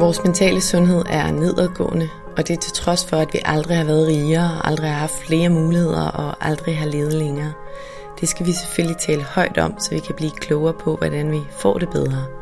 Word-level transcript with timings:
Vores 0.00 0.24
mentale 0.24 0.60
sundhed 0.60 1.04
er 1.08 1.30
nedadgående, 1.30 2.08
og 2.36 2.48
det 2.48 2.56
er 2.56 2.60
til 2.60 2.72
trods 2.72 3.06
for, 3.06 3.16
at 3.16 3.28
vi 3.32 3.38
aldrig 3.44 3.76
har 3.76 3.84
været 3.84 4.06
rigere, 4.06 4.66
aldrig 4.66 4.90
har 4.90 4.98
haft 4.98 5.26
flere 5.26 5.48
muligheder 5.48 6.08
og 6.08 6.46
aldrig 6.46 6.78
har 6.78 6.86
levet 6.86 7.12
længere. 7.12 7.52
Det 8.20 8.28
skal 8.28 8.46
vi 8.46 8.52
selvfølgelig 8.52 8.96
tale 8.96 9.22
højt 9.22 9.58
om, 9.58 9.78
så 9.78 9.90
vi 9.90 9.98
kan 9.98 10.14
blive 10.14 10.30
klogere 10.30 10.74
på, 10.74 10.96
hvordan 10.96 11.30
vi 11.30 11.40
får 11.50 11.78
det 11.78 11.90
bedre. 11.90 12.41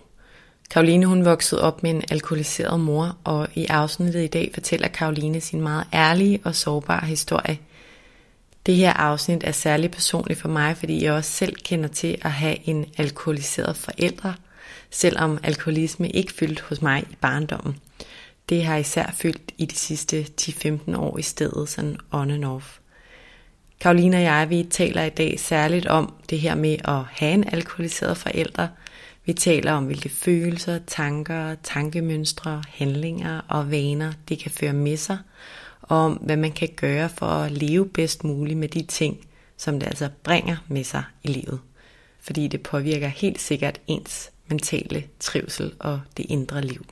Karoline 0.71 1.05
hun 1.05 1.25
voksede 1.25 1.61
op 1.61 1.83
med 1.83 1.91
en 1.91 2.03
alkoholiseret 2.11 2.79
mor, 2.79 3.17
og 3.23 3.47
i 3.55 3.65
afsnittet 3.65 4.23
i 4.23 4.27
dag 4.27 4.51
fortæller 4.53 4.87
Karoline 4.87 5.41
sin 5.41 5.61
meget 5.61 5.87
ærlige 5.93 6.39
og 6.43 6.55
sårbare 6.55 7.05
historie. 7.05 7.59
Det 8.65 8.75
her 8.75 8.93
afsnit 8.93 9.43
er 9.43 9.51
særlig 9.51 9.91
personligt 9.91 10.39
for 10.39 10.49
mig, 10.49 10.77
fordi 10.77 11.03
jeg 11.03 11.13
også 11.13 11.31
selv 11.31 11.55
kender 11.55 11.89
til 11.89 12.17
at 12.21 12.31
have 12.31 12.69
en 12.69 12.85
alkoholiseret 12.97 13.77
forældre, 13.77 14.33
selvom 14.89 15.39
alkoholisme 15.43 16.09
ikke 16.09 16.33
fyldt 16.33 16.61
hos 16.61 16.81
mig 16.81 17.03
i 17.11 17.15
barndommen. 17.21 17.77
Det 18.49 18.63
har 18.65 18.77
især 18.77 19.11
fyldt 19.17 19.51
i 19.57 19.65
de 19.65 19.75
sidste 19.75 20.25
10-15 20.41 20.97
år 20.97 21.17
i 21.17 21.21
stedet, 21.21 21.69
sådan 21.69 21.97
on 22.11 22.31
and 22.31 22.45
off. 22.45 22.77
Karoline 23.79 24.17
og 24.17 24.23
jeg, 24.23 24.49
vi 24.49 24.63
taler 24.63 25.03
i 25.03 25.09
dag 25.09 25.39
særligt 25.39 25.87
om 25.87 26.13
det 26.29 26.39
her 26.39 26.55
med 26.55 26.77
at 26.83 27.03
have 27.11 27.31
en 27.33 27.53
alkoholiseret 27.53 28.17
forældre– 28.17 28.69
vi 29.25 29.33
taler 29.33 29.71
om, 29.71 29.85
hvilke 29.85 30.09
følelser, 30.09 30.79
tanker, 30.87 31.55
tankemønstre, 31.63 32.63
handlinger 32.67 33.41
og 33.47 33.71
vaner 33.71 34.13
det 34.29 34.39
kan 34.39 34.51
føre 34.51 34.73
med 34.73 34.97
sig, 34.97 35.17
og 35.81 35.97
om 35.97 36.13
hvad 36.13 36.37
man 36.37 36.51
kan 36.51 36.69
gøre 36.75 37.09
for 37.09 37.25
at 37.25 37.51
leve 37.51 37.89
bedst 37.89 38.23
muligt 38.23 38.59
med 38.59 38.67
de 38.67 38.81
ting, 38.81 39.27
som 39.57 39.79
det 39.79 39.87
altså 39.87 40.09
bringer 40.23 40.57
med 40.67 40.83
sig 40.83 41.03
i 41.23 41.27
livet. 41.27 41.59
Fordi 42.19 42.47
det 42.47 42.63
påvirker 42.63 43.07
helt 43.07 43.41
sikkert 43.41 43.81
ens 43.87 44.31
mentale 44.47 45.03
trivsel 45.19 45.73
og 45.79 46.01
det 46.17 46.25
indre 46.29 46.61
liv. 46.61 46.85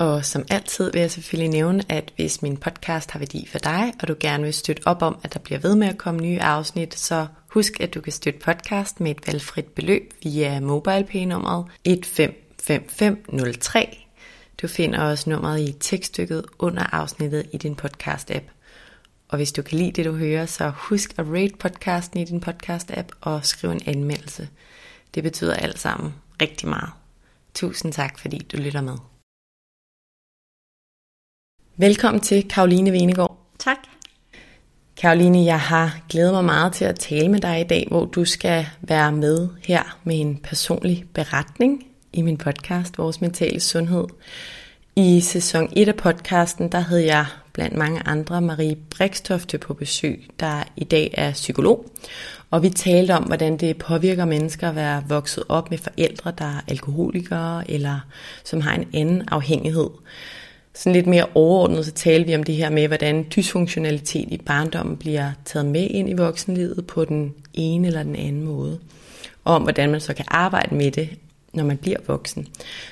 Og 0.00 0.24
som 0.24 0.44
altid 0.50 0.92
vil 0.92 1.00
jeg 1.00 1.10
selvfølgelig 1.10 1.50
nævne, 1.50 1.84
at 1.88 2.12
hvis 2.16 2.42
min 2.42 2.56
podcast 2.56 3.10
har 3.10 3.18
værdi 3.18 3.46
for 3.46 3.58
dig, 3.58 3.92
og 4.02 4.08
du 4.08 4.16
gerne 4.20 4.44
vil 4.44 4.54
støtte 4.54 4.82
op 4.86 5.02
om, 5.02 5.18
at 5.22 5.34
der 5.34 5.40
bliver 5.40 5.58
ved 5.58 5.76
med 5.76 5.88
at 5.88 5.98
komme 5.98 6.20
nye 6.20 6.40
afsnit, 6.40 6.98
så 6.98 7.26
husk, 7.48 7.80
at 7.80 7.94
du 7.94 8.00
kan 8.00 8.12
støtte 8.12 8.40
podcast 8.40 9.00
med 9.00 9.10
et 9.10 9.26
valgfrit 9.26 9.64
beløb 9.64 10.12
via 10.22 10.60
MobilePay-nummeret 10.60 11.66
155503. 11.84 13.98
Du 14.62 14.68
finder 14.68 15.00
også 15.00 15.30
nummeret 15.30 15.60
i 15.60 15.76
tekststykket 15.80 16.44
under 16.58 16.94
afsnittet 16.94 17.46
i 17.52 17.56
din 17.56 17.78
podcast-app. 17.82 18.44
Og 19.28 19.36
hvis 19.36 19.52
du 19.52 19.62
kan 19.62 19.78
lide 19.78 19.92
det, 19.92 20.04
du 20.04 20.12
hører, 20.12 20.46
så 20.46 20.72
husk 20.76 21.14
at 21.18 21.26
rate 21.28 21.54
podcasten 21.58 22.20
i 22.20 22.24
din 22.24 22.44
podcast-app 22.46 23.08
og 23.20 23.46
skriv 23.46 23.70
en 23.70 23.82
anmeldelse. 23.86 24.48
Det 25.14 25.22
betyder 25.22 25.54
alt 25.54 25.78
sammen 25.78 26.14
rigtig 26.42 26.68
meget. 26.68 26.90
Tusind 27.54 27.92
tak, 27.92 28.18
fordi 28.18 28.46
du 28.52 28.56
lytter 28.56 28.80
med. 28.80 29.09
Velkommen 31.80 32.20
til 32.20 32.48
Karoline 32.48 32.92
Venegård. 32.92 33.38
Tak. 33.58 33.76
Karoline, 34.96 35.44
jeg 35.44 35.60
har 35.60 36.00
glædet 36.08 36.32
mig 36.32 36.44
meget 36.44 36.72
til 36.72 36.84
at 36.84 36.98
tale 36.98 37.28
med 37.28 37.40
dig 37.40 37.60
i 37.60 37.64
dag, 37.64 37.86
hvor 37.90 38.04
du 38.04 38.24
skal 38.24 38.66
være 38.80 39.12
med 39.12 39.48
her 39.66 39.98
med 40.04 40.20
en 40.20 40.36
personlig 40.36 41.04
beretning 41.14 41.86
i 42.12 42.22
min 42.22 42.36
podcast, 42.36 42.98
Vores 42.98 43.20
Mentale 43.20 43.60
Sundhed. 43.60 44.04
I 44.96 45.20
sæson 45.20 45.72
1 45.76 45.88
af 45.88 45.94
podcasten, 45.96 46.72
der 46.72 46.80
havde 46.80 47.06
jeg 47.06 47.26
blandt 47.52 47.76
mange 47.76 48.00
andre 48.06 48.40
Marie 48.40 48.76
Brikstofte 48.76 49.58
på 49.58 49.74
besøg, 49.74 50.26
der 50.40 50.62
i 50.76 50.84
dag 50.84 51.14
er 51.16 51.32
psykolog. 51.32 51.90
Og 52.50 52.62
vi 52.62 52.70
talte 52.70 53.16
om, 53.16 53.22
hvordan 53.22 53.56
det 53.56 53.76
påvirker 53.76 54.24
mennesker 54.24 54.68
at 54.68 54.76
være 54.76 55.04
vokset 55.08 55.44
op 55.48 55.70
med 55.70 55.78
forældre, 55.78 56.32
der 56.38 56.44
er 56.44 56.60
alkoholikere, 56.68 57.70
eller 57.70 58.00
som 58.44 58.60
har 58.60 58.74
en 58.74 58.88
anden 58.94 59.22
afhængighed 59.28 59.90
sådan 60.74 60.92
lidt 60.92 61.06
mere 61.06 61.26
overordnet, 61.34 61.84
så 61.84 61.92
taler 61.92 62.26
vi 62.26 62.34
om 62.34 62.42
det 62.42 62.54
her 62.54 62.70
med, 62.70 62.88
hvordan 62.88 63.26
dysfunktionalitet 63.36 64.28
i 64.32 64.42
barndommen 64.46 64.96
bliver 64.96 65.32
taget 65.44 65.66
med 65.66 65.86
ind 65.90 66.10
i 66.10 66.12
voksenlivet 66.12 66.86
på 66.86 67.04
den 67.04 67.34
ene 67.54 67.86
eller 67.86 68.02
den 68.02 68.16
anden 68.16 68.44
måde. 68.44 68.78
Og 69.44 69.54
om 69.54 69.62
hvordan 69.62 69.90
man 69.90 70.00
så 70.00 70.14
kan 70.14 70.24
arbejde 70.28 70.74
med 70.74 70.90
det, 70.90 71.08
når 71.52 71.64
man 71.64 71.76
bliver 71.76 71.98
voksen. 72.06 72.46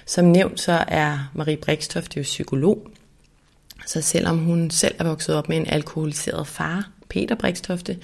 Som 0.07 0.25
nævnt, 0.25 0.61
så 0.61 0.85
er 0.89 1.31
Marie 1.35 1.57
Brikstoft 1.57 2.17
jo 2.17 2.23
psykolog. 2.23 2.89
Så 3.87 4.01
selvom 4.01 4.39
hun 4.39 4.71
selv 4.71 4.95
er 4.99 5.05
vokset 5.05 5.35
op 5.35 5.49
med 5.49 5.57
en 5.57 5.67
alkoholiseret 5.67 6.47
far, 6.47 6.91
Peter 7.09 7.35
Brikstofte, 7.35 7.99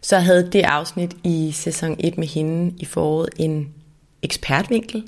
så 0.00 0.18
havde 0.18 0.48
det 0.52 0.62
afsnit 0.62 1.16
i 1.24 1.52
sæson 1.54 1.96
1 1.98 2.18
med 2.18 2.26
hende 2.26 2.74
i 2.78 2.84
foråret 2.84 3.28
en 3.36 3.68
ekspertvinkel, 4.22 5.04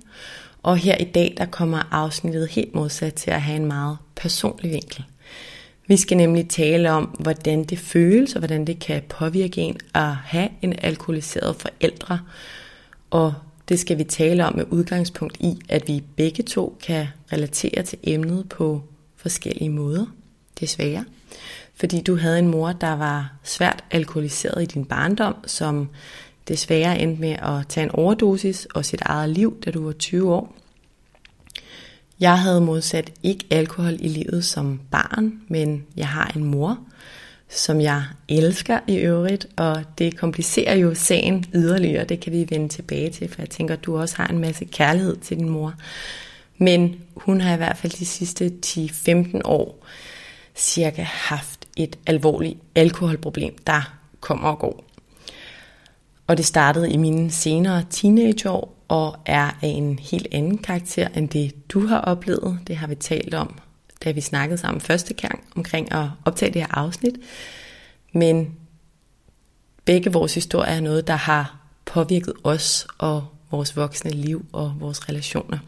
og 0.63 0.77
her 0.77 0.97
i 0.97 1.05
dag, 1.05 1.35
der 1.37 1.47
kommer 1.47 1.83
afsnittet 1.91 2.49
helt 2.49 2.75
modsat 2.75 3.15
til 3.15 3.31
at 3.31 3.43
have 3.43 3.57
en 3.57 3.67
meget 3.67 3.99
personlig 4.17 4.71
vinkel. 4.71 5.05
Vi 5.87 5.97
skal 5.97 6.17
nemlig 6.17 6.49
tale 6.49 6.91
om, 6.91 7.05
hvordan 7.05 7.65
det 7.65 7.79
føles, 7.79 8.35
og 8.35 8.39
hvordan 8.39 8.67
det 8.67 8.79
kan 8.79 9.03
påvirke 9.09 9.61
en 9.61 9.77
at 9.95 10.15
have 10.15 10.49
en 10.63 10.75
alkoholiseret 10.79 11.57
forældre. 11.57 12.21
Og 13.11 13.35
det 13.69 13.79
skal 13.79 13.99
vi 13.99 14.05
tale 14.05 14.47
om 14.47 14.57
med 14.57 14.65
udgangspunkt 14.71 15.37
i, 15.41 15.59
at 15.69 15.89
vi 15.89 16.03
begge 16.17 16.43
to 16.43 16.79
kan 16.83 17.07
relatere 17.33 17.83
til 17.83 17.99
emnet 18.03 18.49
på 18.49 18.83
forskellige 19.17 19.71
måder, 19.71 20.07
desværre. 20.61 21.05
Fordi 21.75 22.01
du 22.01 22.17
havde 22.17 22.39
en 22.39 22.49
mor, 22.49 22.73
der 22.73 22.93
var 22.93 23.33
svært 23.43 23.85
alkoholiseret 23.91 24.63
i 24.63 24.67
din 24.67 24.85
barndom, 24.85 25.35
som 25.47 25.89
desværre 26.49 26.99
endte 26.99 27.21
med 27.21 27.31
at 27.31 27.69
tage 27.69 27.85
en 27.85 27.91
overdosis 27.91 28.67
og 28.75 28.85
sit 28.85 29.01
eget 29.03 29.31
liv, 29.31 29.63
da 29.65 29.71
du 29.71 29.85
var 29.85 29.93
20 29.93 30.35
år. 30.35 30.55
Jeg 32.21 32.39
havde 32.39 32.61
modsat 32.61 33.13
ikke 33.23 33.45
alkohol 33.51 33.93
i 34.01 34.09
livet 34.09 34.45
som 34.45 34.81
barn, 34.91 35.41
men 35.49 35.87
jeg 35.97 36.09
har 36.09 36.33
en 36.37 36.45
mor, 36.45 36.79
som 37.49 37.81
jeg 37.81 38.05
elsker 38.29 38.79
i 38.87 38.97
øvrigt, 38.97 39.47
og 39.57 39.85
det 39.99 40.17
komplicerer 40.17 40.77
jo 40.77 40.95
sagen 40.95 41.45
yderligere. 41.55 42.05
Det 42.05 42.21
kan 42.21 42.33
vi 42.33 42.47
vende 42.51 42.69
tilbage 42.69 43.11
til, 43.11 43.29
for 43.29 43.43
jeg 43.43 43.51
tænker, 43.51 43.75
at 43.75 43.85
du 43.85 43.99
også 43.99 44.17
har 44.17 44.27
en 44.27 44.39
masse 44.39 44.65
kærlighed 44.65 45.17
til 45.17 45.37
din 45.37 45.49
mor. 45.49 45.75
Men 46.59 47.01
hun 47.17 47.41
har 47.41 47.55
i 47.55 47.57
hvert 47.57 47.77
fald 47.77 47.93
de 47.93 48.07
sidste 48.07 48.53
10-15 48.67 49.41
år 49.45 49.87
cirka 50.55 51.03
haft 51.03 51.69
et 51.77 51.99
alvorligt 52.07 52.59
alkoholproblem, 52.75 53.57
der 53.67 53.95
kommer 54.21 54.49
og 54.49 54.59
går. 54.59 54.92
Og 56.27 56.37
det 56.37 56.47
startede 56.47 56.91
i 56.91 56.97
mine 56.97 57.31
senere 57.31 57.85
teenageår 57.91 58.85
og 58.89 59.17
er 59.27 59.47
af 59.63 59.69
en 59.69 59.99
helt 59.99 60.27
anden 60.33 60.59
karakter 60.59 61.09
end 61.09 61.29
det, 61.29 61.71
du 61.71 61.87
har 61.87 61.99
oplevet. 61.99 62.59
Det 62.67 62.77
har 62.77 62.87
vi 62.87 62.95
talt 62.95 63.35
om, 63.35 63.59
da 64.05 64.11
vi 64.11 64.21
snakkede 64.21 64.59
sammen 64.59 64.81
første 64.81 65.15
gang 65.15 65.45
omkring 65.57 65.93
at 65.93 66.07
optage 66.25 66.53
det 66.53 66.61
her 66.61 66.79
afsnit. 66.79 67.15
Men 68.13 68.55
begge 69.85 70.13
vores 70.13 70.35
historier 70.35 70.71
er 70.71 70.81
noget, 70.81 71.07
der 71.07 71.17
har 71.17 71.57
påvirket 71.85 72.35
os 72.45 72.87
og 72.99 73.27
vores 73.51 73.77
voksne 73.77 74.11
liv 74.11 74.47
og 74.53 74.75
vores 74.79 75.09
relationer. 75.09 75.59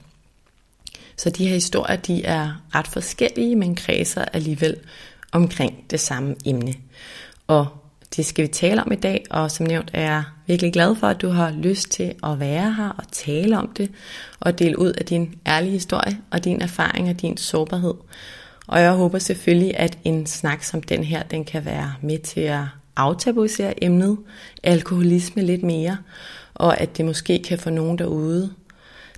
Så 1.16 1.30
de 1.30 1.46
her 1.46 1.54
historier, 1.54 1.96
de 1.96 2.24
er 2.24 2.62
ret 2.74 2.86
forskellige, 2.86 3.56
men 3.56 3.74
kredser 3.74 4.24
alligevel 4.24 4.76
omkring 5.32 5.90
det 5.90 6.00
samme 6.00 6.36
emne. 6.44 6.74
Og 7.46 7.83
det 8.16 8.26
skal 8.26 8.43
vi 8.43 8.49
tale 8.49 8.82
om 8.82 8.93
i 8.93 8.96
dag, 8.96 9.25
og 9.31 9.50
som 9.50 9.66
nævnt 9.66 9.90
er 9.93 10.02
jeg 10.02 10.22
virkelig 10.46 10.72
glad 10.72 10.96
for, 10.96 11.06
at 11.06 11.22
du 11.22 11.28
har 11.28 11.50
lyst 11.50 11.90
til 11.90 12.14
at 12.25 12.40
være 12.40 12.75
her 12.75 12.88
og 12.88 13.05
tale 13.12 13.58
om 13.58 13.69
det, 13.76 13.90
og 14.40 14.58
dele 14.58 14.78
ud 14.78 14.93
af 14.93 15.05
din 15.05 15.34
ærlige 15.46 15.72
historie 15.72 16.19
og 16.31 16.44
din 16.44 16.62
erfaring 16.62 17.08
og 17.11 17.20
din 17.20 17.37
sårbarhed. 17.37 17.94
Og 18.66 18.81
jeg 18.81 18.93
håber 18.93 19.19
selvfølgelig, 19.19 19.76
at 19.76 19.99
en 20.05 20.26
snak 20.26 20.62
som 20.62 20.82
den 20.82 21.05
her, 21.05 21.22
den 21.22 21.44
kan 21.44 21.64
være 21.64 21.94
med 22.02 22.19
til 22.19 22.40
at 22.40 22.62
aftabuisere 22.96 23.84
emnet 23.84 24.19
alkoholisme 24.62 25.43
lidt 25.43 25.62
mere, 25.62 25.96
og 26.55 26.81
at 26.81 26.96
det 26.96 27.05
måske 27.05 27.43
kan 27.43 27.58
få 27.58 27.70
nogen 27.70 27.99
derude, 27.99 28.50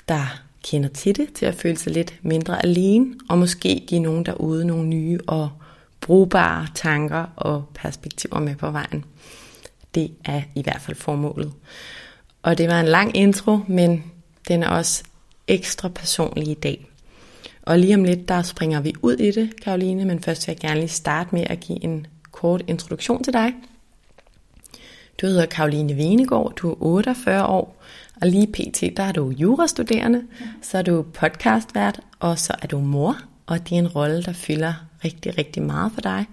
der 0.09 0.41
kender 0.65 0.89
til 0.89 1.17
det, 1.17 1.33
til 1.33 1.47
at 1.47 1.55
føle 1.55 1.77
sig 1.77 1.93
lidt 1.93 2.15
mindre 2.23 2.65
alene, 2.65 3.07
og 3.29 3.39
måske 3.39 3.85
give 3.87 4.01
nogen 4.01 4.27
derude 4.27 4.65
nogle 4.65 4.89
nye 4.89 5.19
og 5.27 5.51
brugbare 6.07 6.67
tanker 6.75 7.25
og 7.37 7.65
perspektiver 7.75 8.41
med 8.41 8.57
på 8.57 8.71
vejen. 8.71 9.05
Det 9.95 10.11
er 10.25 10.43
i 10.55 10.63
hvert 10.63 10.81
fald 10.81 10.97
formålet. 10.97 11.53
Og 12.43 12.59
det 12.59 12.69
var 12.69 12.81
en 12.81 12.87
lang 12.87 13.17
intro, 13.17 13.59
men 13.69 14.05
den 14.49 14.63
er 14.63 14.69
også 14.69 15.05
ekstra 15.49 15.89
personlig 15.89 16.49
i 16.49 16.55
dag. 16.55 16.87
Og 17.63 17.79
lige 17.79 17.95
om 17.95 18.05
lidt, 18.05 18.29
der 18.29 18.43
springer 18.43 18.81
vi 18.81 18.95
ud 19.03 19.17
i 19.17 19.31
det, 19.31 19.61
Karoline, 19.63 20.05
men 20.05 20.21
først 20.21 20.47
vil 20.47 20.53
jeg 20.53 20.69
gerne 20.69 20.81
lige 20.81 20.89
starte 20.89 21.35
med 21.35 21.45
at 21.47 21.61
give 21.61 21.85
en 21.85 22.07
kort 22.33 22.63
introduktion 22.67 23.25
til 23.25 23.33
dig. 23.33 23.55
Du 25.21 25.27
hedder 25.27 25.47
Karoline 25.47 25.97
Venegård, 25.97 26.55
du 26.55 26.71
er 26.71 26.77
48 26.79 27.47
år, 27.47 27.83
og 28.23 28.29
lige 28.29 28.47
pt. 28.47 28.97
der 28.97 29.03
er 29.03 29.13
du 29.13 29.31
jurastuderende, 29.31 30.23
så 30.63 30.79
er 30.79 30.83
du 30.83 31.03
podcastvært, 31.03 32.01
og 32.21 32.39
så 32.39 32.55
er 32.63 32.67
du 32.67 32.79
mor, 32.79 33.17
og 33.47 33.69
det 33.69 33.75
er 33.75 33.79
en 33.79 33.89
rolle, 33.89 34.23
der 34.23 34.33
fylder 34.33 34.75
rigtig, 35.07 35.39
rigtig 35.39 35.63
meget 35.63 35.93
for 35.93 36.01
dig. 36.01 36.27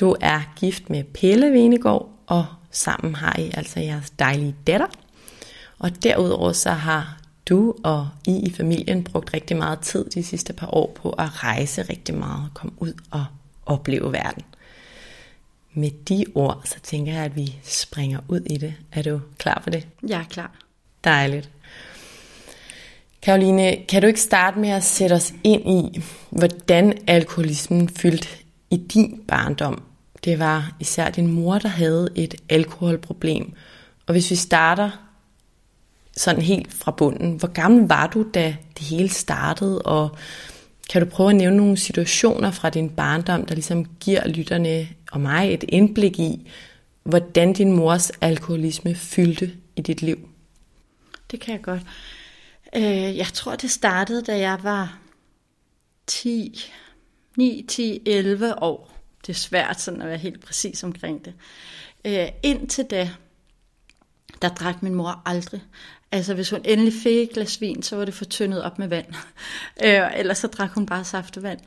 Du 0.00 0.16
er 0.20 0.40
gift 0.56 0.90
med 0.90 1.04
Pelle 1.04 1.52
Venegård, 1.52 2.08
og 2.26 2.46
sammen 2.70 3.14
har 3.14 3.38
I 3.38 3.50
altså 3.54 3.80
jeres 3.80 4.10
dejlige 4.10 4.56
datter. 4.66 4.86
Og 5.78 6.02
derudover 6.02 6.52
så 6.52 6.70
har 6.70 7.18
du 7.48 7.74
og 7.84 8.08
I 8.26 8.36
i 8.36 8.52
familien 8.52 9.04
brugt 9.04 9.34
rigtig 9.34 9.56
meget 9.56 9.80
tid 9.80 10.04
de 10.04 10.22
sidste 10.22 10.52
par 10.52 10.74
år 10.74 10.92
på 11.02 11.10
at 11.10 11.44
rejse 11.44 11.82
rigtig 11.82 12.14
meget, 12.14 12.50
komme 12.54 12.74
ud 12.78 12.92
og 13.10 13.24
opleve 13.66 14.12
verden. 14.12 14.42
Med 15.74 15.90
de 16.08 16.24
ord, 16.34 16.62
så 16.64 16.80
tænker 16.82 17.12
jeg, 17.12 17.24
at 17.24 17.36
vi 17.36 17.58
springer 17.62 18.20
ud 18.28 18.40
i 18.40 18.56
det. 18.56 18.74
Er 18.92 19.02
du 19.02 19.20
klar 19.38 19.60
på 19.64 19.70
det? 19.70 19.88
Jeg 20.08 20.20
er 20.20 20.24
klar. 20.24 20.50
Dejligt. 21.04 21.50
Karoline, 23.22 23.76
kan 23.88 24.02
du 24.02 24.06
ikke 24.06 24.20
starte 24.20 24.58
med 24.58 24.68
at 24.68 24.84
sætte 24.84 25.14
os 25.14 25.32
ind 25.44 25.68
i, 25.68 26.02
hvordan 26.30 26.98
alkoholismen 27.06 27.88
fyldte 27.88 28.28
i 28.70 28.76
din 28.76 29.20
barndom? 29.28 29.82
Det 30.24 30.38
var 30.38 30.76
især 30.80 31.10
din 31.10 31.26
mor, 31.26 31.58
der 31.58 31.68
havde 31.68 32.08
et 32.14 32.34
alkoholproblem. 32.48 33.52
Og 34.06 34.12
hvis 34.12 34.30
vi 34.30 34.36
starter 34.36 34.90
sådan 36.16 36.42
helt 36.42 36.72
fra 36.72 36.90
bunden, 36.90 37.36
hvor 37.36 37.48
gammel 37.48 37.88
var 37.88 38.06
du, 38.06 38.26
da 38.34 38.56
det 38.78 38.86
hele 38.86 39.08
startede? 39.08 39.82
Og 39.82 40.16
kan 40.90 41.02
du 41.02 41.08
prøve 41.08 41.30
at 41.30 41.36
nævne 41.36 41.56
nogle 41.56 41.76
situationer 41.76 42.50
fra 42.50 42.70
din 42.70 42.90
barndom, 42.90 43.46
der 43.46 43.54
ligesom 43.54 43.84
giver 44.00 44.28
lytterne 44.28 44.88
og 45.12 45.20
mig 45.20 45.54
et 45.54 45.64
indblik 45.68 46.18
i, 46.18 46.50
hvordan 47.02 47.52
din 47.52 47.72
mors 47.72 48.10
alkoholisme 48.20 48.94
fyldte 48.94 49.52
i 49.76 49.80
dit 49.80 50.02
liv? 50.02 50.28
Det 51.30 51.40
kan 51.40 51.52
jeg 51.52 51.62
godt. 51.62 51.82
Øh, 52.76 53.16
jeg 53.16 53.26
tror, 53.26 53.56
det 53.56 53.70
startede, 53.70 54.22
da 54.22 54.38
jeg 54.38 54.58
var 54.62 54.98
10, 56.06 56.72
9, 57.36 57.64
10, 57.68 58.02
11 58.06 58.62
år. 58.62 58.98
Det 59.26 59.32
er 59.32 59.38
svært 59.38 59.80
sådan 59.80 60.02
at 60.02 60.08
være 60.08 60.18
helt 60.18 60.44
præcis 60.44 60.84
omkring 60.84 61.24
det. 61.24 61.34
Øh, 62.04 62.28
indtil 62.42 62.84
da, 62.84 63.10
der 64.42 64.48
drak 64.48 64.82
min 64.82 64.94
mor 64.94 65.22
aldrig. 65.26 65.62
Altså 66.12 66.34
hvis 66.34 66.50
hun 66.50 66.60
endelig 66.64 66.92
fik 67.02 67.18
et 67.18 67.30
glas 67.30 67.60
vin, 67.60 67.82
så 67.82 67.96
var 67.96 68.04
det 68.04 68.14
fortyndet 68.14 68.62
op 68.62 68.78
med 68.78 68.88
vand. 68.88 69.06
Øh, 69.84 70.10
ellers 70.16 70.38
så 70.38 70.46
drak 70.46 70.70
hun 70.70 70.86
bare 70.86 71.04
saftevand. 71.04 71.60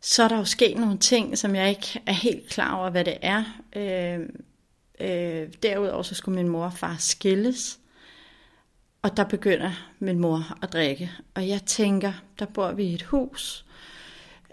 Så 0.00 0.22
er 0.22 0.28
der 0.28 0.36
jo 0.36 0.44
sket 0.44 0.78
nogle 0.78 0.98
ting, 0.98 1.38
som 1.38 1.54
jeg 1.54 1.68
ikke 1.68 2.00
er 2.06 2.12
helt 2.12 2.48
klar 2.48 2.74
over, 2.74 2.90
hvad 2.90 3.04
det 3.04 3.16
er. 3.22 3.44
Øh, 3.76 4.20
øh, 5.00 5.48
derudover 5.62 6.02
så 6.02 6.14
skulle 6.14 6.34
min 6.34 6.48
mor 6.48 6.64
og 6.64 6.72
far 6.72 6.96
skilles. 6.98 7.78
Og 9.02 9.16
der 9.16 9.24
begynder 9.24 9.70
min 9.98 10.18
mor 10.18 10.58
at 10.62 10.72
drikke. 10.72 11.10
Og 11.34 11.48
jeg 11.48 11.62
tænker, 11.62 12.12
der 12.38 12.46
bor 12.46 12.72
vi 12.72 12.84
i 12.84 12.94
et 12.94 13.02
hus. 13.02 13.64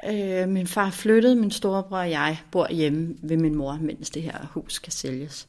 Øh, 0.08 0.48
min 0.48 0.68
far 0.68 0.90
flyttede, 0.90 1.36
min 1.36 1.52
storebror 1.52 1.98
og 1.98 2.10
jeg 2.10 2.42
bor 2.52 2.72
hjemme 2.72 3.16
ved 3.22 3.38
min 3.38 3.56
mor, 3.56 3.78
mens 3.82 4.10
det 4.10 4.22
her 4.22 4.48
hus 4.52 4.74
skal 4.74 4.94
sælges. 4.94 5.48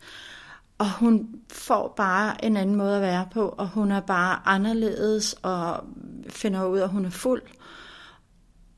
Og 0.79 0.93
hun 0.93 1.29
får 1.53 1.95
bare 1.97 2.45
en 2.45 2.57
anden 2.57 2.77
måde 2.77 2.97
at 2.97 3.03
være 3.03 3.29
på, 3.33 3.49
og 3.49 3.69
hun 3.69 3.91
er 3.93 4.01
bare 4.01 4.39
anderledes, 4.45 5.35
og 5.43 5.85
finder 6.29 6.65
ud 6.65 6.79
af, 6.79 6.83
at 6.83 6.91
hun 6.91 7.05
er 7.05 7.11
fuld. 7.11 7.43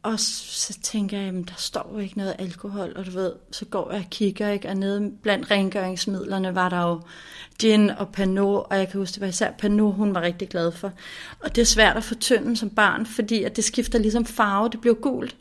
Og 0.02 0.20
så 0.20 0.78
tænker 0.82 1.18
jeg, 1.18 1.26
jamen, 1.26 1.44
der 1.44 1.54
står 1.56 1.90
jo 1.92 1.98
ikke 1.98 2.18
noget 2.18 2.36
alkohol, 2.38 2.92
og 2.96 3.06
du 3.06 3.10
ved, 3.10 3.32
så 3.50 3.64
går 3.64 3.92
jeg 3.92 4.00
og 4.00 4.10
kigger, 4.10 4.50
ikke? 4.50 4.68
og 4.68 4.76
nede 4.76 5.10
blandt 5.22 5.50
rengøringsmidlerne 5.50 6.54
var 6.54 6.68
der 6.68 6.82
jo 6.82 7.00
gin 7.58 7.90
og 7.90 8.08
Pernod, 8.08 8.62
og 8.70 8.78
jeg 8.78 8.88
kan 8.88 9.00
huske, 9.00 9.14
det 9.14 9.20
var 9.20 9.26
især 9.26 9.50
Pernod, 9.50 9.92
hun 9.92 10.14
var 10.14 10.20
rigtig 10.20 10.48
glad 10.48 10.72
for. 10.72 10.92
Og 11.40 11.56
det 11.56 11.62
er 11.62 11.66
svært 11.66 11.96
at 11.96 12.04
få 12.04 12.14
tynden 12.14 12.56
som 12.56 12.70
barn, 12.70 13.06
fordi 13.06 13.42
at 13.42 13.56
det 13.56 13.64
skifter 13.64 13.98
ligesom 13.98 14.24
farve, 14.24 14.68
det 14.68 14.80
bliver 14.80 14.94
gult. 14.94 15.36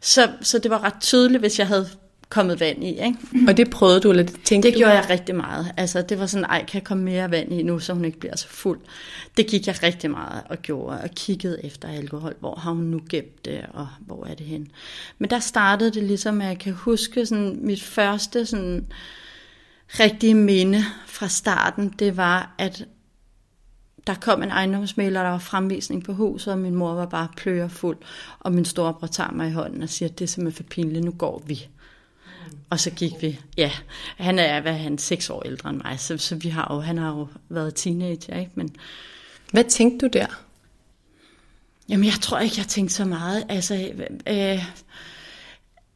Så, 0.00 0.32
så 0.40 0.58
det 0.58 0.70
var 0.70 0.84
ret 0.84 1.00
tydeligt, 1.00 1.40
hvis 1.40 1.58
jeg 1.58 1.66
havde 1.66 1.88
kommet 2.32 2.60
vand 2.60 2.84
i. 2.84 2.88
Ikke? 2.88 3.14
Og 3.48 3.56
det 3.56 3.70
prøvede 3.70 4.00
du, 4.00 4.10
eller 4.10 4.24
tænkte 4.44 4.68
Det 4.70 4.76
gjorde 4.76 4.92
jeg 4.92 5.10
rigtig 5.10 5.34
meget. 5.34 5.72
Altså, 5.76 6.02
det 6.02 6.18
var 6.18 6.26
sådan, 6.26 6.44
ej, 6.44 6.64
kan 6.64 6.74
jeg 6.74 6.84
komme 6.84 7.04
mere 7.04 7.30
vand 7.30 7.52
i 7.52 7.62
nu, 7.62 7.78
så 7.78 7.92
hun 7.92 8.04
ikke 8.04 8.18
bliver 8.18 8.36
så 8.36 8.48
fuld. 8.48 8.80
Det 9.36 9.46
gik 9.46 9.66
jeg 9.66 9.82
rigtig 9.82 10.10
meget 10.10 10.42
og 10.48 10.62
gjorde, 10.62 11.00
og 11.00 11.10
kiggede 11.16 11.64
efter 11.64 11.88
alkohol. 11.88 12.34
Hvor 12.40 12.54
har 12.54 12.72
hun 12.72 12.84
nu 12.84 13.00
gemt 13.10 13.44
det, 13.44 13.60
og 13.72 13.88
hvor 14.00 14.26
er 14.26 14.34
det 14.34 14.46
hen? 14.46 14.68
Men 15.18 15.30
der 15.30 15.38
startede 15.38 15.90
det 15.90 16.02
ligesom, 16.02 16.40
at 16.40 16.48
jeg 16.48 16.58
kan 16.58 16.72
huske 16.72 17.26
sådan, 17.26 17.58
mit 17.60 17.82
første 17.82 18.46
sådan, 18.46 18.86
rigtige 19.88 20.34
minde 20.34 20.84
fra 21.06 21.28
starten, 21.28 21.94
det 21.98 22.16
var, 22.16 22.54
at 22.58 22.84
der 24.06 24.14
kom 24.14 24.42
en 24.42 24.50
ejendomsmælder, 24.50 25.22
der 25.22 25.30
var 25.30 25.38
fremvisning 25.38 26.04
på 26.04 26.12
huset, 26.12 26.52
og 26.52 26.58
min 26.58 26.74
mor 26.74 26.94
var 26.94 27.06
bare 27.06 27.28
pløjer 27.36 27.68
fuld, 27.68 27.98
og 28.40 28.52
min 28.52 28.64
storebror 28.64 29.06
tager 29.06 29.32
mig 29.32 29.48
i 29.48 29.52
hånden 29.52 29.82
og 29.82 29.88
siger, 29.88 30.08
det 30.08 30.24
er 30.24 30.28
simpelthen 30.28 30.64
for 30.64 30.70
pinligt, 30.70 31.04
nu 31.04 31.10
går 31.10 31.42
vi. 31.46 31.68
Og 32.70 32.80
så 32.80 32.90
gik 32.90 33.12
vi, 33.20 33.40
ja, 33.56 33.70
han 34.16 34.38
er, 34.38 34.60
hvad 34.60 34.74
han, 34.74 34.98
seks 34.98 35.30
år 35.30 35.42
ældre 35.42 35.70
end 35.70 35.80
mig, 35.84 36.00
så, 36.00 36.18
så 36.18 36.36
vi 36.36 36.48
har 36.48 36.74
jo, 36.74 36.80
han 36.80 36.98
har 36.98 37.08
jo 37.08 37.28
været 37.48 37.74
teenager, 37.74 38.38
ikke? 38.38 38.52
Men, 38.54 38.76
Hvad 39.52 39.64
tænkte 39.64 40.06
du 40.06 40.10
der? 40.12 40.26
Jamen, 41.88 42.06
jeg 42.06 42.14
tror 42.22 42.38
ikke, 42.38 42.54
jeg 42.58 42.66
tænkte 42.66 42.94
så 42.94 43.04
meget. 43.04 43.44
Altså, 43.48 43.92
øh, 44.28 44.64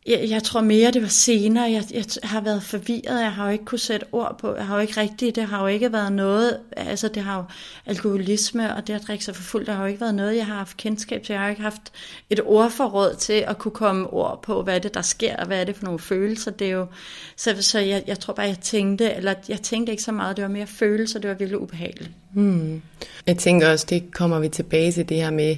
jeg, 0.06 0.30
jeg 0.30 0.42
tror 0.42 0.60
mere, 0.60 0.90
det 0.90 1.02
var 1.02 1.08
senere. 1.08 1.70
Jeg, 1.70 1.84
jeg 1.94 2.04
har 2.22 2.40
været 2.40 2.62
forvirret. 2.62 3.20
Jeg 3.20 3.32
har 3.32 3.46
jo 3.46 3.52
ikke 3.52 3.64
kunne 3.64 3.78
sætte 3.78 4.06
ord 4.12 4.36
på. 4.38 4.54
Jeg 4.54 4.66
har 4.66 4.75
jo 4.75 4.80
ikke 4.80 5.00
rigtigt. 5.00 5.36
Det 5.36 5.44
har 5.44 5.60
jo 5.60 5.66
ikke 5.66 5.92
været 5.92 6.12
noget. 6.12 6.58
Altså, 6.76 7.08
det 7.08 7.22
har 7.22 7.36
jo 7.36 7.44
alkoholisme 7.86 8.76
og 8.76 8.86
det 8.86 8.94
at 8.94 9.02
drikke 9.06 9.25
sig 9.25 9.36
for 9.36 9.42
fuldt. 9.42 9.66
Det 9.66 9.75
har 9.75 9.82
jo 9.82 9.88
ikke 9.88 10.00
været 10.00 10.14
noget, 10.14 10.36
jeg 10.36 10.46
har 10.46 10.54
haft 10.54 10.76
kendskab 10.76 11.22
til. 11.22 11.32
Jeg 11.32 11.42
har 11.42 11.48
ikke 11.48 11.62
haft 11.62 11.92
et 12.30 12.40
ordforråd 12.44 13.14
til 13.18 13.32
at 13.32 13.58
kunne 13.58 13.72
komme 13.72 14.06
ord 14.06 14.42
på, 14.42 14.62
hvad 14.62 14.75
er 14.75 14.78
det, 14.78 14.94
der 14.94 15.02
sker, 15.02 15.36
og 15.36 15.46
hvad 15.46 15.60
er 15.60 15.64
det 15.64 15.76
for 15.76 15.84
nogle 15.84 15.98
følelser. 15.98 16.50
Det 16.50 16.66
er 16.66 16.72
jo, 16.72 16.86
så 17.36 17.62
så 17.62 17.78
jeg, 17.78 18.02
jeg 18.06 18.18
tror 18.18 18.34
bare, 18.34 18.46
jeg 18.46 18.58
tænkte, 18.58 19.14
eller 19.14 19.34
jeg 19.48 19.62
tænkte 19.62 19.90
ikke 19.90 20.02
så 20.02 20.12
meget. 20.12 20.36
Det 20.36 20.42
var 20.42 20.48
mere 20.48 20.66
følelser. 20.66 21.18
Det 21.20 21.30
var 21.30 21.36
virkelig 21.36 21.60
ubehageligt. 21.60 22.10
Hmm. 22.32 22.82
Jeg 23.26 23.38
tænker 23.38 23.70
også, 23.70 23.86
det 23.88 24.14
kommer 24.14 24.38
vi 24.38 24.48
tilbage 24.48 24.92
til 24.92 25.08
det 25.08 25.16
her 25.16 25.30
med 25.30 25.56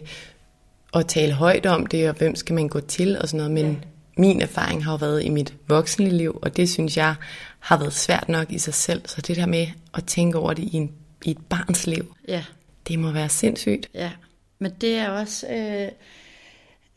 at 0.95 1.07
tale 1.07 1.33
højt 1.33 1.67
om 1.67 1.87
det, 1.87 2.09
og 2.09 2.15
hvem 2.15 2.35
skal 2.35 2.55
man 2.55 2.69
gå 2.69 2.81
til 2.81 3.19
og 3.19 3.29
sådan 3.29 3.37
noget. 3.37 3.51
Men, 3.51 3.67
ja 3.67 3.89
min 4.19 4.43
erfaring 4.43 4.85
har 4.85 4.93
jo 4.93 4.97
været 4.97 5.25
i 5.25 5.29
mit 5.29 5.55
voksne 5.69 6.09
liv, 6.11 6.39
og 6.43 6.57
det 6.57 6.71
synes 6.71 6.97
jeg 6.97 7.15
har 7.59 7.79
været 7.79 7.93
svært 7.93 8.29
nok 8.29 8.53
i 8.53 8.59
sig 8.59 8.75
selv. 8.75 9.03
Så 9.07 9.21
det 9.21 9.37
der 9.37 9.47
med 9.47 9.67
at 9.95 10.05
tænke 10.05 10.39
over 10.39 10.53
det 10.53 10.63
i, 10.63 10.77
en, 10.77 10.93
i 11.25 11.31
et 11.31 11.39
barns 11.49 11.87
liv, 11.87 12.15
Ja, 12.29 12.45
det 12.89 12.99
må 12.99 13.11
være 13.11 13.29
sindssygt. 13.29 13.89
ja. 13.95 14.13
Men 14.59 14.73
det 14.81 14.95
er 14.95 15.09
også... 15.09 15.47
Øh, 15.47 15.89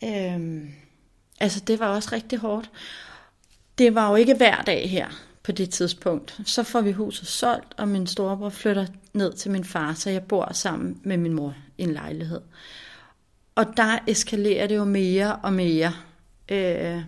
øh, 0.03 0.61
altså, 1.39 1.59
det 1.59 1.79
var 1.79 1.87
også 1.87 2.09
rigtig 2.11 2.39
hårdt. 2.39 2.69
Det 3.77 3.95
var 3.95 4.09
jo 4.09 4.15
ikke 4.15 4.33
hver 4.33 4.61
dag 4.61 4.89
her 4.89 5.07
på 5.43 5.51
det 5.51 5.69
tidspunkt. 5.69 6.39
Så 6.45 6.63
får 6.63 6.81
vi 6.81 6.91
huset 6.91 7.27
solgt, 7.27 7.73
og 7.77 7.87
min 7.87 8.07
storebror 8.07 8.49
flytter 8.49 8.85
ned 9.13 9.33
til 9.33 9.51
min 9.51 9.63
far, 9.63 9.93
så 9.93 10.09
jeg 10.09 10.23
bor 10.23 10.49
sammen 10.53 10.99
med 11.03 11.17
min 11.17 11.33
mor 11.33 11.55
i 11.77 11.83
en 11.83 11.93
lejlighed. 11.93 12.41
Og 13.55 13.65
der 13.77 13.99
eskalerer 14.07 14.67
det 14.67 14.75
jo 14.75 14.83
mere 14.83 15.35
og 15.35 15.53
mere. 15.53 15.93
Øh, 16.51 17.01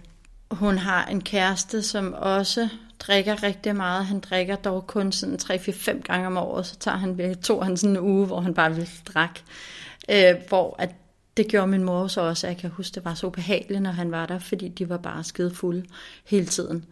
hun 0.52 0.78
har 0.78 1.06
en 1.06 1.22
kæreste, 1.22 1.82
som 1.82 2.14
også 2.14 2.70
drikker 3.00 3.44
rigtig 3.44 3.76
meget. 3.76 4.06
Han 4.06 4.20
drikker 4.20 4.56
dog 4.56 4.88
kun 4.88 5.12
sådan 5.12 5.40
3-4-5 5.42 6.02
gange 6.02 6.28
om 6.28 6.38
året, 6.38 6.66
så 6.66 6.76
tager 6.80 6.98
han, 6.98 7.36
tog 7.44 7.66
han 7.66 7.78
sådan 7.78 7.96
en 7.96 8.02
uge, 8.02 8.26
hvor 8.26 8.40
han 8.40 8.54
bare 8.54 8.76
ville 8.76 8.90
drikke. 9.06 9.44
Øh, 10.10 10.48
hvor 10.50 10.76
at 10.80 10.90
det 11.38 11.48
gjorde 11.48 11.68
min 11.68 11.84
mor 11.84 12.08
så 12.08 12.22
også, 12.22 12.48
jeg 12.48 12.58
kan 12.58 12.70
huske, 12.70 12.96
det 12.96 13.06
var 13.06 13.14
så 13.14 13.28
ubehageligt, 13.28 13.82
når 13.82 13.92
han 13.92 14.12
var 14.12 14.26
der, 14.26 14.40
fordi 14.40 14.68
de 14.68 14.90
var 14.90 14.98
bare 14.98 15.24
skide 15.24 15.56
fulde 15.56 15.86
hele 16.26 16.46
tiden. 16.46 16.86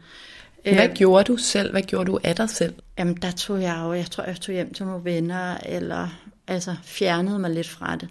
Hvad 0.64 0.96
gjorde 0.96 1.24
du 1.24 1.38
selv? 1.38 1.72
Hvad 1.72 1.82
gjorde 1.82 2.12
du 2.12 2.20
af 2.24 2.36
dig 2.36 2.50
selv? 2.50 2.74
Jamen, 2.98 3.16
der 3.16 3.32
tog 3.32 3.62
jeg 3.62 3.80
jo, 3.84 3.94
jeg 3.94 4.06
tror, 4.06 4.24
jeg 4.24 4.42
tog 4.42 4.56
hjem 4.56 4.74
til 4.74 4.86
nogle 4.86 5.06
venner, 5.06 5.58
eller 5.66 6.08
altså 6.48 6.76
fjernede 6.84 7.40
mig 7.40 7.50
lidt 7.50 7.70
fra 7.70 7.96
det. 7.96 8.10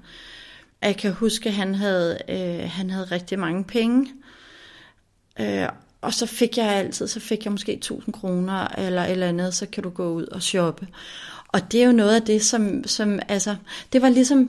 Jeg 0.82 0.96
kan 0.96 1.12
huske, 1.12 1.48
at 1.48 1.54
han 1.54 1.74
havde, 1.74 2.18
øh, 2.28 2.70
han 2.70 2.90
havde 2.90 3.04
rigtig 3.04 3.38
mange 3.38 3.64
penge, 3.64 4.06
øh, 5.40 5.68
og 6.00 6.14
så 6.14 6.26
fik 6.26 6.58
jeg 6.58 6.66
altid, 6.66 7.08
så 7.08 7.20
fik 7.20 7.44
jeg 7.44 7.52
måske 7.52 7.72
1000 7.72 8.12
kroner, 8.12 8.68
eller 8.78 9.02
et 9.02 9.10
eller 9.10 9.28
andet, 9.28 9.54
så 9.54 9.66
kan 9.66 9.82
du 9.82 9.90
gå 9.90 10.12
ud 10.12 10.26
og 10.26 10.42
shoppe. 10.42 10.88
Og 11.48 11.72
det 11.72 11.82
er 11.82 11.86
jo 11.86 11.92
noget 11.92 12.14
af 12.14 12.22
det, 12.22 12.44
som, 12.44 12.84
som 12.84 13.20
altså, 13.28 13.56
det 13.92 14.02
var 14.02 14.08
ligesom, 14.08 14.46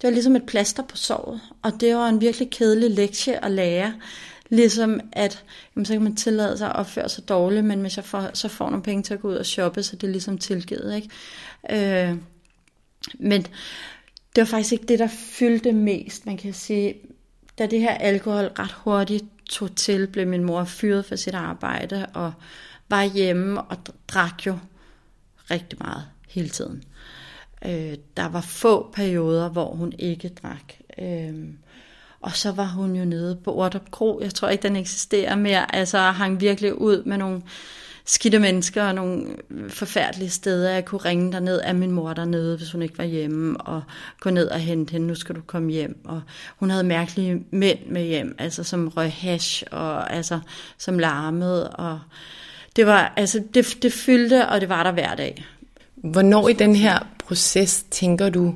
det 0.00 0.08
var 0.08 0.10
ligesom 0.10 0.36
et 0.36 0.46
plaster 0.46 0.82
på 0.82 0.96
såret, 0.96 1.40
og 1.62 1.72
det 1.80 1.96
var 1.96 2.08
en 2.08 2.20
virkelig 2.20 2.50
kedelig 2.50 2.90
lektie 2.90 3.44
at 3.44 3.50
lære. 3.50 3.94
Ligesom 4.48 5.00
at, 5.12 5.44
jamen, 5.76 5.86
så 5.86 5.92
kan 5.92 6.02
man 6.02 6.16
tillade 6.16 6.58
sig 6.58 6.68
at 6.68 6.76
opføre 6.76 7.08
sig 7.08 7.28
dårligt, 7.28 7.64
men 7.64 7.80
hvis 7.80 7.96
jeg 7.96 8.04
får, 8.04 8.30
så 8.34 8.48
får 8.48 8.70
nogle 8.70 8.82
penge 8.82 9.02
til 9.02 9.14
at 9.14 9.20
gå 9.20 9.28
ud 9.28 9.34
og 9.34 9.46
shoppe, 9.46 9.82
så 9.82 9.96
det 9.96 10.06
er 10.06 10.10
ligesom 10.10 10.38
tilgivet. 10.38 10.96
Ikke? 10.96 12.08
Øh, 12.10 12.16
men 13.18 13.42
det 14.36 14.42
var 14.42 14.44
faktisk 14.44 14.72
ikke 14.72 14.86
det, 14.86 14.98
der 14.98 15.08
fyldte 15.08 15.72
mest. 15.72 16.26
Man 16.26 16.36
kan 16.36 16.54
sige, 16.54 16.94
da 17.58 17.66
det 17.66 17.80
her 17.80 17.94
alkohol 17.94 18.44
ret 18.44 18.72
hurtigt 18.72 19.24
tog 19.48 19.76
til, 19.76 20.06
blev 20.06 20.26
min 20.26 20.44
mor 20.44 20.64
fyret 20.64 21.04
for 21.04 21.16
sit 21.16 21.34
arbejde, 21.34 22.06
og 22.14 22.32
var 22.88 23.04
hjemme 23.04 23.62
og 23.62 23.76
drak 24.08 24.46
jo 24.46 24.58
rigtig 25.50 25.78
meget 25.80 26.04
hele 26.28 26.48
tiden. 26.48 26.82
Øh, 27.64 27.94
der 28.16 28.28
var 28.28 28.40
få 28.40 28.90
perioder, 28.92 29.48
hvor 29.48 29.74
hun 29.74 29.92
ikke 29.98 30.28
drak. 30.28 30.72
Øh, 30.98 31.48
og 32.20 32.32
så 32.32 32.52
var 32.52 32.66
hun 32.66 32.96
jo 32.96 33.04
nede 33.04 33.36
på 33.44 33.54
Ordup 33.54 33.90
Kro. 33.90 34.20
Jeg 34.22 34.34
tror 34.34 34.48
ikke, 34.48 34.62
den 34.62 34.76
eksisterer 34.76 35.36
mere. 35.36 35.76
Altså 35.76 35.98
hang 35.98 36.40
virkelig 36.40 36.80
ud 36.80 37.04
med 37.04 37.18
nogle 37.18 37.42
skidte 38.06 38.38
mennesker 38.38 38.82
og 38.84 38.94
nogle 38.94 39.26
forfærdelige 39.68 40.30
steder. 40.30 40.70
Jeg 40.70 40.84
kunne 40.84 41.00
ringe 41.00 41.32
derned 41.32 41.60
af 41.60 41.74
min 41.74 41.90
mor 41.90 42.12
dernede, 42.12 42.56
hvis 42.56 42.72
hun 42.72 42.82
ikke 42.82 42.98
var 42.98 43.04
hjemme, 43.04 43.60
og 43.60 43.82
gå 44.20 44.30
ned 44.30 44.48
og 44.48 44.58
hente 44.58 44.92
hende, 44.92 45.06
nu 45.06 45.14
skal 45.14 45.34
du 45.34 45.40
komme 45.40 45.72
hjem. 45.72 46.00
Og 46.04 46.22
hun 46.56 46.70
havde 46.70 46.84
mærkelige 46.84 47.44
mænd 47.50 47.78
med 47.90 48.02
hjem, 48.02 48.36
altså 48.38 48.64
som 48.64 48.88
røg 48.88 49.12
hash, 49.12 49.64
og 49.70 50.12
altså 50.12 50.40
som 50.78 50.98
larmede. 50.98 51.70
Og 51.70 52.00
det 52.76 52.86
var, 52.86 53.12
altså 53.16 53.42
det, 53.54 53.78
det 53.82 53.92
fyldte, 53.92 54.48
og 54.48 54.60
det 54.60 54.68
var 54.68 54.82
der 54.82 54.92
hver 54.92 55.14
dag. 55.14 55.44
Hvornår 55.94 56.48
i 56.48 56.52
den 56.52 56.76
her 56.76 56.98
proces 57.18 57.84
tænker 57.90 58.28
du, 58.28 58.54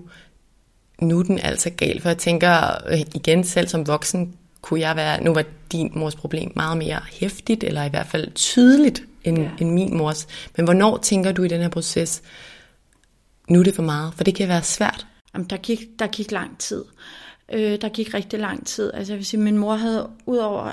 nu 1.00 1.18
er 1.18 1.22
den 1.22 1.38
altså 1.42 1.70
gal? 1.70 2.00
For 2.00 2.08
jeg 2.08 2.18
tænker 2.18 2.88
øh, 2.90 3.00
igen 3.00 3.44
selv 3.44 3.68
som 3.68 3.86
voksen, 3.86 4.34
kunne 4.60 4.80
jeg 4.80 4.96
være, 4.96 5.24
nu 5.24 5.34
var 5.34 5.44
din 5.72 5.92
mors 5.94 6.14
problem 6.14 6.52
meget 6.56 6.76
mere 6.78 7.00
hæftigt, 7.12 7.64
eller 7.64 7.84
i 7.84 7.88
hvert 7.88 8.06
fald 8.06 8.30
tydeligt 8.34 9.02
end, 9.24 9.38
ja. 9.38 9.50
end 9.58 9.70
min 9.70 9.96
mors. 9.96 10.26
Men 10.56 10.64
hvornår 10.64 10.96
tænker 10.96 11.32
du 11.32 11.42
i 11.42 11.48
den 11.48 11.60
her 11.60 11.68
proces, 11.68 12.22
nu 13.48 13.58
er 13.58 13.64
det 13.64 13.74
for 13.74 13.82
meget? 13.82 14.14
For 14.14 14.24
det 14.24 14.34
kan 14.34 14.48
være 14.48 14.62
svært. 14.62 15.06
Jamen, 15.34 15.46
der 15.50 15.56
gik, 15.56 15.80
der 15.98 16.06
gik 16.06 16.30
lang 16.30 16.58
tid. 16.58 16.84
Øh, 17.52 17.80
der 17.80 17.88
gik 17.88 18.14
rigtig 18.14 18.38
lang 18.38 18.66
tid. 18.66 18.90
Altså 18.94 19.12
jeg 19.12 19.18
vil 19.18 19.26
sige, 19.26 19.40
min 19.40 19.58
mor 19.58 19.74
havde, 19.74 20.10
udover 20.26 20.72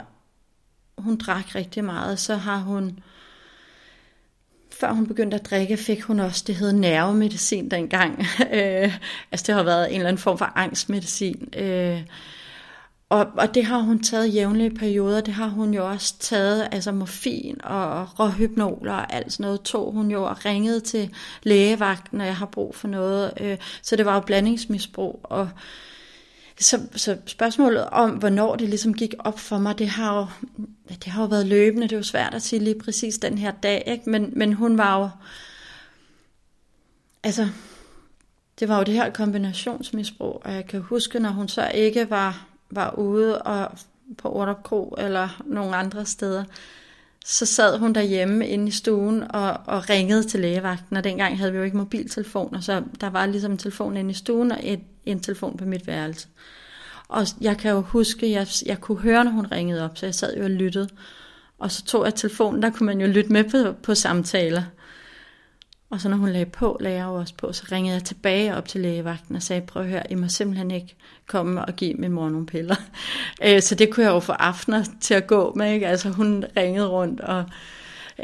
hun 0.98 1.18
drak 1.18 1.56
rigtig 1.56 1.84
meget, 1.84 2.20
så 2.20 2.36
har 2.36 2.58
hun, 2.58 3.00
før 4.72 4.92
hun 4.92 5.08
begyndte 5.08 5.38
at 5.38 5.46
drikke, 5.46 5.78
fik 5.78 6.02
hun 6.02 6.20
også, 6.20 6.44
det 6.48 6.56
hed 6.56 6.74
nervemedicin 6.74 7.72
dengang. 7.72 8.20
øh, 8.54 8.98
altså 9.32 9.44
det 9.48 9.56
har 9.56 9.64
været 9.64 9.90
en 9.90 9.96
eller 9.96 10.08
anden 10.08 10.22
form 10.22 10.38
for 10.38 10.52
angstmedicin. 10.56 11.50
Øh, 11.58 12.02
og, 13.10 13.28
og 13.38 13.56
det 13.56 13.66
har 13.66 13.80
hun 13.80 14.04
taget 14.04 14.34
jævnlige 14.34 14.76
perioder. 14.76 15.22
Det 15.22 15.34
har 15.34 15.48
hun 15.48 15.74
jo 15.74 15.90
også 15.90 16.16
taget, 16.20 16.68
altså 16.72 16.92
morfin 16.92 17.62
og 17.64 18.20
råhypnol 18.20 18.88
og 18.88 19.14
alt 19.14 19.34
sådan 19.34 19.44
noget, 19.44 19.62
tog 19.62 19.92
hun 19.92 20.12
jo 20.12 20.24
og 20.24 20.46
ringede 20.46 20.80
til 20.80 21.14
lægevagten, 21.44 22.18
når 22.18 22.26
jeg 22.26 22.36
har 22.36 22.46
brug 22.46 22.76
for 22.76 22.88
noget. 22.88 23.34
Øh, 23.40 23.58
så 23.82 23.96
det 23.96 24.06
var 24.06 24.14
jo 24.14 24.20
blandingsmisbrug. 24.20 25.20
Og 25.24 25.50
så, 26.60 26.82
så 26.96 27.18
spørgsmålet 27.26 27.86
om, 27.86 28.10
hvornår 28.10 28.56
det 28.56 28.70
ligesom 28.70 28.94
gik 28.94 29.14
op 29.20 29.40
for 29.40 29.58
mig, 29.58 29.80
det 29.80 29.90
har 29.90 30.18
jo, 30.18 30.26
det 30.90 31.08
har 31.08 31.22
jo 31.22 31.28
været 31.28 31.48
løbende. 31.48 31.88
Det 31.88 31.94
er 31.94 31.98
jo 31.98 32.04
svært 32.04 32.34
at 32.34 32.42
sige 32.42 32.60
lige 32.60 32.80
præcis 32.80 33.18
den 33.18 33.38
her 33.38 33.52
dag, 33.52 33.84
ikke? 33.88 34.10
Men, 34.10 34.34
men 34.36 34.54
hun 34.54 34.78
var 34.78 35.00
jo, 35.00 35.10
altså, 37.24 37.48
det 38.60 38.70
var 38.70 38.78
jo 38.78 38.84
det 38.84 38.94
her 38.94 39.10
kombinationsmisbrug, 39.12 40.42
og 40.46 40.54
jeg 40.54 40.66
kan 40.66 40.82
huske, 40.82 41.20
når 41.20 41.30
hun 41.30 41.48
så 41.48 41.72
ikke 41.76 42.10
var 42.10 42.48
var 42.70 42.94
ude 42.98 43.42
og 43.42 43.72
på 44.18 44.30
Ordup 44.30 44.64
Kro 44.64 44.96
eller 44.98 45.42
nogle 45.46 45.76
andre 45.76 46.06
steder, 46.06 46.44
så 47.26 47.46
sad 47.46 47.78
hun 47.78 47.94
derhjemme 47.94 48.48
inde 48.48 48.68
i 48.68 48.72
stuen 48.72 49.24
og, 49.32 49.60
og 49.66 49.90
ringede 49.90 50.24
til 50.24 50.40
lægevagten, 50.40 50.98
og 50.98 51.04
dengang 51.04 51.38
havde 51.38 51.52
vi 51.52 51.58
jo 51.58 51.64
ikke 51.64 51.78
mobiltelefoner, 51.78 52.60
så 52.60 52.84
der 53.02 53.10
var 53.10 53.26
ligesom 53.26 53.52
en 53.52 53.58
telefon 53.58 53.98
inde 53.98 54.12
i 54.12 54.14
stuen 54.14 54.52
og 54.52 54.60
et, 54.64 54.80
en 55.06 55.20
telefon 55.20 55.58
på 55.58 55.66
mit 55.66 55.88
værelse. 55.88 56.28
Og 57.08 57.26
jeg 57.42 57.58
kan 57.58 57.72
jo 57.72 57.82
huske, 57.82 58.32
jeg, 58.32 58.48
jeg 58.66 58.82
kunne 58.82 58.98
høre, 58.98 59.24
når 59.24 59.32
hun 59.32 59.46
ringede 59.46 59.86
op, 59.86 59.98
så 59.98 60.06
jeg 60.06 60.16
sad 60.16 60.38
jo 60.38 60.44
og 60.44 60.50
lyttede. 60.50 60.90
Og 61.60 61.72
så 61.72 61.86
tog 61.86 62.06
jeg 62.06 62.16
telefonen, 62.16 62.62
der 62.62 62.70
kunne 62.70 62.86
man 62.86 63.02
jo 63.02 63.08
lytte 63.08 63.32
med 63.32 63.44
på, 63.44 63.72
på 63.84 63.96
samtaler. 63.96 64.64
Og 65.90 66.02
så 66.02 66.10
når 66.10 66.18
hun 66.18 66.30
lagde 66.30 66.46
på, 66.46 66.78
lagde 66.80 66.98
jeg 66.98 67.06
jo 67.06 67.14
også 67.14 67.34
på, 67.38 67.54
så 67.54 67.64
ringede 67.72 67.94
jeg 67.94 68.04
tilbage 68.04 68.56
op 68.56 68.68
til 68.68 68.82
lægevagten 68.82 69.36
og 69.36 69.44
sagde, 69.44 69.62
prøv 69.62 69.84
at 69.84 69.90
høre, 69.90 70.12
I 70.12 70.16
må 70.16 70.28
simpelthen 70.28 70.72
ikke 70.72 70.96
komme 71.28 71.66
og 71.66 71.76
give 71.76 71.94
min 71.94 72.12
mor 72.12 72.30
nogle 72.30 72.46
piller. 72.46 72.76
Øh, 73.44 73.62
så 73.62 73.76
det 73.76 73.90
kunne 73.90 74.06
jeg 74.06 74.12
jo 74.12 74.20
få 74.20 74.32
aftener 74.32 74.84
til 75.02 75.14
at 75.14 75.28
gå 75.28 75.54
med, 75.56 75.74
ikke? 75.74 75.88
Altså 75.88 76.10
hun 76.10 76.46
ringede 76.58 76.88
rundt 76.88 77.22
og... 77.22 77.46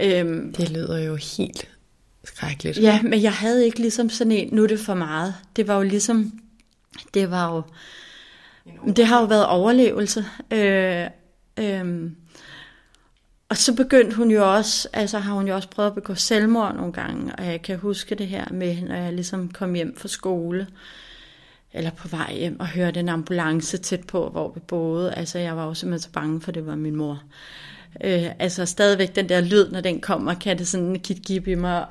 Øhm, 0.01 0.53
det 0.53 0.69
lyder 0.69 0.99
jo 0.99 1.15
helt 1.15 1.67
skrækkeligt. 2.23 2.77
Ja, 2.77 3.01
men 3.01 3.21
jeg 3.21 3.33
havde 3.33 3.65
ikke 3.65 3.79
ligesom 3.79 4.09
sådan 4.09 4.31
en, 4.31 4.49
nu 4.51 4.63
er 4.63 4.67
det 4.67 4.79
for 4.79 4.93
meget. 4.93 5.35
Det 5.55 5.67
var 5.67 5.75
jo 5.75 5.83
ligesom, 5.83 6.31
det 7.13 7.31
var 7.31 7.55
jo, 7.55 7.61
det 8.93 9.05
har 9.05 9.19
jo 9.19 9.25
været 9.25 9.45
overlevelse. 9.45 10.25
Øh, 10.51 11.07
øh, 11.59 12.11
og 13.49 13.57
så 13.57 13.73
begyndte 13.73 14.15
hun 14.15 14.31
jo 14.31 14.53
også, 14.53 14.87
altså 14.93 15.19
har 15.19 15.33
hun 15.33 15.47
jo 15.47 15.55
også 15.55 15.69
prøvet 15.69 15.89
at 15.89 15.95
begå 15.95 16.15
selvmord 16.15 16.75
nogle 16.75 16.93
gange, 16.93 17.35
og 17.35 17.45
jeg 17.45 17.61
kan 17.61 17.77
huske 17.77 18.15
det 18.15 18.27
her 18.27 18.45
med, 18.51 18.81
når 18.81 18.95
jeg 18.95 19.13
ligesom 19.13 19.49
kom 19.49 19.73
hjem 19.73 19.95
fra 19.97 20.07
skole, 20.07 20.67
eller 21.73 21.91
på 21.91 22.07
vej 22.07 22.33
hjem 22.33 22.59
og 22.59 22.67
hørte 22.67 22.99
en 22.99 23.09
ambulance 23.09 23.77
tæt 23.77 24.07
på, 24.07 24.29
hvor 24.29 24.51
vi 24.53 24.59
boede. 24.59 25.13
Altså 25.13 25.39
jeg 25.39 25.57
var 25.57 25.65
jo 25.65 25.73
simpelthen 25.73 26.03
så 26.03 26.09
bange 26.13 26.41
for, 26.41 26.51
det 26.51 26.65
var 26.65 26.75
min 26.75 26.95
mor. 26.95 27.23
Øh, 28.03 28.25
altså 28.39 28.65
stadigvæk 28.65 29.15
den 29.15 29.29
der 29.29 29.41
lyd, 29.41 29.69
når 29.71 29.81
den 29.81 29.99
kommer, 29.99 30.33
kan 30.33 30.57
det 30.57 30.67
sådan 30.67 30.99
kit 30.99 31.21
give 31.25 31.51
i 31.51 31.55
mig, 31.55 31.85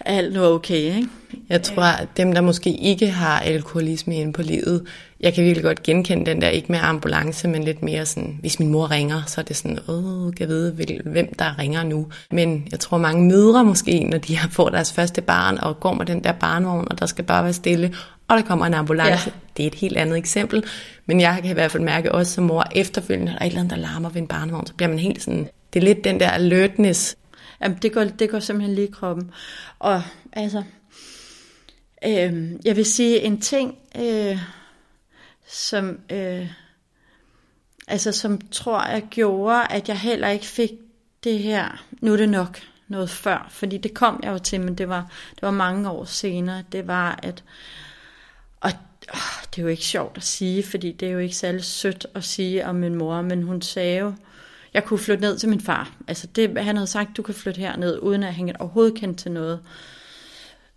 alt 0.00 0.34
nu 0.34 0.44
okay, 0.44 0.96
ikke? 0.96 1.08
Jeg 1.48 1.62
tror, 1.62 1.82
at 1.82 2.08
dem, 2.16 2.32
der 2.32 2.40
måske 2.40 2.76
ikke 2.76 3.10
har 3.10 3.40
alkoholisme 3.40 4.16
inde 4.16 4.32
på 4.32 4.42
livet, 4.42 4.86
jeg 5.20 5.34
kan 5.34 5.44
virkelig 5.44 5.64
godt 5.64 5.82
genkende 5.82 6.26
den 6.26 6.42
der, 6.42 6.48
ikke 6.48 6.72
med 6.72 6.78
ambulance, 6.82 7.48
men 7.48 7.64
lidt 7.64 7.82
mere 7.82 8.06
sådan, 8.06 8.38
hvis 8.40 8.58
min 8.58 8.68
mor 8.68 8.90
ringer, 8.90 9.22
så 9.26 9.40
er 9.40 9.44
det 9.44 9.56
sådan, 9.56 9.78
åh, 9.88 10.32
kan 10.34 10.48
vide, 10.48 11.02
hvem 11.04 11.34
der 11.34 11.58
ringer 11.58 11.82
nu. 11.82 12.06
Men 12.30 12.68
jeg 12.70 12.80
tror, 12.80 12.98
mange 12.98 13.28
mødre 13.28 13.64
måske, 13.64 14.04
når 14.04 14.18
de 14.18 14.36
har 14.36 14.48
fået 14.58 14.72
deres 14.72 14.92
første 14.92 15.20
barn, 15.20 15.58
og 15.58 15.80
går 15.80 15.94
med 15.94 16.06
den 16.06 16.24
der 16.24 16.32
barnvogn, 16.32 16.86
og 16.90 16.98
der 16.98 17.06
skal 17.06 17.24
bare 17.24 17.44
være 17.44 17.52
stille, 17.52 17.94
og 18.28 18.36
der 18.36 18.42
kommer 18.42 18.66
en 18.66 18.74
ambulance. 18.74 19.30
Ja. 19.30 19.32
Det 19.56 19.62
er 19.62 19.66
et 19.66 19.74
helt 19.74 19.96
andet 19.96 20.18
eksempel. 20.18 20.64
Men 21.06 21.20
jeg 21.20 21.38
kan 21.42 21.50
i 21.50 21.54
hvert 21.54 21.70
fald 21.70 21.82
mærke 21.82 22.12
også 22.12 22.32
som 22.32 22.44
mor, 22.44 22.64
efterfølgende, 22.74 23.32
når 23.32 23.38
der 23.38 23.40
er 23.40 23.46
et 23.46 23.50
eller 23.50 23.60
andet, 23.60 23.76
der 23.76 23.82
larmer 23.82 24.08
ved 24.08 24.20
en 24.20 24.28
barnevogn, 24.28 24.66
så 24.66 24.74
bliver 24.74 24.88
man 24.88 24.98
helt 24.98 25.22
sådan, 25.22 25.48
det 25.72 25.80
er 25.80 25.84
lidt 25.84 26.04
den 26.04 26.20
der 26.20 26.30
alertness. 26.30 27.16
Jamen, 27.62 27.78
det 27.82 27.92
går, 27.92 28.04
det 28.04 28.30
går 28.30 28.38
simpelthen 28.38 28.74
lige 28.74 28.88
i 28.88 28.90
kroppen. 28.90 29.30
Og 29.78 30.02
altså, 30.32 30.62
øh, 32.06 32.50
jeg 32.64 32.76
vil 32.76 32.84
sige 32.84 33.20
en 33.22 33.40
ting, 33.40 33.74
øh, 34.00 34.38
som, 35.50 36.00
øh, 36.10 36.52
altså 37.88 38.12
som 38.12 38.40
tror 38.50 38.86
jeg 38.86 39.02
gjorde, 39.10 39.66
at 39.66 39.88
jeg 39.88 39.98
heller 39.98 40.28
ikke 40.28 40.46
fik 40.46 40.70
det 41.24 41.38
her, 41.38 41.84
nu 42.00 42.12
er 42.12 42.16
det 42.16 42.28
nok 42.28 42.60
noget 42.88 43.10
før, 43.10 43.46
fordi 43.50 43.78
det 43.78 43.94
kom 43.94 44.20
jeg 44.22 44.32
jo 44.32 44.38
til, 44.38 44.60
men 44.60 44.74
det 44.74 44.88
var, 44.88 45.10
det 45.34 45.42
var 45.42 45.50
mange 45.50 45.90
år 45.90 46.04
senere, 46.04 46.64
det 46.72 46.86
var 46.86 47.20
at, 47.22 47.44
og 48.60 48.70
åh, 49.14 49.44
det 49.50 49.58
er 49.58 49.62
jo 49.62 49.68
ikke 49.68 49.84
sjovt 49.84 50.16
at 50.16 50.22
sige, 50.22 50.62
fordi 50.62 50.92
det 50.92 51.08
er 51.08 51.12
jo 51.12 51.18
ikke 51.18 51.36
særlig 51.36 51.64
sødt 51.64 52.06
at 52.14 52.24
sige 52.24 52.66
om 52.66 52.74
min 52.74 52.94
mor, 52.94 53.22
men 53.22 53.42
hun 53.42 53.62
sagde 53.62 53.98
jo, 53.98 54.12
jeg 54.74 54.84
kunne 54.84 54.98
flytte 54.98 55.22
ned 55.22 55.38
til 55.38 55.48
min 55.48 55.60
far. 55.60 55.92
Altså 56.08 56.26
det, 56.26 56.64
han 56.64 56.76
havde 56.76 56.86
sagt, 56.86 57.16
du 57.16 57.22
kan 57.22 57.34
flytte 57.34 57.58
herned, 57.58 57.98
uden 58.02 58.22
at 58.22 58.34
han 58.34 58.56
overhovedet 58.56 58.94
kendte 58.94 59.22
til 59.22 59.32
noget, 59.32 59.60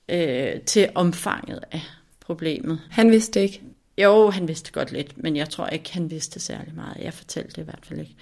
øh, 0.10 0.62
til 0.62 0.90
omfanget 0.96 1.60
af 1.72 1.82
problemet. 2.20 2.82
Han 2.90 3.12
vidste 3.12 3.42
ikke? 3.42 3.62
Jo, 3.98 4.30
han 4.30 4.48
vidste 4.48 4.72
godt 4.72 4.92
lidt, 4.92 5.24
men 5.24 5.36
jeg 5.36 5.50
tror 5.50 5.68
ikke, 5.68 5.94
han 5.94 6.12
vidste 6.12 6.40
særlig 6.40 6.76
meget. 6.76 6.98
Jeg 7.04 7.14
fortalte 7.14 7.50
det 7.50 7.62
i 7.62 7.66
hvert 7.66 7.86
fald 7.88 8.00
ikke. 8.00 8.16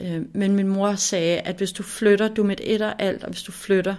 Øh, 0.00 0.22
men 0.34 0.56
min 0.56 0.68
mor 0.68 0.94
sagde, 0.94 1.40
at 1.40 1.56
hvis 1.56 1.72
du 1.72 1.82
flytter, 1.82 2.28
du 2.28 2.42
med 2.42 2.56
et 2.60 2.82
og 2.82 3.02
alt, 3.02 3.24
og 3.24 3.30
hvis 3.30 3.42
du 3.42 3.52
flytter, 3.52 3.94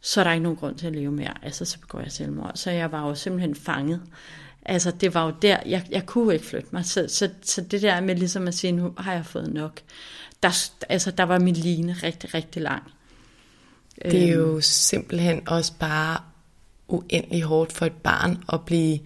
så 0.00 0.20
er 0.20 0.24
der 0.24 0.32
ikke 0.32 0.42
nogen 0.42 0.58
grund 0.58 0.78
til 0.78 0.86
at 0.86 0.92
leve 0.92 1.12
mere. 1.12 1.34
Altså, 1.42 1.64
så 1.64 1.80
begår 1.80 2.00
jeg 2.00 2.12
selvmord. 2.12 2.52
Så 2.54 2.70
jeg 2.70 2.92
var 2.92 3.08
jo 3.08 3.14
simpelthen 3.14 3.54
fanget. 3.54 4.00
Altså, 4.66 4.90
det 4.90 5.14
var 5.14 5.26
jo 5.26 5.34
der, 5.42 5.58
jeg, 5.66 5.86
jeg 5.90 6.06
kunne 6.06 6.34
ikke 6.34 6.46
flytte 6.46 6.68
mig. 6.72 6.84
Så, 6.84 7.06
så, 7.08 7.30
så 7.42 7.60
det 7.60 7.82
der 7.82 8.00
med 8.00 8.16
ligesom 8.16 8.48
at 8.48 8.54
sige, 8.54 8.72
nu 8.72 8.94
har 8.98 9.12
jeg 9.12 9.26
fået 9.26 9.52
nok, 9.52 9.80
der, 10.42 10.70
altså, 10.88 11.10
der 11.10 11.24
var 11.24 11.38
min 11.38 11.54
line 11.54 11.92
rigtig, 12.02 12.34
rigtig 12.34 12.62
lang. 12.62 12.82
Det 14.02 14.28
er 14.28 14.32
jo 14.32 14.60
simpelthen 14.60 15.48
også 15.48 15.72
bare 15.78 16.18
uendelig 16.88 17.42
hårdt 17.42 17.72
for 17.72 17.86
et 17.86 17.92
barn 17.92 18.44
at 18.52 18.60
blive 18.64 18.98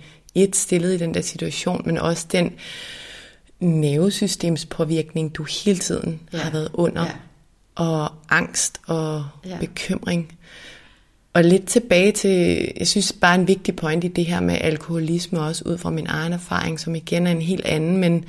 et 0.45 0.57
stillet 0.57 0.95
i 0.95 0.97
den 0.97 1.15
der 1.15 1.21
situation, 1.21 1.83
men 1.87 1.99
også 1.99 2.27
den 2.33 2.53
nervesystemspåvirkning, 3.61 5.35
du 5.35 5.47
hele 5.65 5.79
tiden 5.79 6.21
ja. 6.33 6.39
har 6.39 6.51
været 6.51 6.69
under, 6.73 7.05
ja. 7.05 7.13
og 7.75 8.13
angst 8.31 8.81
og 8.87 9.25
ja. 9.47 9.57
bekymring. 9.61 10.39
Og 11.33 11.45
lidt 11.45 11.67
tilbage 11.67 12.13
til, 12.13 12.69
jeg 12.79 12.89
synes 12.89 13.13
bare 13.13 13.35
en 13.35 13.49
vigtig 13.49 13.77
point 13.77 14.05
i 14.05 14.09
det 14.09 14.27
her 14.27 14.41
med 14.41 14.59
alkoholisme, 14.61 15.41
også 15.41 15.63
ud 15.67 15.79
fra 15.79 15.91
min 15.91 16.07
egen 16.07 16.33
erfaring, 16.33 16.81
som 16.81 16.95
igen 16.95 17.27
er 17.27 17.31
en 17.31 17.43
helt 17.43 17.65
anden, 17.65 17.97
men 17.97 18.25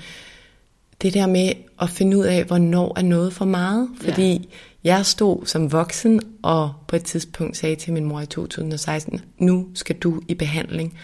det 1.02 1.14
der 1.14 1.28
med 1.28 1.52
at 1.82 1.90
finde 1.90 2.18
ud 2.18 2.26
af, 2.26 2.44
hvornår 2.44 2.94
er 2.98 3.02
noget 3.02 3.34
for 3.34 3.46
meget. 3.46 3.90
Fordi 4.02 4.32
ja. 4.84 4.96
jeg 4.96 5.06
stod 5.06 5.46
som 5.46 5.72
voksen 5.72 6.22
og 6.44 6.74
på 6.88 6.96
et 6.96 7.04
tidspunkt 7.04 7.58
sagde 7.58 7.76
til 7.76 7.94
min 7.94 8.06
mor 8.06 8.22
i 8.22 8.26
2016, 8.26 9.22
nu 9.38 9.68
skal 9.74 9.96
du 9.96 10.22
i 10.28 10.34
behandling. 10.34 10.98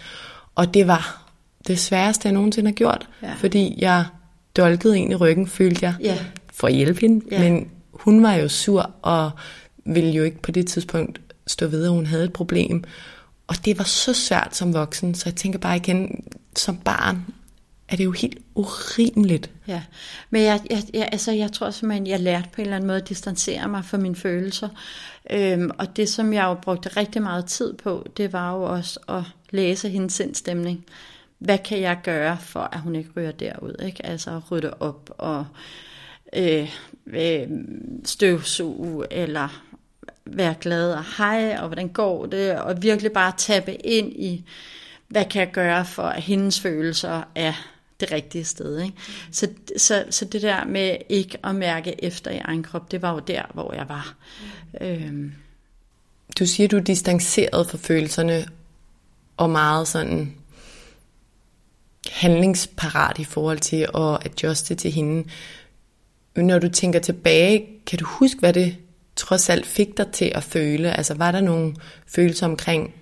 Og 0.56 0.74
det 0.74 0.86
var 0.86 1.22
det 1.66 1.78
sværeste, 1.78 2.28
jeg 2.28 2.32
nogensinde 2.32 2.70
har 2.70 2.74
gjort, 2.74 3.08
ja. 3.22 3.32
fordi 3.34 3.74
jeg 3.78 4.04
dolkede 4.56 4.98
en 4.98 5.12
i 5.12 5.14
ryggen, 5.14 5.46
følte 5.46 5.86
jeg, 5.86 5.94
ja. 6.00 6.18
for 6.52 6.66
at 6.66 6.74
hjælpe 6.74 7.00
hende. 7.00 7.24
Ja. 7.30 7.42
Men 7.42 7.70
hun 7.92 8.22
var 8.22 8.34
jo 8.34 8.48
sur 8.48 8.90
og 9.02 9.30
ville 9.84 10.10
jo 10.10 10.22
ikke 10.22 10.42
på 10.42 10.50
det 10.50 10.66
tidspunkt 10.66 11.20
stå 11.46 11.66
ved, 11.66 11.84
at 11.84 11.90
hun 11.90 12.06
havde 12.06 12.24
et 12.24 12.32
problem. 12.32 12.84
Og 13.46 13.64
det 13.64 13.78
var 13.78 13.84
så 13.84 14.14
svært 14.14 14.56
som 14.56 14.74
voksen, 14.74 15.14
så 15.14 15.22
jeg 15.26 15.34
tænker 15.34 15.58
bare 15.58 15.76
igen, 15.76 16.24
som 16.56 16.76
barn 16.76 17.24
er 17.88 17.96
det 17.96 18.04
jo 18.04 18.12
helt 18.12 18.38
urimeligt. 18.54 19.50
Ja, 19.68 19.82
men 20.30 20.42
jeg, 20.42 20.60
jeg, 20.70 20.82
jeg, 20.94 21.08
altså, 21.12 21.32
jeg 21.32 21.52
tror 21.52 21.70
simpelthen, 21.70 22.06
jeg 22.06 22.20
lærte 22.20 22.48
på 22.52 22.60
en 22.60 22.62
eller 22.62 22.76
anden 22.76 22.86
måde 22.86 23.00
at 23.00 23.08
distancere 23.08 23.68
mig 23.68 23.84
fra 23.84 23.98
mine 23.98 24.16
følelser. 24.16 24.68
Øhm, 25.30 25.70
og 25.78 25.96
det, 25.96 26.08
som 26.08 26.32
jeg 26.32 26.44
jo 26.44 26.54
brugte 26.54 26.88
rigtig 26.88 27.22
meget 27.22 27.46
tid 27.46 27.72
på, 27.72 28.06
det 28.16 28.32
var 28.32 28.54
jo 28.54 28.62
også 28.62 29.00
at 29.08 29.22
læse 29.50 29.88
hendes 29.88 30.12
sindstemning. 30.12 30.86
Hvad 31.38 31.58
kan 31.58 31.80
jeg 31.80 31.98
gøre, 32.02 32.38
for 32.40 32.60
at 32.60 32.80
hun 32.80 32.96
ikke 32.96 33.10
ryger 33.16 33.32
derud? 33.32 33.74
Ikke? 33.82 34.06
Altså 34.06 34.36
at 34.36 34.50
rydde 34.50 34.74
op 34.80 35.10
og 35.18 35.46
øh, 36.36 36.70
øh, 37.06 37.48
støvsuge, 38.04 39.06
eller 39.10 39.62
være 40.24 40.54
glad 40.60 40.92
og 40.92 41.04
hej, 41.18 41.56
og 41.60 41.66
hvordan 41.66 41.88
går 41.88 42.26
det, 42.26 42.58
og 42.60 42.82
virkelig 42.82 43.12
bare 43.12 43.32
tappe 43.36 43.74
ind 43.74 44.12
i, 44.12 44.44
hvad 45.08 45.24
kan 45.24 45.40
jeg 45.40 45.50
gøre 45.52 45.84
for, 45.84 46.02
at 46.02 46.22
hendes 46.22 46.60
følelser 46.60 47.22
er 47.34 47.52
det 48.00 48.12
rigtige 48.12 48.44
sted. 48.44 48.80
Ikke? 48.80 48.96
Så, 49.30 49.48
så, 49.76 50.04
så 50.10 50.24
det 50.24 50.42
der 50.42 50.64
med 50.64 50.96
ikke 51.08 51.38
at 51.44 51.54
mærke 51.54 52.04
efter 52.04 52.30
i 52.30 52.38
egen 52.38 52.62
krop, 52.62 52.90
det 52.90 53.02
var 53.02 53.12
jo 53.12 53.18
der, 53.18 53.42
hvor 53.54 53.74
jeg 53.74 53.88
var. 53.88 54.14
Øhm. 54.80 55.32
Du 56.38 56.46
siger, 56.46 56.68
du 56.68 56.76
er 56.76 56.80
distanceret 56.80 57.70
fra 57.70 57.78
følelserne, 57.78 58.46
og 59.36 59.50
meget 59.50 59.88
sådan 59.88 60.34
handlingsparat 62.10 63.18
i 63.18 63.24
forhold 63.24 63.58
til 63.58 63.86
at 63.94 64.26
adjuste 64.26 64.74
til 64.74 64.90
hende. 64.90 65.28
Når 66.36 66.58
du 66.58 66.68
tænker 66.68 66.98
tilbage, 66.98 67.66
kan 67.86 67.98
du 67.98 68.04
huske, 68.04 68.40
hvad 68.40 68.52
det 68.52 68.76
trods 69.16 69.48
alt 69.48 69.66
fik 69.66 69.96
dig 69.96 70.06
til 70.12 70.32
at 70.34 70.42
føle? 70.42 70.96
Altså 70.96 71.14
var 71.14 71.32
der 71.32 71.40
nogle 71.40 71.74
følelser 72.06 72.46
omkring, 72.46 72.94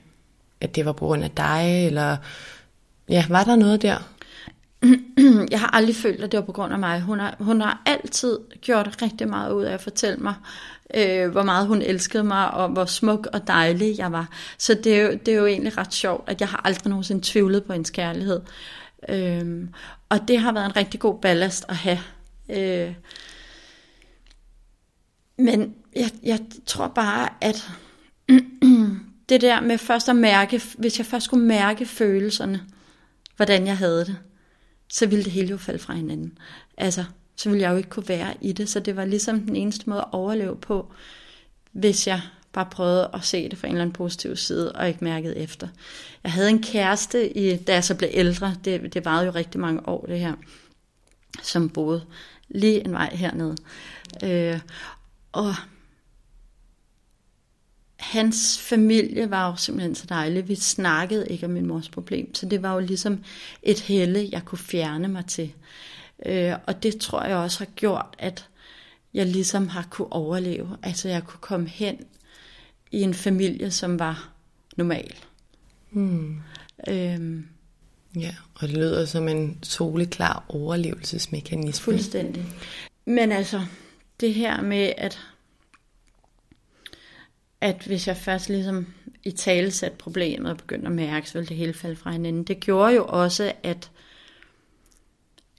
at 0.60 0.76
det 0.76 0.84
var 0.84 0.92
på 0.92 1.06
grund 1.06 1.24
af 1.24 1.30
dig, 1.30 1.86
eller 1.86 2.16
ja, 3.08 3.26
var 3.28 3.44
der 3.44 3.56
noget 3.56 3.82
der? 3.82 4.10
jeg 5.50 5.60
har 5.60 5.76
aldrig 5.76 5.96
følt, 5.96 6.24
at 6.24 6.32
det 6.32 6.38
var 6.38 6.46
på 6.46 6.52
grund 6.52 6.72
af 6.72 6.78
mig. 6.78 7.00
Hun 7.00 7.20
har, 7.20 7.36
hun 7.40 7.60
har 7.60 7.82
altid 7.86 8.38
gjort 8.60 9.02
rigtig 9.02 9.28
meget 9.28 9.52
ud 9.52 9.62
af 9.62 9.74
at 9.74 9.80
fortælle 9.80 10.16
mig, 10.16 10.34
øh, 10.34 10.73
øh, 10.94 11.30
hvor 11.30 11.42
meget 11.42 11.66
hun 11.66 11.82
elskede 11.82 12.24
mig, 12.24 12.50
og 12.50 12.68
hvor 12.68 12.84
smuk 12.84 13.28
og 13.32 13.46
dejlig 13.46 13.98
jeg 13.98 14.12
var. 14.12 14.28
Så 14.58 14.74
det 14.74 15.00
er, 15.00 15.02
jo, 15.02 15.18
det 15.26 15.34
er 15.34 15.38
jo 15.38 15.46
egentlig 15.46 15.78
ret 15.78 15.94
sjovt, 15.94 16.28
at 16.28 16.40
jeg 16.40 16.48
har 16.48 16.60
aldrig 16.64 16.88
nogensinde 16.88 17.20
tvivlet 17.24 17.64
på 17.64 17.72
hendes 17.72 17.90
kærlighed. 17.90 18.40
Øh, 19.08 19.68
og 20.08 20.28
det 20.28 20.38
har 20.38 20.52
været 20.52 20.66
en 20.66 20.76
rigtig 20.76 21.00
god 21.00 21.20
ballast 21.20 21.64
at 21.68 21.76
have. 21.76 21.98
Øh, 22.48 22.94
men 25.38 25.74
jeg, 25.96 26.10
jeg 26.22 26.40
tror 26.66 26.88
bare, 26.88 27.28
at 27.40 27.70
det 29.28 29.40
der 29.40 29.60
med 29.60 29.78
først 29.78 30.08
at 30.08 30.16
mærke, 30.16 30.62
hvis 30.78 30.98
jeg 30.98 31.06
først 31.06 31.24
skulle 31.24 31.46
mærke 31.46 31.86
følelserne, 31.86 32.60
hvordan 33.36 33.66
jeg 33.66 33.76
havde 33.76 34.00
det, 34.00 34.16
så 34.88 35.06
ville 35.06 35.24
det 35.24 35.32
hele 35.32 35.48
jo 35.48 35.56
falde 35.56 35.78
fra 35.78 35.94
hinanden. 35.94 36.38
Altså, 36.76 37.04
så 37.36 37.50
ville 37.50 37.62
jeg 37.62 37.70
jo 37.70 37.76
ikke 37.76 37.88
kunne 37.88 38.08
være 38.08 38.34
i 38.40 38.52
det, 38.52 38.68
så 38.68 38.80
det 38.80 38.96
var 38.96 39.04
ligesom 39.04 39.40
den 39.40 39.56
eneste 39.56 39.90
måde 39.90 40.00
at 40.00 40.12
overleve 40.12 40.56
på, 40.56 40.92
hvis 41.72 42.06
jeg 42.06 42.20
bare 42.52 42.66
prøvede 42.70 43.10
at 43.14 43.24
se 43.24 43.48
det 43.48 43.58
fra 43.58 43.66
en 43.66 43.72
eller 43.72 43.82
anden 43.82 43.92
positiv 43.92 44.36
side, 44.36 44.72
og 44.72 44.88
ikke 44.88 45.04
mærket 45.04 45.42
efter. 45.42 45.68
Jeg 46.24 46.32
havde 46.32 46.50
en 46.50 46.62
kæreste, 46.62 47.36
i, 47.36 47.56
da 47.56 47.74
jeg 47.74 47.84
så 47.84 47.94
blev 47.94 48.10
ældre, 48.12 48.54
det, 48.64 48.94
det 48.94 49.04
varede 49.04 49.26
jo 49.26 49.32
rigtig 49.32 49.60
mange 49.60 49.88
år 49.88 50.06
det 50.06 50.20
her, 50.20 50.34
som 51.42 51.68
boede 51.68 52.04
lige 52.48 52.84
en 52.84 52.92
vej 52.92 53.14
hernede. 53.14 53.56
Øh, 54.24 54.60
og 55.32 55.54
hans 57.96 58.58
familie 58.58 59.30
var 59.30 59.50
jo 59.50 59.56
simpelthen 59.56 59.94
så 59.94 60.06
dejlig. 60.08 60.48
Vi 60.48 60.54
snakkede 60.54 61.28
ikke 61.28 61.46
om 61.46 61.52
min 61.52 61.66
mors 61.66 61.88
problem, 61.88 62.34
så 62.34 62.46
det 62.46 62.62
var 62.62 62.74
jo 62.74 62.80
ligesom 62.80 63.24
et 63.62 63.80
helle, 63.80 64.28
jeg 64.32 64.44
kunne 64.44 64.58
fjerne 64.58 65.08
mig 65.08 65.26
til. 65.26 65.44
Øh, 65.44 65.93
og 66.66 66.82
det 66.82 67.00
tror 67.00 67.24
jeg 67.24 67.36
også 67.36 67.58
har 67.58 67.70
gjort, 67.76 68.16
at 68.18 68.48
jeg 69.14 69.26
ligesom 69.26 69.68
har 69.68 69.86
kunne 69.90 70.12
overleve. 70.12 70.78
Altså 70.82 71.08
jeg 71.08 71.24
kunne 71.24 71.40
komme 71.40 71.68
hen 71.68 71.96
i 72.90 73.00
en 73.00 73.14
familie, 73.14 73.70
som 73.70 73.98
var 73.98 74.32
normal. 74.76 75.14
Hmm. 75.90 76.40
Øhm, 76.88 77.48
ja, 78.16 78.34
og 78.54 78.68
det 78.68 78.76
lyder 78.76 79.04
som 79.04 79.28
en 79.28 79.58
soleklar 79.62 80.44
overlevelsesmekanisme. 80.48 81.84
Fuldstændig. 81.84 82.44
Men 83.04 83.32
altså, 83.32 83.66
det 84.20 84.34
her 84.34 84.62
med, 84.62 84.92
at 84.96 85.18
at 87.60 87.82
hvis 87.86 88.08
jeg 88.08 88.16
først 88.16 88.48
ligesom 88.48 88.86
i 89.22 89.30
tale 89.30 89.70
satte 89.70 89.96
problemet 89.96 90.50
og 90.50 90.56
begyndte 90.56 90.86
at 90.86 90.92
mærke, 90.92 91.28
så 91.28 91.34
ville 91.34 91.48
det 91.48 91.56
hele 91.56 91.74
falde 91.74 91.96
fra 91.96 92.10
hinanden. 92.10 92.44
Det 92.44 92.60
gjorde 92.60 92.94
jo 92.94 93.04
også, 93.08 93.52
at 93.62 93.90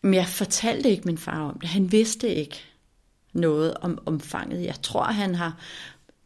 men 0.05 0.13
jeg 0.13 0.27
fortalte 0.27 0.89
ikke 0.89 1.03
min 1.05 1.17
far 1.17 1.49
om 1.49 1.59
det. 1.59 1.69
Han 1.69 1.91
vidste 1.91 2.35
ikke 2.35 2.63
noget 3.33 3.73
om 3.81 3.99
omfanget. 4.05 4.65
Jeg 4.65 4.75
tror, 4.81 5.03
han 5.03 5.35
har 5.35 5.57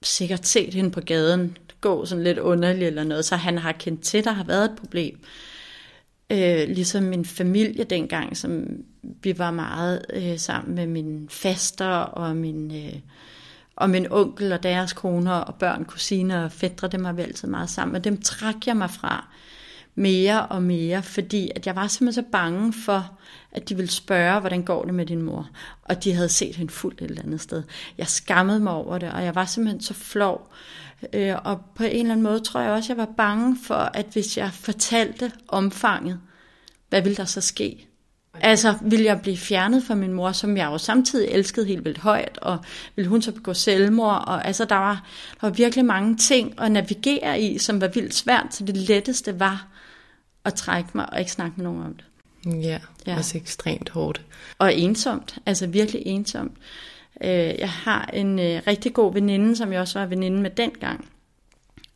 sikkert 0.01 0.47
set 0.47 0.73
hende 0.73 0.91
på 0.91 1.01
gaden 1.01 1.57
gå 1.81 2.05
sådan 2.05 2.23
lidt 2.23 2.37
underligt 2.37 2.87
eller 2.87 3.03
noget, 3.03 3.25
så 3.25 3.35
han 3.35 3.57
har 3.57 3.71
kendt 3.71 4.01
til, 4.01 4.17
at 4.17 4.23
der 4.23 4.31
har 4.31 4.43
været 4.43 4.65
et 4.65 4.77
problem. 4.79 5.19
Øh, 6.29 6.67
ligesom 6.67 7.03
min 7.03 7.25
familie 7.25 7.83
dengang, 7.83 8.37
som 8.37 8.67
vi 9.01 9.37
var 9.37 9.51
meget 9.51 10.05
øh, 10.13 10.39
sammen 10.39 10.75
med 10.75 10.87
min 10.87 11.27
faster 11.29 11.87
og 11.87 12.35
min 12.35 12.75
øh, 12.75 12.99
og 13.75 13.89
min 13.89 14.11
onkel 14.11 14.51
og 14.51 14.63
deres 14.63 14.93
koner 14.93 15.33
og 15.33 15.55
børn, 15.55 15.85
kusiner 15.85 16.43
og 16.43 16.51
fædre, 16.51 16.87
dem 16.87 17.05
har 17.05 17.13
vi 17.13 17.21
altid 17.21 17.47
meget 17.47 17.69
sammen, 17.69 17.95
og 17.95 18.03
dem 18.03 18.21
trak 18.21 18.67
jeg 18.67 18.77
mig 18.77 18.89
fra 18.89 19.27
mere 19.95 20.45
og 20.45 20.63
mere, 20.63 21.03
fordi 21.03 21.51
at 21.55 21.67
jeg 21.67 21.75
var 21.75 21.87
simpelthen 21.87 22.23
så 22.23 22.29
bange 22.31 22.73
for, 22.73 23.18
at 23.51 23.69
de 23.69 23.75
ville 23.75 23.91
spørge, 23.91 24.39
hvordan 24.39 24.63
går 24.63 24.83
det 24.83 24.93
med 24.93 25.05
din 25.05 25.21
mor, 25.21 25.49
og 25.83 26.03
de 26.03 26.13
havde 26.13 26.29
set 26.29 26.55
hende 26.55 26.73
fuldt 26.73 27.01
et 27.01 27.09
eller 27.09 27.23
andet 27.23 27.41
sted. 27.41 27.63
Jeg 27.97 28.07
skammede 28.07 28.59
mig 28.59 28.73
over 28.73 28.97
det, 28.97 29.11
og 29.11 29.23
jeg 29.23 29.35
var 29.35 29.45
simpelthen 29.45 29.81
så 29.81 29.93
flov, 29.93 30.51
øh, 31.13 31.35
og 31.43 31.61
på 31.75 31.83
en 31.83 31.89
eller 31.89 32.11
anden 32.11 32.23
måde 32.23 32.39
tror 32.39 32.61
jeg 32.61 32.71
også, 32.71 32.93
at 32.93 32.97
jeg 32.97 33.07
var 33.07 33.13
bange 33.17 33.57
for, 33.63 33.75
at 33.75 34.05
hvis 34.13 34.37
jeg 34.37 34.51
fortalte 34.53 35.31
omfanget, 35.47 36.19
hvad 36.89 37.01
ville 37.01 37.15
der 37.15 37.25
så 37.25 37.41
ske? 37.41 37.85
Altså, 38.41 38.75
ville 38.81 39.05
jeg 39.05 39.21
blive 39.21 39.37
fjernet 39.37 39.83
fra 39.83 39.95
min 39.95 40.13
mor, 40.13 40.31
som 40.31 40.57
jeg 40.57 40.65
jo 40.65 40.77
samtidig 40.77 41.29
elskede 41.29 41.65
helt 41.65 41.85
vildt 41.85 41.97
højt, 41.97 42.37
og 42.41 42.57
ville 42.95 43.09
hun 43.09 43.21
så 43.21 43.31
begå 43.31 43.53
selvmord, 43.53 44.23
og 44.27 44.47
altså, 44.47 44.65
der 44.65 44.75
var, 44.75 45.05
der 45.41 45.47
var 45.47 45.49
virkelig 45.49 45.85
mange 45.85 46.17
ting 46.17 46.61
at 46.61 46.71
navigere 46.71 47.41
i, 47.41 47.57
som 47.57 47.81
var 47.81 47.87
vildt 47.87 48.13
svært, 48.13 48.47
så 48.55 48.65
det 48.65 48.77
letteste 48.77 49.39
var 49.39 49.67
at 50.45 50.53
trække 50.53 50.89
mig 50.93 51.13
og 51.13 51.19
ikke 51.19 51.31
snakke 51.31 51.53
med 51.57 51.63
nogen 51.63 51.83
om 51.83 51.93
det. 51.93 52.05
Ja, 52.45 52.79
ja. 53.07 53.17
også 53.17 53.37
ekstremt 53.37 53.89
hårdt. 53.89 54.21
Og 54.57 54.75
ensomt, 54.75 55.37
altså 55.45 55.67
virkelig 55.67 56.01
ensomt. 56.05 56.57
Øh, 57.23 57.59
jeg 57.59 57.69
har 57.69 58.05
en 58.05 58.39
øh, 58.39 58.61
rigtig 58.67 58.93
god 58.93 59.13
veninde, 59.13 59.55
som 59.55 59.73
jeg 59.73 59.81
også 59.81 59.99
var 59.99 60.05
veninde 60.05 60.41
med 60.41 60.49
dengang, 60.49 61.09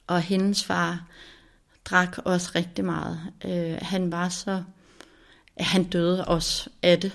og 0.07 0.21
hendes 0.21 0.63
far 0.63 1.05
drak 1.85 2.17
også 2.25 2.51
rigtig 2.55 2.85
meget. 2.85 3.19
Øh, 3.45 3.77
han 3.81 4.11
var 4.11 4.29
så 4.29 4.63
han 5.57 5.83
døde 5.83 6.25
også 6.25 6.69
af 6.81 6.99
det. 6.99 7.11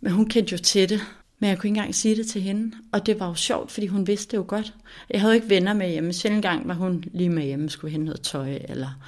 Men 0.00 0.12
hun 0.12 0.28
kendte 0.28 0.52
jo 0.52 0.58
til 0.58 0.88
det, 0.88 1.00
men 1.38 1.50
jeg 1.50 1.58
kunne 1.58 1.68
ikke 1.68 1.78
engang 1.78 1.94
sige 1.94 2.16
det 2.16 2.26
til 2.26 2.42
hende. 2.42 2.76
Og 2.92 3.06
det 3.06 3.20
var 3.20 3.28
jo 3.28 3.34
sjovt, 3.34 3.70
fordi 3.70 3.86
hun 3.86 4.06
vidste 4.06 4.30
det 4.30 4.36
jo 4.36 4.44
godt. 4.48 4.74
Jeg 5.10 5.20
havde 5.20 5.32
jo 5.32 5.34
ikke 5.34 5.48
venner 5.48 5.72
med 5.72 5.90
hjemme. 5.90 6.12
Sjældent 6.12 6.42
gang 6.42 6.68
var 6.68 6.74
hun 6.74 7.04
lige 7.12 7.30
med 7.30 7.42
hjemme, 7.42 7.70
skulle 7.70 7.92
hente 7.92 8.04
noget 8.04 8.20
tøj, 8.20 8.58
eller 8.68 9.00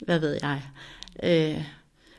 hvad 0.00 0.18
ved 0.18 0.38
jeg. 0.42 0.62
Øh, 1.22 1.64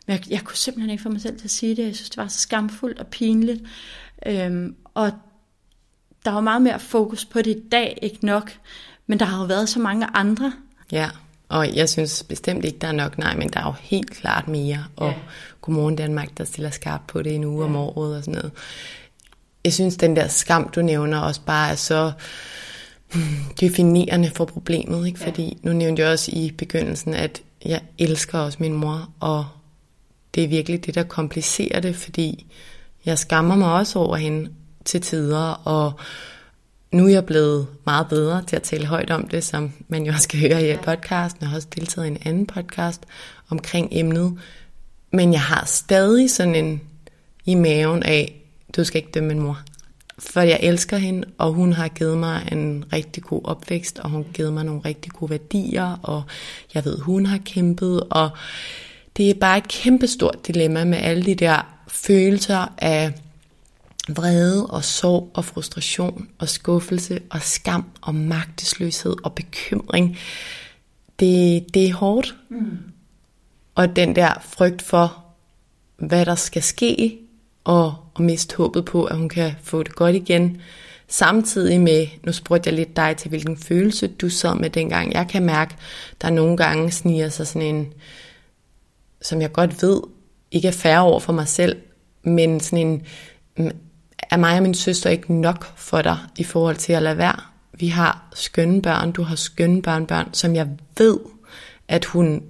men 0.08 0.18
jeg, 0.18 0.32
jeg 0.32 0.42
kunne 0.42 0.58
simpelthen 0.58 0.90
ikke 0.90 1.04
få 1.04 1.10
mig 1.10 1.22
selv 1.22 1.38
til 1.38 1.46
at 1.46 1.52
sige 1.52 1.76
det. 1.76 1.86
Jeg 1.86 1.96
synes, 1.96 2.10
det 2.10 2.18
var 2.18 2.28
så 2.28 2.40
skamfuldt 2.40 3.00
og 3.00 3.08
pinligt. 3.08 3.62
Øhm, 4.26 4.76
og 4.94 5.12
der 6.26 6.32
var 6.32 6.42
meget 6.42 6.62
mere 6.62 6.80
fokus 6.80 7.26
på 7.26 7.42
det 7.42 7.58
i 7.58 7.64
dag, 7.72 8.00
ikke 8.02 8.26
nok. 8.26 8.52
Men 9.08 9.20
der 9.20 9.26
har 9.26 9.40
jo 9.40 9.46
været 9.46 9.70
så 9.70 9.80
mange 9.80 10.08
andre. 10.14 10.54
Ja. 10.92 11.10
Og 11.50 11.76
jeg 11.76 11.90
synes 11.90 12.24
bestemt 12.24 12.66
ikke, 12.66 12.78
der 12.80 12.88
er 12.88 12.92
nok 12.92 13.18
nej, 13.18 13.36
men 13.36 13.50
der 13.50 13.60
er 13.60 13.66
jo 13.66 13.74
helt 13.80 14.12
klart 14.12 14.48
mere. 14.48 14.86
Og 14.96 15.10
ja. 15.10 15.16
Godmorgen 15.62 15.96
Danmark, 15.96 16.38
der 16.38 16.44
stiller 16.44 16.70
skarpt 16.70 17.08
på 17.08 17.22
det 17.22 17.36
en 17.36 17.44
uge 17.44 17.64
ja. 17.64 17.70
om 17.70 17.76
året 17.76 18.18
og 18.18 18.24
sådan 18.24 18.34
noget. 18.34 18.52
Jeg 19.64 19.74
synes, 19.74 19.98
den 19.98 20.16
der 20.16 20.28
skam, 20.28 20.70
du 20.70 20.82
nævner, 20.82 21.20
også 21.20 21.42
bare 21.46 21.72
er 21.72 21.76
så 21.76 22.12
hmm, 23.14 23.24
definerende 23.60 24.32
for 24.36 24.46
problemet. 24.46 25.08
Ikke? 25.08 25.20
Fordi 25.20 25.44
ja. 25.44 25.70
nu 25.70 25.74
nævnte 25.74 26.02
jeg 26.02 26.12
også 26.12 26.32
i 26.34 26.52
begyndelsen, 26.58 27.14
at 27.14 27.42
jeg 27.66 27.82
elsker 27.98 28.40
også 28.40 28.58
min 28.62 28.74
mor, 28.74 29.10
og 29.20 29.46
det 30.36 30.44
er 30.44 30.48
virkelig 30.48 30.86
det, 30.86 30.96
der 30.96 31.04
komplicerer 31.04 31.80
det, 31.80 31.96
fordi 31.96 32.46
jeg 33.06 33.20
skammer 33.20 33.56
mig 33.56 33.74
også 33.74 34.00
over 34.00 34.16
hende 34.16 34.50
til 34.86 35.02
tider, 35.02 35.52
og 35.52 35.94
nu 36.92 37.06
er 37.06 37.10
jeg 37.10 37.26
blevet 37.26 37.68
meget 37.86 38.08
bedre 38.08 38.44
til 38.44 38.56
at 38.56 38.64
tale 38.64 38.86
højt 38.86 39.12
om 39.12 39.28
det, 39.28 39.44
som 39.44 39.72
man 39.88 40.04
jo 40.04 40.12
også 40.12 40.24
skal 40.24 40.40
høre 40.40 40.70
i 40.70 40.78
podcasten. 40.78 41.42
Jeg 41.42 41.50
har 41.50 41.56
også 41.56 41.68
deltaget 41.76 42.08
i 42.08 42.12
en 42.12 42.18
anden 42.26 42.48
podcast 42.48 43.02
omkring 43.50 43.88
emnet. 43.92 44.40
Men 45.12 45.34
jeg 45.34 45.42
har 45.42 45.66
stadig 45.66 46.32
sådan 46.32 46.56
en 46.56 46.82
i 47.46 47.56
maven 47.56 48.04
af, 48.04 48.42
du 48.78 48.84
skal 48.84 48.98
ikke 48.98 49.12
dømme 49.12 49.28
min 49.28 49.40
mor. 49.40 49.62
For 50.20 50.42
jeg 50.42 50.60
elsker 50.62 50.98
hende, 50.98 51.28
og 51.38 51.54
hun 51.54 51.74
har 51.74 51.88
givet 51.88 52.18
mig 52.18 52.50
en 52.52 52.86
rigtig 52.94 53.24
god 53.24 53.42
opvækst, 53.44 54.00
og 54.00 54.10
hun 54.10 54.24
har 54.24 54.32
givet 54.32 54.54
mig 54.54 54.64
nogle 54.66 54.82
rigtig 54.86 55.12
gode 55.12 55.30
værdier, 55.30 56.00
og 56.04 56.24
jeg 56.74 56.86
ved, 56.86 57.00
hun 57.00 57.26
har 57.26 57.38
kæmpet, 57.38 58.04
og 58.10 58.30
det 59.18 59.30
er 59.30 59.34
bare 59.34 59.58
et 59.58 59.68
kæmpestort 59.68 60.48
dilemma 60.48 60.84
med 60.84 60.98
alle 60.98 61.26
de 61.26 61.36
der 61.36 61.62
følelser 61.88 62.74
af 62.78 63.14
vrede 64.10 64.68
og 64.68 64.84
sorg 64.84 65.32
og 65.34 65.46
frustration 65.46 66.28
og 66.40 66.50
skuffelse 66.50 67.20
og 67.30 67.42
skam 67.42 67.86
og 68.02 68.16
magtesløshed 68.16 69.16
og 69.24 69.34
bekymring. 69.34 70.18
Det, 71.20 71.66
det 71.74 71.90
er 71.90 71.94
hårdt. 71.94 72.36
Mm. 72.50 72.78
Og 73.76 73.96
den 73.96 74.16
der 74.16 74.34
frygt 74.44 74.82
for, 74.82 75.26
hvad 75.98 76.26
der 76.26 76.36
skal 76.36 76.64
ske, 76.64 77.18
og, 77.64 77.96
og 78.14 78.24
miste 78.24 78.56
håbet 78.56 78.86
på, 78.86 79.06
at 79.06 79.18
hun 79.18 79.30
kan 79.30 79.52
få 79.64 79.84
det 79.84 79.96
godt 79.96 80.16
igen. 80.16 80.62
Samtidig 81.08 81.82
med, 81.82 82.08
nu 82.24 82.32
spurgte 82.32 82.68
jeg 82.68 82.76
lidt 82.76 82.96
dig 82.96 83.18
til, 83.18 83.30
hvilken 83.30 83.58
følelse 83.58 84.08
du 84.08 84.30
sad 84.30 84.56
med 84.56 84.70
dengang. 84.70 85.14
Jeg 85.14 85.28
kan 85.28 85.46
mærke, 85.46 85.76
der 86.22 86.30
nogle 86.30 86.58
gange 86.58 86.92
sniger 86.92 87.30
sig 87.30 87.48
sådan 87.48 87.76
en, 87.76 87.94
som 89.22 89.42
jeg 89.42 89.52
godt 89.52 89.82
ved, 89.82 90.02
ikke 90.52 90.68
er 90.68 90.72
færre 90.72 91.02
over 91.02 91.20
for 91.20 91.34
mig 91.34 91.48
selv, 91.48 91.78
men 92.24 92.60
sådan 92.60 92.88
en, 92.88 93.02
mm, 93.58 93.72
er 94.30 94.38
mig 94.38 94.58
og 94.58 94.64
min 94.64 94.74
søster 94.74 95.10
ikke 95.10 95.34
nok 95.34 95.78
for 95.78 96.02
dig 96.02 96.18
i 96.38 96.44
forhold 96.44 96.76
til 96.76 96.94
at 96.94 97.04
lade 97.04 97.18
være? 97.18 97.40
Vi 97.74 97.88
har 97.88 98.30
skønne 98.34 98.82
børn, 98.82 99.12
du 99.12 99.24
har 99.24 99.36
skønne 99.36 99.82
børnebørn, 99.82 100.34
som 100.34 100.56
jeg 100.56 100.68
ved, 100.98 101.20
at 101.88 102.06
hun, 102.06 102.44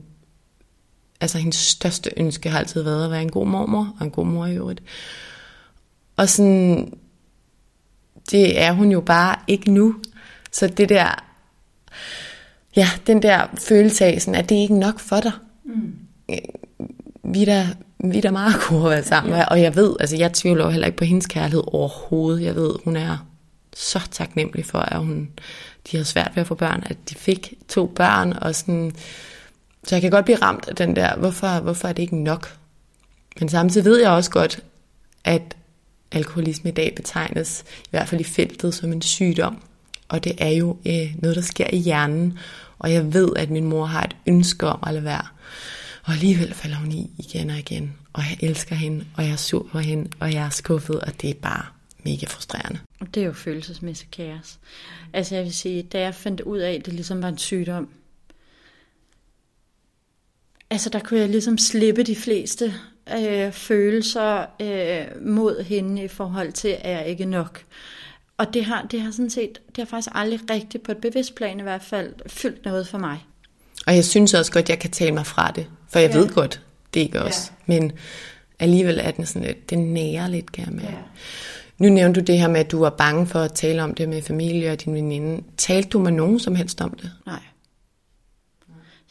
altså 1.21 1.37
hendes 1.37 1.55
største 1.55 2.11
ønske 2.17 2.49
har 2.49 2.59
altid 2.59 2.83
været 2.83 3.05
at 3.05 3.11
være 3.11 3.21
en 3.21 3.31
god 3.31 3.47
mormor, 3.47 3.95
og 3.99 4.05
en 4.05 4.11
god 4.11 4.25
mor 4.25 4.45
i 4.45 4.55
øvrigt. 4.55 4.81
Og 6.17 6.29
sådan, 6.29 6.93
det 8.31 8.61
er 8.61 8.71
hun 8.71 8.91
jo 8.91 9.01
bare 9.01 9.35
ikke 9.47 9.71
nu. 9.71 9.95
Så 10.51 10.67
det 10.67 10.89
der, 10.89 11.23
ja, 12.75 12.87
den 13.07 13.21
der 13.21 13.47
følelse 13.67 14.05
af, 14.05 14.21
sådan, 14.21 14.39
at 14.39 14.49
det 14.49 14.55
ikke 14.55 14.79
nok 14.79 14.99
for 14.99 15.19
dig. 15.19 15.31
Mm. 15.63 15.93
Vi 17.23 17.41
er 17.41 17.45
der, 17.45 17.65
vi 17.99 18.17
er 18.17 18.21
da 18.21 18.31
meget 18.31 18.55
gode 18.69 18.83
at 18.83 18.89
være 18.89 19.03
sammen 19.03 19.33
ja. 19.33 19.45
og 19.45 19.61
jeg 19.61 19.75
ved, 19.75 19.95
altså 19.99 20.17
jeg 20.17 20.33
tvivler 20.33 20.69
heller 20.69 20.87
ikke 20.87 20.97
på 20.97 21.05
hendes 21.05 21.27
kærlighed 21.27 21.63
overhovedet. 21.67 22.43
Jeg 22.43 22.55
ved, 22.55 22.75
hun 22.83 22.95
er 22.95 23.27
så 23.75 24.07
taknemmelig 24.11 24.65
for, 24.65 24.79
at 24.79 24.99
hun, 24.99 25.29
de 25.91 25.97
har 25.97 26.03
svært 26.03 26.31
ved 26.35 26.41
at 26.41 26.47
få 26.47 26.55
børn, 26.55 26.83
at 26.85 26.97
de 27.09 27.15
fik 27.15 27.53
to 27.67 27.85
børn, 27.85 28.33
og 28.33 28.55
sådan, 28.55 28.91
så 29.83 29.95
jeg 29.95 30.01
kan 30.01 30.11
godt 30.11 30.25
blive 30.25 30.41
ramt 30.41 30.67
af 30.67 30.75
den 30.75 30.95
der, 30.95 31.15
hvorfor, 31.15 31.59
hvorfor 31.59 31.87
er 31.87 31.93
det 31.93 32.01
ikke 32.01 32.23
nok? 32.23 32.57
Men 33.39 33.49
samtidig 33.49 33.85
ved 33.85 34.01
jeg 34.01 34.09
også 34.09 34.31
godt, 34.31 34.63
at 35.23 35.57
alkoholisme 36.11 36.69
i 36.69 36.73
dag 36.73 36.93
betegnes, 36.95 37.63
i 37.83 37.87
hvert 37.89 38.09
fald 38.09 38.21
i 38.21 38.23
feltet, 38.23 38.73
som 38.73 38.91
en 38.91 39.01
sygdom. 39.01 39.63
Og 40.07 40.23
det 40.23 40.33
er 40.37 40.49
jo 40.49 40.77
øh, 40.85 41.15
noget, 41.15 41.35
der 41.35 41.41
sker 41.41 41.67
i 41.73 41.77
hjernen. 41.77 42.39
Og 42.79 42.93
jeg 42.93 43.13
ved, 43.13 43.29
at 43.35 43.49
min 43.49 43.65
mor 43.65 43.85
har 43.85 44.03
et 44.03 44.15
ønske 44.27 44.67
om 44.67 44.79
at 44.87 44.93
lade 44.93 45.05
være. 45.05 45.27
Og 46.03 46.13
alligevel 46.13 46.53
falder 46.53 46.77
hun 46.77 46.91
i 46.91 47.09
igen 47.17 47.49
og 47.49 47.57
igen. 47.57 47.93
Og 48.13 48.23
jeg 48.23 48.49
elsker 48.49 48.75
hende, 48.75 49.05
og 49.17 49.23
jeg 49.23 49.31
er 49.31 49.35
sur 49.35 49.67
på 49.71 49.79
hende, 49.79 50.09
og 50.19 50.33
jeg 50.33 50.45
er 50.45 50.49
skuffet, 50.49 50.99
og 50.99 51.21
det 51.21 51.29
er 51.29 51.33
bare 51.33 51.65
mega 52.03 52.25
frustrerende. 52.25 52.79
Det 53.13 53.21
er 53.21 53.25
jo 53.25 53.33
følelsesmæssigt 53.33 54.11
kaos. 54.11 54.59
Altså 55.13 55.35
jeg 55.35 55.43
vil 55.43 55.53
sige, 55.53 55.83
da 55.83 55.99
jeg 55.99 56.15
fandt 56.15 56.41
ud 56.41 56.57
af, 56.57 56.73
at 56.73 56.85
det 56.85 56.93
ligesom 56.93 57.21
var 57.21 57.27
en 57.27 57.37
sygdom, 57.37 57.89
altså 60.69 60.89
der 60.89 60.99
kunne 60.99 61.19
jeg 61.19 61.29
ligesom 61.29 61.57
slippe 61.57 62.03
de 62.03 62.15
fleste 62.15 62.73
øh, 63.17 63.51
følelser 63.51 64.45
øh, 64.61 65.25
mod 65.27 65.63
hende 65.63 66.03
i 66.03 66.07
forhold 66.07 66.51
til, 66.51 66.77
at 66.81 66.97
jeg 66.97 67.07
ikke 67.07 67.25
nok. 67.25 67.63
Og 68.37 68.53
det 68.53 68.65
har, 68.65 68.87
det 68.91 69.01
har 69.01 69.11
sådan 69.11 69.29
set, 69.29 69.59
det 69.67 69.77
har 69.77 69.85
faktisk 69.85 70.09
aldrig 70.15 70.39
rigtigt 70.49 70.83
på 70.83 70.91
et 70.91 70.97
bevidst 70.97 71.35
plan 71.35 71.59
i 71.59 71.63
hvert 71.63 71.83
fald 71.83 72.13
fyldt 72.27 72.65
noget 72.65 72.87
for 72.87 72.97
mig. 72.97 73.25
Og 73.87 73.95
jeg 73.95 74.05
synes 74.05 74.33
også 74.33 74.51
godt, 74.51 74.65
at 74.65 74.69
jeg 74.69 74.79
kan 74.79 74.91
tale 74.91 75.11
mig 75.11 75.25
fra 75.25 75.51
det. 75.51 75.67
For 75.89 75.99
jeg 75.99 76.11
ja. 76.11 76.17
ved 76.17 76.29
godt, 76.29 76.61
det 76.93 76.99
ikke 76.99 77.21
også. 77.21 77.51
Ja. 77.51 77.73
Men 77.73 77.91
alligevel 78.59 78.99
er 79.03 79.11
den 79.11 79.25
sådan 79.25 79.47
lidt, 79.47 79.69
det 79.69 79.79
nærer 79.79 80.27
lidt, 80.27 80.51
kan 80.51 80.65
jeg 80.65 80.73
med. 80.73 80.83
Ja. 80.83 80.95
Nu 81.77 81.89
nævnte 81.89 82.19
du 82.21 82.25
det 82.25 82.39
her 82.39 82.47
med, 82.47 82.59
at 82.59 82.71
du 82.71 82.79
var 82.79 82.89
bange 82.89 83.27
for 83.27 83.39
at 83.39 83.53
tale 83.53 83.83
om 83.83 83.93
det 83.93 84.09
med 84.09 84.21
familie 84.21 84.71
og 84.71 84.85
din 84.85 84.93
veninde. 84.93 85.43
Talte 85.57 85.89
du 85.89 85.99
med 85.99 86.11
nogen 86.11 86.39
som 86.39 86.55
helst 86.55 86.81
om 86.81 86.89
det? 86.89 87.11
Nej. 87.25 87.39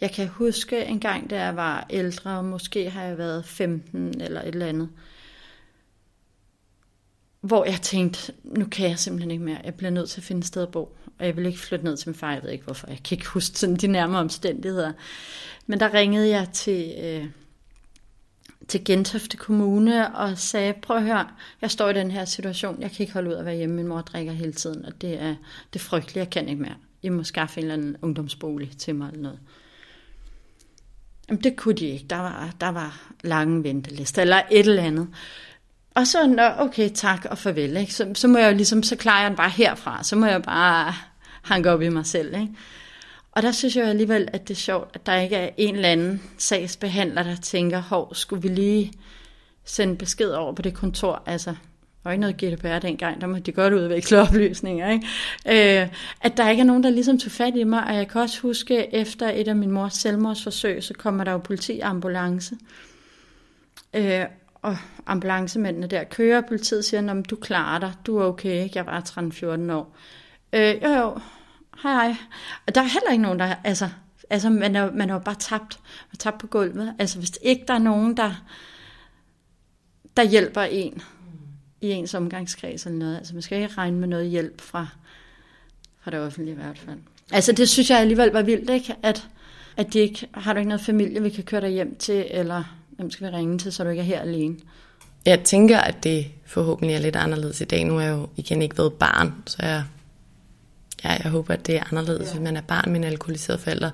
Jeg 0.01 0.11
kan 0.11 0.29
huske 0.29 0.85
en 0.85 1.01
gang, 1.01 1.31
da 1.31 1.43
jeg 1.43 1.57
var 1.57 1.87
ældre, 1.91 2.43
måske 2.43 2.91
har 2.91 3.03
jeg 3.03 3.19
været 3.19 3.45
15 3.45 4.21
eller 4.21 4.41
et 4.43 4.49
eller 4.49 4.67
andet, 4.67 4.89
hvor 7.41 7.65
jeg 7.65 7.81
tænkte, 7.83 8.33
nu 8.45 8.65
kan 8.65 8.89
jeg 8.89 8.99
simpelthen 8.99 9.31
ikke 9.31 9.45
mere. 9.45 9.61
Jeg 9.65 9.75
bliver 9.75 9.91
nødt 9.91 10.11
til 10.11 10.21
at 10.21 10.25
finde 10.25 10.39
et 10.39 10.47
sted 10.47 10.63
at 10.63 10.73
bo. 10.73 10.97
Og 11.19 11.27
jeg 11.27 11.37
vil 11.37 11.47
ikke 11.47 11.59
flytte 11.59 11.85
ned 11.85 11.97
til 11.97 12.09
min 12.09 12.15
far, 12.15 12.33
jeg 12.33 12.43
ved 12.43 12.51
ikke 12.51 12.65
hvorfor. 12.65 12.87
Jeg 12.89 12.99
kan 13.05 13.17
ikke 13.19 13.29
huske 13.35 13.59
sådan 13.59 13.77
de 13.77 13.87
nærmere 13.87 14.21
omstændigheder. 14.21 14.93
Men 15.67 15.81
der 15.81 15.95
ringede 15.95 16.29
jeg 16.29 16.49
til, 16.53 16.95
øh, 17.03 17.27
til 18.69 18.85
Gentofte 18.85 19.37
Kommune 19.37 20.17
og 20.17 20.39
sagde, 20.39 20.75
prøv 20.83 20.97
at 20.97 21.03
høre, 21.03 21.29
jeg 21.63 21.71
står 21.71 21.89
i 21.89 21.95
den 21.95 22.11
her 22.11 22.25
situation, 22.25 22.81
jeg 22.81 22.91
kan 22.91 23.03
ikke 23.03 23.13
holde 23.13 23.31
ud 23.31 23.35
at 23.35 23.45
være 23.45 23.57
hjemme, 23.57 23.77
min 23.77 23.87
mor 23.87 24.01
drikker 24.01 24.33
hele 24.33 24.53
tiden, 24.53 24.85
og 24.85 25.03
det 25.03 25.23
er 25.23 25.35
det 25.73 25.81
frygtelige, 25.81 26.19
jeg 26.19 26.31
kan 26.31 26.49
ikke 26.49 26.63
mere. 26.63 26.77
I 27.03 27.09
må 27.09 27.25
skaffe 27.25 27.61
en 27.61 27.65
eller 27.65 27.75
anden 27.75 27.97
ungdomsbolig 28.03 28.79
til 28.79 28.95
mig 28.95 29.09
eller 29.09 29.23
noget. 29.23 29.39
Jamen 31.31 31.43
det 31.43 31.57
kunne 31.57 31.75
de 31.75 31.87
ikke, 31.87 32.07
der 32.11 32.17
var, 32.17 32.51
der 32.61 32.69
var 32.69 33.01
lange 33.25 33.65
ventelister, 33.65 34.23
eller 34.23 34.43
et 34.51 34.67
eller 34.67 34.83
andet. 34.83 35.09
Og 35.95 36.07
så, 36.07 36.27
nå, 36.27 36.43
okay, 36.59 36.91
tak 36.95 37.25
og 37.31 37.39
farvel. 37.39 37.77
Ikke? 37.77 37.95
Så, 37.95 38.11
så 38.15 38.29
må 38.29 38.39
jeg 38.39 38.51
jo 38.51 38.57
ligesom, 38.57 38.83
så 38.83 38.97
klarer 38.97 39.21
jeg 39.21 39.31
den 39.31 39.37
bare 39.37 39.51
herfra. 39.51 40.03
Så 40.03 40.17
må 40.17 40.27
jeg 40.27 40.43
bare 40.43 40.95
hanke 41.43 41.71
op 41.71 41.83
i 41.83 41.89
mig 41.89 42.07
selv. 42.07 42.35
Ikke? 42.35 42.49
Og 43.33 43.43
der 43.43 43.53
synes 43.53 43.77
jeg 43.77 43.89
alligevel, 43.89 44.29
at 44.33 44.49
det 44.49 44.55
er 44.55 44.59
sjovt, 44.59 44.91
at 44.95 45.07
der 45.07 45.17
ikke 45.17 45.37
er 45.37 45.51
en 45.57 45.75
eller 45.75 45.89
anden 45.89 46.23
sagsbehandler, 46.39 47.23
der 47.23 47.37
tænker, 47.37 47.79
hov, 47.79 48.15
skulle 48.15 48.43
vi 48.43 48.49
lige 48.49 48.93
sende 49.65 49.97
besked 49.97 50.31
over 50.31 50.53
på 50.53 50.63
det 50.63 50.75
kontor? 50.75 51.23
Altså, 51.27 51.55
var 52.05 52.11
ikke 52.11 52.21
noget 52.21 52.37
GDPR 52.37 52.79
dengang, 52.79 53.21
der 53.21 53.27
måtte 53.27 53.43
de 53.43 53.53
godt 53.53 53.75
udveksle 53.75 54.21
oplysninger. 54.29 54.91
Ikke? 54.91 55.81
Øh, 55.83 55.89
at 56.21 56.37
der 56.37 56.51
ikke 56.51 56.61
er 56.61 56.65
nogen, 56.65 56.83
der 56.83 56.91
ligesom 56.91 57.19
tog 57.19 57.33
fat 57.33 57.57
i 57.57 57.65
mig, 57.65 57.85
og 57.85 57.95
jeg 57.95 58.09
kan 58.09 58.21
også 58.21 58.41
huske, 58.41 58.95
efter 58.95 59.31
et 59.31 59.49
af 59.49 59.57
min 59.57 59.71
mors 59.71 59.95
selvmordsforsøg, 59.95 60.83
så 60.83 60.95
kommer 60.95 61.25
der 61.25 61.33
jo 61.33 61.39
politiambulance. 61.39 62.57
Øh, 63.95 64.25
og 64.63 64.77
ambulancemændene 65.07 65.87
der 65.87 66.05
kører, 66.05 66.41
politiet 66.41 66.85
siger, 66.85 67.11
at 67.11 67.31
du 67.31 67.37
klarer 67.37 67.79
dig, 67.79 67.93
du 68.07 68.19
er 68.19 68.25
okay, 68.25 68.69
jeg 68.75 68.87
var 68.87 69.01
13-14 69.01 69.73
år. 69.73 69.97
Øh, 70.53 70.83
jo 70.83 70.89
jo, 70.89 71.21
hej 71.83 71.93
hej. 71.93 72.17
Og 72.67 72.75
der 72.75 72.81
er 72.81 72.85
heller 72.85 73.11
ikke 73.11 73.23
nogen, 73.23 73.39
der, 73.39 73.55
altså, 73.65 73.89
altså 74.31 74.51
man 74.51 74.77
er, 74.77 74.93
man 74.93 75.11
er 75.11 75.15
jo 75.15 75.21
bare 75.21 75.35
tabt, 75.35 75.81
man 75.83 76.13
er 76.13 76.17
tabt 76.17 76.39
på 76.39 76.47
gulvet. 76.47 76.95
Altså 76.99 77.19
hvis 77.19 77.39
ikke 77.43 77.65
der 77.69 77.75
er 77.75 77.79
nogen, 77.79 78.17
der, 78.17 78.45
der 80.17 80.23
hjælper 80.23 80.63
en 80.63 81.03
i 81.81 81.91
ens 81.91 82.15
omgangskreds 82.15 82.87
eller 82.87 82.99
noget, 82.99 83.17
altså 83.17 83.35
man 83.35 83.43
skal 83.43 83.63
ikke 83.63 83.75
regne 83.75 83.99
med 83.99 84.09
noget 84.09 84.31
hjælp 84.31 84.61
fra, 84.61 84.87
fra 86.01 86.11
det 86.11 86.21
offentlige 86.21 86.53
i 86.53 86.57
hvert 86.57 86.79
fald. 86.79 86.99
Altså 87.33 87.53
det 87.53 87.69
synes 87.69 87.91
jeg 87.91 87.99
alligevel 87.99 88.31
var 88.31 88.43
vildt, 88.43 88.71
ikke? 88.71 88.95
At, 89.03 89.29
at 89.77 89.93
de 89.93 89.99
ikke, 89.99 90.29
har 90.35 90.53
du 90.53 90.59
ikke 90.59 90.69
noget 90.69 90.81
familie, 90.81 91.23
vi 91.23 91.31
kan 91.31 91.45
køre 91.45 91.61
dig 91.61 91.71
hjem 91.71 91.97
til, 91.97 92.27
eller 92.31 92.65
hvem 92.91 93.11
skal 93.11 93.27
vi 93.27 93.37
ringe 93.37 93.59
til, 93.59 93.73
så 93.73 93.85
du 93.85 93.91
ikke 93.91 94.01
er 94.01 94.05
her 94.05 94.21
alene? 94.21 94.57
Jeg 95.27 95.41
tænker, 95.45 95.79
at 95.79 96.05
det 96.05 96.27
forhåbentlig 96.47 96.95
er 96.95 97.01
lidt 97.01 97.17
anderledes 97.17 97.61
i 97.61 97.65
dag. 97.65 97.85
Nu 97.85 97.97
er 97.97 98.01
jeg 98.01 98.11
jo 98.11 98.29
igen 98.37 98.63
ikke 98.63 98.79
været 98.79 98.93
barn, 98.93 99.35
så 99.47 99.57
jeg, 99.61 99.85
ja, 101.05 101.11
jeg 101.23 101.31
håber, 101.31 101.55
at 101.55 101.67
det 101.67 101.77
er 101.77 101.85
anderledes, 101.91 102.29
ja. 102.29 102.33
hvis 102.33 102.43
man 102.43 102.57
er 102.57 102.61
barn 102.61 102.91
med 102.91 103.01
en 103.01 103.05
alkoholiseret 103.05 103.61
forælder. 103.61 103.91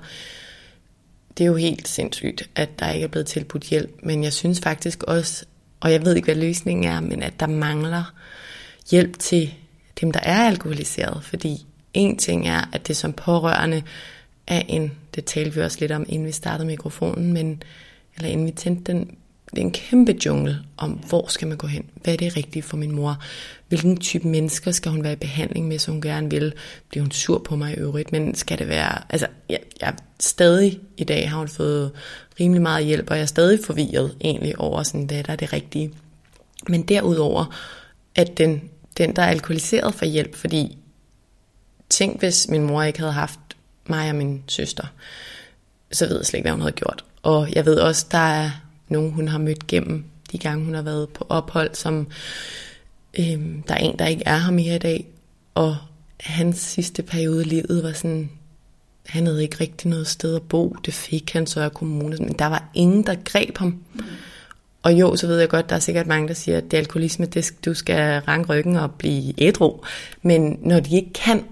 Det 1.37 1.43
er 1.43 1.47
jo 1.47 1.55
helt 1.55 1.87
sindssygt, 1.87 2.49
at 2.55 2.79
der 2.79 2.91
ikke 2.91 3.03
er 3.03 3.07
blevet 3.07 3.27
tilbudt 3.27 3.63
hjælp, 3.63 3.99
men 4.03 4.23
jeg 4.23 4.33
synes 4.33 4.59
faktisk 4.59 5.03
også, 5.03 5.45
og 5.79 5.91
jeg 5.91 6.05
ved 6.05 6.15
ikke, 6.15 6.25
hvad 6.25 6.35
løsningen 6.35 6.85
er, 6.85 6.99
men 6.99 7.23
at 7.23 7.39
der 7.39 7.47
mangler 7.47 8.13
hjælp 8.91 9.19
til 9.19 9.53
dem, 10.01 10.11
der 10.11 10.19
er 10.23 10.47
alkoholiseret, 10.47 11.23
fordi 11.23 11.65
en 11.93 12.17
ting 12.17 12.47
er, 12.47 12.69
at 12.73 12.87
det 12.87 12.97
som 12.97 13.13
pårørende 13.13 13.83
er 14.47 14.61
en, 14.67 14.91
det 15.15 15.25
talte 15.25 15.55
vi 15.55 15.61
også 15.61 15.77
lidt 15.79 15.91
om, 15.91 16.05
inden 16.09 16.27
vi 16.27 16.31
startede 16.31 16.67
mikrofonen, 16.67 17.33
men, 17.33 17.63
eller 18.15 18.29
inden 18.29 18.45
vi 18.45 18.51
tændte 18.51 18.91
den, 18.91 19.17
det 19.51 19.57
er 19.57 19.61
en 19.61 19.71
kæmpe 19.71 20.15
jungle 20.25 20.59
om, 20.77 20.91
hvor 20.91 21.27
skal 21.27 21.47
man 21.47 21.57
gå 21.57 21.67
hen? 21.67 21.85
Hvad 22.03 22.13
er 22.13 22.17
det 22.17 22.37
rigtige 22.37 22.63
for 22.63 22.77
min 22.77 22.91
mor? 22.91 23.23
Hvilken 23.67 23.97
type 23.97 24.27
mennesker 24.27 24.71
skal 24.71 24.91
hun 24.91 25.03
være 25.03 25.13
i 25.13 25.15
behandling 25.15 25.67
med, 25.67 25.79
så 25.79 25.91
hun 25.91 26.01
gerne 26.01 26.29
vil? 26.29 26.53
Bliver 26.89 27.03
hun 27.03 27.11
sur 27.11 27.37
på 27.37 27.55
mig 27.55 27.73
i 27.73 27.75
øvrigt? 27.75 28.11
Men 28.11 28.35
skal 28.35 28.59
det 28.59 28.67
være... 28.67 29.01
Altså, 29.09 29.27
jeg, 29.49 29.59
jeg 29.81 29.93
stadig 30.19 30.79
i 30.97 31.03
dag 31.03 31.29
har 31.29 31.37
hun 31.37 31.47
fået 31.47 31.91
rimelig 32.39 32.61
meget 32.61 32.85
hjælp, 32.85 33.09
og 33.09 33.15
jeg 33.15 33.21
er 33.21 33.27
stadig 33.27 33.59
forvirret 33.65 34.15
egentlig 34.21 34.59
over, 34.59 34.83
sådan, 34.83 35.03
hvad 35.03 35.23
der 35.23 35.31
er 35.31 35.35
det 35.35 35.53
rigtige. 35.53 35.93
Men 36.69 36.81
derudover, 36.81 37.55
at 38.15 38.37
den, 38.37 38.61
den 38.97 39.15
der 39.15 39.21
er 39.21 39.27
alkoholiseret 39.27 39.95
for 39.95 40.05
hjælp, 40.05 40.35
fordi 40.35 40.77
tænk, 41.89 42.19
hvis 42.19 42.47
min 42.47 42.63
mor 42.63 42.83
ikke 42.83 42.99
havde 42.99 43.13
haft 43.13 43.39
mig 43.85 44.09
og 44.09 44.15
min 44.15 44.43
søster, 44.47 44.87
så 45.91 46.07
ved 46.07 46.17
jeg 46.17 46.25
slet 46.25 46.37
ikke, 46.37 46.43
hvad 46.43 46.51
hun 46.51 46.61
havde 46.61 46.75
gjort. 46.75 47.05
Og 47.23 47.53
jeg 47.55 47.65
ved 47.65 47.75
også, 47.75 48.05
der 48.11 48.17
er 48.17 48.51
nogen, 48.89 49.11
hun 49.11 49.27
har 49.27 49.37
mødt 49.37 49.67
gennem 49.67 50.05
de 50.31 50.37
gange, 50.37 50.65
hun 50.65 50.73
har 50.73 50.81
været 50.81 51.09
på 51.09 51.25
ophold, 51.29 51.75
som 51.75 52.07
øh, 53.19 53.39
der 53.67 53.73
er 53.73 53.77
en, 53.77 53.99
der 53.99 54.07
ikke 54.07 54.23
er 54.25 54.37
her 54.37 54.51
mere 54.51 54.75
i 54.75 54.79
dag. 54.79 55.07
Og 55.55 55.77
hans 56.19 56.57
sidste 56.57 57.03
periode 57.03 57.41
i 57.41 57.47
livet 57.47 57.83
var 57.83 57.91
sådan, 57.91 58.29
han 59.05 59.25
havde 59.25 59.43
ikke 59.43 59.57
rigtig 59.61 59.89
noget 59.89 60.07
sted 60.07 60.35
at 60.35 60.41
bo. 60.41 60.75
Det 60.85 60.93
fik 60.93 61.33
han 61.33 61.47
så 61.47 61.61
af 61.61 61.73
kommunen, 61.73 62.25
men 62.25 62.33
der 62.33 62.45
var 62.45 62.69
ingen, 62.73 63.05
der 63.05 63.15
greb 63.25 63.57
ham. 63.57 63.67
Mm. 63.93 64.03
Og 64.83 64.93
jo, 64.93 65.15
så 65.15 65.27
ved 65.27 65.39
jeg 65.39 65.49
godt, 65.49 65.69
der 65.69 65.75
er 65.75 65.79
sikkert 65.79 66.07
mange, 66.07 66.27
der 66.27 66.33
siger, 66.33 66.57
at 66.57 66.63
det 66.63 66.73
er 66.73 66.77
alkoholisme, 66.77 67.25
det, 67.25 67.65
du 67.65 67.73
skal 67.73 68.21
ranke 68.21 68.49
ryggen 68.49 68.75
og 68.75 68.91
blive 68.91 69.33
ædru. 69.37 69.79
Men 70.21 70.59
når 70.61 70.79
de 70.79 70.95
ikke 70.95 71.13
kan, 71.13 71.43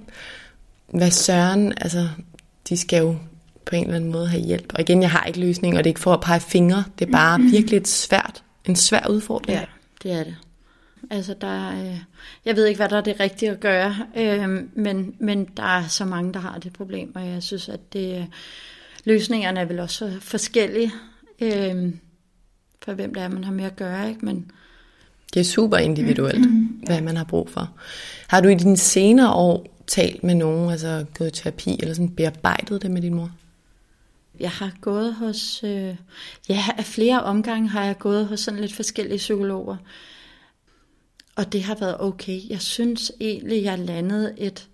hvad 0.88 1.12
søren, 1.12 1.74
altså, 1.78 2.10
de 2.70 2.78
skal 2.78 3.00
jo 3.00 3.16
på 3.66 3.76
en 3.76 3.84
eller 3.84 3.96
anden 3.96 4.12
måde 4.12 4.28
have 4.28 4.44
hjælp. 4.44 4.74
Og 4.74 4.82
igen, 4.82 5.02
jeg 5.02 5.12
har 5.12 5.24
ikke 5.24 5.40
løsning, 5.40 5.78
og 5.78 5.84
det 5.84 5.90
er 5.90 5.92
ikke 5.92 6.00
for 6.00 6.14
at 6.14 6.22
pege 6.22 6.40
fingre. 6.40 6.84
Det 7.00 7.08
er 7.08 7.12
bare 7.12 7.40
virkelig 7.40 7.78
et 7.78 7.88
svært, 7.88 8.44
en 8.66 8.76
svær 8.76 9.08
udfordring. 9.10 9.60
Ja, 9.60 9.66
det 10.04 10.12
er 10.12 10.24
det. 10.24 10.36
Altså, 11.10 11.36
der 11.42 11.48
er, 11.48 11.86
øh, 11.86 12.00
jeg 12.46 12.56
ved 12.56 12.66
ikke, 12.66 12.78
hvad 12.78 12.90
der 12.90 12.98
er 12.98 13.02
det 13.02 13.20
rigtige 13.20 13.52
at 13.52 13.60
gøre, 13.60 13.96
øh, 14.18 14.50
men, 14.74 15.16
men 15.20 15.46
der 15.58 15.64
er 15.64 15.88
så 15.88 16.06
mange, 16.06 16.34
der 16.34 16.40
har 16.40 16.58
det 16.58 16.74
problem, 16.74 17.16
og 17.16 17.28
jeg 17.28 17.44
synes, 17.44 17.70
at 17.70 17.94
det, 17.94 18.28
løsningerne 19.06 19.60
er 19.60 19.66
vel 19.66 19.80
også 19.80 20.12
forskellige, 20.22 20.92
øh, 21.42 21.94
for 22.84 22.94
hvem 22.94 23.14
det 23.14 23.24
er, 23.24 23.28
man 23.28 23.44
har 23.44 23.52
mere 23.52 23.68
at 23.68 23.76
gøre. 23.76 24.10
Ikke? 24.10 24.26
Men, 24.26 24.52
det 25.34 25.40
er 25.40 25.44
super 25.44 25.78
individuelt, 25.78 26.48
hvad 26.86 27.02
man 27.02 27.18
har 27.18 27.24
brug 27.24 27.50
for. 27.50 27.70
Har 28.28 28.42
du 28.42 28.48
i 28.48 28.56
dine 28.56 28.78
senere 28.78 29.34
år 29.34 29.66
talt 29.88 30.24
med 30.24 30.36
nogen, 30.36 30.72
altså 30.72 31.06
gået 31.18 31.40
i 31.40 31.42
terapi, 31.42 31.78
eller 31.80 31.94
sådan 31.94 32.10
bearbejdet 32.10 32.82
det 32.82 32.92
med 32.92 33.02
din 33.02 33.14
mor? 33.14 33.32
Jeg 34.40 34.52
har 34.52 34.72
gået 34.82 35.14
hos, 35.14 35.64
øh, 35.64 35.96
ja, 36.50 36.64
af 36.78 36.86
flere 36.86 37.24
omgange 37.24 37.70
har 37.70 37.86
jeg 37.86 37.98
gået 37.98 38.28
hos 38.28 38.40
sådan 38.40 38.60
lidt 38.60 38.74
forskellige 38.74 39.18
psykologer. 39.18 39.78
Og 41.36 41.54
det 41.54 41.64
har 41.64 41.76
været 41.76 42.02
okay. 42.02 42.50
Jeg 42.50 42.62
synes 42.62 43.12
egentlig, 43.22 43.64
jeg 43.64 43.80
landede 43.80 44.34
et, 44.38 44.70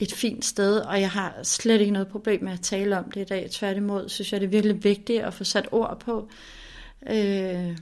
et 0.00 0.12
fint 0.12 0.44
sted, 0.44 0.78
og 0.78 1.00
jeg 1.00 1.10
har 1.10 1.34
slet 1.42 1.80
ikke 1.80 1.92
noget 1.92 2.08
problem 2.08 2.44
med 2.44 2.52
at 2.52 2.60
tale 2.60 2.98
om 2.98 3.10
det 3.10 3.20
i 3.20 3.24
dag. 3.24 3.50
Tværtimod 3.50 4.08
synes 4.08 4.32
jeg, 4.32 4.40
det 4.40 4.46
er 4.46 4.50
virkelig 4.50 4.84
vigtigt 4.84 5.22
at 5.22 5.34
få 5.34 5.44
sat 5.44 5.68
ord 5.72 6.00
på. 6.00 6.28
Øh, 7.10 7.76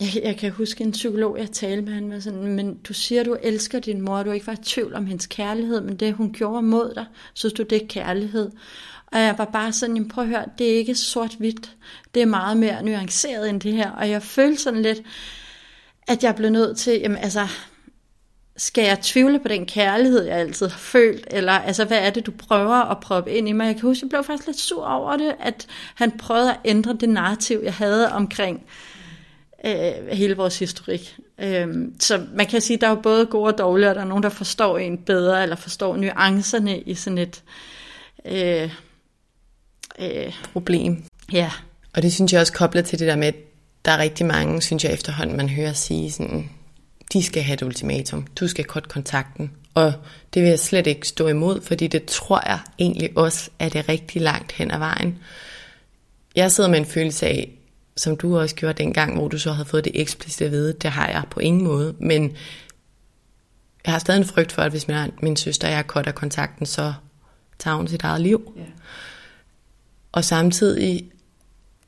jeg, 0.00 0.20
jeg 0.22 0.36
kan 0.36 0.50
huske 0.50 0.84
en 0.84 0.92
psykolog, 0.92 1.38
jeg 1.38 1.50
talte 1.50 1.82
med, 1.82 1.92
han 1.92 2.10
var 2.10 2.20
sådan, 2.20 2.46
men 2.46 2.74
du 2.74 2.92
siger, 2.92 3.24
du 3.24 3.36
elsker 3.42 3.78
din 3.80 4.00
mor, 4.00 4.22
du 4.22 4.30
ikke 4.30 4.46
var 4.46 4.52
i 4.52 4.62
tvivl 4.62 4.94
om 4.94 5.06
hendes 5.06 5.26
kærlighed, 5.26 5.80
men 5.80 5.96
det 5.96 6.14
hun 6.14 6.32
gjorde 6.32 6.62
mod 6.62 6.94
dig, 6.94 7.06
synes 7.34 7.52
du, 7.52 7.62
det 7.62 7.82
er 7.82 7.86
kærlighed. 7.88 8.50
Og 9.12 9.20
jeg 9.20 9.34
var 9.38 9.44
bare 9.44 9.72
sådan, 9.72 10.08
prøv 10.08 10.24
at 10.24 10.30
høre, 10.30 10.44
det 10.58 10.72
er 10.72 10.76
ikke 10.76 10.94
sort-hvidt, 10.94 11.70
det 12.14 12.22
er 12.22 12.26
meget 12.26 12.56
mere 12.56 12.82
nuanceret 12.82 13.48
end 13.48 13.60
det 13.60 13.72
her, 13.72 13.90
og 13.90 14.10
jeg 14.10 14.22
følte 14.22 14.62
sådan 14.62 14.82
lidt, 14.82 14.98
at 16.08 16.24
jeg 16.24 16.34
blev 16.34 16.50
nødt 16.50 16.78
til, 16.78 17.00
jamen 17.00 17.18
altså, 17.18 17.48
skal 18.56 18.84
jeg 18.84 19.00
tvivle 19.02 19.38
på 19.38 19.48
den 19.48 19.66
kærlighed, 19.66 20.24
jeg 20.24 20.36
altid 20.36 20.66
har 20.68 20.78
følt, 20.78 21.26
eller 21.30 21.52
altså, 21.52 21.84
hvad 21.84 21.98
er 21.98 22.10
det, 22.10 22.26
du 22.26 22.30
prøver 22.30 22.90
at 22.90 23.00
proppe 23.00 23.32
ind 23.32 23.48
i 23.48 23.52
mig? 23.52 23.66
Jeg 23.66 23.74
kan 23.74 23.82
huske, 23.82 24.04
jeg 24.04 24.08
blev 24.08 24.24
faktisk 24.24 24.46
lidt 24.46 24.60
sur 24.60 24.86
over 24.86 25.16
det, 25.16 25.34
at 25.40 25.66
han 25.94 26.10
prøvede 26.18 26.50
at 26.50 26.60
ændre 26.64 26.96
det 27.00 27.08
narrativ, 27.08 27.60
jeg 27.62 27.74
havde 27.74 28.12
omkring 28.12 28.66
øh, 29.64 30.08
hele 30.12 30.36
vores 30.36 30.58
historik. 30.58 31.16
Øh, 31.40 31.68
så 32.00 32.26
man 32.34 32.46
kan 32.46 32.60
sige, 32.60 32.74
at 32.74 32.80
der 32.80 32.86
er 32.86 32.90
jo 32.90 33.00
både 33.00 33.26
gode 33.26 33.52
og 33.52 33.58
dårlige, 33.58 33.88
og 33.88 33.94
der 33.94 34.00
er 34.00 34.04
nogen, 34.04 34.22
der 34.22 34.28
forstår 34.28 34.78
en 34.78 34.98
bedre, 34.98 35.42
eller 35.42 35.56
forstår 35.56 35.96
nuancerne 35.96 36.80
i 36.80 36.94
sådan 36.94 37.18
et 37.18 37.42
øh, 38.24 38.70
øh, 40.00 40.32
problem. 40.52 41.04
Ja. 41.32 41.50
Og 41.94 42.02
det 42.02 42.12
synes 42.12 42.32
jeg 42.32 42.40
også 42.40 42.52
koblet 42.52 42.84
til 42.84 42.98
det 42.98 43.08
der 43.08 43.16
med, 43.16 43.26
at 43.26 43.34
der 43.84 43.92
er 43.92 43.98
rigtig 43.98 44.26
mange, 44.26 44.62
synes 44.62 44.84
jeg 44.84 44.92
efterhånden, 44.92 45.36
man 45.36 45.48
hører 45.48 45.72
sige 45.72 46.12
sådan, 46.12 46.50
de 47.12 47.22
skal 47.22 47.42
have 47.42 47.54
et 47.54 47.62
ultimatum, 47.62 48.26
du 48.40 48.48
skal 48.48 48.64
korte 48.64 48.88
kontakten. 48.88 49.50
Og 49.74 49.92
det 50.34 50.42
vil 50.42 50.48
jeg 50.48 50.58
slet 50.58 50.86
ikke 50.86 51.08
stå 51.08 51.28
imod, 51.28 51.60
fordi 51.60 51.86
det 51.86 52.04
tror 52.04 52.42
jeg 52.46 52.58
egentlig 52.78 53.10
også 53.16 53.50
er 53.58 53.68
det 53.68 53.88
rigtig 53.88 54.22
langt 54.22 54.52
hen 54.52 54.70
ad 54.70 54.78
vejen. 54.78 55.18
Jeg 56.36 56.52
sidder 56.52 56.70
med 56.70 56.78
en 56.78 56.86
følelse 56.86 57.26
af, 57.26 57.50
som 57.96 58.16
du 58.16 58.38
også 58.38 58.54
gjorde 58.54 58.82
dengang, 58.82 59.14
hvor 59.14 59.28
du 59.28 59.38
så 59.38 59.52
havde 59.52 59.68
fået 59.68 59.84
det 59.84 60.00
eksplicit 60.00 60.42
at 60.42 60.50
vide, 60.50 60.72
det 60.72 60.90
har 60.90 61.08
jeg 61.08 61.22
på 61.30 61.40
ingen 61.40 61.64
måde, 61.64 61.94
men 62.00 62.36
jeg 63.84 63.92
har 63.92 63.98
stadig 63.98 64.18
en 64.18 64.24
frygt 64.24 64.52
for, 64.52 64.62
at 64.62 64.70
hvis 64.70 64.88
min, 64.88 64.96
min 65.22 65.36
søster 65.36 65.68
og 65.68 65.74
jeg 65.74 65.86
korter 65.86 66.12
kontakten, 66.12 66.66
så 66.66 66.94
tager 67.58 67.76
hun 67.76 67.88
sit 67.88 68.02
eget 68.02 68.20
liv. 68.20 68.52
Yeah. 68.58 68.68
Og 70.16 70.24
samtidig 70.24 71.10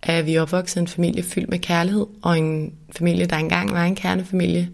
er 0.02 0.22
vi 0.22 0.38
opvokset 0.38 0.76
i 0.76 0.80
en 0.80 0.88
familie 0.88 1.22
fyldt 1.22 1.48
med 1.48 1.58
kærlighed, 1.58 2.06
og 2.22 2.38
en 2.38 2.74
familie, 2.98 3.26
der 3.26 3.36
engang 3.36 3.72
var 3.72 3.84
en 3.84 3.96
kernefamilie, 3.96 4.70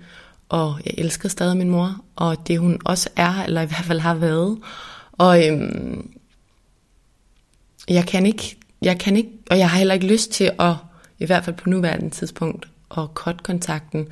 og 0.49 0.81
jeg 0.87 0.95
elsker 0.99 1.29
stadig 1.29 1.57
min 1.57 1.71
mor, 1.71 2.05
og 2.17 2.49
det 2.49 2.59
hun 2.59 2.79
også 2.85 3.11
er, 3.17 3.43
eller 3.43 3.63
i 3.63 3.67
hvert 3.67 3.85
fald 3.85 4.01
har 4.01 4.15
været. 4.15 4.59
Og 5.13 5.49
øhm, 5.49 6.11
jeg 7.89 8.07
kan 8.07 8.27
ikke, 8.27 8.57
jeg 8.83 8.99
kan 8.99 9.17
ikke, 9.17 9.31
og 9.51 9.59
jeg 9.59 9.71
har 9.71 9.79
heller 9.79 9.95
ikke 9.95 10.07
lyst 10.07 10.31
til 10.31 10.51
at, 10.59 10.75
i 11.19 11.27
hvert 11.27 11.45
fald 11.45 11.57
på 11.57 11.69
nuværende 11.69 12.11
tidspunkt, 12.11 12.69
at 12.97 13.05
cut 13.15 13.43
kontakten. 13.43 14.09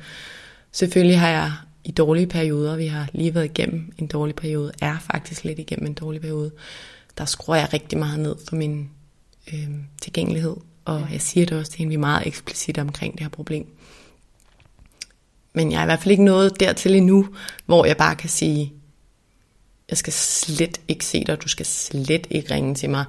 Selvfølgelig 0.71 1.19
har 1.19 1.29
jeg 1.29 1.51
i 1.83 1.91
dårlige 1.91 2.27
perioder, 2.27 2.75
vi 2.75 2.87
har 2.87 3.09
lige 3.13 3.35
været 3.35 3.45
igennem 3.45 3.93
en 3.97 4.07
dårlig 4.07 4.35
periode, 4.35 4.71
er 4.81 4.97
faktisk 4.99 5.43
lidt 5.43 5.59
igennem 5.59 5.87
en 5.87 5.93
dårlig 5.93 6.21
periode, 6.21 6.51
der 7.17 7.25
skruer 7.25 7.57
jeg 7.57 7.73
rigtig 7.73 7.99
meget 7.99 8.19
ned 8.19 8.35
for 8.49 8.55
min 8.55 8.89
øh, 9.53 9.69
tilgængelighed. 10.01 10.55
Og 10.85 11.07
jeg 11.11 11.21
siger 11.21 11.45
det 11.45 11.57
også 11.57 11.71
til 11.71 11.77
hende, 11.77 11.89
vi 11.89 11.95
er 11.95 11.99
meget 11.99 12.27
eksplicit 12.27 12.77
omkring 12.77 13.13
det 13.13 13.21
her 13.21 13.29
problem. 13.29 13.67
Men 15.53 15.71
jeg 15.71 15.79
er 15.79 15.83
i 15.83 15.85
hvert 15.85 15.99
fald 15.99 16.11
ikke 16.11 16.23
nået 16.23 16.59
dertil 16.59 16.95
endnu, 16.95 17.27
hvor 17.65 17.85
jeg 17.85 17.97
bare 17.97 18.15
kan 18.15 18.29
sige, 18.29 18.73
jeg 19.89 19.97
skal 19.97 20.13
slet 20.13 20.81
ikke 20.87 21.05
se 21.05 21.23
dig, 21.23 21.41
du 21.41 21.47
skal 21.47 21.65
slet 21.65 22.27
ikke 22.29 22.53
ringe 22.53 22.75
til 22.75 22.89
mig, 22.89 23.05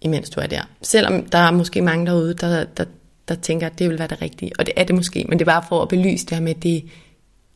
imens 0.00 0.30
du 0.30 0.40
er 0.40 0.46
der. 0.46 0.62
Selvom 0.82 1.24
der 1.24 1.38
er 1.38 1.50
måske 1.50 1.82
mange 1.82 2.06
derude, 2.06 2.34
der, 2.34 2.64
der, 2.64 2.84
der 3.28 3.34
tænker, 3.34 3.66
at 3.66 3.78
det 3.78 3.90
vil 3.90 3.98
være 3.98 4.08
det 4.08 4.22
rigtige. 4.22 4.52
Og 4.58 4.66
det 4.66 4.74
er 4.76 4.84
det 4.84 4.94
måske, 4.94 5.24
men 5.28 5.38
det 5.38 5.44
er 5.44 5.52
bare 5.52 5.64
for 5.68 5.82
at 5.82 5.88
belyse 5.88 6.26
det 6.26 6.36
her 6.36 6.44
med, 6.44 6.54
at 6.56 6.62
det 6.62 6.76
er 6.76 6.80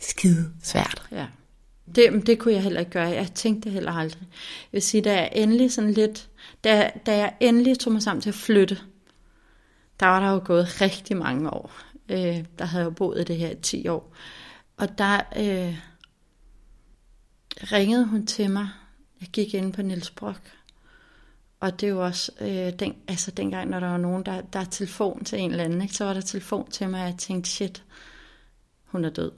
skide 0.01 0.51
svært. 0.63 1.03
Ja. 1.13 1.27
Det, 1.95 2.27
det 2.27 2.39
kunne 2.39 2.55
jeg 2.55 2.63
heller 2.63 2.81
ikke 2.81 2.93
gøre. 2.93 3.09
Jeg 3.09 3.29
tænkte 3.35 3.71
heller 3.71 3.93
aldrig. 3.93 4.23
Jeg 4.23 4.73
vil 4.73 4.83
sige, 4.83 5.01
da 5.01 5.13
jeg 5.13 5.31
endelig 5.33 5.73
sådan 5.73 5.93
lidt, 5.93 6.29
da, 6.65 6.91
da 7.07 7.17
jeg 7.17 7.37
endelig 7.41 7.79
tog 7.79 7.93
mig 7.93 8.03
sammen 8.03 8.23
til 8.23 8.29
at 8.29 8.35
flytte, 8.35 8.79
der 10.01 10.07
var 10.07 10.21
der 10.21 10.31
jo 10.31 10.43
gået 10.45 10.81
rigtig 10.81 11.17
mange 11.17 11.51
år. 11.51 11.73
Øh, 12.09 12.45
der 12.59 12.65
havde 12.65 12.83
jeg 12.83 12.91
jo 12.91 12.95
boet 12.95 13.21
i 13.21 13.25
det 13.25 13.37
her 13.37 13.51
i 13.51 13.55
10 13.55 13.89
år. 13.89 14.15
Og 14.77 14.99
der 14.99 15.17
øh, 15.17 15.79
ringede 17.73 18.07
hun 18.07 18.27
til 18.27 18.51
mig. 18.51 18.69
Jeg 19.21 19.29
gik 19.29 19.55
ind 19.55 19.73
på 19.73 19.83
Niels 19.83 20.11
Brock. 20.11 20.53
Og 21.61 21.81
det 21.81 21.87
er 21.87 21.91
jo 21.91 22.05
også, 22.05 22.33
øh, 22.41 22.79
den, 22.79 22.95
altså 23.09 23.31
dengang, 23.31 23.71
når 23.71 23.81
der 23.81 23.87
var 23.87 23.97
nogen, 23.97 24.27
der, 24.27 24.41
der 24.41 24.61
er 24.61 24.65
telefon 24.65 25.25
til 25.25 25.39
en 25.39 25.51
eller 25.51 25.65
anden, 25.65 25.83
ikke? 25.83 25.95
så 25.95 26.05
var 26.05 26.15
der 26.15 26.21
telefon 26.21 26.71
til 26.71 26.89
mig, 26.89 27.01
og 27.01 27.07
jeg 27.07 27.17
tænkte, 27.19 27.51
shit, 27.51 27.85
hun 28.85 29.05
er 29.05 29.11
død. 29.11 29.33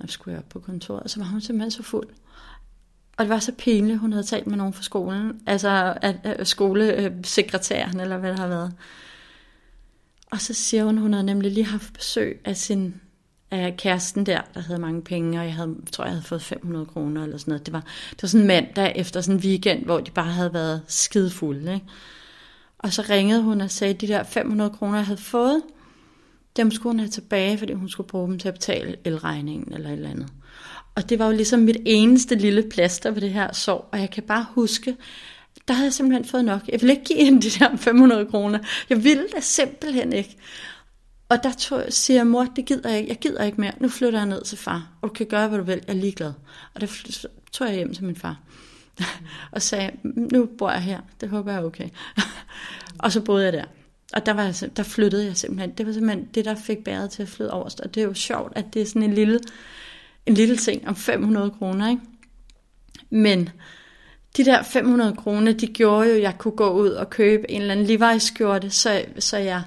Så 0.00 0.06
skulle 0.06 0.32
jeg 0.32 0.38
op 0.38 0.48
på 0.48 0.60
kontoret, 0.60 1.02
og 1.02 1.10
så 1.10 1.20
var 1.20 1.26
hun 1.26 1.40
simpelthen 1.40 1.70
så 1.70 1.82
fuld. 1.82 2.08
Og 3.16 3.24
det 3.24 3.30
var 3.30 3.38
så 3.38 3.52
pinligt, 3.58 3.98
hun 3.98 4.12
havde 4.12 4.26
talt 4.26 4.46
med 4.46 4.56
nogen 4.56 4.72
fra 4.72 4.82
skolen, 4.82 5.40
altså 5.46 5.94
at, 6.02 6.16
at 6.22 6.48
skolesekretæren, 6.48 8.00
eller 8.00 8.18
hvad 8.18 8.30
det 8.30 8.38
har 8.38 8.48
været. 8.48 8.72
Og 10.30 10.40
så 10.40 10.54
siger 10.54 10.84
hun, 10.84 10.98
hun 10.98 11.12
havde 11.12 11.26
nemlig 11.26 11.52
lige 11.52 11.66
haft 11.66 11.92
besøg 11.92 12.40
af 12.44 12.56
sin 12.56 12.94
af 13.50 13.76
kæresten 13.76 14.26
der, 14.26 14.40
der 14.54 14.60
havde 14.60 14.80
mange 14.80 15.02
penge, 15.02 15.38
og 15.38 15.44
jeg 15.44 15.54
havde, 15.54 15.76
tror, 15.92 16.04
jeg 16.04 16.12
havde 16.12 16.24
fået 16.24 16.42
500 16.42 16.86
kroner 16.86 17.22
eller 17.22 17.38
sådan 17.38 17.52
noget. 17.52 17.66
Det 17.66 17.72
var, 17.72 17.80
det 18.10 18.22
var 18.22 18.28
sådan 18.28 18.40
en 18.40 18.46
mandag 18.46 18.92
efter 18.96 19.20
sådan 19.20 19.40
en 19.40 19.44
weekend, 19.44 19.84
hvor 19.84 20.00
de 20.00 20.10
bare 20.10 20.32
havde 20.32 20.54
været 20.54 20.82
skidefulde. 20.88 21.74
Ikke? 21.74 21.86
Og 22.78 22.92
så 22.92 23.04
ringede 23.10 23.42
hun 23.42 23.60
og 23.60 23.70
sagde, 23.70 23.94
at 23.94 24.00
de 24.00 24.08
der 24.08 24.22
500 24.22 24.70
kroner, 24.70 24.96
jeg 24.96 25.06
havde 25.06 25.20
fået, 25.20 25.62
dem 26.56 26.70
skulle 26.70 26.90
hun 26.90 26.98
have 26.98 27.10
tilbage, 27.10 27.58
fordi 27.58 27.72
hun 27.72 27.88
skulle 27.88 28.08
bruge 28.08 28.28
dem 28.28 28.38
til 28.38 28.48
at 28.48 28.54
betale 28.54 28.96
elregningen 29.04 29.72
eller 29.72 29.88
et 29.88 29.92
eller 29.92 30.10
andet. 30.10 30.28
Og 30.94 31.10
det 31.10 31.18
var 31.18 31.26
jo 31.26 31.32
ligesom 31.32 31.60
mit 31.60 31.76
eneste 31.84 32.34
lille 32.34 32.62
plaster 32.70 33.12
på 33.12 33.20
det 33.20 33.30
her 33.30 33.52
sår, 33.52 33.88
og 33.92 34.00
jeg 34.00 34.10
kan 34.10 34.22
bare 34.22 34.46
huske, 34.50 34.96
der 35.68 35.74
havde 35.74 35.86
jeg 35.86 35.92
simpelthen 35.92 36.24
fået 36.24 36.44
nok. 36.44 36.68
Jeg 36.68 36.80
ville 36.80 36.92
ikke 36.92 37.04
give 37.04 37.24
hende 37.24 37.42
de 37.42 37.50
der 37.50 37.76
500 37.90 38.26
kroner. 38.26 38.58
Jeg 38.90 39.04
ville 39.04 39.28
da 39.34 39.40
simpelthen 39.40 40.12
ikke. 40.12 40.36
Og 41.28 41.42
der 41.42 41.52
tog, 41.52 41.84
siger 41.88 42.24
mor, 42.24 42.44
det 42.56 42.64
gider 42.66 42.90
jeg 42.90 42.98
ikke. 42.98 43.08
Jeg 43.08 43.18
gider 43.18 43.44
ikke 43.44 43.60
mere. 43.60 43.72
Nu 43.80 43.88
flytter 43.88 44.18
jeg 44.18 44.26
ned 44.26 44.42
til 44.44 44.58
far. 44.58 44.88
Og 45.02 45.08
du 45.08 45.14
kan 45.14 45.26
gøre, 45.26 45.48
hvad 45.48 45.58
du 45.58 45.64
vil. 45.64 45.80
Jeg 45.86 45.94
er 45.94 46.00
ligeglad. 46.00 46.32
Og 46.74 46.80
der 46.80 46.86
tog 47.52 47.66
jeg 47.66 47.76
hjem 47.76 47.94
til 47.94 48.04
min 48.04 48.16
far. 48.16 48.40
og 49.52 49.62
sagde, 49.62 49.90
nu 50.02 50.46
bor 50.58 50.70
jeg 50.70 50.82
her. 50.82 51.00
Det 51.20 51.28
håber 51.28 51.52
jeg 51.52 51.60
er 51.60 51.64
okay. 51.64 51.88
og 53.02 53.12
så 53.12 53.20
boede 53.20 53.44
jeg 53.44 53.52
der. 53.52 53.64
Og 54.12 54.26
der, 54.26 54.32
var 54.32 54.42
jeg, 54.42 54.76
der 54.76 54.82
flyttede 54.82 55.26
jeg 55.26 55.36
simpelthen. 55.36 55.70
Det 55.70 55.86
var 55.86 55.92
simpelthen 55.92 56.28
det, 56.34 56.44
der 56.44 56.54
fik 56.54 56.84
bæret 56.84 57.10
til 57.10 57.22
at 57.22 57.28
flytte 57.28 57.50
over. 57.50 57.64
Og 57.82 57.94
det 57.94 58.00
er 58.00 58.04
jo 58.04 58.14
sjovt, 58.14 58.52
at 58.56 58.64
det 58.74 58.82
er 58.82 58.86
sådan 58.86 59.02
en 59.02 59.14
lille, 59.14 59.40
en 60.26 60.34
lille 60.34 60.56
ting 60.56 60.88
om 60.88 60.96
500 60.96 61.50
kroner. 61.50 61.90
Ikke? 61.90 62.02
Men 63.10 63.48
de 64.36 64.44
der 64.44 64.62
500 64.62 65.14
kroner, 65.16 65.52
de 65.52 65.66
gjorde 65.66 66.08
jo, 66.08 66.14
at 66.14 66.22
jeg 66.22 66.34
kunne 66.38 66.56
gå 66.56 66.70
ud 66.70 66.88
og 66.88 67.10
købe 67.10 67.50
en 67.50 67.60
eller 67.60 67.74
anden 67.74 67.86
Levi's 67.86 68.18
skjorte, 68.18 68.70
så, 68.70 69.04
så 69.18 69.36
jeg 69.36 69.62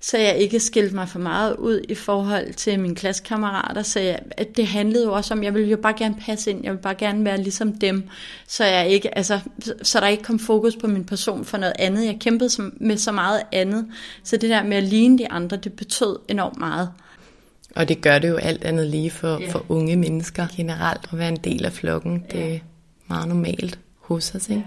så 0.00 0.18
jeg 0.18 0.36
ikke 0.36 0.60
skilte 0.60 0.94
mig 0.94 1.08
for 1.08 1.18
meget 1.18 1.56
ud 1.56 1.80
i 1.88 1.94
forhold 1.94 2.54
til 2.54 2.80
mine 2.80 2.94
klassekammerater, 2.94 3.82
så 3.82 4.00
jeg, 4.00 4.18
at 4.30 4.56
det 4.56 4.66
handlede 4.66 5.04
jo 5.04 5.12
også 5.12 5.34
om, 5.34 5.42
jeg 5.42 5.54
ville 5.54 5.68
jo 5.68 5.76
bare 5.76 5.94
gerne 5.98 6.16
passe 6.20 6.50
ind, 6.50 6.62
jeg 6.62 6.72
ville 6.72 6.82
bare 6.82 6.94
gerne 6.94 7.24
være 7.24 7.42
ligesom 7.42 7.72
dem, 7.72 8.08
så 8.46 8.64
jeg 8.64 8.88
ikke, 8.88 9.18
altså, 9.18 9.40
så 9.82 10.00
der 10.00 10.06
ikke 10.06 10.22
kom 10.22 10.38
fokus 10.38 10.76
på 10.76 10.86
min 10.86 11.04
person 11.04 11.44
for 11.44 11.58
noget 11.58 11.74
andet. 11.78 12.06
Jeg 12.06 12.16
kæmpede 12.20 12.72
med 12.80 12.96
så 12.96 13.12
meget 13.12 13.42
andet, 13.52 13.86
så 14.24 14.36
det 14.36 14.50
der 14.50 14.62
med 14.62 14.76
at 14.76 14.82
ligne 14.82 15.18
de 15.18 15.30
andre, 15.30 15.56
det 15.56 15.72
betød 15.72 16.16
enormt 16.28 16.58
meget. 16.58 16.92
Og 17.78 17.88
det 17.88 18.00
gør 18.00 18.18
det 18.18 18.28
jo 18.28 18.36
alt 18.36 18.64
andet 18.64 18.86
lige 18.86 19.10
for, 19.10 19.40
yeah. 19.40 19.50
for 19.50 19.64
unge 19.68 19.96
mennesker 19.96 20.46
generelt, 20.56 21.06
at 21.12 21.18
være 21.18 21.28
en 21.28 21.36
del 21.36 21.64
af 21.64 21.72
flokken. 21.72 22.24
Det 22.32 22.54
er 22.54 22.58
meget 23.08 23.28
normalt 23.28 23.78
hos 24.00 24.34
os, 24.34 24.48
ikke? 24.48 24.64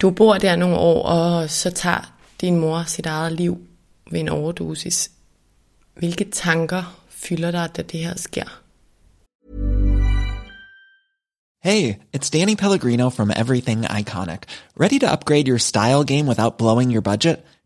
Du 0.00 0.10
bor 0.10 0.34
der 0.34 0.56
nogle 0.56 0.76
år, 0.76 1.02
og 1.02 1.50
så 1.50 1.70
tager 1.70 2.12
din 2.40 2.56
mor 2.56 2.82
sit 2.86 3.06
eget 3.06 3.32
liv 3.32 3.58
ved 4.10 4.20
en 4.20 4.28
overdosis. 4.28 5.10
Hvilke 5.94 6.24
tanker 6.24 7.02
fylder 7.08 7.50
dig, 7.50 7.68
da 7.76 7.82
det 7.82 8.00
her 8.00 8.16
sker? 8.16 8.60
Hey, 11.64 11.94
it's 12.16 12.30
Danny 12.30 12.56
Pellegrino 12.56 13.10
from 13.10 13.30
Everything 13.36 13.84
Iconic. 13.84 14.42
Ready 14.80 14.98
to 14.98 15.12
upgrade 15.12 15.48
your 15.48 15.58
style 15.58 16.04
game 16.04 16.28
without 16.28 16.58
blowing 16.58 16.92
your 16.92 17.02
budget? 17.02 17.36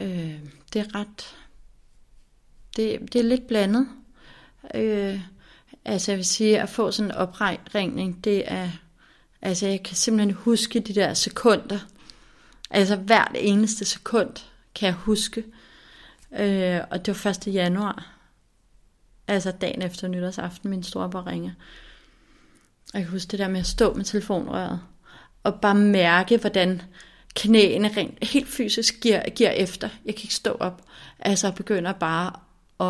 Øh, 0.00 0.40
det 0.72 0.80
er 0.80 0.94
ret 0.94 1.36
det, 2.76 3.12
det 3.12 3.18
er 3.18 3.22
lidt 3.22 3.46
blandet. 3.46 3.88
Øh, 4.74 5.20
altså 5.84 6.12
jeg 6.12 6.16
vil 6.16 6.24
sige, 6.24 6.60
at 6.60 6.68
få 6.68 6.90
sådan 6.90 7.10
en 7.10 7.16
opregning, 7.16 8.24
det 8.24 8.52
er, 8.52 8.70
altså 9.42 9.66
jeg 9.66 9.82
kan 9.82 9.96
simpelthen 9.96 10.34
huske 10.34 10.80
de 10.80 10.94
der 10.94 11.14
sekunder. 11.14 11.78
Altså 12.70 12.96
hvert 12.96 13.32
eneste 13.34 13.84
sekund 13.84 14.30
kan 14.74 14.86
jeg 14.86 14.94
huske. 14.94 15.44
Øh, 16.38 16.80
og 16.90 17.06
det 17.06 17.24
var 17.24 17.30
1. 17.30 17.54
januar. 17.54 18.15
Altså 19.28 19.50
dagen 19.50 19.82
efter 19.82 20.08
nytårsaften, 20.08 20.70
min 20.70 20.82
storebror 20.82 21.26
ringer. 21.26 21.50
Og 22.94 22.98
jeg 22.98 23.02
kan 23.02 23.12
huske 23.12 23.30
det 23.30 23.38
der 23.38 23.48
med 23.48 23.60
at 23.60 23.66
stå 23.66 23.94
med 23.94 24.04
telefonrøret. 24.04 24.80
Og 25.42 25.60
bare 25.60 25.74
mærke, 25.74 26.36
hvordan 26.36 26.82
knæene 27.34 27.90
rent, 27.96 28.24
helt 28.24 28.48
fysisk 28.48 29.00
giver, 29.00 29.28
giver 29.30 29.50
efter. 29.50 29.88
Jeg 30.04 30.14
kan 30.14 30.22
ikke 30.22 30.34
stå 30.34 30.56
op. 30.60 30.82
Altså 31.18 31.50
begynder 31.52 31.92
bare 31.92 32.32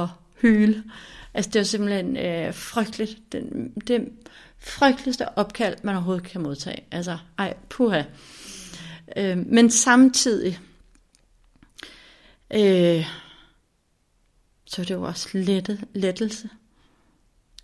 at 0.03 0.09
hyle. 0.42 0.85
Altså 1.35 1.51
det 1.51 1.59
var 1.59 1.64
simpelthen 1.64 2.16
øh, 2.16 2.55
frygteligt. 2.55 3.33
Den, 3.33 3.72
det 3.87 4.09
frygteligste 4.59 5.38
opkald, 5.38 5.77
man 5.83 5.94
overhovedet 5.94 6.25
kan 6.25 6.40
modtage. 6.40 6.85
Altså, 6.90 7.18
ej, 7.38 7.55
puha. 7.68 8.03
Øh, 9.16 9.38
men 9.38 9.70
samtidig, 9.70 10.59
øh, 12.55 13.07
så 14.66 14.85
det 14.85 15.00
var 15.00 15.07
også 15.07 15.29
lettet, 15.33 15.85
lettelse. 15.94 16.48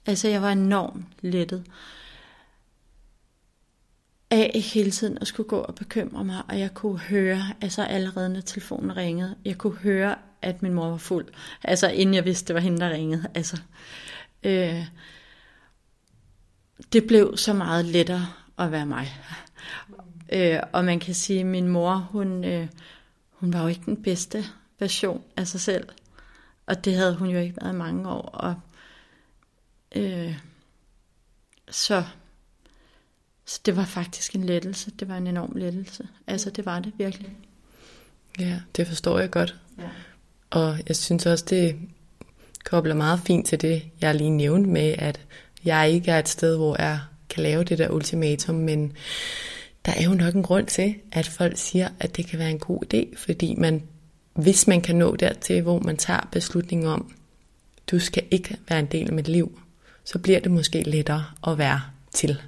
Altså 0.07 0.29
jeg 0.29 0.43
var 0.43 0.53
enormt 0.53 1.07
lettet 1.21 1.65
af 4.31 4.51
ikke 4.55 4.69
hele 4.69 4.91
tiden 4.91 5.19
at 5.21 5.27
skulle 5.27 5.49
gå 5.49 5.59
og 5.59 5.75
bekymre 5.75 6.25
mig, 6.25 6.43
og 6.49 6.59
jeg 6.59 6.75
kunne 6.75 6.99
høre, 6.99 7.43
altså 7.61 7.83
allerede 7.83 8.29
når 8.29 8.41
telefonen 8.41 8.97
ringede, 8.97 9.37
jeg 9.45 9.59
kunne 9.59 9.77
høre, 9.77 10.17
at 10.43 10.63
min 10.63 10.75
mor 10.75 10.91
var 10.91 10.97
fuld. 10.97 11.27
Altså 11.63 11.89
inden 11.89 12.15
jeg 12.15 12.25
vidste, 12.25 12.49
det 12.49 12.55
var 12.55 12.61
hende, 12.61 12.81
der 12.81 12.91
ringede. 12.91 13.29
Altså, 13.35 13.61
øh, 14.43 14.87
det 16.93 17.07
blev 17.07 17.37
så 17.37 17.53
meget 17.53 17.85
lettere 17.85 18.27
at 18.59 18.73
være 18.73 18.87
mig. 18.87 19.09
Øh, 20.33 20.61
og 20.73 20.85
man 20.85 21.01
kan 21.01 21.15
sige, 21.15 21.41
at 21.41 21.47
min 21.47 21.69
mor, 21.69 21.95
hun, 21.95 22.45
øh, 22.45 22.69
hun 23.31 23.53
var 23.53 23.63
jo 23.63 23.69
ikke 23.69 23.83
den 23.87 24.03
bedste 24.03 24.45
version 24.79 25.23
af 25.37 25.49
sig 25.49 25.61
selv. 25.61 25.89
Og 26.67 26.85
det 26.85 26.95
havde 26.95 27.15
hun 27.15 27.29
jo 27.29 27.39
ikke 27.39 27.57
været 27.61 27.75
i 27.75 27.77
mange 27.77 28.09
år. 28.09 28.23
Og, 28.23 28.55
øh, 29.97 30.39
så, 31.71 32.05
så 33.45 33.61
det 33.67 33.77
var 33.77 33.85
faktisk 33.85 34.35
en 34.35 34.45
lettelse. 34.45 34.91
Det 34.91 35.09
var 35.09 35.17
en 35.17 35.27
enorm 35.27 35.53
lettelse. 35.57 36.09
Altså 36.27 36.51
det 36.51 36.67
var 36.67 36.81
det 36.81 36.93
virkelig. 36.99 37.37
Ja, 38.39 38.61
det 38.77 38.87
forstår 38.87 39.19
jeg 39.19 39.31
godt. 39.31 39.57
Ja. 39.79 39.89
Og 40.51 40.79
jeg 40.89 40.97
synes 40.97 41.27
også, 41.27 41.45
det 41.51 41.79
kobler 42.65 42.95
meget 42.95 43.21
fint 43.21 43.47
til 43.47 43.61
det, 43.61 43.83
jeg 44.01 44.15
lige 44.15 44.31
nævnte 44.31 44.71
med, 44.71 44.95
at 44.99 45.21
jeg 45.65 45.91
ikke 45.91 46.11
er 46.11 46.19
et 46.19 46.29
sted, 46.29 46.57
hvor 46.57 46.83
jeg 46.83 47.01
kan 47.29 47.43
lave 47.43 47.65
det 47.65 47.79
der 47.79 47.89
ultimatum, 47.89 48.55
men 48.55 48.93
der 49.85 49.93
er 49.93 50.05
jo 50.05 50.15
nok 50.15 50.35
en 50.35 50.43
grund 50.43 50.67
til, 50.67 50.95
at 51.13 51.27
folk 51.29 51.57
siger, 51.57 51.89
at 52.01 52.17
det 52.17 52.27
kan 52.27 52.39
være 52.39 52.51
en 52.51 52.59
god 52.59 52.95
idé, 52.95 53.17
fordi 53.17 53.55
man, 53.55 53.83
hvis 54.35 54.67
man 54.67 54.81
kan 54.81 54.97
nå 54.97 55.17
dertil, 55.17 55.63
hvor 55.63 55.79
man 55.79 55.97
tager 55.97 56.29
beslutningen 56.33 56.89
om, 56.89 57.13
du 57.91 57.99
skal 57.99 58.23
ikke 58.31 58.57
være 58.69 58.79
en 58.79 58.87
del 58.87 59.09
af 59.09 59.13
mit 59.13 59.29
liv, 59.29 59.59
så 60.05 60.19
bliver 60.19 60.41
det 60.41 60.51
måske 60.51 60.83
lettere 60.83 61.25
at 61.47 61.59
være 61.59 61.81
til. 62.15 62.43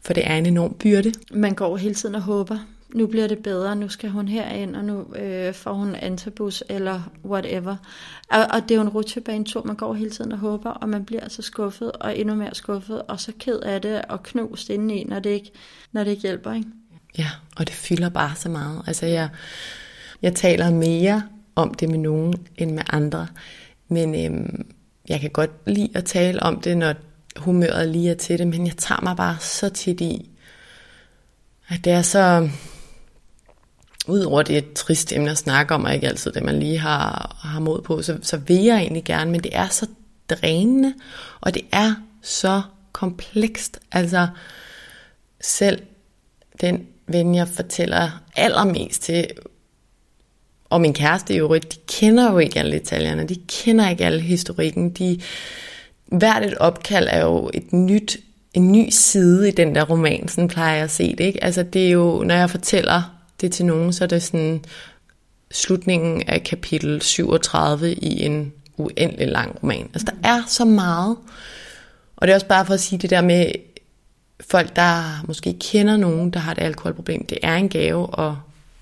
For 0.00 0.12
det 0.12 0.26
er 0.26 0.36
en 0.36 0.46
enorm 0.46 0.74
byrde. 0.74 1.12
Man 1.32 1.54
går 1.54 1.76
hele 1.76 1.94
tiden 1.94 2.14
og 2.14 2.22
håber, 2.22 2.58
nu 2.94 3.06
bliver 3.06 3.26
det 3.26 3.38
bedre, 3.38 3.76
nu 3.76 3.88
skal 3.88 4.10
hun 4.10 4.28
herind, 4.28 4.76
og 4.76 4.84
nu 4.84 5.14
øh, 5.14 5.54
får 5.54 5.72
hun 5.72 5.94
antabus, 5.94 6.64
eller 6.68 7.10
whatever. 7.24 7.76
Og, 8.30 8.38
og 8.50 8.62
det 8.62 8.70
er 8.70 8.74
jo 8.74 8.82
en 8.82 8.88
rutsjebanetur, 8.88 9.62
man 9.62 9.76
går 9.76 9.94
hele 9.94 10.10
tiden 10.10 10.32
og 10.32 10.38
håber, 10.38 10.70
og 10.70 10.88
man 10.88 11.04
bliver 11.04 11.28
så 11.28 11.42
skuffet, 11.42 11.92
og 11.92 12.18
endnu 12.18 12.34
mere 12.34 12.54
skuffet, 12.54 13.02
og 13.02 13.20
så 13.20 13.32
ked 13.38 13.58
af 13.58 13.82
det, 13.82 14.02
og 14.08 14.22
knust 14.22 14.70
indeni, 14.70 15.04
når 15.04 15.20
det 15.20 15.30
ikke, 15.30 15.52
når 15.92 16.04
det 16.04 16.10
ikke 16.10 16.22
hjælper. 16.22 16.52
Ikke? 16.52 16.68
Ja, 17.18 17.30
og 17.56 17.66
det 17.66 17.74
fylder 17.74 18.08
bare 18.08 18.34
så 18.36 18.48
meget. 18.48 18.82
Altså 18.86 19.06
jeg, 19.06 19.28
jeg 20.22 20.34
taler 20.34 20.70
mere 20.70 21.22
om 21.56 21.74
det 21.74 21.88
med 21.88 21.98
nogen 21.98 22.34
end 22.56 22.70
med 22.70 22.82
andre, 22.88 23.26
men 23.88 24.24
øhm, 24.24 24.72
jeg 25.08 25.20
kan 25.20 25.30
godt 25.30 25.50
lide 25.66 25.90
at 25.94 26.04
tale 26.04 26.42
om 26.42 26.60
det, 26.60 26.76
når 26.78 26.94
humøret 27.36 27.88
lige 27.88 28.10
er 28.10 28.14
til 28.14 28.38
det, 28.38 28.46
men 28.46 28.66
jeg 28.66 28.76
tager 28.76 29.00
mig 29.00 29.16
bare 29.16 29.36
så 29.40 29.68
tit 29.68 30.00
i, 30.00 30.30
at 31.68 31.84
det 31.84 31.92
er 31.92 32.02
så 32.02 32.50
udover 34.08 34.42
det 34.42 34.54
er 34.54 34.58
et 34.58 34.72
trist 34.72 35.12
emne 35.12 35.30
at 35.30 35.38
snakke 35.38 35.74
om, 35.74 35.84
og 35.84 35.94
ikke 35.94 36.08
altid 36.08 36.32
det, 36.32 36.42
man 36.42 36.58
lige 36.58 36.78
har, 36.78 37.36
har 37.42 37.60
mod 37.60 37.82
på, 37.82 38.02
så, 38.02 38.18
så 38.22 38.36
vil 38.36 38.64
jeg 38.64 38.78
egentlig 38.78 39.04
gerne, 39.04 39.30
men 39.30 39.42
det 39.42 39.56
er 39.56 39.68
så 39.68 39.86
drænende, 40.30 40.94
og 41.40 41.54
det 41.54 41.62
er 41.72 41.94
så 42.22 42.62
komplekst. 42.92 43.80
Altså, 43.92 44.28
selv 45.40 45.82
den 46.60 46.86
ven, 47.06 47.34
jeg 47.34 47.48
fortæller 47.48 48.22
allermest 48.36 49.02
til, 49.02 49.26
og 50.70 50.80
min 50.80 50.94
kæreste 50.94 51.34
i 51.34 51.38
øvrigt, 51.38 51.72
de 51.72 51.76
kender 51.88 52.32
jo 52.32 52.38
ikke 52.38 52.58
alle 52.58 52.78
detaljerne, 52.78 53.28
de 53.28 53.36
kender 53.48 53.90
ikke 53.90 54.04
alle 54.04 54.20
historikken, 54.20 54.90
de, 54.90 55.20
hvert 56.06 56.44
et 56.44 56.58
opkald 56.58 57.08
er 57.10 57.24
jo 57.24 57.50
et 57.54 57.72
nyt, 57.72 58.16
en 58.54 58.72
ny 58.72 58.88
side 58.90 59.48
i 59.48 59.52
den 59.52 59.74
der 59.74 59.82
roman, 59.82 60.28
sådan 60.28 60.48
plejer 60.48 60.74
jeg 60.74 60.84
at 60.84 60.90
se 60.90 61.10
det, 61.10 61.24
ikke? 61.24 61.44
Altså 61.44 61.62
det 61.62 61.86
er 61.86 61.90
jo, 61.90 62.22
når 62.26 62.34
jeg 62.34 62.50
fortæller 62.50 63.18
det 63.40 63.52
til 63.52 63.66
nogen, 63.66 63.92
så 63.92 64.04
er 64.04 64.08
det 64.08 64.22
sådan 64.22 64.64
slutningen 65.50 66.22
af 66.26 66.42
kapitel 66.42 67.02
37 67.02 67.94
i 67.94 68.24
en 68.24 68.52
uendelig 68.76 69.28
lang 69.28 69.56
roman. 69.62 69.90
Altså 69.94 70.06
der 70.06 70.28
er 70.28 70.42
så 70.46 70.64
meget. 70.64 71.16
Og 72.16 72.26
det 72.26 72.32
er 72.32 72.36
også 72.36 72.46
bare 72.46 72.66
for 72.66 72.74
at 72.74 72.80
sige 72.80 72.98
det 72.98 73.10
der 73.10 73.20
med 73.20 73.52
folk, 74.40 74.76
der 74.76 75.24
måske 75.26 75.56
kender 75.60 75.96
nogen, 75.96 76.30
der 76.30 76.40
har 76.40 76.52
et 76.52 76.58
alkoholproblem. 76.58 77.26
Det 77.26 77.38
er 77.42 77.54
en 77.54 77.68
gave, 77.68 78.06
og 78.06 78.38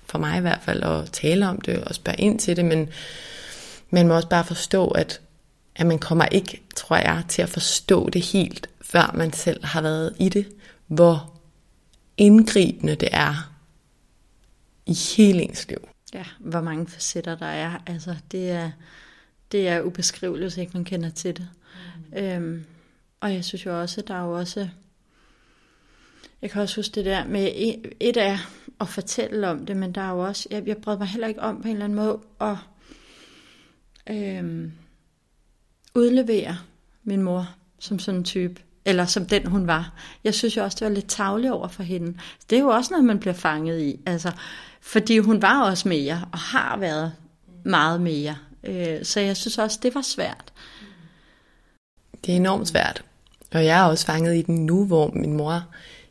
for 0.09 0.17
mig 0.17 0.37
i 0.37 0.41
hvert 0.41 0.61
fald, 0.61 0.83
at 0.83 1.11
tale 1.11 1.47
om 1.47 1.61
det 1.61 1.83
og 1.83 1.95
spørge 1.95 2.19
ind 2.19 2.39
til 2.39 2.55
det, 2.55 2.65
men 2.65 2.89
man 3.89 4.07
må 4.07 4.15
også 4.15 4.29
bare 4.29 4.45
forstå, 4.45 4.87
at, 4.87 5.21
at 5.75 5.85
man 5.85 5.99
kommer 5.99 6.25
ikke, 6.25 6.61
tror 6.75 6.95
jeg, 6.95 7.23
til 7.27 7.41
at 7.41 7.49
forstå 7.49 8.09
det 8.09 8.21
helt, 8.21 8.69
før 8.81 9.11
man 9.15 9.33
selv 9.33 9.65
har 9.65 9.81
været 9.81 10.15
i 10.19 10.29
det, 10.29 10.47
hvor 10.87 11.33
indgribende 12.17 12.95
det 12.95 13.09
er 13.11 13.53
i 14.85 14.93
hele 14.93 15.41
ens 15.41 15.67
liv. 15.67 15.87
Ja, 16.13 16.23
hvor 16.39 16.61
mange 16.61 16.87
facetter 16.87 17.35
der 17.35 17.45
er. 17.45 17.83
Altså, 17.87 18.15
det 18.31 18.51
er, 18.51 18.71
det 19.51 19.67
er 19.67 19.81
ubeskriveligt, 19.81 20.43
hvis 20.43 20.57
ikke 20.57 20.71
man 20.73 20.85
kender 20.85 21.09
til 21.09 21.37
det. 21.37 21.49
Mm. 22.11 22.17
Øhm, 22.17 22.65
og 23.19 23.33
jeg 23.33 23.45
synes 23.45 23.65
jo 23.65 23.81
også, 23.81 24.01
at 24.01 24.07
der 24.07 24.13
er 24.13 24.23
jo 24.23 24.31
også... 24.37 24.69
Jeg 26.41 26.51
kan 26.51 26.61
også 26.61 26.75
huske 26.75 26.95
det 26.95 27.05
der 27.05 27.25
med, 27.25 27.51
et 27.99 28.17
er 28.17 28.37
at 28.81 28.87
fortælle 28.87 29.47
om 29.47 29.65
det, 29.65 29.77
men 29.77 29.91
der 29.91 30.01
er 30.01 30.11
jo 30.11 30.19
også, 30.19 30.47
jeg, 30.51 30.67
jeg 30.67 30.77
brød 30.77 30.97
mig 30.97 31.07
heller 31.07 31.27
ikke 31.27 31.41
om 31.41 31.61
på 31.61 31.67
en 31.67 31.73
eller 31.73 31.85
anden 31.85 31.95
måde 31.95 32.19
at 32.41 32.55
øh, 34.09 34.71
udlevere 35.95 36.57
min 37.03 37.21
mor 37.21 37.49
som 37.79 37.99
sådan 37.99 38.19
en 38.19 38.23
type, 38.23 38.61
eller 38.85 39.05
som 39.05 39.25
den 39.25 39.45
hun 39.45 39.67
var. 39.67 39.93
Jeg 40.23 40.33
synes 40.33 40.57
jo 40.57 40.63
også, 40.63 40.77
det 40.79 40.85
var 40.87 40.93
lidt 40.93 41.07
tavligt 41.07 41.53
over 41.53 41.67
for 41.67 41.83
hende. 41.83 42.17
Det 42.49 42.55
er 42.55 42.61
jo 42.61 42.69
også 42.69 42.93
noget, 42.93 43.05
man 43.05 43.19
bliver 43.19 43.33
fanget 43.33 43.81
i. 43.81 43.99
Altså, 44.05 44.31
fordi 44.81 45.17
hun 45.17 45.41
var 45.41 45.63
også 45.63 45.89
mere, 45.89 46.25
og 46.31 46.39
har 46.39 46.77
været 46.77 47.13
meget 47.63 48.01
mere. 48.01 48.35
Øh, 48.63 49.05
så 49.05 49.19
jeg 49.19 49.37
synes 49.37 49.57
også, 49.57 49.79
det 49.83 49.95
var 49.95 50.01
svært. 50.01 50.53
Det 52.25 52.31
er 52.31 52.35
enormt 52.35 52.67
svært. 52.67 53.03
Og 53.53 53.65
jeg 53.65 53.79
er 53.79 53.83
også 53.83 54.05
fanget 54.05 54.35
i 54.37 54.41
den 54.41 54.65
nu, 54.65 54.85
hvor 54.85 55.11
min 55.11 55.33
mor 55.33 55.63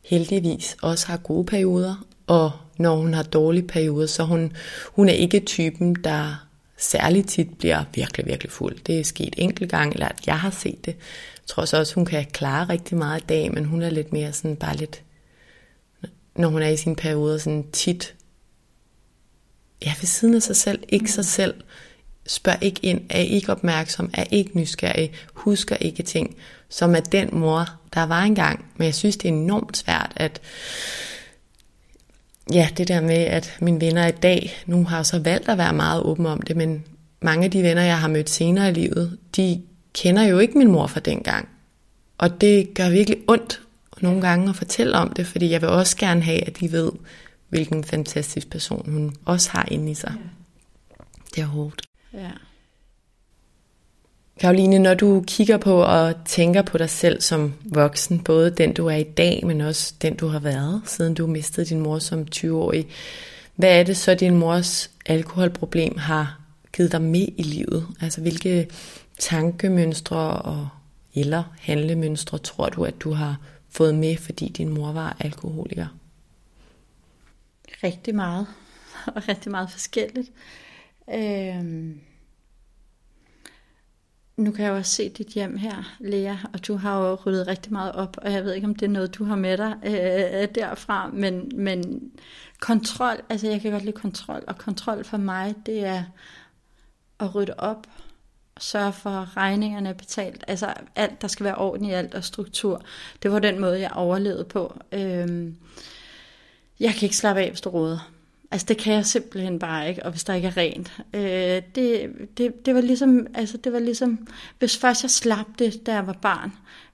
heldigvis 0.04 0.76
også 0.82 1.06
har 1.06 1.16
gode 1.16 1.44
perioder, 1.44 2.06
og 2.26 2.52
når 2.78 2.96
hun 2.96 3.14
har 3.14 3.22
dårlige 3.22 3.66
perioder, 3.66 4.06
så 4.06 4.22
hun, 4.22 4.52
hun 4.86 5.08
er 5.08 5.12
ikke 5.12 5.40
typen, 5.40 5.94
der 6.04 6.46
særligt 6.78 7.28
tit 7.28 7.58
bliver 7.58 7.84
virkelig, 7.94 8.26
virkelig 8.26 8.52
fuld. 8.52 8.78
Det 8.86 9.00
er 9.00 9.04
sket 9.04 9.34
enkelt 9.38 9.70
gang, 9.70 9.92
eller 9.92 10.08
at 10.08 10.26
jeg 10.26 10.40
har 10.40 10.50
set 10.50 10.84
det. 10.84 10.96
Jeg 11.36 11.46
tror 11.46 11.60
også, 11.60 11.94
hun 11.94 12.04
kan 12.04 12.26
klare 12.32 12.68
rigtig 12.68 12.98
meget 12.98 13.20
i 13.20 13.26
dag, 13.26 13.54
men 13.54 13.64
hun 13.64 13.82
er 13.82 13.90
lidt 13.90 14.12
mere 14.12 14.32
sådan 14.32 14.56
bare 14.56 14.76
lidt, 14.76 15.02
når 16.36 16.48
hun 16.48 16.62
er 16.62 16.68
i 16.68 16.76
sin 16.76 16.96
perioder, 16.96 17.38
sådan 17.38 17.70
tit 17.72 18.14
ja, 19.84 19.94
ved 20.00 20.06
siden 20.06 20.34
af 20.34 20.42
sig 20.42 20.56
selv, 20.56 20.82
ikke 20.88 21.12
sig 21.12 21.24
selv. 21.24 21.54
Spørg 22.26 22.58
ikke 22.60 22.80
ind, 22.82 23.00
er 23.10 23.20
ikke 23.20 23.52
opmærksom, 23.52 24.10
er 24.14 24.24
ikke 24.30 24.58
nysgerrig, 24.58 25.12
husker 25.34 25.76
ikke 25.76 26.02
ting, 26.02 26.36
som 26.68 26.94
er 26.94 27.00
den 27.00 27.28
mor, 27.32 27.66
der 27.94 28.02
var 28.02 28.22
engang. 28.22 28.64
Men 28.76 28.84
jeg 28.84 28.94
synes, 28.94 29.16
det 29.16 29.28
er 29.28 29.32
enormt 29.32 29.76
svært, 29.76 30.12
at 30.16 30.40
ja, 32.52 32.68
det 32.76 32.88
der 32.88 33.00
med, 33.00 33.16
at 33.16 33.56
mine 33.60 33.80
venner 33.80 34.06
i 34.06 34.10
dag, 34.10 34.56
nu 34.66 34.84
har 34.84 34.96
jeg 34.96 35.06
så 35.06 35.18
valgt 35.18 35.48
at 35.48 35.58
være 35.58 35.72
meget 35.72 36.02
åben 36.02 36.26
om 36.26 36.42
det, 36.42 36.56
men 36.56 36.84
mange 37.22 37.44
af 37.44 37.50
de 37.50 37.62
venner, 37.62 37.82
jeg 37.82 37.98
har 37.98 38.08
mødt 38.08 38.30
senere 38.30 38.70
i 38.70 38.72
livet, 38.72 39.18
de 39.36 39.62
kender 39.94 40.22
jo 40.22 40.38
ikke 40.38 40.58
min 40.58 40.70
mor 40.70 40.86
fra 40.86 41.00
dengang. 41.00 41.48
Og 42.18 42.40
det 42.40 42.74
gør 42.74 42.90
virkelig 42.90 43.18
ondt 43.28 43.60
nogle 44.00 44.20
gange 44.20 44.48
at 44.48 44.56
fortælle 44.56 44.96
om 44.96 45.12
det, 45.12 45.26
fordi 45.26 45.50
jeg 45.50 45.60
vil 45.60 45.68
også 45.68 45.96
gerne 45.96 46.22
have, 46.22 46.46
at 46.46 46.60
de 46.60 46.72
ved, 46.72 46.92
hvilken 47.48 47.84
fantastisk 47.84 48.50
person 48.50 48.90
hun 48.90 49.16
også 49.24 49.50
har 49.50 49.68
inde 49.70 49.90
i 49.90 49.94
sig. 49.94 50.14
Ja. 50.16 51.04
Det 51.34 51.42
er 51.42 51.46
hårdt. 51.46 51.82
Ja. 52.12 52.30
Karoline, 54.40 54.78
når 54.78 54.94
du 54.94 55.24
kigger 55.26 55.56
på 55.56 55.82
og 55.82 56.14
tænker 56.24 56.62
på 56.62 56.78
dig 56.78 56.90
selv 56.90 57.20
som 57.20 57.54
voksen, 57.64 58.20
både 58.20 58.50
den 58.50 58.74
du 58.74 58.86
er 58.86 58.96
i 58.96 59.02
dag, 59.02 59.46
men 59.46 59.60
også 59.60 59.94
den 60.02 60.16
du 60.16 60.26
har 60.26 60.38
været, 60.38 60.82
siden 60.84 61.14
du 61.14 61.26
mistede 61.26 61.66
din 61.66 61.80
mor 61.80 61.98
som 61.98 62.26
20-årig, 62.34 62.88
hvad 63.54 63.80
er 63.80 63.82
det 63.82 63.96
så, 63.96 64.14
din 64.14 64.36
mors 64.36 64.90
alkoholproblem 65.06 65.98
har 65.98 66.40
givet 66.72 66.92
dig 66.92 67.02
med 67.02 67.26
i 67.36 67.42
livet? 67.42 67.86
Altså 68.00 68.20
hvilke 68.20 68.68
tankemønstre 69.18 70.32
og 70.32 70.68
eller 71.14 71.42
handlemønstre 71.60 72.38
tror 72.38 72.68
du, 72.68 72.84
at 72.84 73.00
du 73.00 73.12
har 73.12 73.40
fået 73.70 73.94
med, 73.94 74.16
fordi 74.16 74.48
din 74.48 74.68
mor 74.68 74.92
var 74.92 75.16
alkoholiker? 75.20 75.86
rigtig 77.84 78.14
meget, 78.14 78.46
og 79.14 79.28
rigtig 79.28 79.50
meget 79.50 79.70
forskelligt. 79.70 80.30
Øhm, 81.14 82.00
nu 84.36 84.50
kan 84.52 84.64
jeg 84.64 84.70
jo 84.70 84.76
også 84.76 84.92
se 84.92 85.08
dit 85.08 85.28
hjem 85.28 85.56
her, 85.56 85.96
Lea, 86.00 86.36
og 86.52 86.66
du 86.66 86.76
har 86.76 86.98
jo 86.98 87.14
ryddet 87.14 87.46
rigtig 87.46 87.72
meget 87.72 87.92
op, 87.92 88.16
og 88.22 88.32
jeg 88.32 88.44
ved 88.44 88.52
ikke, 88.52 88.66
om 88.66 88.74
det 88.74 88.86
er 88.86 88.90
noget, 88.90 89.14
du 89.14 89.24
har 89.24 89.36
med 89.36 89.56
dig 89.56 89.76
øh, 89.84 90.48
derfra, 90.54 91.10
men, 91.12 91.50
men 91.54 92.10
kontrol, 92.60 93.16
altså 93.28 93.48
jeg 93.48 93.60
kan 93.60 93.72
godt 93.72 93.84
lide 93.84 93.96
kontrol, 93.96 94.44
og 94.46 94.58
kontrol 94.58 95.04
for 95.04 95.16
mig, 95.16 95.54
det 95.66 95.84
er 95.84 96.04
at 97.20 97.34
rydde 97.34 97.54
op, 97.58 97.86
sørge 98.60 98.92
for, 98.92 99.10
at 99.10 99.36
regningerne 99.36 99.88
er 99.88 99.92
betalt, 99.92 100.44
altså 100.48 100.74
alt, 100.94 101.22
der 101.22 101.28
skal 101.28 101.44
være 101.44 101.56
orden 101.56 101.84
i 101.84 101.92
alt, 101.92 102.14
og 102.14 102.24
struktur. 102.24 102.82
Det 103.22 103.32
var 103.32 103.38
den 103.38 103.60
måde, 103.60 103.80
jeg 103.80 103.92
overlevede 103.92 104.44
på. 104.44 104.78
Øh, 104.92 105.52
jeg 106.80 106.92
kan 106.92 107.02
ikke 107.02 107.16
slappe 107.16 107.42
af, 107.42 107.48
hvis 107.48 107.60
du 107.60 107.70
råder. 107.70 108.10
Altså 108.50 108.64
det 108.68 108.78
kan 108.78 108.94
jeg 108.94 109.06
simpelthen 109.06 109.58
bare 109.58 109.88
ikke, 109.88 110.04
og 110.04 110.10
hvis 110.10 110.24
der 110.24 110.34
ikke 110.34 110.48
er 110.48 110.56
rent. 110.56 110.92
Øh, 111.14 111.62
det, 111.74 112.10
det, 112.36 112.66
det, 112.66 112.74
var 112.74 112.80
ligesom, 112.80 113.26
altså 113.34 113.56
det 113.56 113.72
var 113.72 113.78
ligesom, 113.78 114.28
hvis 114.58 114.76
først 114.76 115.02
jeg 115.02 115.10
slap 115.10 115.46
det, 115.58 115.86
da 115.86 115.94
jeg 115.94 116.06
var 116.06 116.18
barn, 116.22 116.52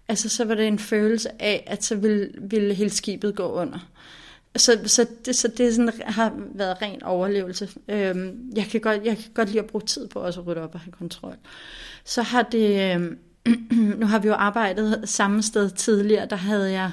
altså 0.08 0.28
så 0.28 0.44
var 0.44 0.54
det 0.54 0.66
en 0.66 0.78
følelse 0.78 1.42
af, 1.42 1.64
at 1.66 1.84
så 1.84 1.96
ville, 1.96 2.30
ville 2.40 2.74
hele 2.74 2.90
skibet 2.90 3.36
gå 3.36 3.52
under. 3.52 3.78
Så, 4.56 4.80
så, 4.84 5.06
det, 5.24 5.36
så 5.36 5.48
det 5.48 5.74
sådan, 5.74 5.92
har 6.04 6.32
været 6.54 6.82
ren 6.82 7.02
overlevelse. 7.02 7.68
Øh, 7.88 8.16
jeg, 8.56 8.64
kan 8.70 8.80
godt, 8.80 9.04
jeg 9.04 9.16
kan 9.16 9.30
godt 9.34 9.48
lide 9.48 9.58
at 9.58 9.66
bruge 9.66 9.82
tid 9.82 10.08
på 10.08 10.18
også 10.18 10.40
at 10.40 10.46
rydde 10.46 10.62
op 10.62 10.74
og 10.74 10.80
have 10.80 10.92
kontrol. 10.92 11.36
Så 12.04 12.22
har 12.22 12.42
det, 12.42 12.96
øh, 12.96 13.16
nu 14.00 14.06
har 14.06 14.18
vi 14.18 14.28
jo 14.28 14.34
arbejdet 14.34 15.02
samme 15.04 15.42
sted 15.42 15.70
tidligere, 15.70 16.26
der 16.26 16.36
havde 16.36 16.70
jeg 16.70 16.90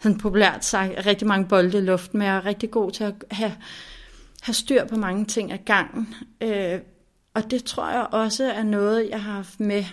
sådan 0.00 0.18
populært 0.18 0.64
sagt, 0.64 1.06
rigtig 1.06 1.28
mange 1.28 1.46
bolde 1.46 1.78
i 1.78 1.80
luften, 1.80 2.18
men 2.18 2.28
jeg 2.28 2.36
er 2.36 2.44
rigtig 2.44 2.70
god 2.70 2.90
til 2.90 3.04
at 3.04 3.14
have, 3.30 3.52
have 4.40 4.54
styr 4.54 4.84
på 4.84 4.96
mange 4.96 5.24
ting 5.24 5.52
ad 5.52 5.58
gangen. 5.58 6.14
Øh, 6.40 6.80
og 7.34 7.50
det 7.50 7.64
tror 7.64 7.90
jeg 7.90 8.06
også 8.12 8.44
er 8.44 8.62
noget, 8.62 9.10
jeg 9.10 9.22
har 9.22 9.32
haft 9.32 9.60
med 9.60 9.84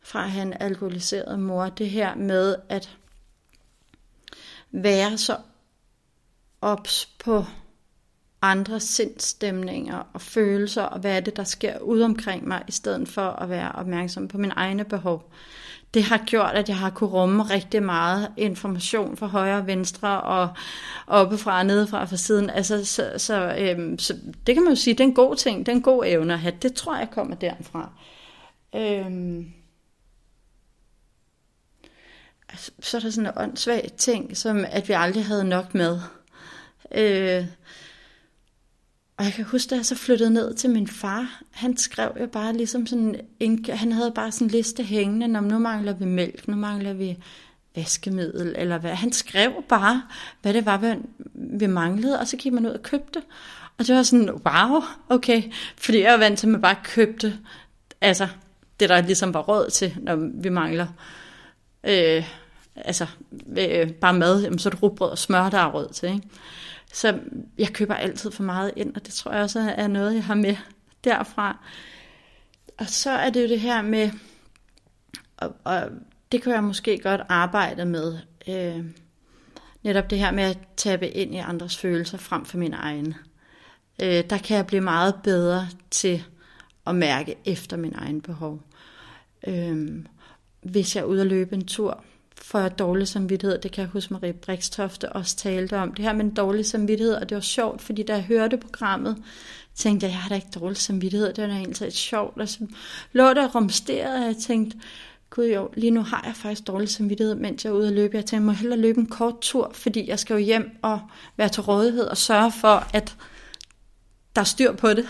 fra 0.00 0.24
at 0.24 0.30
have 0.30 0.42
en 0.42 0.54
alkoholiseret 0.60 1.38
mor. 1.38 1.68
Det 1.68 1.90
her 1.90 2.14
med, 2.14 2.56
at 2.68 2.96
være 4.70 5.18
så 5.18 5.36
ops 6.60 7.06
på 7.18 7.44
andres 8.42 8.82
sindstemninger 8.82 10.08
og 10.12 10.20
følelser, 10.20 10.82
og 10.82 11.00
hvad 11.00 11.16
er 11.16 11.20
det, 11.20 11.36
der 11.36 11.44
sker 11.44 11.78
ud 11.78 12.00
omkring 12.00 12.48
mig, 12.48 12.62
i 12.68 12.72
stedet 12.72 13.08
for 13.08 13.26
at 13.26 13.48
være 13.48 13.72
opmærksom 13.72 14.28
på 14.28 14.38
mine 14.38 14.52
egne 14.56 14.84
behov. 14.84 15.32
Det 15.94 16.02
har 16.02 16.18
gjort, 16.26 16.50
at 16.54 16.68
jeg 16.68 16.78
har 16.78 16.90
kunne 16.90 17.10
rumme 17.10 17.42
rigtig 17.42 17.82
meget 17.82 18.32
information 18.36 19.16
fra 19.16 19.26
højre 19.26 19.58
og 19.58 19.66
venstre, 19.66 20.20
og 20.20 20.48
oppefra 21.06 21.58
og 21.58 21.66
nedefra 21.66 22.04
fra 22.04 22.16
siden. 22.16 22.50
Altså, 22.50 22.84
så, 22.84 23.12
så, 23.16 23.56
øhm, 23.58 23.98
så 23.98 24.16
det 24.46 24.54
kan 24.54 24.64
man 24.64 24.72
jo 24.72 24.76
sige, 24.76 24.94
det 24.94 25.00
er 25.00 25.08
en 25.08 25.14
god 25.14 25.36
ting, 25.36 25.66
det 25.66 25.72
er 25.72 25.76
en 25.76 25.82
god 25.82 26.04
evne 26.06 26.32
at 26.32 26.38
have. 26.38 26.54
Det 26.62 26.74
tror 26.74 26.96
jeg 26.96 27.10
kommer 27.10 27.36
derfra. 27.36 27.90
Øhm, 28.76 29.52
altså, 32.48 32.72
så 32.80 32.96
er 32.96 33.00
der 33.00 33.10
sådan 33.10 33.30
en 33.30 33.32
åndssvag 33.36 33.90
ting, 33.98 34.36
som 34.36 34.64
at 34.68 34.88
vi 34.88 34.92
aldrig 34.92 35.24
havde 35.24 35.44
nok 35.44 35.74
med. 35.74 36.00
Øh, 36.94 37.46
og 39.16 39.24
jeg 39.24 39.32
kan 39.32 39.44
huske, 39.44 39.70
da 39.70 39.74
jeg 39.74 39.86
så 39.86 39.94
flyttede 39.96 40.30
ned 40.30 40.54
til 40.54 40.70
min 40.70 40.88
far, 40.88 41.42
han 41.50 41.76
skrev 41.76 42.16
jo 42.20 42.26
bare 42.26 42.52
ligesom 42.52 42.86
sådan, 42.86 43.20
en, 43.40 43.64
han 43.68 43.92
havde 43.92 44.12
bare 44.14 44.32
sådan 44.32 44.46
en 44.46 44.50
liste 44.50 44.82
hængende, 44.82 45.38
om 45.38 45.44
nu 45.44 45.58
mangler 45.58 45.92
vi 45.92 46.04
mælk, 46.04 46.48
nu 46.48 46.56
mangler 46.56 46.92
vi 46.92 47.16
vaskemiddel, 47.76 48.54
eller 48.58 48.78
hvad. 48.78 48.94
Han 48.94 49.12
skrev 49.12 49.52
bare, 49.68 50.02
hvad 50.42 50.54
det 50.54 50.66
var, 50.66 50.96
vi 51.34 51.66
manglede, 51.66 52.20
og 52.20 52.28
så 52.28 52.36
gik 52.36 52.52
man 52.52 52.66
ud 52.66 52.70
og 52.70 52.82
købte. 52.82 53.22
Og 53.78 53.86
det 53.86 53.94
var 53.94 54.02
sådan, 54.02 54.30
wow, 54.30 54.82
okay. 55.08 55.42
Fordi 55.76 56.00
jeg 56.00 56.12
var 56.12 56.18
vant 56.18 56.38
til, 56.38 56.46
at 56.46 56.50
man 56.50 56.62
bare 56.62 56.76
købte, 56.84 57.38
altså, 58.00 58.28
det 58.80 58.88
der 58.88 59.00
ligesom 59.00 59.34
var 59.34 59.40
råd 59.40 59.70
til, 59.70 59.96
når 60.00 60.16
vi 60.42 60.48
mangler. 60.48 60.86
Øh, 61.84 62.24
altså, 62.76 63.06
øh, 63.58 63.92
bare 63.92 64.14
mad, 64.14 64.42
jamen, 64.42 64.58
så 64.58 64.68
er 64.68 64.70
det 64.70 64.82
rugbrød 64.82 65.10
og 65.10 65.18
smør, 65.18 65.50
der 65.50 65.58
er 65.58 65.70
råd 65.70 65.92
til, 65.92 66.08
ikke? 66.08 66.28
Så 66.94 67.20
jeg 67.58 67.68
køber 67.68 67.94
altid 67.94 68.30
for 68.30 68.42
meget 68.42 68.72
ind, 68.76 68.96
og 68.96 69.06
det 69.06 69.14
tror 69.14 69.32
jeg 69.32 69.42
også 69.42 69.74
er 69.76 69.86
noget, 69.86 70.14
jeg 70.14 70.24
har 70.24 70.34
med 70.34 70.56
derfra. 71.04 71.64
Og 72.78 72.88
så 72.88 73.10
er 73.10 73.30
det 73.30 73.42
jo 73.42 73.48
det 73.48 73.60
her 73.60 73.82
med, 73.82 74.10
og, 75.36 75.56
og 75.64 75.82
det 76.32 76.42
kan 76.42 76.52
jeg 76.52 76.64
måske 76.64 76.98
godt 76.98 77.20
arbejde 77.28 77.84
med, 77.84 78.18
øh, 78.48 78.84
netop 79.82 80.10
det 80.10 80.18
her 80.18 80.30
med 80.30 80.44
at 80.44 80.58
tabe 80.76 81.08
ind 81.08 81.34
i 81.34 81.38
andres 81.38 81.76
følelser 81.76 82.18
frem 82.18 82.44
for 82.44 82.58
mine 82.58 82.76
egne. 82.76 83.14
Øh, 84.02 84.24
der 84.30 84.38
kan 84.38 84.56
jeg 84.56 84.66
blive 84.66 84.82
meget 84.82 85.14
bedre 85.24 85.68
til 85.90 86.24
at 86.86 86.94
mærke 86.94 87.36
efter 87.44 87.76
min 87.76 87.94
egen 87.94 88.20
behov. 88.20 88.62
Øh, 89.46 90.04
hvis 90.62 90.96
jeg 90.96 91.02
er 91.02 91.06
ude 91.06 91.20
at 91.20 91.26
løbe 91.26 91.54
en 91.54 91.66
tur, 91.66 92.04
for 92.44 92.68
dårlig 92.68 93.08
samvittighed. 93.08 93.58
Det 93.58 93.72
kan 93.72 93.82
jeg 93.82 93.90
huske, 93.90 94.12
Marie 94.12 94.32
Brikstofte 94.32 95.12
også 95.12 95.36
talte 95.36 95.76
om. 95.76 95.94
Det 95.94 96.04
her 96.04 96.12
med 96.12 96.30
dårlig 96.30 96.66
samvittighed, 96.66 97.14
og 97.14 97.28
det 97.28 97.34
var 97.34 97.40
sjovt, 97.40 97.82
fordi 97.82 98.02
da 98.02 98.12
jeg 98.12 98.22
hørte 98.22 98.56
programmet, 98.56 99.22
tænkte 99.74 100.06
jeg, 100.06 100.12
jeg 100.12 100.20
har 100.20 100.28
da 100.28 100.34
ikke 100.34 100.48
dårlig 100.54 100.76
samvittighed. 100.76 101.32
Det 101.32 101.42
var 101.42 101.48
da 101.48 101.54
egentlig 101.54 101.92
sjovt. 101.92 102.40
Og 102.40 102.48
så 102.48 102.66
lå 103.12 103.24
der 103.34 103.48
rumsteret, 103.48 104.20
og 104.20 104.26
jeg 104.26 104.36
tænkte, 104.36 104.78
gud 105.30 105.46
jo, 105.46 105.70
lige 105.74 105.90
nu 105.90 106.02
har 106.02 106.22
jeg 106.26 106.36
faktisk 106.36 106.66
dårlig 106.66 106.88
samvittighed, 106.88 107.34
mens 107.34 107.64
jeg 107.64 107.70
er 107.70 107.74
ude 107.74 107.86
at 107.86 107.92
løbe. 107.92 108.16
Jeg 108.16 108.24
tænkte, 108.24 108.34
jeg 108.34 108.42
må 108.42 108.52
hellere 108.52 108.78
løbe 108.78 109.00
en 109.00 109.06
kort 109.06 109.40
tur, 109.40 109.70
fordi 109.74 110.08
jeg 110.08 110.18
skal 110.18 110.34
jo 110.34 110.40
hjem 110.40 110.78
og 110.82 111.00
være 111.36 111.48
til 111.48 111.62
rådighed 111.62 112.04
og 112.04 112.16
sørge 112.16 112.52
for, 112.52 112.88
at 112.94 113.16
der 114.36 114.40
er 114.40 114.44
styr 114.44 114.72
på 114.72 114.88
det. 114.88 115.06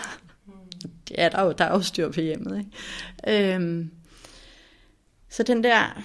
Ja, 1.18 1.28
der 1.28 1.38
er 1.38 1.44
jo, 1.44 1.54
der 1.58 1.64
er 1.64 1.72
jo 1.72 1.82
styr 1.82 2.10
på 2.10 2.20
hjemmet. 2.20 2.58
Ikke? 2.58 3.54
Øhm, 3.54 3.90
så 5.30 5.42
den 5.42 5.64
der 5.64 6.02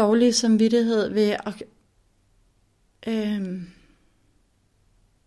dårlig 0.00 0.34
samvittighed 0.34 1.12
ved 1.12 1.36
at, 1.46 1.62
øh, 3.06 3.62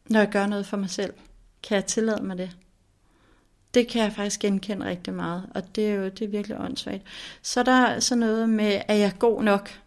når 0.10 0.20
jeg 0.20 0.30
gør 0.30 0.46
noget 0.46 0.66
for 0.66 0.78
mig 0.78 0.90
selv. 0.90 1.14
Kan 1.64 1.76
jeg 1.76 1.86
tillade 1.86 2.24
mig 2.24 2.38
det? 2.38 2.52
Det 3.74 3.88
kan 3.88 4.04
jeg 4.04 4.14
faktisk 4.14 4.40
genkende 4.40 4.86
rigtig 4.86 5.14
meget, 5.14 5.50
og 5.56 5.76
det 5.76 5.90
er 5.90 5.94
jo 5.94 6.04
det 6.06 6.22
er 6.22 6.28
virkelig 6.28 6.60
åndssvagt. 6.60 7.04
Så 7.42 7.60
er 7.60 7.64
der 7.64 8.00
så 8.00 8.16
noget 8.16 8.50
med, 8.50 8.82
at 8.88 9.00
jeg 9.00 9.08
er 9.08 9.18
god 9.20 9.44
nok? 9.44 9.80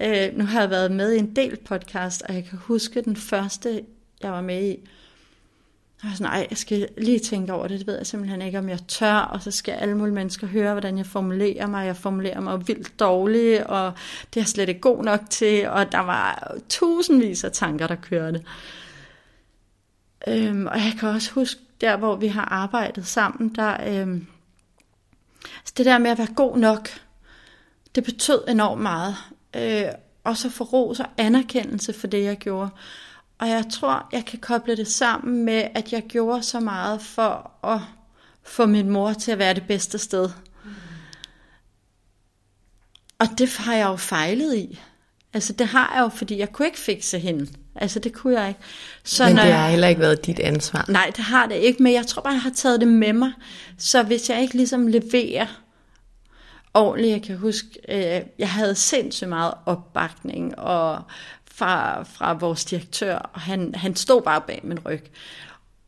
Øh, 0.00 0.36
nu 0.36 0.44
har 0.44 0.60
jeg 0.60 0.70
været 0.70 0.92
med 0.92 1.12
i 1.12 1.18
en 1.18 1.36
del 1.36 1.56
podcast, 1.56 2.22
og 2.22 2.34
jeg 2.34 2.44
kan 2.44 2.58
huske 2.58 3.02
den 3.02 3.16
første, 3.16 3.84
jeg 4.22 4.32
var 4.32 4.40
med 4.40 4.68
i, 4.68 4.88
jeg 6.02 6.10
var 6.10 6.14
sådan, 6.16 6.32
nej, 6.32 6.46
jeg 6.50 6.58
skal 6.58 6.88
lige 6.98 7.18
tænke 7.18 7.52
over 7.52 7.68
det, 7.68 7.78
det 7.78 7.86
ved 7.86 7.96
jeg 7.96 8.06
simpelthen 8.06 8.42
ikke, 8.42 8.58
om 8.58 8.68
jeg 8.68 8.78
tør, 8.88 9.14
og 9.14 9.42
så 9.42 9.50
skal 9.50 9.72
alle 9.72 9.96
mulige 9.96 10.14
mennesker 10.14 10.46
høre, 10.46 10.72
hvordan 10.72 10.98
jeg 10.98 11.06
formulerer 11.06 11.66
mig, 11.66 11.86
jeg 11.86 11.96
formulerer 11.96 12.40
mig 12.40 12.68
vildt 12.68 13.00
dårligt, 13.00 13.62
og 13.62 13.92
det 14.34 14.40
er 14.40 14.42
jeg 14.42 14.46
slet 14.46 14.68
ikke 14.68 14.80
god 14.80 15.04
nok 15.04 15.20
til, 15.30 15.68
og 15.68 15.92
der 15.92 15.98
var 15.98 16.54
tusindvis 16.68 17.44
af 17.44 17.52
tanker, 17.52 17.86
der 17.86 17.94
kørte. 17.94 18.42
Øhm, 20.28 20.66
og 20.66 20.76
jeg 20.76 20.94
kan 21.00 21.08
også 21.08 21.32
huske, 21.32 21.60
der 21.80 21.96
hvor 21.96 22.16
vi 22.16 22.26
har 22.26 22.44
arbejdet 22.44 23.06
sammen, 23.06 23.54
der, 23.54 24.00
øhm, 24.00 24.26
altså 25.58 25.74
det 25.76 25.86
der 25.86 25.98
med 25.98 26.10
at 26.10 26.18
være 26.18 26.34
god 26.36 26.58
nok, 26.58 26.88
det 27.94 28.04
betød 28.04 28.44
enormt 28.48 28.82
meget. 28.82 29.14
Øh, 29.56 29.92
og 30.24 30.36
så 30.36 30.50
få 30.50 30.64
ros 30.64 31.00
og 31.00 31.06
anerkendelse 31.18 31.92
for 31.92 32.06
det, 32.06 32.24
jeg 32.24 32.36
gjorde. 32.36 32.70
Og 33.38 33.48
jeg 33.48 33.64
tror, 33.72 34.08
jeg 34.12 34.24
kan 34.24 34.38
koble 34.38 34.76
det 34.76 34.88
sammen 34.88 35.44
med, 35.44 35.68
at 35.74 35.92
jeg 35.92 36.02
gjorde 36.02 36.42
så 36.42 36.60
meget 36.60 37.02
for 37.02 37.50
at 37.64 37.80
få 38.42 38.66
min 38.66 38.90
mor 38.90 39.12
til 39.12 39.32
at 39.32 39.38
være 39.38 39.54
det 39.54 39.66
bedste 39.68 39.98
sted. 39.98 40.28
Mm. 40.64 40.70
Og 43.18 43.26
det 43.38 43.56
har 43.56 43.74
jeg 43.74 43.86
jo 43.86 43.96
fejlet 43.96 44.56
i. 44.56 44.80
Altså 45.34 45.52
det 45.52 45.66
har 45.66 45.92
jeg 45.94 46.02
jo, 46.02 46.08
fordi 46.08 46.38
jeg 46.38 46.52
kunne 46.52 46.66
ikke 46.66 46.78
fikse 46.78 47.18
hende. 47.18 47.46
Altså 47.74 47.98
det 47.98 48.12
kunne 48.12 48.40
jeg 48.40 48.48
ikke. 48.48 48.60
Så 49.04 49.24
men 49.24 49.36
det 49.36 49.44
har 49.44 49.68
heller 49.68 49.88
ikke 49.88 50.00
været 50.00 50.26
dit 50.26 50.40
ansvar. 50.40 50.84
Nej, 50.88 51.12
det 51.16 51.24
har 51.24 51.46
det 51.46 51.54
ikke, 51.54 51.82
men 51.82 51.92
jeg 51.92 52.06
tror 52.06 52.22
bare, 52.22 52.32
jeg 52.32 52.42
har 52.42 52.50
taget 52.50 52.80
det 52.80 52.88
med 52.88 53.12
mig. 53.12 53.32
Så 53.78 54.02
hvis 54.02 54.30
jeg 54.30 54.42
ikke 54.42 54.54
ligesom 54.54 54.86
leverer 54.86 55.46
ordentligt, 56.74 57.12
jeg 57.12 57.22
kan 57.22 57.36
huske, 57.36 57.68
øh, 57.88 58.22
jeg 58.38 58.50
havde 58.50 58.74
sindssygt 58.74 59.28
meget 59.28 59.54
opbakning, 59.66 60.58
og 60.58 61.02
fra, 61.56 62.02
fra 62.02 62.32
vores 62.32 62.64
direktør, 62.64 63.16
og 63.18 63.40
han, 63.40 63.74
han 63.74 63.96
stod 63.96 64.22
bare 64.22 64.40
bag 64.40 64.60
min 64.64 64.78
ryg. 64.78 65.02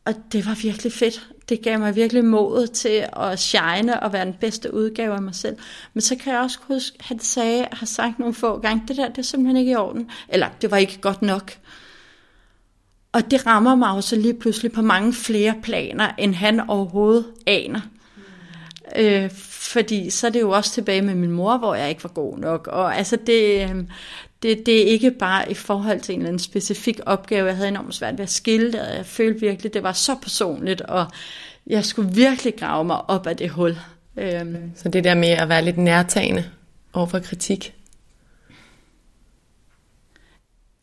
Og 0.05 0.13
det 0.31 0.45
var 0.45 0.55
virkelig 0.61 0.93
fedt. 0.93 1.29
Det 1.49 1.61
gav 1.61 1.79
mig 1.79 1.95
virkelig 1.95 2.25
modet 2.25 2.71
til 2.71 3.05
at 3.13 3.39
shine 3.39 4.03
og 4.03 4.13
være 4.13 4.25
den 4.25 4.35
bedste 4.41 4.73
udgave 4.73 5.15
af 5.15 5.21
mig 5.21 5.35
selv. 5.35 5.57
Men 5.93 6.01
så 6.01 6.15
kan 6.15 6.33
jeg 6.33 6.41
også 6.41 6.59
huske, 6.67 6.95
at 6.99 7.05
han 7.05 7.19
sagde, 7.19 7.67
har 7.71 7.85
sagt 7.85 8.19
nogle 8.19 8.33
få 8.33 8.59
gange, 8.59 8.83
det 8.87 8.97
der 8.97 9.09
det 9.09 9.17
er 9.17 9.21
simpelthen 9.21 9.57
ikke 9.57 9.71
i 9.71 9.75
orden. 9.75 10.09
Eller 10.29 10.47
det 10.61 10.71
var 10.71 10.77
ikke 10.77 10.97
godt 11.01 11.21
nok. 11.21 11.51
Og 13.11 13.31
det 13.31 13.45
rammer 13.45 13.75
mig 13.75 13.91
også 13.91 14.15
lige 14.15 14.33
pludselig 14.33 14.71
på 14.71 14.81
mange 14.81 15.13
flere 15.13 15.55
planer, 15.63 16.11
end 16.17 16.35
han 16.35 16.69
overhovedet 16.69 17.25
aner. 17.47 17.81
Mm. 18.15 19.01
Øh, 19.01 19.31
fordi 19.71 20.09
så 20.09 20.27
er 20.27 20.31
det 20.31 20.41
jo 20.41 20.49
også 20.49 20.71
tilbage 20.71 21.01
med 21.01 21.15
min 21.15 21.31
mor, 21.31 21.57
hvor 21.57 21.75
jeg 21.75 21.89
ikke 21.89 22.03
var 22.03 22.09
god 22.09 22.37
nok. 22.37 22.67
Og 22.67 22.97
altså 22.97 23.17
det, 23.27 23.69
øhm, 23.69 23.87
det, 24.43 24.65
det 24.65 24.81
er 24.81 24.85
ikke 24.85 25.11
bare 25.11 25.51
i 25.51 25.53
forhold 25.53 25.99
til 25.99 26.13
en 26.13 26.19
eller 26.19 26.29
anden 26.29 26.39
specifik 26.39 26.99
opgave. 27.05 27.47
Jeg 27.47 27.55
havde 27.55 27.69
enormt 27.69 27.95
svært 27.95 28.17
ved 28.17 28.23
at 28.23 28.29
skille 28.29 28.71
det, 28.71 28.81
og 28.81 28.95
jeg 28.95 29.05
følte 29.05 29.39
virkelig, 29.39 29.73
det 29.73 29.83
var 29.83 29.93
så 29.93 30.15
personligt, 30.21 30.81
og 30.81 31.07
jeg 31.67 31.85
skulle 31.85 32.13
virkelig 32.13 32.55
grave 32.55 32.85
mig 32.85 33.09
op 33.09 33.27
af 33.27 33.37
det 33.37 33.49
hul. 33.49 33.77
Øhm. 34.17 34.71
Så 34.75 34.89
det 34.89 35.03
der 35.03 35.15
med 35.15 35.29
at 35.29 35.49
være 35.49 35.65
lidt 35.65 35.77
nærtagende 35.77 36.45
overfor 36.93 37.19
kritik? 37.19 37.73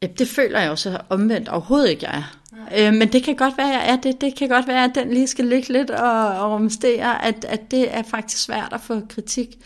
Ja, 0.03 0.07
det 0.07 0.29
føler 0.29 0.61
jeg 0.61 0.69
jo 0.69 0.77
så 0.77 0.99
omvendt 1.09 1.49
overhovedet 1.49 1.91
ikke, 1.91 2.07
jeg 2.07 2.19
er. 2.19 2.37
Øh, 2.77 2.95
men 2.95 3.13
det 3.13 3.25
kan 3.25 3.37
godt 3.37 3.59
være, 3.59 3.67
jeg 3.67 3.89
er 3.89 3.97
det. 3.97 4.21
Det 4.21 4.35
kan 4.35 4.49
godt 4.49 4.69
være, 4.69 4.85
at 4.85 4.95
den 4.95 5.11
lige 5.11 5.27
skal 5.27 5.45
ligge 5.45 5.73
lidt 5.73 5.91
og, 5.91 6.29
og 6.29 6.53
rumstere, 6.53 7.25
at, 7.25 7.45
at 7.45 7.61
det 7.71 7.95
er 7.95 8.03
faktisk 8.03 8.43
svært 8.43 8.73
at 8.73 8.81
få 8.81 9.01
kritik. 9.09 9.59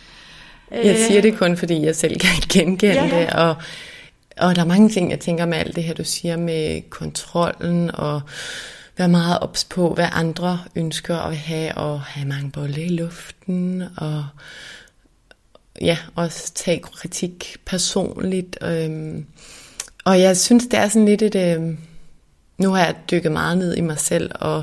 Jeg 0.70 0.96
siger 1.08 1.20
det 1.22 1.38
kun, 1.38 1.56
fordi 1.56 1.84
jeg 1.84 1.96
selv 1.96 2.20
kan 2.20 2.30
genkende 2.52 3.02
ja. 3.02 3.20
det, 3.20 3.30
og, 3.30 3.54
og 4.36 4.56
der 4.56 4.62
er 4.62 4.66
mange 4.66 4.88
ting, 4.88 5.10
jeg 5.10 5.20
tænker 5.20 5.46
med 5.46 5.58
alt 5.58 5.76
det 5.76 5.84
her, 5.84 5.94
du 5.94 6.04
siger 6.04 6.36
med 6.36 6.90
kontrollen, 6.90 7.90
og 7.94 8.20
være 8.96 9.08
meget 9.08 9.38
ops 9.38 9.64
på, 9.64 9.94
hvad 9.94 10.08
andre 10.12 10.60
ønsker 10.76 11.16
at 11.16 11.36
have, 11.36 11.74
og 11.74 12.00
have 12.00 12.28
mange 12.28 12.50
bolle 12.50 12.84
i 12.84 12.88
luften, 12.88 13.84
og 13.96 14.24
ja, 15.80 15.98
også 16.14 16.52
tage 16.54 16.78
kritik 16.78 17.56
personligt. 17.66 18.58
Øhm, 18.62 19.26
og 20.04 20.20
jeg 20.20 20.36
synes, 20.36 20.66
det 20.66 20.78
er 20.78 20.88
sådan 20.88 21.06
lidt 21.06 21.22
et... 21.22 21.34
Øhm, 21.34 21.78
nu 22.58 22.70
har 22.70 22.84
jeg 22.84 22.94
dykket 23.10 23.32
meget 23.32 23.58
ned 23.58 23.76
i 23.76 23.80
mig 23.80 23.98
selv, 23.98 24.30
og 24.34 24.62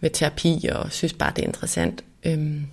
med 0.00 0.10
terapi, 0.10 0.68
og 0.72 0.92
synes 0.92 1.12
bare, 1.12 1.32
det 1.36 1.42
er 1.42 1.46
interessant. 1.46 2.04
Øhm, 2.24 2.66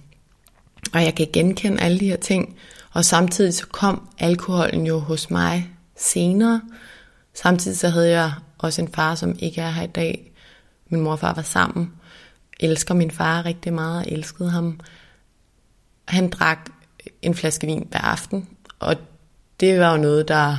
og 0.94 1.04
jeg 1.04 1.16
kan 1.16 1.28
genkende 1.34 1.82
alle 1.82 2.00
de 2.00 2.08
her 2.08 2.18
ting. 2.18 2.56
Og 2.92 3.06
samtidig 3.06 3.54
så 3.54 3.68
kom 3.68 4.08
alkoholen 4.20 4.88
jo 4.88 5.00
hos 5.00 5.30
mig 5.30 5.70
senere. 5.98 6.62
Samtidig 7.34 7.78
så 7.78 7.90
havde 7.90 8.10
jeg 8.10 8.32
også 8.58 8.82
en 8.82 8.88
far, 8.88 9.16
som 9.16 9.36
ikke 9.40 9.62
er 9.62 9.70
her 9.70 9.84
i 9.84 9.88
dag. 9.88 10.32
Min 10.90 11.02
mor 11.02 11.12
og 11.12 11.20
far 11.20 11.34
var 11.34 11.42
sammen. 11.42 11.92
Elsker 12.60 12.94
min 12.94 13.12
far 13.12 13.46
rigtig 13.46 13.74
meget, 13.74 14.06
og 14.06 14.12
elskede 14.12 14.50
ham. 14.50 14.80
Han 16.08 16.30
drak 16.30 16.70
en 17.22 17.36
flaske 17.36 17.68
vin 17.68 17.88
hver 17.92 18.02
aften, 18.02 18.50
og 18.80 18.96
det 19.60 19.80
var 19.80 19.92
jo 19.92 20.02
noget, 20.02 20.28
der 20.28 20.58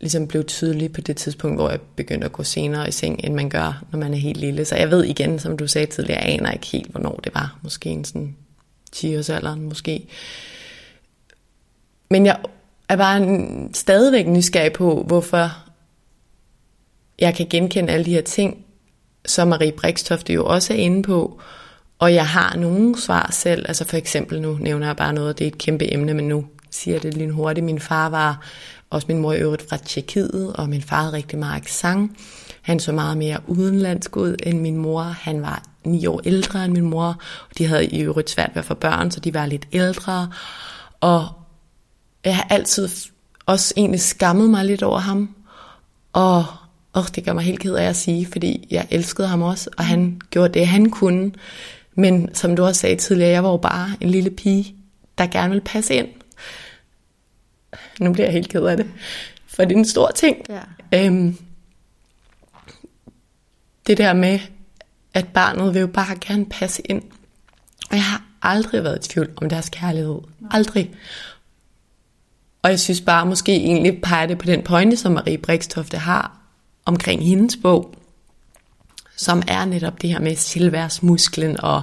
ligesom 0.00 0.28
blev 0.28 0.44
tydeligt 0.44 0.92
på 0.92 1.00
det 1.00 1.16
tidspunkt, 1.16 1.56
hvor 1.56 1.70
jeg 1.70 1.80
begyndte 1.80 2.24
at 2.24 2.32
gå 2.32 2.42
senere 2.42 2.88
i 2.88 2.92
seng, 2.92 3.20
end 3.24 3.34
man 3.34 3.50
gør, 3.50 3.84
når 3.90 3.98
man 3.98 4.14
er 4.14 4.18
helt 4.18 4.40
lille. 4.40 4.64
Så 4.64 4.76
jeg 4.76 4.90
ved 4.90 5.04
igen, 5.04 5.38
som 5.38 5.56
du 5.56 5.66
sagde 5.66 5.86
tidligere, 5.86 6.22
jeg 6.22 6.34
aner 6.34 6.50
ikke 6.50 6.66
helt, 6.66 6.90
hvornår 6.90 7.20
det 7.24 7.34
var. 7.34 7.58
Måske 7.62 7.88
en 7.88 8.04
sådan 8.04 8.36
10 8.92 9.16
års 9.16 9.30
alderen, 9.30 9.62
måske. 9.62 10.06
Men 12.10 12.26
jeg 12.26 12.38
er 12.88 12.96
bare 12.96 13.48
stadigvæk 13.72 14.26
nysgerrig 14.26 14.72
på, 14.72 15.02
hvorfor 15.06 15.50
jeg 17.18 17.34
kan 17.34 17.46
genkende 17.50 17.92
alle 17.92 18.04
de 18.04 18.14
her 18.14 18.22
ting, 18.22 18.64
som 19.26 19.48
Marie 19.48 19.72
Brikstofte 19.72 20.32
jo 20.32 20.46
også 20.46 20.72
er 20.72 20.78
inde 20.78 21.02
på, 21.02 21.40
og 21.98 22.14
jeg 22.14 22.26
har 22.26 22.56
nogle 22.56 23.00
svar 23.00 23.30
selv, 23.32 23.64
altså 23.68 23.84
for 23.84 23.96
eksempel 23.96 24.42
nu 24.42 24.58
nævner 24.60 24.86
jeg 24.86 24.96
bare 24.96 25.12
noget, 25.12 25.38
det 25.38 25.44
er 25.44 25.48
et 25.48 25.58
kæmpe 25.58 25.92
emne, 25.92 26.14
men 26.14 26.28
nu 26.28 26.44
siger 26.70 26.94
jeg 26.94 27.02
det 27.02 27.14
lige 27.14 27.30
hurtigt. 27.30 27.64
Min 27.64 27.80
far 27.80 28.08
var 28.08 28.46
også 28.90 29.06
min 29.08 29.18
mor 29.18 29.32
i 29.32 29.38
øvrigt 29.38 29.68
fra 29.68 29.76
Tjekkiet, 29.76 30.52
og 30.54 30.68
min 30.68 30.82
far 30.82 31.00
havde 31.02 31.12
rigtig 31.12 31.38
meget 31.38 31.68
sang. 31.68 32.16
Han 32.62 32.80
så 32.80 32.92
meget 32.92 33.16
mere 33.18 33.40
udenlandsk 33.46 34.16
ud 34.16 34.36
end 34.42 34.60
min 34.60 34.76
mor. 34.76 35.02
Han 35.02 35.42
var 35.42 35.69
ni 35.84 36.06
år 36.06 36.20
ældre 36.24 36.64
end 36.64 36.72
min 36.72 36.84
mor, 36.84 37.06
og 37.50 37.58
de 37.58 37.66
havde 37.66 37.86
i 37.86 38.00
øvrigt 38.00 38.30
svært 38.30 38.50
ved 38.54 38.58
at 38.58 38.64
få 38.64 38.74
børn, 38.74 39.10
så 39.10 39.20
de 39.20 39.34
var 39.34 39.46
lidt 39.46 39.68
ældre. 39.72 40.32
Og 41.00 41.28
jeg 42.24 42.36
har 42.36 42.46
altid 42.50 42.88
også 43.46 43.74
egentlig 43.76 44.00
skammet 44.00 44.50
mig 44.50 44.64
lidt 44.64 44.82
over 44.82 44.98
ham. 44.98 45.34
Og 46.12 46.44
oh, 46.92 47.04
det 47.14 47.24
gør 47.24 47.32
mig 47.32 47.44
helt 47.44 47.60
ked 47.60 47.74
af 47.74 47.84
at 47.84 47.96
sige, 47.96 48.26
fordi 48.26 48.66
jeg 48.70 48.86
elskede 48.90 49.28
ham 49.28 49.42
også, 49.42 49.70
og 49.78 49.86
han 49.86 50.20
gjorde 50.30 50.58
det, 50.58 50.66
han 50.66 50.90
kunne. 50.90 51.32
Men 51.94 52.34
som 52.34 52.56
du 52.56 52.64
også 52.64 52.80
sagde 52.80 52.96
tidligere, 52.96 53.30
jeg 53.30 53.44
var 53.44 53.50
jo 53.50 53.56
bare 53.56 53.90
en 54.00 54.10
lille 54.10 54.30
pige, 54.30 54.74
der 55.18 55.26
gerne 55.26 55.48
ville 55.48 55.64
passe 55.64 55.94
ind. 55.94 56.08
Nu 58.00 58.12
bliver 58.12 58.26
jeg 58.26 58.32
helt 58.32 58.48
ked 58.48 58.64
af 58.64 58.76
det, 58.76 58.86
for 59.46 59.64
det 59.64 59.72
er 59.72 59.78
en 59.78 59.84
stor 59.84 60.10
ting. 60.14 60.36
Ja. 60.48 60.60
Øhm, 60.94 61.36
det 63.86 63.98
der 63.98 64.12
med, 64.12 64.38
at 65.14 65.28
barnet 65.28 65.74
vil 65.74 65.80
jo 65.80 65.86
bare 65.86 66.16
gerne 66.20 66.46
passe 66.46 66.82
ind. 66.84 67.02
Og 67.90 67.96
jeg 67.96 68.04
har 68.04 68.22
aldrig 68.42 68.84
været 68.84 69.06
i 69.06 69.08
tvivl 69.08 69.30
om 69.36 69.48
deres 69.48 69.68
kærlighed. 69.68 70.18
Aldrig. 70.50 70.90
Og 72.62 72.70
jeg 72.70 72.80
synes 72.80 73.00
bare, 73.00 73.26
måske 73.26 73.56
egentlig 73.56 74.02
peger 74.02 74.26
det 74.26 74.38
på 74.38 74.46
den 74.46 74.62
pointe, 74.62 74.96
som 74.96 75.12
Marie 75.12 75.38
Brikstofte 75.38 75.98
har 75.98 76.36
omkring 76.84 77.24
hendes 77.24 77.58
bog, 77.62 77.94
som 79.16 79.42
er 79.48 79.64
netop 79.64 80.02
det 80.02 80.10
her 80.10 80.20
med 80.20 80.36
selvværdsmusklen 80.36 81.60
og 81.60 81.82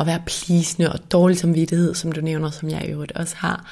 at 0.00 0.06
være 0.06 0.22
plisende 0.26 0.92
og 0.92 1.12
dårlig 1.12 1.38
samvittighed, 1.38 1.94
som 1.94 2.12
du 2.12 2.20
nævner, 2.20 2.50
som 2.50 2.70
jeg 2.70 2.84
i 2.84 2.90
øvrigt 2.90 3.12
også 3.12 3.36
har. 3.36 3.70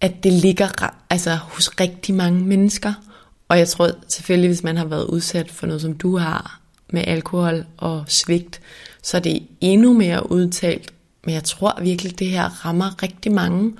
At 0.00 0.12
det 0.22 0.32
ligger 0.32 0.68
altså, 1.10 1.34
hos 1.34 1.80
rigtig 1.80 2.14
mange 2.14 2.44
mennesker. 2.44 2.92
Og 3.48 3.58
jeg 3.58 3.68
tror 3.68 3.90
selvfølgelig, 4.08 4.48
hvis 4.48 4.62
man 4.62 4.76
har 4.76 4.84
været 4.84 5.04
udsat 5.04 5.50
for 5.50 5.66
noget, 5.66 5.82
som 5.82 5.94
du 5.94 6.18
har, 6.18 6.60
med 6.92 7.04
alkohol 7.06 7.64
og 7.76 8.04
svigt, 8.08 8.60
så 9.02 9.20
det 9.20 9.36
er 9.36 9.40
endnu 9.60 9.92
mere 9.92 10.32
udtalt. 10.32 10.92
Men 11.24 11.34
jeg 11.34 11.44
tror 11.44 11.78
virkelig, 11.82 12.18
det 12.18 12.26
her 12.26 12.66
rammer 12.66 13.02
rigtig 13.02 13.32
mange, 13.32 13.72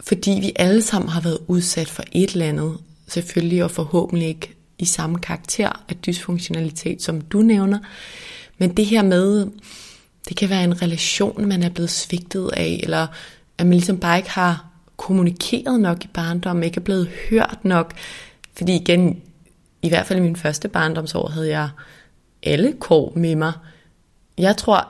fordi 0.00 0.30
vi 0.30 0.52
alle 0.56 0.82
sammen 0.82 1.08
har 1.08 1.20
været 1.20 1.38
udsat 1.46 1.88
for 1.88 2.02
et 2.12 2.30
eller 2.30 2.46
andet, 2.46 2.78
selvfølgelig 3.08 3.64
og 3.64 3.70
forhåbentlig 3.70 4.28
ikke 4.28 4.54
i 4.78 4.84
samme 4.84 5.18
karakter 5.18 5.84
af 5.88 5.96
dysfunktionalitet, 5.96 7.02
som 7.02 7.20
du 7.20 7.38
nævner. 7.42 7.78
Men 8.58 8.76
det 8.76 8.86
her 8.86 9.02
med, 9.02 9.46
det 10.28 10.36
kan 10.36 10.50
være 10.50 10.64
en 10.64 10.82
relation, 10.82 11.48
man 11.48 11.62
er 11.62 11.68
blevet 11.68 11.90
svigtet 11.90 12.50
af, 12.56 12.80
eller 12.82 13.06
at 13.58 13.66
man 13.66 13.74
ligesom 13.74 13.98
bare 13.98 14.16
ikke 14.16 14.30
har 14.30 14.66
kommunikeret 14.96 15.80
nok 15.80 16.04
i 16.04 16.08
barndommen, 16.14 16.62
ikke 16.62 16.76
er 16.76 16.84
blevet 16.84 17.10
hørt 17.30 17.58
nok. 17.62 17.92
Fordi 18.56 18.74
igen, 18.76 19.22
i 19.82 19.88
hvert 19.88 20.06
fald 20.06 20.18
i 20.18 20.22
min 20.22 20.36
første 20.36 20.68
barndomsår, 20.68 21.28
havde 21.28 21.48
jeg 21.48 21.68
alle 22.42 22.74
kår 22.80 23.12
med 23.16 23.36
mig. 23.36 23.52
Jeg 24.38 24.56
tror, 24.56 24.88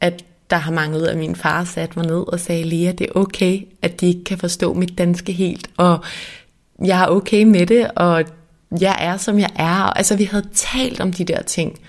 at 0.00 0.24
der 0.50 0.56
har 0.56 0.72
manglet, 0.72 1.06
at 1.06 1.18
min 1.18 1.36
far 1.36 1.64
satte 1.64 1.98
mig 1.98 2.06
ned 2.06 2.32
og 2.32 2.40
sagde, 2.40 2.64
Lea, 2.64 2.92
det 2.92 3.06
er 3.06 3.12
okay, 3.14 3.60
at 3.82 4.00
de 4.00 4.06
ikke 4.06 4.24
kan 4.24 4.38
forstå 4.38 4.74
mit 4.74 4.98
danske 4.98 5.32
helt, 5.32 5.70
og 5.76 6.04
jeg 6.84 7.02
er 7.02 7.06
okay 7.06 7.42
med 7.42 7.66
det, 7.66 7.90
og 7.96 8.24
jeg 8.80 8.96
er, 9.00 9.16
som 9.16 9.38
jeg 9.38 9.50
er. 9.56 9.96
Altså, 9.96 10.16
vi 10.16 10.24
havde 10.24 10.48
talt 10.54 11.00
om 11.00 11.12
de 11.12 11.24
der 11.24 11.42
ting. 11.42 11.80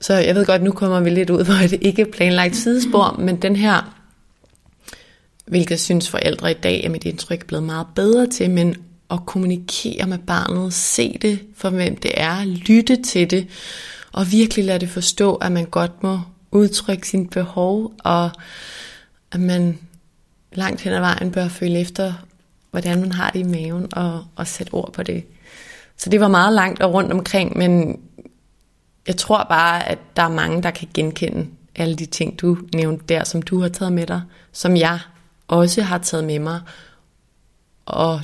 Så 0.00 0.14
jeg 0.14 0.34
ved 0.34 0.46
godt, 0.46 0.62
nu 0.62 0.72
kommer 0.72 1.00
vi 1.00 1.10
lidt 1.10 1.30
ud 1.30 1.44
på 1.48 1.52
det 1.52 1.78
ikke 1.82 2.04
planlagt 2.04 2.56
sidespor, 2.56 3.16
men 3.18 3.42
den 3.42 3.56
her, 3.56 3.94
hvilket 5.46 5.80
synes 5.80 6.10
forældre 6.10 6.50
i 6.50 6.54
dag 6.54 6.84
er 6.84 6.88
mit 6.88 7.04
indtryk 7.04 7.46
blevet 7.46 7.64
meget 7.64 7.86
bedre 7.94 8.26
til, 8.26 8.50
men 8.50 8.76
at 9.12 9.26
kommunikere 9.26 10.06
med 10.06 10.18
barnet, 10.18 10.74
se 10.74 11.18
det 11.22 11.40
for 11.56 11.70
hvem 11.70 11.96
det 11.96 12.10
er, 12.14 12.44
lytte 12.44 13.02
til 13.02 13.30
det, 13.30 13.48
og 14.12 14.32
virkelig 14.32 14.64
lade 14.64 14.78
det 14.78 14.88
forstå, 14.88 15.34
at 15.34 15.52
man 15.52 15.64
godt 15.64 16.02
må 16.02 16.20
udtrykke 16.50 17.08
sine 17.08 17.28
behov, 17.28 17.92
og 17.98 18.30
at 19.32 19.40
man 19.40 19.78
langt 20.52 20.80
hen 20.80 20.92
ad 20.92 21.00
vejen 21.00 21.30
bør 21.30 21.48
følge 21.48 21.80
efter, 21.80 22.12
hvordan 22.70 23.00
man 23.00 23.12
har 23.12 23.30
det 23.30 23.40
i 23.40 23.42
maven, 23.42 23.88
og, 23.92 24.24
og 24.36 24.46
sætte 24.46 24.74
ord 24.74 24.92
på 24.92 25.02
det. 25.02 25.24
Så 25.96 26.10
det 26.10 26.20
var 26.20 26.28
meget 26.28 26.52
langt 26.52 26.82
og 26.82 26.94
rundt 26.94 27.12
omkring, 27.12 27.58
men 27.58 28.00
jeg 29.06 29.16
tror 29.16 29.46
bare, 29.48 29.88
at 29.88 29.98
der 30.16 30.22
er 30.22 30.28
mange, 30.28 30.62
der 30.62 30.70
kan 30.70 30.88
genkende 30.94 31.46
alle 31.74 31.96
de 31.96 32.06
ting, 32.06 32.40
du 32.40 32.58
nævnte 32.74 33.04
der, 33.08 33.24
som 33.24 33.42
du 33.42 33.60
har 33.60 33.68
taget 33.68 33.92
med 33.92 34.06
dig, 34.06 34.22
som 34.52 34.76
jeg 34.76 34.98
også 35.48 35.82
har 35.82 35.98
taget 35.98 36.24
med 36.24 36.38
mig. 36.38 36.60
Og 37.86 38.20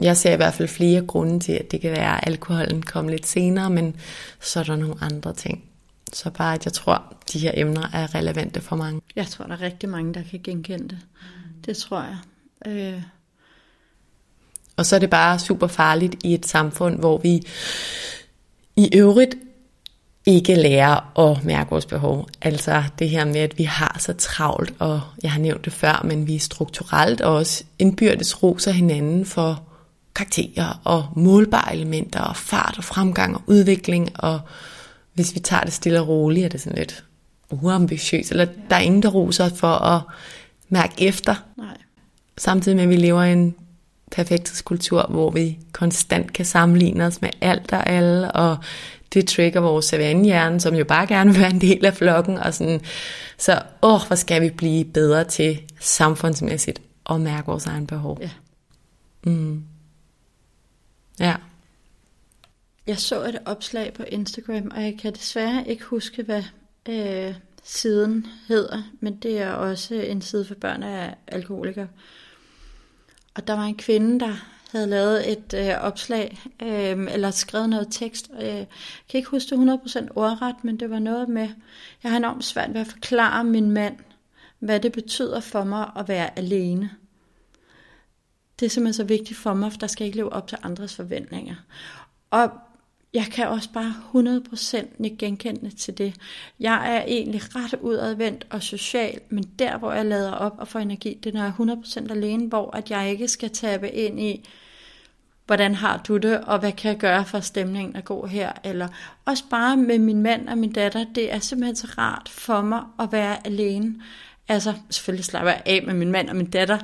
jeg 0.00 0.16
ser 0.16 0.32
i 0.32 0.36
hvert 0.36 0.54
fald 0.54 0.68
flere 0.68 1.02
grunde 1.06 1.40
til, 1.40 1.52
at 1.52 1.70
det 1.70 1.80
kan 1.80 1.90
være, 1.92 2.16
at 2.16 2.28
alkoholen 2.28 2.82
kommer 2.82 3.10
lidt 3.10 3.26
senere, 3.26 3.70
men 3.70 3.96
så 4.40 4.60
er 4.60 4.64
der 4.64 4.76
nogle 4.76 4.94
andre 5.00 5.32
ting. 5.32 5.64
Så 6.12 6.30
bare, 6.30 6.54
at 6.54 6.64
jeg 6.64 6.72
tror, 6.72 7.14
de 7.32 7.38
her 7.38 7.52
emner 7.54 7.88
er 7.92 8.14
relevante 8.14 8.60
for 8.60 8.76
mange. 8.76 9.00
Jeg 9.16 9.26
tror, 9.26 9.44
der 9.44 9.52
er 9.52 9.60
rigtig 9.60 9.88
mange, 9.88 10.14
der 10.14 10.22
kan 10.30 10.40
genkende 10.44 10.88
det. 10.88 10.98
Det 11.66 11.76
tror 11.76 12.02
jeg. 12.02 12.16
Øh, 12.66 13.02
og 14.76 14.86
så 14.86 14.96
er 14.96 15.00
det 15.00 15.10
bare 15.10 15.38
super 15.38 15.66
farligt 15.66 16.16
i 16.24 16.34
et 16.34 16.46
samfund, 16.46 16.98
hvor 16.98 17.18
vi 17.18 17.42
i 18.76 18.90
øvrigt 18.96 19.34
ikke 20.26 20.54
lærer 20.54 21.18
at 21.18 21.44
mærke 21.44 21.70
vores 21.70 21.86
behov. 21.86 22.28
Altså 22.42 22.82
det 22.98 23.10
her 23.10 23.24
med, 23.24 23.36
at 23.36 23.58
vi 23.58 23.62
har 23.62 23.96
så 23.98 24.12
travlt, 24.12 24.74
og 24.78 25.00
jeg 25.22 25.32
har 25.32 25.40
nævnt 25.40 25.64
det 25.64 25.72
før, 25.72 26.02
men 26.04 26.26
vi 26.26 26.38
strukturelt 26.38 27.20
også 27.20 27.64
indbyrdes 27.78 28.42
roser 28.42 28.70
hinanden 28.72 29.24
for 29.24 29.62
karakterer 30.14 30.80
og 30.84 31.06
målbare 31.16 31.74
elementer 31.74 32.20
og 32.20 32.36
fart 32.36 32.74
og 32.78 32.84
fremgang 32.84 33.36
og 33.36 33.42
udvikling. 33.46 34.10
Og 34.14 34.40
hvis 35.14 35.34
vi 35.34 35.40
tager 35.40 35.62
det 35.62 35.72
stille 35.72 36.00
og 36.00 36.08
roligt, 36.08 36.44
er 36.44 36.48
det 36.48 36.60
sådan 36.60 36.78
lidt 36.78 37.04
uambitiøst. 37.50 38.30
Eller 38.30 38.46
der 38.70 38.76
er 38.76 38.80
ingen, 38.80 39.02
der 39.02 39.08
roser 39.08 39.48
for 39.48 39.72
at 39.72 40.02
mærke 40.68 40.94
efter. 40.98 41.34
Nej. 41.56 41.76
Samtidig 42.38 42.76
med, 42.76 42.84
at 42.84 42.90
vi 42.90 42.96
lever 42.96 43.22
i 43.22 43.32
en 43.32 43.54
perfekthedskultur, 44.10 45.06
hvor 45.10 45.30
vi 45.30 45.58
konstant 45.72 46.32
kan 46.32 46.44
sammenligne 46.44 47.04
os 47.04 47.22
med 47.22 47.30
alt 47.40 47.72
og 47.72 47.88
alle, 47.88 48.32
og 48.32 48.56
det 49.12 49.28
trigger 49.28 49.60
vores 49.60 49.84
savannehjerne, 49.84 50.60
som 50.60 50.74
jo 50.74 50.84
bare 50.84 51.06
gerne 51.06 51.30
vil 51.30 51.40
være 51.40 51.50
en 51.50 51.60
del 51.60 51.84
af 51.84 51.94
flokken, 51.94 52.38
og 52.38 52.54
sådan, 52.54 52.80
så 53.38 53.62
åh, 53.82 54.00
hvor 54.06 54.16
skal 54.16 54.42
vi 54.42 54.50
blive 54.50 54.84
bedre 54.84 55.24
til 55.24 55.60
samfundsmæssigt 55.80 56.80
at 57.10 57.20
mærke 57.20 57.46
vores 57.46 57.66
egen 57.66 57.86
behov. 57.86 58.18
Ja. 58.20 58.30
Mm. 59.24 59.62
Ja. 61.20 61.36
Jeg 62.86 62.98
så 62.98 63.24
et 63.24 63.38
opslag 63.44 63.92
på 63.94 64.02
Instagram, 64.02 64.70
og 64.74 64.82
jeg 64.82 64.98
kan 64.98 65.12
desværre 65.12 65.68
ikke 65.68 65.84
huske, 65.84 66.22
hvad 66.22 66.42
øh, 66.88 67.34
siden 67.62 68.26
hedder, 68.48 68.82
men 69.00 69.16
det 69.16 69.38
er 69.38 69.50
også 69.50 69.94
en 69.94 70.22
side 70.22 70.44
for 70.44 70.54
børn 70.54 70.82
af 70.82 71.14
alkoholikere. 71.26 71.88
Og 73.34 73.46
der 73.46 73.54
var 73.54 73.64
en 73.64 73.76
kvinde, 73.76 74.20
der 74.20 74.34
havde 74.72 74.86
lavet 74.86 75.32
et 75.32 75.54
øh, 75.54 75.80
opslag, 75.80 76.38
øh, 76.62 77.14
eller 77.14 77.30
skrevet 77.30 77.68
noget 77.68 77.88
tekst. 77.90 78.30
Og 78.30 78.44
jeg 78.44 78.66
kan 79.08 79.18
ikke 79.18 79.30
huske 79.30 79.56
det 79.56 79.80
100% 79.86 80.08
ordret, 80.14 80.64
men 80.64 80.80
det 80.80 80.90
var 80.90 80.98
noget 80.98 81.28
med, 81.28 81.48
jeg 82.02 82.10
har 82.10 82.16
enormt 82.16 82.44
svært 82.44 82.74
ved 82.74 82.80
at 82.80 82.86
forklare 82.86 83.44
min 83.44 83.70
mand, 83.70 83.96
hvad 84.58 84.80
det 84.80 84.92
betyder 84.92 85.40
for 85.40 85.64
mig 85.64 85.90
at 85.96 86.08
være 86.08 86.38
alene. 86.38 86.90
Det 88.60 88.66
er 88.66 88.70
simpelthen 88.70 88.94
så 88.94 89.04
vigtigt 89.04 89.38
for 89.38 89.54
mig, 89.54 89.72
for 89.72 89.78
der 89.78 89.86
skal 89.86 90.06
ikke 90.06 90.16
leve 90.16 90.32
op 90.32 90.46
til 90.46 90.58
andres 90.62 90.96
forventninger. 90.96 91.54
Og 92.30 92.50
jeg 93.14 93.24
kan 93.24 93.48
også 93.48 93.68
bare 93.72 93.94
100% 95.02 95.16
genkende 95.18 95.70
til 95.70 95.98
det. 95.98 96.14
Jeg 96.60 96.96
er 96.96 97.02
egentlig 97.02 97.40
ret 97.56 97.74
udadvendt 97.80 98.46
og 98.50 98.62
social, 98.62 99.20
men 99.28 99.44
der, 99.58 99.78
hvor 99.78 99.92
jeg 99.92 100.06
lader 100.06 100.32
op 100.32 100.54
og 100.58 100.68
får 100.68 100.78
energi, 100.78 101.18
det 101.24 101.30
er, 101.30 101.34
når 101.34 101.44
jeg 101.44 101.54
er 101.58 102.06
100% 102.06 102.12
alene, 102.12 102.48
hvor 102.48 102.76
at 102.76 102.90
jeg 102.90 103.10
ikke 103.10 103.28
skal 103.28 103.50
tabe 103.50 103.90
ind 103.90 104.20
i, 104.20 104.48
hvordan 105.46 105.74
har 105.74 106.02
du 106.08 106.16
det, 106.16 106.40
og 106.40 106.58
hvad 106.58 106.72
kan 106.72 106.90
jeg 106.90 106.98
gøre 106.98 107.24
for 107.24 107.40
stemningen 107.40 107.96
at 107.96 108.04
gå 108.04 108.26
her, 108.26 108.52
eller 108.64 108.88
også 109.24 109.44
bare 109.50 109.76
med 109.76 109.98
min 109.98 110.22
mand 110.22 110.48
og 110.48 110.58
min 110.58 110.72
datter, 110.72 111.04
det 111.14 111.32
er 111.32 111.38
simpelthen 111.38 111.76
så 111.76 111.88
rart 111.98 112.28
for 112.28 112.62
mig 112.62 112.82
at 113.00 113.12
være 113.12 113.46
alene. 113.46 113.94
Altså, 114.48 114.74
selvfølgelig 114.90 115.24
slapper 115.24 115.50
jeg 115.50 115.62
af 115.66 115.82
med 115.86 115.94
min 115.94 116.12
mand 116.12 116.28
og 116.28 116.36
min 116.36 116.50
datter, 116.50 116.78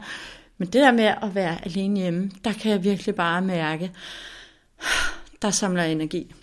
men 0.59 0.69
det 0.69 0.83
der 0.83 0.93
med 0.93 1.05
at 1.05 1.35
være 1.35 1.65
alene 1.65 2.01
hjemme, 2.01 2.31
der 2.45 2.53
kan 2.53 2.71
jeg 2.71 2.85
virkelig 2.85 3.15
bare 3.15 3.43
mærke, 3.43 3.91
der 5.43 5.51
samler 5.51 5.83
energi. 5.83 6.35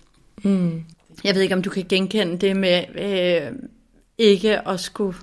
Mm. 0.42 0.84
Jeg 1.24 1.34
ved 1.34 1.42
ikke, 1.42 1.54
om 1.54 1.62
du 1.62 1.70
kan 1.70 1.84
genkende 1.88 2.38
det 2.38 2.56
med 2.56 2.84
øh, 2.94 3.52
ikke 4.18 4.68
at 4.68 4.80
skulle 4.80 5.18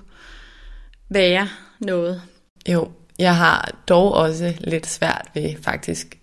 være 1.08 1.48
noget. 1.80 2.22
Jo, 2.68 2.90
jeg 3.18 3.36
har 3.36 3.76
dog 3.88 4.12
også 4.12 4.54
lidt 4.60 4.86
svært 4.86 5.28
ved 5.34 5.54
faktisk 5.62 6.18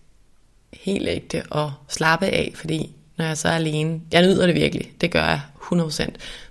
helt 0.73 1.07
ægte 1.07 1.43
at 1.55 1.69
slappe 1.87 2.25
af, 2.25 2.51
fordi 2.55 2.95
når 3.17 3.25
jeg 3.25 3.37
så 3.37 3.47
er 3.47 3.53
alene, 3.53 4.01
jeg 4.11 4.21
nyder 4.21 4.45
det 4.45 4.55
virkelig, 4.55 4.91
det 5.01 5.11
gør 5.11 5.23
jeg 5.23 5.41
100%, 5.55 6.09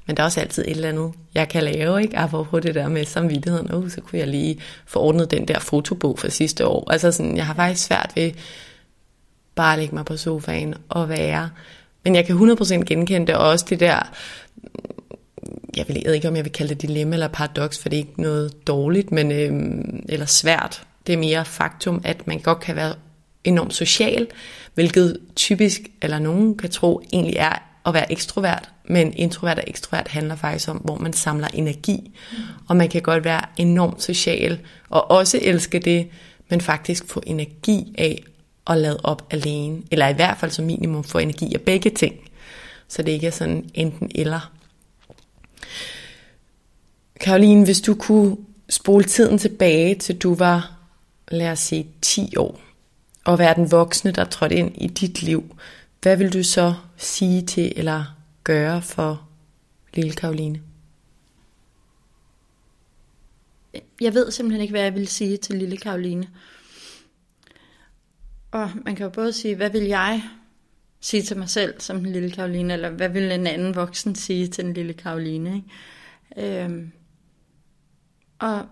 men 0.08 0.16
der 0.16 0.22
er 0.22 0.24
også 0.24 0.40
altid 0.40 0.64
et 0.64 0.70
eller 0.70 0.88
andet, 0.88 1.12
jeg 1.34 1.48
kan 1.48 1.62
lave, 1.62 2.02
ikke? 2.02 2.18
Apropos 2.18 2.62
det 2.62 2.74
der 2.74 2.88
med 2.88 3.04
samvittigheden, 3.04 3.72
oh, 3.72 3.90
så 3.90 4.00
kunne 4.00 4.18
jeg 4.18 4.28
lige 4.28 4.60
få 4.86 5.00
ordnet 5.00 5.30
den 5.30 5.48
der 5.48 5.58
fotobog 5.58 6.18
fra 6.18 6.28
sidste 6.28 6.66
år. 6.66 6.90
Altså 6.90 7.12
sådan, 7.12 7.36
jeg 7.36 7.46
har 7.46 7.54
faktisk 7.54 7.84
svært 7.84 8.12
ved 8.14 8.30
bare 9.54 9.72
at 9.72 9.78
lægge 9.78 9.94
mig 9.94 10.04
på 10.04 10.16
sofaen 10.16 10.74
og 10.88 11.08
være. 11.08 11.50
Men 12.04 12.14
jeg 12.14 12.26
kan 12.26 12.36
100% 12.36 12.74
genkende 12.84 13.26
det, 13.26 13.34
og 13.34 13.48
også 13.48 13.66
det 13.68 13.80
der, 13.80 14.12
jeg 15.76 15.84
ved 15.88 16.14
ikke, 16.14 16.28
om 16.28 16.36
jeg 16.36 16.44
vil 16.44 16.52
kalde 16.52 16.74
det 16.74 16.82
dilemma 16.82 17.16
eller 17.16 17.28
paradoks, 17.28 17.78
for 17.78 17.88
det 17.88 17.96
er 17.96 18.00
ikke 18.00 18.22
noget 18.22 18.66
dårligt, 18.66 19.12
men, 19.12 19.32
øhm, 19.32 20.04
eller 20.08 20.26
svært. 20.26 20.82
Det 21.06 21.12
er 21.12 21.18
mere 21.18 21.44
faktum, 21.44 22.00
at 22.04 22.26
man 22.26 22.38
godt 22.38 22.60
kan 22.60 22.76
være 22.76 22.94
enormt 23.44 23.74
social, 23.74 24.26
hvilket 24.74 25.18
typisk, 25.36 25.80
eller 26.02 26.18
nogen 26.18 26.56
kan 26.56 26.70
tro, 26.70 27.02
egentlig 27.12 27.36
er 27.36 27.62
at 27.86 27.94
være 27.94 28.12
ekstrovert, 28.12 28.70
men 28.88 29.12
introvert 29.12 29.58
og 29.58 29.64
ekstrovert 29.66 30.08
handler 30.08 30.36
faktisk 30.36 30.68
om, 30.68 30.76
hvor 30.76 30.96
man 30.96 31.12
samler 31.12 31.48
energi, 31.48 32.18
og 32.68 32.76
man 32.76 32.88
kan 32.88 33.02
godt 33.02 33.24
være 33.24 33.40
enormt 33.56 34.02
social, 34.02 34.58
og 34.88 35.10
også 35.10 35.38
elske 35.42 35.78
det, 35.78 36.08
men 36.48 36.60
faktisk 36.60 37.08
få 37.08 37.22
energi 37.26 37.94
af 37.98 38.22
at 38.66 38.78
lade 38.78 39.00
op 39.04 39.26
alene, 39.30 39.82
eller 39.90 40.08
i 40.08 40.12
hvert 40.12 40.38
fald 40.38 40.50
som 40.50 40.64
minimum 40.64 41.04
få 41.04 41.18
energi 41.18 41.54
af 41.54 41.60
begge 41.60 41.90
ting, 41.90 42.14
så 42.88 43.02
det 43.02 43.12
ikke 43.12 43.26
er 43.26 43.30
sådan 43.30 43.70
enten 43.74 44.10
eller. 44.14 44.52
Karoline, 47.20 47.64
hvis 47.64 47.80
du 47.80 47.94
kunne 47.94 48.36
spole 48.68 49.04
tiden 49.04 49.38
tilbage 49.38 49.94
til 49.94 50.18
du 50.18 50.34
var, 50.34 50.72
lad 51.28 51.50
os 51.50 51.58
sige, 51.58 51.86
10 52.02 52.36
år, 52.36 52.60
og 53.24 53.38
være 53.38 53.54
den 53.54 53.70
voksne, 53.70 54.12
der 54.12 54.24
trådte 54.24 54.56
ind 54.56 54.72
i 54.74 54.86
dit 54.86 55.22
liv, 55.22 55.56
hvad 56.02 56.16
vil 56.16 56.32
du 56.32 56.42
så 56.42 56.74
sige 56.96 57.42
til 57.42 57.72
eller 57.76 58.17
gøre 58.48 58.82
for 58.82 59.28
lille 59.94 60.12
Karoline? 60.12 60.62
Jeg 64.00 64.14
ved 64.14 64.30
simpelthen 64.30 64.62
ikke, 64.62 64.72
hvad 64.72 64.82
jeg 64.82 64.94
vil 64.94 65.08
sige 65.08 65.36
til 65.36 65.56
lille 65.56 65.76
Karoline. 65.76 66.28
Og 68.50 68.70
man 68.84 68.96
kan 68.96 69.04
jo 69.04 69.10
både 69.10 69.32
sige, 69.32 69.56
hvad 69.56 69.70
vil 69.70 69.82
jeg 69.82 70.22
sige 71.00 71.22
til 71.22 71.36
mig 71.36 71.48
selv 71.48 71.80
som 71.80 71.96
den 71.96 72.12
lille 72.12 72.30
Karoline, 72.30 72.72
eller 72.72 72.90
hvad 72.90 73.08
vil 73.08 73.32
en 73.32 73.46
anden 73.46 73.74
voksen 73.74 74.14
sige 74.14 74.46
til 74.46 74.64
den 74.64 74.72
lille 74.72 74.92
Karoline. 74.92 75.54
Ikke? 76.36 76.64
Øhm, 76.64 76.92
og 78.38 78.66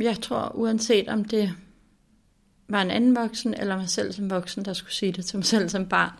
jeg 0.00 0.20
tror, 0.22 0.52
uanset 0.54 1.08
om 1.08 1.24
det 1.24 1.54
var 2.68 2.82
en 2.82 2.90
anden 2.90 3.16
voksen, 3.16 3.54
eller 3.54 3.76
mig 3.76 3.88
selv 3.88 4.12
som 4.12 4.30
voksen, 4.30 4.64
der 4.64 4.72
skulle 4.72 4.92
sige 4.92 5.12
det 5.12 5.24
til 5.24 5.38
mig 5.38 5.46
selv 5.46 5.68
som 5.68 5.88
barn, 5.88 6.12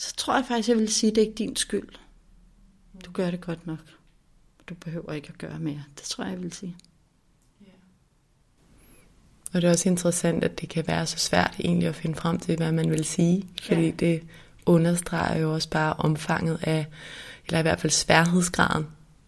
så 0.00 0.14
tror 0.16 0.34
jeg 0.34 0.44
faktisk, 0.48 0.68
jeg 0.68 0.76
vil 0.76 0.92
sige, 0.92 1.10
at 1.10 1.14
det 1.14 1.22
er 1.22 1.26
ikke 1.26 1.38
din 1.38 1.56
skyld. 1.56 1.88
Du 3.04 3.12
gør 3.12 3.30
det 3.30 3.40
godt 3.40 3.66
nok. 3.66 3.78
Du 4.68 4.74
behøver 4.74 5.12
ikke 5.12 5.28
at 5.28 5.38
gøre 5.38 5.58
mere. 5.58 5.84
Det 5.96 6.04
tror 6.04 6.24
jeg, 6.24 6.32
jeg 6.32 6.42
vil 6.42 6.52
sige. 6.52 6.76
Og 9.52 9.62
det 9.62 9.68
er 9.68 9.70
også 9.70 9.88
interessant, 9.88 10.44
at 10.44 10.60
det 10.60 10.68
kan 10.68 10.86
være 10.86 11.06
så 11.06 11.18
svært 11.18 11.56
egentlig 11.58 11.88
at 11.88 11.94
finde 11.94 12.16
frem 12.16 12.38
til, 12.38 12.56
hvad 12.56 12.72
man 12.72 12.90
vil 12.90 13.04
sige. 13.04 13.48
Fordi 13.62 13.84
ja. 13.84 13.90
det 13.90 14.22
understreger 14.66 15.40
jo 15.40 15.54
også 15.54 15.70
bare 15.70 15.92
omfanget 15.92 16.58
af, 16.62 16.86
eller 17.46 17.58
i 17.58 17.62
hvert 17.62 17.80
fald 17.80 17.90
sværhedsgraden 17.90 18.86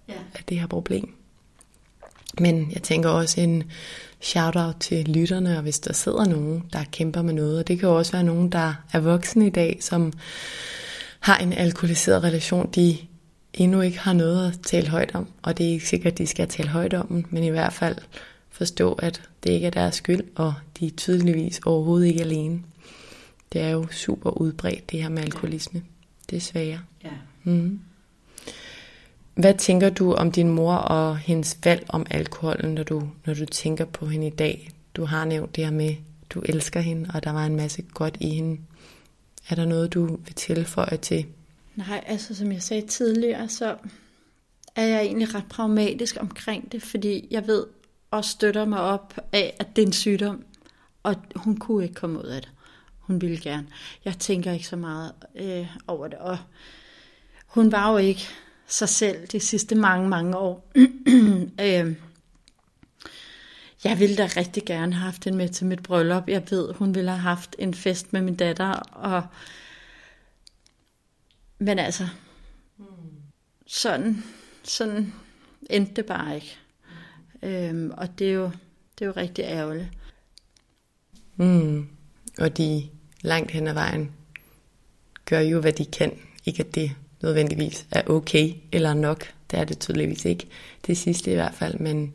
ja. 0.08 0.18
af 0.34 0.44
det 0.48 0.60
her 0.60 0.66
problem. 0.66 1.14
Men 2.40 2.72
jeg 2.72 2.82
tænker 2.82 3.08
også 3.08 3.40
en 3.40 3.70
shout-out 4.22 4.76
til 4.80 5.08
lytterne, 5.08 5.56
og 5.56 5.62
hvis 5.62 5.80
der 5.80 5.92
sidder 5.92 6.24
nogen, 6.24 6.64
der 6.72 6.84
kæmper 6.92 7.22
med 7.22 7.34
noget, 7.34 7.58
og 7.58 7.68
det 7.68 7.78
kan 7.78 7.88
jo 7.88 7.98
også 7.98 8.12
være 8.12 8.24
nogen, 8.24 8.52
der 8.52 8.74
er 8.92 9.00
voksne 9.00 9.46
i 9.46 9.50
dag, 9.50 9.78
som 9.80 10.12
har 11.20 11.36
en 11.36 11.52
alkoholiseret 11.52 12.24
relation, 12.24 12.70
de 12.74 12.96
endnu 13.54 13.80
ikke 13.80 13.98
har 13.98 14.12
noget 14.12 14.48
at 14.48 14.60
tale 14.62 14.88
højt 14.88 15.10
om, 15.14 15.26
og 15.42 15.58
det 15.58 15.66
er 15.66 15.70
ikke 15.70 15.88
sikkert, 15.88 16.12
at 16.12 16.18
de 16.18 16.26
skal 16.26 16.48
tale 16.48 16.68
højt 16.68 16.94
om 16.94 17.06
den, 17.06 17.26
men 17.30 17.44
i 17.44 17.48
hvert 17.48 17.72
fald 17.72 17.96
forstå, 18.50 18.92
at 18.92 19.22
det 19.44 19.50
ikke 19.50 19.66
er 19.66 19.70
deres 19.70 19.94
skyld, 19.94 20.22
og 20.34 20.54
de 20.78 20.86
er 20.86 20.90
tydeligvis 20.90 21.60
overhovedet 21.66 22.06
ikke 22.06 22.20
alene. 22.20 22.62
Det 23.52 23.60
er 23.60 23.68
jo 23.68 23.86
super 23.90 24.30
udbredt, 24.30 24.90
det 24.90 25.02
her 25.02 25.08
med 25.08 25.22
alkoholisme. 25.22 25.82
Desværre. 26.30 26.80
Ja. 27.04 27.10
Mm. 27.44 27.80
Hvad 29.34 29.54
tænker 29.54 29.90
du 29.90 30.14
om 30.14 30.32
din 30.32 30.48
mor 30.48 30.74
og 30.74 31.18
hendes 31.18 31.58
valg 31.64 31.84
om 31.88 32.06
alkoholen, 32.10 32.74
når 32.74 32.82
du, 32.82 33.08
når 33.26 33.34
du 33.34 33.44
tænker 33.44 33.84
på 33.84 34.06
hende 34.06 34.26
i 34.26 34.30
dag? 34.30 34.70
Du 34.94 35.04
har 35.04 35.24
nævnt 35.24 35.56
det 35.56 35.64
her 35.64 35.72
med, 35.72 35.94
du 36.30 36.40
elsker 36.40 36.80
hende, 36.80 37.10
og 37.14 37.24
der 37.24 37.32
var 37.32 37.46
en 37.46 37.56
masse 37.56 37.82
godt 37.82 38.16
i 38.20 38.28
hende. 38.28 38.60
Er 39.48 39.54
der 39.54 39.64
noget, 39.64 39.94
du 39.94 40.06
vil 40.06 40.34
tilføje 40.34 40.96
til? 40.96 41.26
Nej, 41.76 42.04
altså 42.06 42.34
som 42.34 42.52
jeg 42.52 42.62
sagde 42.62 42.86
tidligere, 42.86 43.48
så 43.48 43.76
er 44.76 44.84
jeg 44.86 45.02
egentlig 45.02 45.34
ret 45.34 45.46
pragmatisk 45.50 46.16
omkring 46.20 46.72
det, 46.72 46.82
fordi 46.82 47.28
jeg 47.30 47.46
ved 47.46 47.66
og 48.10 48.24
støtter 48.24 48.64
mig 48.64 48.80
op 48.80 49.14
af, 49.32 49.56
at 49.58 49.76
det 49.76 49.82
er 49.82 49.86
en 49.86 49.92
sygdom, 49.92 50.44
og 51.02 51.16
hun 51.36 51.56
kunne 51.56 51.82
ikke 51.84 51.94
komme 51.94 52.18
ud 52.18 52.24
af 52.24 52.42
det. 52.42 52.50
Hun 52.98 53.20
ville 53.20 53.40
gerne. 53.40 53.66
Jeg 54.04 54.18
tænker 54.18 54.52
ikke 54.52 54.66
så 54.66 54.76
meget 54.76 55.12
øh, 55.34 55.66
over 55.86 56.08
det, 56.08 56.18
og 56.18 56.38
hun 57.46 57.72
var 57.72 57.92
jo 57.92 57.96
ikke 57.96 58.28
sig 58.72 58.88
selv 58.88 59.26
de 59.26 59.40
sidste 59.40 59.74
mange, 59.74 60.08
mange 60.08 60.36
år. 60.36 60.72
øh, 61.66 61.96
jeg 63.84 63.98
ville 63.98 64.16
da 64.16 64.28
rigtig 64.36 64.64
gerne 64.64 64.94
have 64.94 65.04
haft 65.04 65.24
hende 65.24 65.38
med 65.38 65.48
til 65.48 65.66
mit 65.66 65.82
bryllup. 65.82 66.28
Jeg 66.28 66.42
ved, 66.50 66.74
hun 66.74 66.94
ville 66.94 67.10
have 67.10 67.20
haft 67.20 67.56
en 67.58 67.74
fest 67.74 68.12
med 68.12 68.22
min 68.22 68.34
datter. 68.34 68.72
Og... 68.92 69.22
Men 71.58 71.78
altså, 71.78 72.08
sådan, 73.66 74.24
sådan 74.62 75.12
endte 75.70 75.94
det 75.94 76.06
bare 76.06 76.34
ikke. 76.34 76.58
Øhm, 77.42 77.90
og 77.96 78.18
det 78.18 78.28
er, 78.28 78.32
jo, 78.32 78.50
det 78.98 79.04
er 79.04 79.06
jo 79.06 79.12
rigtig 79.16 79.44
ærgerligt. 79.44 79.88
Mm. 81.36 81.88
Og 82.38 82.56
de 82.56 82.88
langt 83.20 83.50
hen 83.50 83.66
ad 83.66 83.74
vejen 83.74 84.12
gør 85.24 85.40
jo, 85.40 85.60
hvad 85.60 85.72
de 85.72 85.84
kan. 85.84 86.18
Ikke 86.46 86.64
at 86.64 86.74
det 86.74 86.96
nødvendigvis 87.22 87.86
er 87.90 88.02
okay 88.06 88.54
eller 88.72 88.94
nok. 88.94 89.26
Det 89.50 89.58
er 89.58 89.64
det 89.64 89.78
tydeligvis 89.78 90.24
ikke. 90.24 90.46
Det 90.86 90.98
sidste 90.98 91.30
i 91.30 91.34
hvert 91.34 91.54
fald, 91.54 91.78
men 91.78 92.14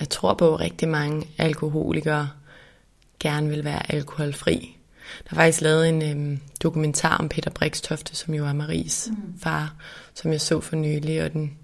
jeg 0.00 0.08
tror 0.08 0.34
på, 0.34 0.54
at 0.54 0.60
rigtig 0.60 0.88
mange 0.88 1.26
alkoholikere 1.38 2.28
gerne 3.20 3.48
vil 3.48 3.64
være 3.64 3.92
alkoholfri. 3.92 4.76
Der 5.24 5.30
er 5.30 5.34
faktisk 5.34 5.60
lavet 5.60 5.88
en 5.88 6.02
øhm, 6.02 6.40
dokumentar 6.62 7.16
om 7.16 7.28
Peter 7.28 7.50
Brikstofte, 7.50 8.16
som 8.16 8.34
jo 8.34 8.46
er 8.46 8.52
Maries 8.52 9.08
mm. 9.10 9.38
far, 9.38 9.74
som 10.14 10.32
jeg 10.32 10.40
så 10.40 10.60
for 10.60 10.76
nylig, 10.76 11.24
og 11.24 11.32
den 11.32 11.58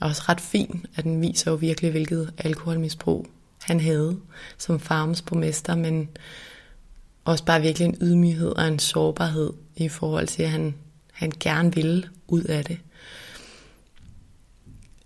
er 0.00 0.06
også 0.06 0.22
ret 0.28 0.40
fin, 0.40 0.86
at 0.96 1.04
den 1.04 1.20
viser 1.20 1.50
jo 1.50 1.56
virkelig, 1.56 1.90
hvilket 1.90 2.32
alkoholmisbrug 2.38 3.26
han 3.62 3.80
havde 3.80 4.18
som 4.58 4.80
farmsborgmester, 4.80 5.76
men 5.76 6.08
også 7.24 7.44
bare 7.44 7.60
virkelig 7.60 7.86
en 7.86 7.96
ydmyghed 8.00 8.48
og 8.48 8.68
en 8.68 8.78
sårbarhed 8.78 9.52
i 9.76 9.88
forhold 9.88 10.26
til, 10.26 10.42
at 10.42 10.50
han 10.50 10.74
han 11.14 11.32
gerne 11.40 11.74
ville 11.74 12.08
ud 12.26 12.42
af 12.42 12.64
det. 12.64 12.78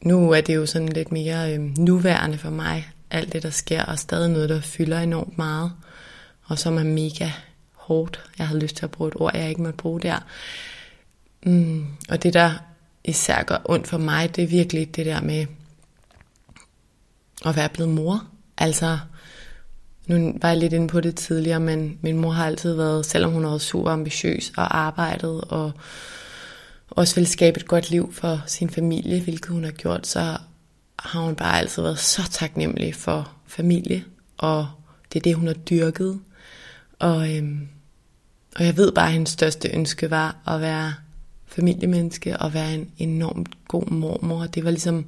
Nu 0.02 0.30
er 0.30 0.40
det 0.40 0.54
jo 0.54 0.66
sådan 0.66 0.88
lidt 0.88 1.12
mere 1.12 1.54
øh, 1.54 1.78
nuværende 1.78 2.38
for 2.38 2.50
mig, 2.50 2.90
alt 3.10 3.32
det 3.32 3.42
der 3.42 3.50
sker, 3.50 3.84
og 3.84 3.98
stadig 3.98 4.30
noget, 4.30 4.48
der 4.48 4.60
fylder 4.60 5.00
enormt 5.00 5.38
meget, 5.38 5.72
og 6.44 6.58
som 6.58 6.76
er 6.76 6.82
mega 6.82 7.30
hårdt. 7.74 8.20
Jeg 8.38 8.48
havde 8.48 8.60
lyst 8.60 8.76
til 8.76 8.84
at 8.84 8.90
bruge 8.90 9.08
et 9.08 9.14
ord, 9.16 9.36
jeg 9.36 9.48
ikke 9.48 9.62
måtte 9.62 9.76
bruge 9.76 10.00
der. 10.00 10.18
Mm, 11.42 11.86
og 12.08 12.22
det, 12.22 12.34
der 12.34 12.52
især 13.04 13.42
gør 13.42 13.58
ondt 13.64 13.88
for 13.88 13.98
mig, 13.98 14.36
det 14.36 14.44
er 14.44 14.48
virkelig 14.48 14.96
det 14.96 15.06
der 15.06 15.20
med 15.20 15.46
at 17.46 17.56
være 17.56 17.68
blevet 17.68 17.92
mor. 17.92 18.24
Altså, 18.58 18.98
nu 20.08 20.34
var 20.42 20.48
jeg 20.48 20.58
lidt 20.58 20.72
inde 20.72 20.88
på 20.88 21.00
det 21.00 21.14
tidligere, 21.14 21.60
men 21.60 21.98
min 22.02 22.18
mor 22.18 22.30
har 22.30 22.46
altid 22.46 22.74
været, 22.74 23.06
selvom 23.06 23.32
hun 23.32 23.42
har 23.42 23.50
været 23.50 23.62
super 23.62 23.90
ambitiøs 23.90 24.52
og 24.56 24.78
arbejdet, 24.78 25.40
og 25.40 25.72
også 26.90 27.14
vil 27.14 27.26
skabe 27.26 27.60
et 27.60 27.68
godt 27.68 27.90
liv 27.90 28.12
for 28.12 28.42
sin 28.46 28.70
familie, 28.70 29.20
hvilket 29.20 29.48
hun 29.48 29.64
har 29.64 29.70
gjort, 29.70 30.06
så 30.06 30.36
har 30.98 31.20
hun 31.20 31.34
bare 31.34 31.58
altid 31.58 31.82
været 31.82 31.98
så 31.98 32.22
taknemmelig 32.30 32.94
for 32.94 33.32
familie, 33.46 34.04
og 34.38 34.68
det 35.12 35.18
er 35.18 35.22
det, 35.22 35.34
hun 35.34 35.46
har 35.46 35.54
dyrket. 35.54 36.20
Og, 36.98 37.36
øhm, 37.36 37.68
og 38.56 38.64
jeg 38.64 38.76
ved 38.76 38.92
bare, 38.92 39.06
at 39.06 39.12
hendes 39.12 39.30
største 39.30 39.68
ønske 39.74 40.10
var 40.10 40.36
at 40.46 40.60
være 40.60 40.94
familiemenneske 41.46 42.36
og 42.36 42.54
være 42.54 42.74
en 42.74 42.90
enormt 42.98 43.68
god 43.68 43.86
mormor. 43.86 44.46
Det 44.46 44.64
var 44.64 44.70
ligesom 44.70 45.06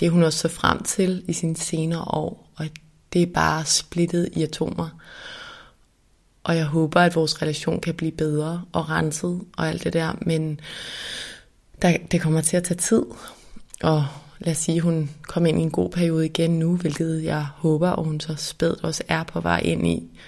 det, 0.00 0.10
hun 0.10 0.22
også 0.22 0.38
så 0.38 0.48
frem 0.48 0.82
til 0.82 1.24
i 1.28 1.32
sine 1.32 1.56
senere 1.56 2.00
år. 2.00 2.52
Og 2.56 2.66
det 3.12 3.22
er 3.22 3.26
bare 3.26 3.64
splittet 3.64 4.28
i 4.32 4.42
atomer. 4.42 4.88
Og 6.44 6.56
jeg 6.56 6.64
håber, 6.64 7.00
at 7.00 7.14
vores 7.14 7.42
relation 7.42 7.80
kan 7.80 7.94
blive 7.94 8.12
bedre 8.12 8.64
og 8.72 8.90
renset 8.90 9.40
og 9.56 9.68
alt 9.68 9.84
det 9.84 9.92
der, 9.92 10.18
men 10.20 10.60
der, 11.82 11.96
det 12.10 12.20
kommer 12.20 12.40
til 12.40 12.56
at 12.56 12.64
tage 12.64 12.78
tid. 12.78 13.02
Og 13.82 14.06
lad 14.38 14.52
os 14.52 14.58
sige, 14.58 14.76
at 14.76 14.82
hun 14.82 15.10
kommer 15.22 15.48
ind 15.48 15.58
i 15.58 15.62
en 15.62 15.70
god 15.70 15.90
periode 15.90 16.26
igen 16.26 16.58
nu, 16.58 16.76
hvilket 16.76 17.24
jeg 17.24 17.46
håber, 17.56 17.88
og 17.88 18.04
hun 18.04 18.20
så 18.20 18.34
spædt 18.34 18.84
også 18.84 19.02
er 19.08 19.22
på 19.22 19.40
vej 19.40 19.60
ind 19.64 19.86
i. 19.86 20.18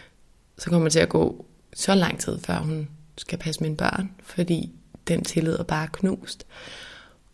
Så 0.59 0.71
kommer 0.71 0.87
det 0.87 0.93
til 0.93 1.01
at 1.01 1.09
gå 1.09 1.47
så 1.75 1.95
lang 1.95 2.21
tid, 2.21 2.39
før 2.39 2.59
hun 2.59 2.89
skal 3.19 3.39
passe 3.39 3.63
mine 3.63 3.77
børn, 3.77 4.11
fordi 4.23 4.71
den 5.09 5.25
tillid 5.25 5.53
er 5.59 5.63
bare 5.63 5.89
knust. 5.93 6.47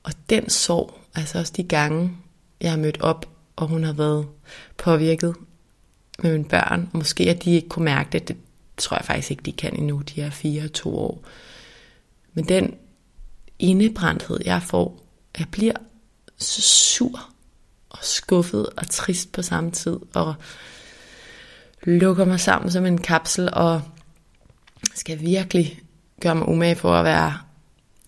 Og 0.03 0.13
den 0.31 0.51
sorg, 0.51 1.01
altså 1.15 1.39
også 1.39 1.53
de 1.57 1.65
gange, 1.65 2.17
jeg 2.61 2.71
har 2.71 2.79
mødt 2.79 3.01
op, 3.01 3.27
og 3.61 3.69
hun 3.69 3.85
har 3.85 3.93
været 3.93 4.27
påvirket 4.77 5.35
med 6.23 6.33
mine 6.33 6.45
børn. 6.45 6.89
Og 6.93 6.99
Måske 6.99 7.31
at 7.31 7.45
de 7.45 7.55
ikke 7.55 7.69
kunne 7.69 7.85
mærke 7.85 8.09
det, 8.13 8.29
det 8.29 8.37
tror 8.77 8.97
jeg 8.97 9.05
faktisk 9.05 9.31
ikke, 9.31 9.43
de 9.43 9.53
kan 9.53 9.77
endnu. 9.77 9.99
De 9.99 10.21
er 10.21 10.31
fire 10.31 10.63
og 10.63 10.73
to 10.73 10.99
år. 10.99 11.25
Men 12.35 12.49
den 12.49 12.75
indebrændthed, 13.59 14.41
jeg 14.45 14.63
får, 14.63 15.07
jeg 15.39 15.47
bliver 15.53 15.73
så 16.39 16.63
sur 16.63 17.31
og 17.91 17.99
skuffet 18.03 18.67
og 18.67 18.91
trist 18.91 19.33
på 19.33 19.43
samme 19.43 19.71
tid, 19.71 19.97
og 20.15 20.35
lukker 21.83 22.25
mig 22.25 22.41
sammen 22.41 22.71
som 22.71 22.87
en 22.87 22.99
kapsel, 22.99 23.49
og 23.53 23.83
skal 24.95 25.21
virkelig 25.21 25.83
gøre 26.21 26.35
mig 26.35 26.49
umage 26.49 26.77
for 26.77 26.93
at 26.93 27.05
være, 27.05 27.39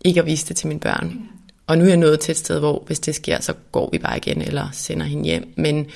ikke 0.05 0.21
at 0.21 0.27
vise 0.27 0.49
det 0.49 0.57
til 0.57 0.69
mine 0.69 0.81
børn. 0.81 1.32
Og 1.67 1.79
nu 1.79 1.85
er 1.85 1.89
jeg 1.89 1.97
nået 1.97 2.21
til 2.21 2.33
et 2.33 2.39
sted, 2.39 2.59
hvor 2.59 2.83
hvis 2.87 3.01
det 3.01 3.15
sker, 3.15 3.41
så 3.41 3.55
går 3.73 3.89
vi 3.93 3.99
bare 3.99 4.17
igen, 4.17 4.43
eller 4.43 4.69
sender 4.73 5.07
hende 5.07 5.25
hjem. 5.25 5.53
Men 5.57 5.91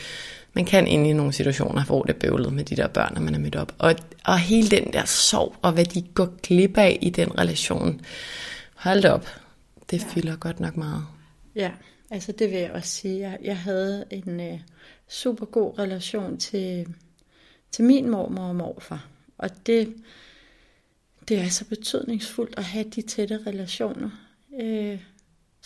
man 0.52 0.64
kan 0.64 0.86
ind 0.86 1.06
i 1.06 1.12
nogle 1.12 1.32
situationer, 1.32 1.84
hvor 1.84 2.02
det 2.02 2.14
er 2.14 2.18
bøvlet 2.18 2.52
med 2.52 2.64
de 2.64 2.76
der 2.76 2.88
børn, 2.88 3.14
når 3.14 3.20
man 3.20 3.34
er 3.34 3.38
mødt 3.38 3.56
op. 3.56 3.74
Og, 3.78 3.94
og 4.24 4.38
hele 4.38 4.68
den 4.68 4.92
der 4.92 5.04
sorg, 5.04 5.56
og 5.62 5.72
hvad 5.72 5.84
de 5.84 6.02
går 6.02 6.28
glip 6.42 6.78
af 6.78 6.98
i 7.02 7.10
den 7.10 7.38
relation, 7.38 8.00
hold 8.74 9.04
op. 9.04 9.26
Det 9.90 10.02
ja. 10.02 10.06
fylder 10.08 10.36
godt 10.36 10.60
nok 10.60 10.76
meget. 10.76 11.04
Ja, 11.54 11.70
altså 12.10 12.32
det 12.32 12.50
vil 12.50 12.58
jeg 12.58 12.70
også 12.70 12.88
sige. 12.88 13.20
Jeg, 13.20 13.38
jeg 13.42 13.58
havde 13.58 14.04
en 14.10 14.40
uh, 14.40 14.60
super 15.08 15.46
god 15.46 15.78
relation 15.78 16.38
til, 16.38 16.86
til 17.70 17.84
min 17.84 18.10
mormor 18.10 18.42
og 18.42 18.56
morfar. 18.56 19.06
Og 19.38 19.66
det, 19.66 19.94
det 21.28 21.38
er 21.38 21.48
så 21.48 21.64
betydningsfuldt 21.64 22.58
at 22.58 22.64
have 22.64 22.84
de 22.84 23.02
tætte 23.02 23.40
relationer 23.46 24.10
øh, 24.62 24.98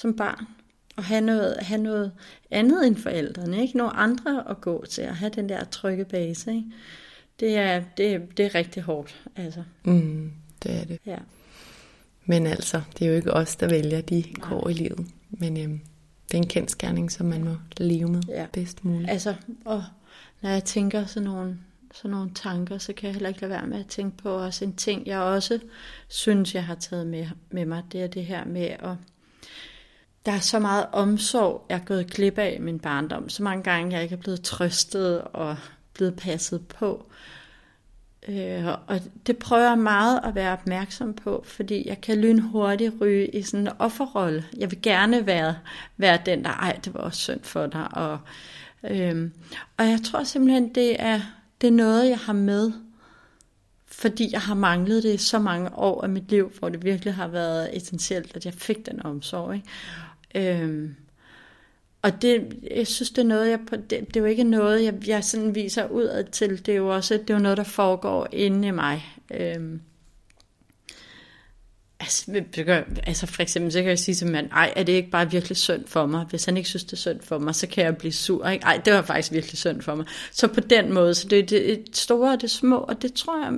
som 0.01 0.17
barn. 0.17 0.47
Og 0.97 1.05
have 1.05 1.21
noget, 1.21 1.57
have 1.61 1.83
noget 1.83 2.13
andet 2.51 2.87
end 2.87 2.97
forældrene, 2.97 3.63
ikke? 3.63 3.77
Nogle 3.79 3.97
andre 3.97 4.51
at 4.51 4.61
gå 4.61 4.85
til, 4.91 5.03
at 5.03 5.17
have 5.17 5.31
den 5.35 5.49
der 5.49 5.65
trygge 5.65 6.05
base, 6.05 6.51
ikke? 6.51 6.65
Det 7.41 7.57
er, 7.57 7.83
det, 7.97 8.37
det 8.37 8.47
er 8.47 8.55
rigtig 8.55 8.83
hårdt, 8.83 9.23
altså. 9.37 9.63
Mm, 9.85 10.33
det 10.63 10.81
er 10.81 10.85
det. 10.85 10.99
Ja. 11.07 11.19
Men 12.25 12.47
altså, 12.47 12.83
det 12.99 13.05
er 13.05 13.11
jo 13.11 13.17
ikke 13.17 13.33
os, 13.33 13.57
der 13.57 13.69
vælger 13.69 14.01
de 14.01 14.25
kår 14.41 14.69
i 14.69 14.73
livet. 14.73 15.07
Men 15.31 15.57
øhm, 15.57 15.81
det 16.29 16.35
er 16.35 16.43
en 16.43 16.49
kendskærning, 16.49 17.13
som 17.13 17.27
man 17.27 17.45
må 17.45 17.57
leve 17.77 18.09
med 18.09 18.23
ja. 18.29 18.47
bedst 18.53 18.85
muligt. 18.85 19.11
Altså, 19.11 19.35
og 19.65 19.85
når 20.41 20.51
jeg 20.51 20.65
tænker 20.65 21.07
sådan 21.07 21.29
nogle 21.29 21.59
sådan 21.95 22.11
nogle 22.11 22.31
tanker, 22.35 22.79
så 22.79 22.93
kan 22.93 23.07
jeg 23.07 23.15
heller 23.15 23.29
ikke 23.29 23.41
lade 23.41 23.51
være 23.51 23.67
med 23.67 23.81
at 23.81 23.87
tænke 23.87 24.17
på 24.17 24.31
også 24.31 24.65
en 24.65 24.75
ting, 24.75 25.07
jeg 25.07 25.19
også 25.19 25.59
synes, 26.09 26.55
jeg 26.55 26.65
har 26.65 26.75
taget 26.75 27.07
med, 27.07 27.27
med 27.51 27.67
mig. 27.67 27.83
Det 27.93 28.03
er 28.03 28.07
det 28.07 28.25
her 28.25 28.45
med 28.45 28.63
at 28.63 28.97
der 30.27 30.33
er 30.33 30.41
så 30.41 30.59
meget 30.59 30.87
omsorg, 30.93 31.66
jeg 31.68 31.75
er 31.75 31.85
gået 31.85 32.11
glip 32.11 32.39
af 32.39 32.57
i 32.59 32.62
min 32.62 32.79
barndom. 32.79 33.29
Så 33.29 33.43
mange 33.43 33.62
gange, 33.62 33.95
jeg 33.95 34.03
ikke 34.03 34.14
er 34.14 34.21
blevet 34.21 34.43
trøstet 34.43 35.21
og 35.23 35.57
blevet 35.95 36.16
passet 36.16 36.66
på. 36.68 37.07
Øh, 38.29 38.64
og 38.87 39.01
det 39.27 39.37
prøver 39.37 39.68
jeg 39.68 39.79
meget 39.79 40.21
at 40.25 40.35
være 40.35 40.53
opmærksom 40.53 41.14
på, 41.14 41.45
fordi 41.47 41.89
jeg 41.89 42.01
kan 42.01 42.21
lynhurtigt 42.21 42.95
ryge 43.01 43.29
i 43.29 43.43
sådan 43.43 43.66
en 43.66 43.73
offerrolle. 43.79 44.45
Jeg 44.57 44.71
vil 44.71 44.83
gerne 44.83 45.27
være, 45.27 45.57
være 45.97 46.18
den, 46.27 46.45
der, 46.45 46.51
ej, 46.51 46.79
det 46.85 46.95
var 46.95 47.01
også 47.01 47.21
synd 47.21 47.43
for 47.43 47.66
dig. 47.66 47.89
Og, 47.93 48.18
øh, 48.85 49.31
og 49.77 49.87
jeg 49.87 49.99
tror 50.05 50.25
simpelthen, 50.25 50.75
det 50.75 51.03
er 51.03 51.21
det 51.61 51.66
er 51.66 51.73
noget, 51.73 52.09
jeg 52.09 52.18
har 52.18 52.33
med, 52.33 52.73
fordi 53.87 54.29
jeg 54.33 54.41
har 54.41 54.55
manglet 54.55 55.03
det 55.03 55.21
så 55.21 55.39
mange 55.39 55.75
år 55.75 56.03
af 56.03 56.09
mit 56.09 56.31
liv, 56.31 56.53
hvor 56.59 56.68
det 56.68 56.85
virkelig 56.85 57.14
har 57.14 57.29
været 57.29 57.77
essentielt, 57.77 58.37
at 58.37 58.45
jeg 58.45 58.55
fik 58.55 58.87
den 58.87 59.07
omsorg. 59.07 59.55
Ikke? 59.55 59.68
Øhm, 60.35 60.95
og 62.03 62.22
det, 62.22 62.59
jeg 62.76 62.87
synes, 62.87 63.11
det 63.11 63.18
er 63.18 63.26
noget, 63.26 63.51
jeg, 63.51 63.59
det, 63.70 63.91
det 63.91 64.16
er 64.16 64.20
jo 64.20 64.26
ikke 64.26 64.45
noget, 64.45 64.85
jeg, 64.85 64.95
jeg 65.07 65.24
sådan 65.24 65.55
viser 65.55 65.89
udad 65.89 66.24
til. 66.24 66.66
Det 66.66 66.72
er 66.72 66.76
jo 66.76 66.95
også 66.95 67.14
det 67.14 67.31
er 67.31 67.35
jo 67.35 67.41
noget, 67.41 67.59
der 67.59 67.64
foregår 67.64 68.28
inde 68.33 68.68
i 68.68 68.70
mig. 68.70 69.05
Øhm, 69.35 69.81
Altså, 72.01 72.45
altså 73.03 73.26
for 73.26 73.43
eksempel, 73.43 73.72
så 73.72 73.78
kan 73.78 73.89
jeg 73.89 73.99
sige 73.99 74.14
til 74.14 74.26
mand, 74.26 74.51
ej, 74.51 74.72
er 74.76 74.83
det 74.83 74.93
ikke 74.93 75.11
bare 75.11 75.31
virkelig 75.31 75.57
synd 75.57 75.87
for 75.87 76.07
mig? 76.07 76.26
Hvis 76.31 76.45
han 76.45 76.57
ikke 76.57 76.68
synes, 76.68 76.85
det 76.85 76.93
er 76.93 76.97
synd 76.97 77.20
for 77.22 77.39
mig, 77.39 77.55
så 77.55 77.66
kan 77.66 77.85
jeg 77.85 77.97
blive 77.97 78.12
sur. 78.12 78.49
Ikke? 78.49 78.64
Ej, 78.64 78.81
det 78.85 78.93
var 78.93 79.03
faktisk 79.03 79.33
virkelig 79.33 79.59
synd 79.59 79.83
for 79.83 79.95
mig. 79.95 80.07
Så 80.33 80.49
på 80.49 80.61
den 80.61 80.93
måde, 80.93 81.14
så 81.14 81.28
det 81.28 81.39
er 81.39 81.47
det 81.47 81.85
store 81.93 82.33
og 82.33 82.41
det 82.41 82.51
små, 82.51 82.76
og 82.76 83.03
det 83.03 83.14
tror 83.14 83.45
jeg, 83.45 83.53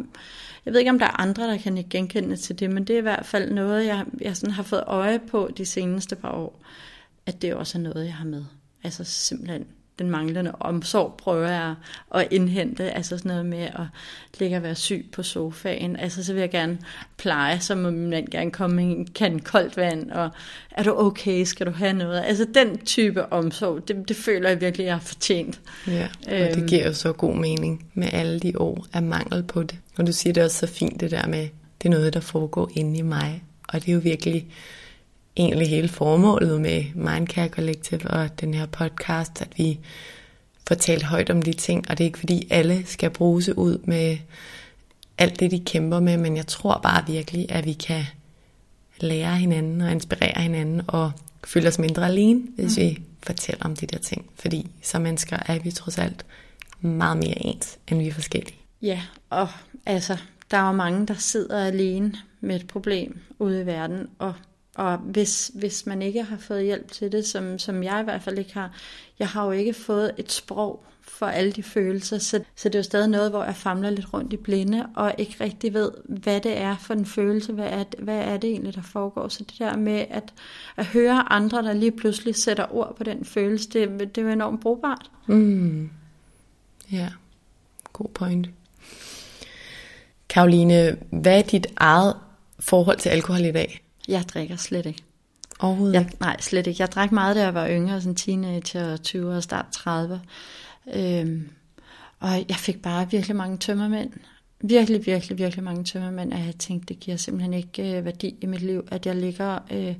jeg 0.64 0.72
ved 0.72 0.80
ikke, 0.80 0.90
om 0.90 0.98
der 0.98 1.06
er 1.06 1.20
andre, 1.20 1.42
der 1.42 1.58
kan 1.58 1.84
genkende 1.90 2.36
til 2.36 2.58
det, 2.58 2.70
men 2.70 2.84
det 2.84 2.94
er 2.94 2.98
i 2.98 3.02
hvert 3.02 3.26
fald 3.26 3.52
noget, 3.52 3.86
jeg, 3.86 4.04
jeg 4.20 4.36
sådan 4.36 4.54
har 4.54 4.62
fået 4.62 4.84
øje 4.86 5.18
på 5.18 5.50
de 5.56 5.66
seneste 5.66 6.16
par 6.16 6.30
år, 6.30 6.64
at 7.26 7.42
det 7.42 7.54
også 7.54 7.78
er 7.78 7.82
noget, 7.82 8.04
jeg 8.04 8.14
har 8.14 8.24
med. 8.24 8.44
Altså 8.84 9.04
simpelthen 9.04 9.66
den 9.98 10.10
manglende 10.10 10.52
omsorg 10.60 11.14
prøver 11.18 11.48
jeg 11.48 11.74
at 12.14 12.28
indhente. 12.30 12.90
Altså 12.90 13.18
sådan 13.18 13.28
noget 13.28 13.46
med 13.46 13.58
at 13.62 13.86
ligge 14.38 14.56
og 14.56 14.62
være 14.62 14.74
syg 14.74 15.06
på 15.12 15.22
sofaen. 15.22 15.96
Altså 15.96 16.24
så 16.24 16.32
vil 16.32 16.40
jeg 16.40 16.50
gerne 16.50 16.78
pleje, 17.16 17.60
så 17.60 17.74
må 17.74 17.90
min 17.90 18.10
mand 18.10 18.28
gerne 18.28 18.50
komme 18.50 18.76
med 18.76 18.84
en 18.84 19.06
kan 19.06 19.38
koldt 19.38 19.76
vand, 19.76 20.10
og 20.10 20.30
er 20.70 20.82
du 20.82 20.98
okay, 20.98 21.44
skal 21.44 21.66
du 21.66 21.70
have 21.70 21.92
noget? 21.92 22.22
Altså 22.26 22.46
den 22.54 22.78
type 22.78 23.32
omsorg, 23.32 23.88
det, 23.88 24.08
det 24.08 24.16
føler 24.16 24.48
jeg 24.48 24.60
virkelig, 24.60 24.84
jeg 24.84 24.94
har 24.94 25.00
fortjent. 25.00 25.60
Ja, 25.86 26.08
og 26.26 26.40
øhm. 26.40 26.54
det 26.54 26.68
giver 26.68 26.86
jo 26.86 26.92
så 26.92 27.12
god 27.12 27.36
mening 27.36 27.86
med 27.94 28.08
alle 28.12 28.40
de 28.40 28.60
år 28.60 28.86
af 28.92 29.02
mangel 29.02 29.42
på 29.42 29.62
det. 29.62 29.78
Og 29.96 30.06
du 30.06 30.12
siger 30.12 30.32
det 30.32 30.44
også 30.44 30.58
så 30.58 30.66
fint 30.66 31.00
det 31.00 31.10
der 31.10 31.26
med, 31.26 31.48
det 31.82 31.88
er 31.88 31.90
noget, 31.90 32.14
der 32.14 32.20
foregår 32.20 32.70
inde 32.74 32.98
i 32.98 33.02
mig. 33.02 33.42
Og 33.68 33.80
det 33.80 33.88
er 33.88 33.92
jo 33.92 34.00
virkelig 34.00 34.46
egentlig 35.36 35.68
hele 35.68 35.88
formålet 35.88 36.60
med 36.60 36.84
Mindcare 36.94 37.48
Collective 37.48 38.10
og 38.10 38.40
den 38.40 38.54
her 38.54 38.66
podcast, 38.66 39.42
at 39.42 39.48
vi 39.56 39.78
får 40.68 40.74
talt 40.74 41.02
højt 41.02 41.30
om 41.30 41.42
de 41.42 41.52
ting, 41.52 41.90
og 41.90 41.98
det 41.98 42.04
er 42.04 42.08
ikke 42.08 42.18
fordi 42.18 42.46
alle 42.50 42.86
skal 42.86 43.10
bruse 43.10 43.58
ud 43.58 43.78
med 43.84 44.16
alt 45.18 45.40
det, 45.40 45.50
de 45.50 45.60
kæmper 45.60 46.00
med, 46.00 46.16
men 46.16 46.36
jeg 46.36 46.46
tror 46.46 46.80
bare 46.82 47.06
virkelig, 47.06 47.46
at 47.48 47.64
vi 47.64 47.72
kan 47.72 48.04
lære 49.00 49.36
hinanden 49.36 49.80
og 49.80 49.90
inspirere 49.92 50.42
hinanden 50.42 50.82
og 50.86 51.12
føle 51.44 51.68
os 51.68 51.78
mindre 51.78 52.06
alene, 52.06 52.42
hvis 52.56 52.76
mm. 52.76 52.82
vi 52.82 53.02
fortæller 53.22 53.64
om 53.64 53.76
de 53.76 53.86
der 53.86 53.98
ting. 53.98 54.30
Fordi 54.34 54.70
som 54.82 55.02
mennesker 55.02 55.36
er 55.46 55.58
vi 55.58 55.70
trods 55.70 55.98
alt 55.98 56.26
meget 56.80 57.16
mere 57.16 57.46
ens, 57.46 57.78
end 57.88 57.98
vi 57.98 58.08
er 58.08 58.12
forskellige. 58.12 58.58
Ja, 58.82 59.02
og 59.30 59.48
altså, 59.86 60.16
der 60.50 60.56
er 60.56 60.66
jo 60.66 60.72
mange, 60.72 61.06
der 61.06 61.14
sidder 61.14 61.66
alene 61.66 62.14
med 62.40 62.56
et 62.56 62.66
problem 62.66 63.20
ude 63.38 63.62
i 63.62 63.66
verden, 63.66 64.08
og 64.18 64.34
og 64.76 64.98
hvis, 64.98 65.50
hvis 65.54 65.86
man 65.86 66.02
ikke 66.02 66.22
har 66.22 66.36
fået 66.36 66.64
hjælp 66.64 66.92
til 66.92 67.12
det, 67.12 67.26
som, 67.26 67.58
som 67.58 67.82
jeg 67.82 68.00
i 68.00 68.04
hvert 68.04 68.22
fald 68.22 68.38
ikke 68.38 68.54
har, 68.54 68.72
jeg 69.18 69.28
har 69.28 69.44
jo 69.44 69.50
ikke 69.50 69.74
fået 69.74 70.12
et 70.18 70.32
sprog 70.32 70.84
for 71.02 71.26
alle 71.26 71.52
de 71.52 71.62
følelser, 71.62 72.18
så, 72.18 72.40
så 72.56 72.68
det 72.68 72.74
er 72.74 72.78
jo 72.78 72.82
stadig 72.82 73.08
noget, 73.08 73.30
hvor 73.30 73.44
jeg 73.44 73.56
famler 73.56 73.90
lidt 73.90 74.14
rundt 74.14 74.32
i 74.32 74.36
blinde, 74.36 74.86
og 74.96 75.14
ikke 75.18 75.36
rigtig 75.40 75.74
ved, 75.74 75.90
hvad 76.04 76.40
det 76.40 76.58
er 76.58 76.76
for 76.76 76.94
en 76.94 77.06
følelse, 77.06 77.52
hvad 77.52 77.68
er, 77.68 77.84
hvad 77.98 78.18
er 78.18 78.36
det 78.36 78.50
egentlig, 78.50 78.74
der 78.74 78.82
foregår. 78.82 79.28
Så 79.28 79.44
det 79.44 79.58
der 79.58 79.76
med 79.76 80.04
at, 80.10 80.32
at 80.76 80.86
høre 80.86 81.32
andre, 81.32 81.62
der 81.62 81.72
lige 81.72 81.92
pludselig 81.92 82.36
sætter 82.36 82.74
ord 82.74 82.96
på 82.96 83.04
den 83.04 83.24
følelse, 83.24 83.68
det, 83.68 84.00
det 84.00 84.18
er 84.18 84.22
jo 84.22 84.28
enormt 84.28 84.60
brugbart. 84.60 85.10
Mm. 85.26 85.90
Ja, 86.92 87.08
god 87.92 88.08
point. 88.08 88.50
Karoline, 90.28 90.96
hvad 91.10 91.38
er 91.38 91.42
dit 91.42 91.66
eget 91.76 92.16
forhold 92.60 92.98
til 92.98 93.08
alkohol 93.08 93.44
i 93.44 93.52
dag? 93.52 93.81
Jeg 94.08 94.24
drikker 94.28 94.56
slet 94.56 94.86
ikke. 94.86 95.02
Overhovedet 95.58 95.94
jeg, 95.94 96.10
Nej, 96.20 96.40
slet 96.40 96.66
ikke. 96.66 96.82
Jeg 96.82 96.92
drak 96.92 97.12
meget, 97.12 97.36
da 97.36 97.42
jeg 97.42 97.54
var 97.54 97.68
yngre, 97.68 98.00
sådan 98.00 98.14
teenager, 98.14 98.96
20 98.96 99.36
og 99.36 99.42
start 99.42 99.66
30. 99.72 100.20
Øhm, 100.94 101.50
og 102.20 102.44
jeg 102.48 102.56
fik 102.56 102.82
bare 102.82 103.10
virkelig 103.10 103.36
mange 103.36 103.58
tømmermænd. 103.58 104.10
Virkelig, 104.60 105.06
virkelig, 105.06 105.38
virkelig 105.38 105.64
mange 105.64 105.84
tømmermænd, 105.84 106.32
og 106.32 106.38
jeg 106.38 106.56
tænkte, 106.56 106.94
det 106.94 107.00
giver 107.00 107.16
simpelthen 107.16 107.54
ikke 107.54 107.98
øh, 107.98 108.04
værdi 108.04 108.34
i 108.40 108.46
mit 108.46 108.62
liv, 108.62 108.88
at 108.90 109.06
jeg 109.06 109.16
ligger 109.16 109.58
øh, 109.70 109.94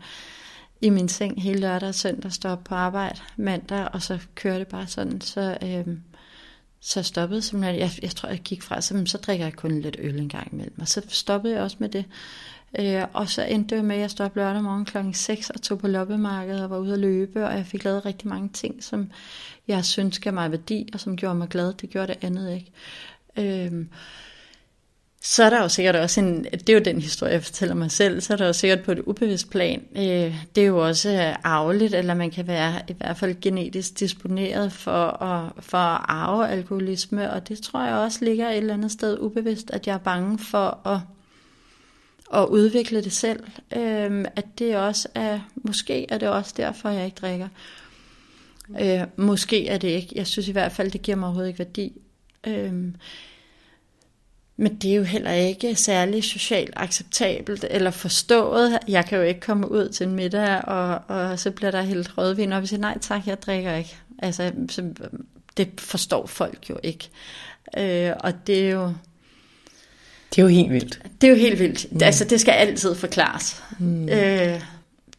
i 0.80 0.90
min 0.90 1.09
seng 1.09 1.42
hele 1.42 1.61
lørdag 1.61 1.88
og 1.88 1.94
søndag, 1.94 2.32
står 2.32 2.55
på 2.55 2.74
arbejde 2.74 3.20
mandag, 3.36 3.88
og 3.92 4.03
så 4.03 4.18
kører 4.34 4.59
det 4.59 4.68
bare 4.68 4.86
sådan. 4.86 5.20
Så, 5.20 5.59
øh, 5.62 5.96
så 6.80 7.03
stoppede 7.03 7.42
simpelthen, 7.42 7.80
jeg, 7.80 7.90
jeg 8.03 8.11
tror, 8.11 8.28
jeg 8.28 8.38
gik 8.38 8.62
fra, 8.62 8.80
så, 8.80 9.03
så 9.07 9.18
drikker 9.18 9.44
jeg 9.44 9.55
kun 9.55 9.80
lidt 9.80 9.96
øl 9.98 10.20
en 10.20 10.28
gang 10.28 10.53
imellem. 10.53 10.80
Og 10.80 10.88
så 10.88 11.03
stoppede 11.09 11.55
jeg 11.55 11.62
også 11.62 11.76
med 11.80 11.88
det. 11.88 12.05
Øh, 12.78 13.02
og 13.12 13.28
så 13.28 13.42
endte 13.42 13.76
det 13.76 13.84
med, 13.84 13.96
at 13.96 14.00
jeg 14.00 14.10
stod 14.10 14.26
op 14.26 14.36
lørdag 14.36 14.62
morgen 14.62 14.84
klokken 14.84 15.14
6 15.14 15.50
og 15.50 15.62
tog 15.62 15.78
på 15.78 15.88
loppemarkedet 15.88 16.64
og 16.64 16.70
var 16.70 16.78
ude 16.78 16.92
at 16.92 16.98
løbe, 16.98 17.46
og 17.46 17.56
jeg 17.56 17.66
fik 17.66 17.84
lavet 17.84 18.06
rigtig 18.06 18.28
mange 18.28 18.48
ting, 18.48 18.84
som 18.84 19.10
jeg 19.68 19.84
synes 19.84 20.18
gav 20.18 20.32
mig 20.32 20.50
værdi, 20.50 20.88
og 20.92 21.00
som 21.00 21.16
gjorde 21.16 21.34
mig 21.34 21.48
glad. 21.48 21.72
Det 21.72 21.90
gjorde 21.90 22.06
det 22.06 22.24
andet 22.24 22.54
ikke. 22.54 22.72
Øh, 23.38 23.86
så 25.24 25.44
er 25.44 25.50
der 25.50 25.62
jo 25.62 25.68
sikkert 25.68 25.96
også 25.96 26.20
en, 26.20 26.44
det 26.44 26.68
er 26.68 26.72
jo 26.72 26.80
den 26.84 27.00
historie, 27.00 27.32
jeg 27.32 27.44
fortæller 27.44 27.74
mig 27.74 27.90
selv, 27.90 28.20
så 28.20 28.32
er 28.32 28.36
der 28.36 28.46
jo 28.46 28.52
sikkert 28.52 28.82
på 28.82 28.92
et 28.92 29.00
ubevidst 29.00 29.50
plan, 29.50 29.82
øh, 29.96 30.34
det 30.54 30.62
er 30.62 30.66
jo 30.66 30.86
også 30.86 31.36
arveligt, 31.44 31.94
eller 31.94 32.14
man 32.14 32.30
kan 32.30 32.46
være 32.46 32.80
i 32.88 32.92
hvert 32.92 33.16
fald 33.16 33.40
genetisk 33.40 34.00
disponeret 34.00 34.72
for 34.72 35.22
at, 35.22 35.52
for 35.58 35.78
at 35.78 36.00
arve 36.08 36.48
alkoholisme, 36.48 37.32
og 37.32 37.48
det 37.48 37.62
tror 37.62 37.84
jeg 37.84 37.94
også 37.94 38.24
ligger 38.24 38.48
et 38.48 38.56
eller 38.56 38.74
andet 38.74 38.92
sted 38.92 39.18
ubevidst, 39.20 39.70
at 39.70 39.86
jeg 39.86 39.94
er 39.94 39.98
bange 39.98 40.38
for 40.38 40.86
at, 40.86 40.98
og 42.32 42.50
udvikle 42.50 43.04
det 43.04 43.12
selv, 43.12 43.44
øh, 43.76 44.24
at 44.36 44.44
det 44.58 44.76
også 44.76 45.08
er, 45.14 45.40
måske 45.54 46.12
er 46.12 46.18
det 46.18 46.28
også 46.28 46.54
derfor, 46.56 46.88
jeg 46.88 47.04
ikke 47.04 47.18
drikker. 47.20 47.48
Øh, 48.80 49.00
måske 49.16 49.68
er 49.68 49.78
det 49.78 49.88
ikke, 49.88 50.12
jeg 50.14 50.26
synes 50.26 50.48
i 50.48 50.52
hvert 50.52 50.72
fald, 50.72 50.90
det 50.90 51.02
giver 51.02 51.16
mig 51.16 51.26
overhovedet 51.26 51.48
ikke 51.48 51.58
værdi. 51.58 51.92
Øh, 52.46 52.72
men 54.56 54.74
det 54.74 54.90
er 54.90 54.94
jo 54.94 55.02
heller 55.02 55.32
ikke 55.32 55.74
særlig 55.74 56.24
socialt 56.24 56.72
acceptabelt 56.76 57.64
eller 57.70 57.90
forstået. 57.90 58.78
Jeg 58.88 59.06
kan 59.06 59.18
jo 59.18 59.24
ikke 59.24 59.40
komme 59.40 59.70
ud 59.70 59.88
til 59.88 60.06
en 60.06 60.14
middag, 60.14 60.64
og, 60.64 61.00
og 61.08 61.38
så 61.38 61.50
bliver 61.50 61.70
der 61.70 61.82
helt 61.82 62.18
rødvin, 62.18 62.52
og 62.52 62.62
vi 62.62 62.66
siger, 62.66 62.80
nej 62.80 62.98
tak, 62.98 63.26
jeg 63.26 63.42
drikker 63.42 63.74
ikke. 63.74 63.96
Altså, 64.18 64.52
så, 64.68 64.92
det 65.56 65.68
forstår 65.78 66.26
folk 66.26 66.70
jo 66.70 66.78
ikke. 66.82 67.10
Øh, 67.78 68.12
og 68.20 68.46
det 68.46 68.66
er 68.66 68.70
jo... 68.70 68.92
Det 70.34 70.38
er 70.38 70.42
jo 70.42 70.48
helt 70.48 70.72
vildt. 70.72 71.02
Det 71.20 71.26
er 71.26 71.30
jo 71.30 71.38
helt 71.38 71.58
vildt. 71.58 71.92
Mm. 71.92 72.00
Altså, 72.02 72.24
det 72.24 72.40
skal 72.40 72.52
altid 72.52 72.94
forklares. 72.94 73.62
Mm. 73.78 74.08
Øh, 74.08 74.60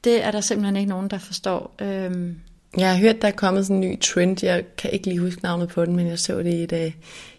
det 0.03 0.24
er 0.24 0.32
der 0.32 0.41
simpelthen 0.41 0.76
ikke 0.76 0.89
nogen, 0.89 1.07
der 1.07 1.18
forstår. 1.18 1.76
Øh, 1.82 2.11
jeg 2.78 2.89
har 2.91 2.97
hørt, 2.97 3.22
der 3.22 3.28
er 3.28 3.32
kommet 3.32 3.66
sådan 3.66 3.84
en 3.84 3.89
ny 3.89 3.99
trend. 3.99 4.43
Jeg 4.43 4.64
kan 4.78 4.91
ikke 4.91 5.07
lige 5.07 5.20
huske 5.20 5.43
navnet 5.43 5.70
på 5.70 5.86
den, 5.86 5.95
men 5.95 6.07
jeg 6.07 6.20
så 6.20 6.38
det 6.39 6.53
i 6.53 6.64
et, 6.64 6.93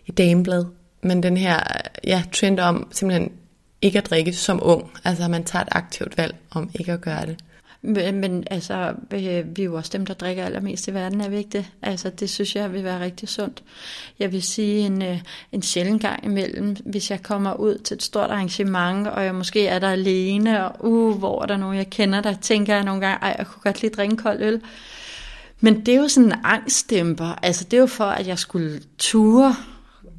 i 0.06 0.12
Dameblad 0.12 0.64
men 1.04 1.22
den 1.22 1.36
her 1.36 1.60
ja, 2.04 2.22
trend 2.32 2.60
om 2.60 2.88
simpelthen 2.92 3.32
ikke 3.82 3.98
at 3.98 4.10
drikke 4.10 4.32
som 4.32 4.60
ung. 4.62 4.90
Altså 5.04 5.28
man 5.28 5.44
tager 5.44 5.62
et 5.62 5.68
aktivt 5.72 6.18
valg 6.18 6.36
om 6.50 6.70
ikke 6.74 6.92
at 6.92 7.00
gøre 7.00 7.26
det. 7.26 7.36
Men, 7.86 8.20
men 8.20 8.44
altså, 8.50 8.94
øh, 9.10 9.56
vi 9.56 9.62
er 9.62 9.64
jo 9.64 9.74
også 9.74 9.90
dem, 9.92 10.06
der 10.06 10.14
drikker 10.14 10.44
allermest 10.44 10.88
i 10.88 10.94
verden, 10.94 11.20
er 11.20 11.28
vi 11.28 11.36
ikke 11.36 11.50
det? 11.50 11.66
Altså, 11.82 12.10
det 12.10 12.30
synes 12.30 12.56
jeg 12.56 12.72
vil 12.72 12.84
være 12.84 13.00
rigtig 13.00 13.28
sundt. 13.28 13.62
Jeg 14.18 14.32
vil 14.32 14.42
sige 14.42 14.78
en, 14.78 15.02
øh, 15.02 15.20
en 15.52 15.62
sjældent 15.62 16.02
gang 16.02 16.24
imellem, 16.24 16.76
hvis 16.84 17.10
jeg 17.10 17.22
kommer 17.22 17.54
ud 17.54 17.78
til 17.78 17.94
et 17.94 18.02
stort 18.02 18.30
arrangement, 18.30 19.06
og 19.06 19.24
jeg 19.24 19.34
måske 19.34 19.66
er 19.66 19.78
der 19.78 19.88
alene, 19.88 20.70
og 20.70 20.84
uh, 20.90 21.18
hvor 21.18 21.42
er 21.42 21.46
der 21.46 21.56
nogen, 21.56 21.76
jeg 21.76 21.90
kender, 21.90 22.20
der 22.20 22.34
tænker 22.40 22.74
jeg 22.74 22.84
nogle 22.84 23.00
gange, 23.00 23.18
ej, 23.22 23.34
jeg 23.38 23.46
kunne 23.46 23.62
godt 23.62 23.82
lige 23.82 23.94
drikke 23.94 24.12
en 24.12 24.18
kold 24.18 24.42
øl. 24.42 24.60
Men 25.60 25.86
det 25.86 25.94
er 25.94 25.98
jo 25.98 26.08
sådan 26.08 26.28
en 26.28 26.38
angstdæmper. 26.44 27.38
Altså, 27.42 27.64
det 27.64 27.74
er 27.76 27.80
jo 27.80 27.86
for, 27.86 28.04
at 28.04 28.26
jeg 28.26 28.38
skulle 28.38 28.80
ture 28.98 29.56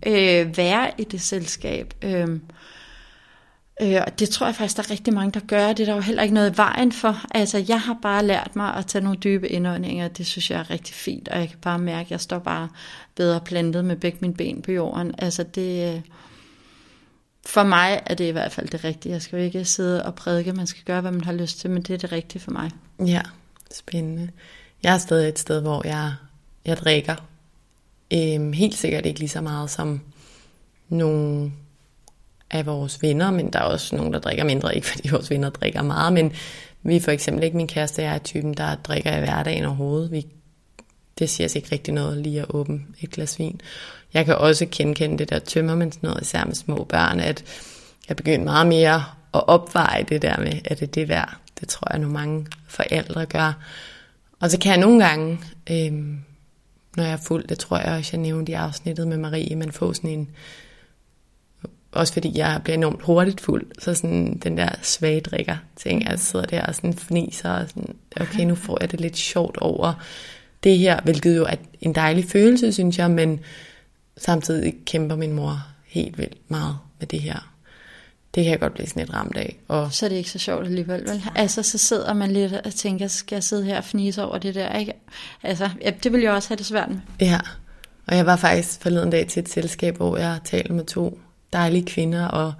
øh, 0.07 0.57
være 0.57 0.91
i 0.97 1.03
det 1.03 1.21
selskab. 1.21 1.93
Øh, 2.01 2.27
øh, 3.81 4.01
og 4.07 4.19
det 4.19 4.29
tror 4.29 4.45
jeg 4.45 4.55
faktisk, 4.55 4.77
der 4.77 4.83
er 4.83 4.91
rigtig 4.91 5.13
mange, 5.13 5.31
der 5.31 5.39
gør. 5.39 5.67
Det 5.67 5.79
er 5.79 5.85
der 5.85 5.95
jo 5.95 6.01
heller 6.01 6.23
ikke 6.23 6.35
noget 6.35 6.53
i 6.53 6.57
vejen 6.57 6.91
for. 6.91 7.25
Altså, 7.31 7.65
jeg 7.67 7.81
har 7.81 7.97
bare 8.01 8.25
lært 8.25 8.55
mig 8.55 8.75
at 8.75 8.85
tage 8.85 9.03
nogle 9.03 9.19
dybe 9.19 9.49
indåndinger. 9.49 10.07
Det 10.07 10.25
synes 10.25 10.51
jeg 10.51 10.59
er 10.59 10.69
rigtig 10.69 10.95
fint, 10.95 11.27
og 11.27 11.39
jeg 11.39 11.49
kan 11.49 11.57
bare 11.61 11.79
mærke, 11.79 12.07
at 12.07 12.11
jeg 12.11 12.21
står 12.21 12.39
bare 12.39 12.69
bedre 13.15 13.41
plantet 13.41 13.85
med 13.85 13.95
begge 13.95 14.17
mine 14.21 14.33
ben 14.33 14.61
på 14.61 14.71
jorden. 14.71 15.15
Altså, 15.17 15.43
det... 15.43 15.95
Øh, 15.95 16.01
for 17.47 17.63
mig 17.63 18.01
er 18.05 18.13
det 18.13 18.27
i 18.27 18.31
hvert 18.31 18.51
fald 18.51 18.69
det 18.69 18.83
rigtige. 18.83 19.13
Jeg 19.13 19.21
skal 19.21 19.39
jo 19.39 19.45
ikke 19.45 19.65
sidde 19.65 20.05
og 20.05 20.15
prædike, 20.15 20.53
man 20.53 20.67
skal 20.67 20.83
gøre, 20.83 21.01
hvad 21.01 21.11
man 21.11 21.23
har 21.23 21.33
lyst 21.33 21.59
til, 21.59 21.69
men 21.69 21.81
det 21.81 21.93
er 21.93 21.97
det 21.97 22.11
rigtige 22.11 22.41
for 22.41 22.51
mig. 22.51 22.71
Ja, 23.05 23.21
spændende. 23.73 24.29
Jeg 24.83 24.93
er 24.93 24.97
stadig 24.97 25.29
et 25.29 25.39
sted, 25.39 25.61
hvor 25.61 25.87
jeg, 25.87 26.13
jeg 26.65 26.77
drikker 26.77 27.15
Øhm, 28.13 28.53
helt 28.53 28.77
sikkert 28.77 29.05
ikke 29.05 29.19
lige 29.19 29.29
så 29.29 29.41
meget 29.41 29.69
som 29.69 30.01
nogle 30.89 31.51
af 32.57 32.65
vores 32.65 33.01
venner, 33.01 33.31
men 33.31 33.53
der 33.53 33.59
er 33.59 33.63
også 33.63 33.95
nogen, 33.95 34.13
der 34.13 34.19
drikker 34.19 34.43
mindre, 34.43 34.75
ikke 34.75 34.87
fordi 34.87 35.09
vores 35.09 35.29
venner 35.29 35.49
drikker 35.49 35.81
meget, 35.81 36.13
men 36.13 36.33
vi 36.83 36.95
er 36.95 37.01
for 37.01 37.11
eksempel 37.11 37.43
ikke 37.43 37.57
min 37.57 37.67
kæreste, 37.67 38.01
jeg 38.01 38.15
er 38.15 38.19
typen, 38.19 38.53
der 38.53 38.75
drikker 38.75 39.17
i 39.17 39.19
hverdagen 39.19 39.65
overhovedet. 39.65 40.11
Vi, 40.11 40.25
det 41.19 41.29
siger 41.29 41.47
sig 41.47 41.59
ikke 41.59 41.71
rigtig 41.71 41.93
noget 41.93 42.17
lige 42.17 42.41
at 42.41 42.45
åbne 42.49 42.81
et 43.01 43.11
glas 43.11 43.39
vin. 43.39 43.61
Jeg 44.13 44.25
kan 44.25 44.35
også 44.35 44.67
genkende 44.71 45.17
det 45.17 45.29
der 45.29 45.39
tømmermænds 45.39 46.03
noget, 46.03 46.21
især 46.21 46.45
med 46.45 46.55
små 46.55 46.83
børn, 46.83 47.19
at 47.19 47.43
jeg 48.09 48.17
begynder 48.17 48.45
meget 48.45 48.67
mere 48.67 49.03
at 49.33 49.47
opveje 49.47 50.05
det 50.09 50.21
der 50.21 50.37
med, 50.37 50.53
at 50.65 50.79
det 50.79 50.87
er 50.87 50.91
det 50.91 51.09
værd. 51.09 51.37
Det 51.59 51.67
tror 51.67 51.87
jeg, 51.91 51.99
nu 51.99 52.07
mange 52.07 52.47
forældre 52.67 53.25
gør. 53.25 53.53
Og 54.39 54.51
så 54.51 54.59
kan 54.59 54.71
jeg 54.71 54.79
nogle 54.79 55.05
gange 55.05 55.39
øhm, 55.69 56.19
når 56.97 57.03
jeg 57.03 57.13
er 57.13 57.17
fuld. 57.17 57.47
Det 57.47 57.59
tror 57.59 57.77
jeg 57.77 57.97
også, 57.97 58.09
jeg 58.13 58.21
nævnte 58.21 58.51
i 58.51 58.55
afsnittet 58.55 59.07
med 59.07 59.17
Marie, 59.17 59.55
man 59.55 59.71
får 59.71 59.93
sådan 59.93 60.09
en... 60.09 60.29
Også 61.95 62.13
fordi 62.13 62.37
jeg 62.37 62.61
bliver 62.63 62.77
enormt 62.77 63.01
hurtigt 63.01 63.41
fuld, 63.41 63.65
så 63.79 63.93
sådan 63.93 64.37
den 64.43 64.57
der 64.57 64.69
svage 64.81 65.21
drikker 65.21 65.57
ting, 65.75 66.03
jeg 66.03 66.19
sidder 66.19 66.45
der 66.45 66.65
og 66.65 66.75
sådan 66.75 66.93
fniser 66.93 67.49
og 67.49 67.69
sådan, 67.69 67.95
okay, 68.21 68.43
nu 68.43 68.55
får 68.55 68.77
jeg 68.81 68.91
det 68.91 69.01
lidt 69.01 69.17
sjovt 69.17 69.57
over 69.57 69.93
det 70.63 70.77
her, 70.77 71.01
hvilket 71.01 71.37
jo 71.37 71.45
er 71.45 71.55
en 71.81 71.95
dejlig 71.95 72.25
følelse, 72.25 72.73
synes 72.73 72.97
jeg, 72.97 73.11
men 73.11 73.39
samtidig 74.17 74.73
kæmper 74.85 75.15
min 75.15 75.33
mor 75.33 75.67
helt 75.85 76.17
vildt 76.17 76.37
meget 76.49 76.77
med 76.99 77.07
det 77.07 77.21
her 77.21 77.55
det 78.35 78.43
kan 78.43 78.51
jeg 78.51 78.59
godt 78.59 78.73
blive 78.73 78.87
sådan 78.87 78.99
lidt 78.99 79.13
ramt 79.13 79.37
af. 79.37 79.57
Og 79.67 79.93
så 79.93 80.05
er 80.05 80.09
det 80.09 80.15
ikke 80.15 80.29
så 80.29 80.39
sjovt 80.39 80.65
alligevel, 80.65 81.01
vel? 81.01 81.23
Altså, 81.35 81.63
så 81.63 81.77
sidder 81.77 82.13
man 82.13 82.31
lidt 82.31 82.53
og 82.53 82.73
tænker, 82.73 83.07
skal 83.07 83.35
jeg 83.35 83.43
sidde 83.43 83.65
her 83.65 83.77
og 83.77 83.83
fnise 83.83 84.23
over 84.23 84.37
det 84.37 84.55
der, 84.55 84.77
ikke? 84.77 84.93
Altså, 85.43 85.69
ja, 85.81 85.91
det 86.03 86.11
vil 86.11 86.21
jeg 86.21 86.31
også 86.31 86.49
have 86.49 86.57
det 86.57 86.65
svært 86.65 86.89
med. 86.89 86.97
Ja, 87.21 87.39
og 88.07 88.15
jeg 88.15 88.25
var 88.25 88.35
faktisk 88.35 88.81
forleden 88.81 89.09
dag 89.09 89.27
til 89.27 89.39
et 89.39 89.49
selskab, 89.49 89.97
hvor 89.97 90.17
jeg 90.17 90.39
talte 90.43 90.73
med 90.73 90.85
to 90.85 91.19
dejlige 91.55 91.85
kvinder, 91.85 92.27
og 92.27 92.53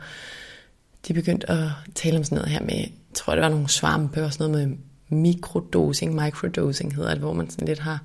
de 1.08 1.14
begyndte 1.14 1.52
at 1.52 1.70
tale 1.96 2.18
om 2.18 2.24
sådan 2.24 2.36
noget 2.36 2.52
her 2.52 2.62
med, 2.62 2.76
jeg 2.76 2.90
tror 3.14 3.34
det 3.34 3.42
var 3.42 3.50
nogle 3.50 3.70
svampe 3.70 4.24
og 4.24 4.34
sådan 4.34 4.52
noget 4.52 4.70
med 4.70 4.78
mikrodosing, 5.10 6.16
microdosing 6.16 6.96
hedder 6.96 7.10
det, 7.10 7.20
hvor 7.20 7.34
man 7.34 7.50
sådan 7.50 7.68
lidt 7.68 7.80
har 7.80 8.00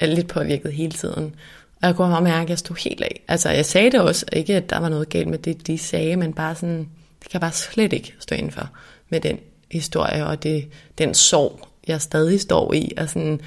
er 0.00 0.06
lidt 0.06 0.28
påvirket 0.28 0.72
hele 0.72 0.92
tiden. 0.92 1.34
Og 1.82 1.86
jeg 1.86 1.96
kunne 1.96 2.10
bare 2.10 2.22
mærke, 2.22 2.42
at 2.42 2.50
jeg 2.50 2.58
stod 2.58 2.76
helt 2.84 3.02
af. 3.02 3.22
Altså, 3.28 3.50
jeg 3.50 3.66
sagde 3.66 3.90
det 3.90 4.00
også, 4.00 4.26
ikke 4.32 4.56
at 4.56 4.70
der 4.70 4.78
var 4.78 4.88
noget 4.88 5.08
galt 5.08 5.28
med 5.28 5.38
det, 5.38 5.66
de 5.66 5.78
sagde, 5.78 6.16
men 6.16 6.32
bare 6.32 6.54
sådan, 6.54 6.78
det 7.20 7.30
kan 7.30 7.32
jeg 7.32 7.40
bare 7.40 7.52
slet 7.52 7.92
ikke 7.92 8.14
stå 8.18 8.34
indenfor 8.34 8.70
med 9.08 9.20
den 9.20 9.38
historie 9.70 10.26
og 10.26 10.42
det, 10.42 10.68
den 10.98 11.14
sorg, 11.14 11.68
jeg 11.86 12.00
stadig 12.00 12.40
står 12.40 12.72
i. 12.72 12.92
Og 12.96 13.08
sådan, 13.08 13.40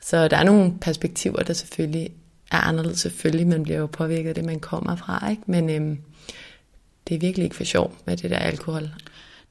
så 0.00 0.28
der 0.28 0.36
er 0.36 0.44
nogle 0.44 0.72
perspektiver, 0.80 1.42
der 1.42 1.52
selvfølgelig 1.52 2.10
er 2.50 2.58
anderledes. 2.58 3.00
Selvfølgelig, 3.00 3.46
man 3.46 3.62
bliver 3.62 3.78
jo 3.78 3.86
påvirket 3.86 4.28
af 4.28 4.34
det, 4.34 4.44
man 4.44 4.60
kommer 4.60 4.96
fra, 4.96 5.30
ikke? 5.30 5.42
Men 5.46 5.70
øhm, 5.70 5.98
det 7.08 7.14
er 7.14 7.18
virkelig 7.18 7.44
ikke 7.44 7.56
for 7.56 7.64
sjov 7.64 7.94
med 8.04 8.16
det 8.16 8.30
der 8.30 8.38
alkohol. 8.38 8.90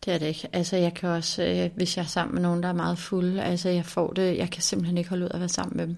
Det 0.06 0.14
er 0.14 0.18
det 0.18 0.26
ikke. 0.26 0.48
Altså 0.54 0.78
jeg 0.78 0.94
kan 0.94 1.10
også, 1.10 1.44
øh, 1.44 1.70
hvis 1.76 1.98
jeg 1.98 2.04
er 2.04 2.08
sammen 2.08 2.36
med 2.36 2.42
nogen, 2.42 2.64
der 2.64 2.70
er 2.70 2.74
meget 2.74 2.98
fulde, 2.98 3.44
altså 3.44 3.70
jeg 3.70 3.86
får 3.86 4.14
det, 4.14 4.38
jeg 4.38 4.50
kan 4.50 4.62
simpelthen 4.62 4.98
ikke 4.98 5.10
holde 5.10 5.26
ud 5.26 5.30
at 5.34 5.40
være 5.40 5.50
sammen 5.50 5.78
med 5.78 5.88
dem. 5.88 5.98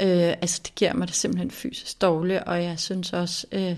Øh, 0.00 0.34
altså 0.40 0.60
det 0.64 0.74
giver 0.74 0.94
mig 0.94 1.08
det 1.08 1.16
simpelthen 1.16 1.50
fysisk 1.50 2.02
dårligt, 2.02 2.40
og 2.40 2.62
jeg 2.62 2.78
synes 2.78 3.12
også, 3.12 3.46
øh, 3.52 3.76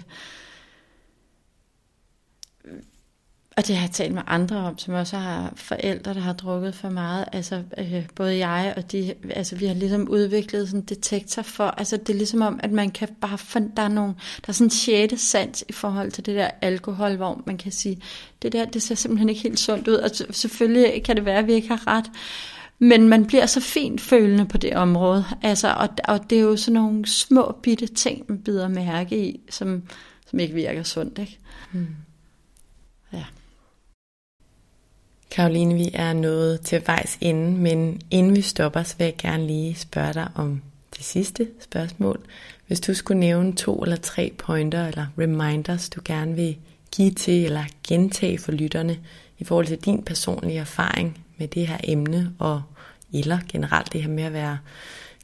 og 3.57 3.67
det 3.67 3.77
har 3.77 3.83
jeg 3.83 3.91
talt 3.91 4.15
med 4.15 4.23
andre 4.27 4.57
om, 4.57 4.79
som 4.79 4.95
også 4.95 5.17
har 5.17 5.53
forældre, 5.57 6.15
der 6.15 6.21
har 6.21 6.33
drukket 6.33 6.75
for 6.75 6.89
meget. 6.91 7.25
Altså 7.33 7.63
øh, 7.79 8.07
både 8.15 8.47
jeg 8.47 8.75
og 8.77 8.93
de, 8.93 9.15
altså 9.31 9.57
vi 9.57 9.67
har 9.67 9.75
ligesom 9.75 10.09
udviklet 10.09 10.69
sådan 10.69 10.81
en 10.81 10.87
detektor 10.87 11.43
for, 11.43 11.65
altså 11.65 11.97
det 11.97 12.09
er 12.11 12.17
ligesom 12.17 12.43
om, 12.43 12.61
at 12.63 12.73
man 12.73 12.91
kan 12.91 13.09
bare, 13.21 13.39
finde, 13.39 13.73
der 13.77 13.83
er 13.83 13.89
nogle, 13.89 14.15
der 14.15 14.49
er 14.49 14.53
sådan 14.53 14.67
en 14.67 14.71
sjette 14.71 15.19
sans 15.19 15.65
i 15.69 15.73
forhold 15.73 16.13
til 16.13 16.27
det 16.27 16.37
der 16.37 16.51
alkohol, 16.61 17.17
hvor 17.17 17.43
man 17.47 17.59
kan 17.59 17.73
sige, 17.73 18.03
det 18.43 18.53
der, 18.53 18.65
det 18.65 18.83
ser 18.83 18.95
simpelthen 18.95 19.29
ikke 19.29 19.43
helt 19.43 19.59
sundt 19.59 19.89
ud, 19.89 19.95
og 19.95 20.11
selvfølgelig 20.31 21.03
kan 21.03 21.17
det 21.17 21.25
være, 21.25 21.39
at 21.39 21.47
vi 21.47 21.53
ikke 21.53 21.69
har 21.69 21.87
ret, 21.87 22.11
men 22.79 23.09
man 23.09 23.27
bliver 23.27 23.47
så 23.47 23.61
fint 23.61 24.01
følende 24.01 24.47
på 24.47 24.59
det 24.59 24.77
område. 24.77 25.25
Altså, 25.43 25.75
og, 25.75 25.89
og 26.05 26.31
det 26.31 26.39
er 26.39 26.43
jo 26.43 26.57
sådan 26.57 26.81
nogle 26.81 27.07
små 27.07 27.59
bitte 27.63 27.87
ting, 27.87 28.25
man 28.29 28.39
bider 28.39 28.69
mærke 28.69 29.29
i, 29.29 29.41
som, 29.51 29.83
som 30.27 30.39
ikke 30.39 30.55
virker 30.55 30.83
sundt. 30.83 31.19
Ikke? 31.19 31.39
Mm. 31.73 31.87
Ja. 33.13 33.25
Karoline, 35.35 35.75
vi 35.75 35.91
er 35.95 36.13
nået 36.13 36.61
til 36.61 36.83
vejs 36.87 37.19
ende, 37.21 37.51
men 37.51 38.01
inden 38.11 38.37
vi 38.37 38.43
stopper, 38.43 38.83
så 38.83 38.95
vil 38.99 39.05
jeg 39.05 39.17
gerne 39.19 39.47
lige 39.47 39.75
spørge 39.75 40.13
dig 40.13 40.29
om 40.35 40.63
det 40.97 41.05
sidste 41.05 41.49
spørgsmål. 41.61 42.21
Hvis 42.67 42.81
du 42.81 42.95
skulle 42.95 43.21
nævne 43.21 43.57
to 43.57 43.83
eller 43.83 43.97
tre 43.97 44.33
pointer 44.39 44.87
eller 44.87 45.07
reminders, 45.19 45.89
du 45.89 46.01
gerne 46.05 46.35
vil 46.35 46.57
give 46.97 47.11
til 47.11 47.45
eller 47.45 47.65
gentage 47.89 48.39
for 48.39 48.53
lytterne 48.53 48.99
i 49.39 49.45
forhold 49.45 49.67
til 49.67 49.79
din 49.79 50.03
personlige 50.03 50.59
erfaring 50.59 51.25
med 51.37 51.49
det 51.49 51.67
her 51.67 51.79
emne, 51.85 52.35
og 52.39 52.63
eller 53.13 53.39
generelt 53.49 53.93
det 53.93 54.03
her 54.03 54.11
med 54.11 54.25
at 54.25 54.33
være 54.33 54.59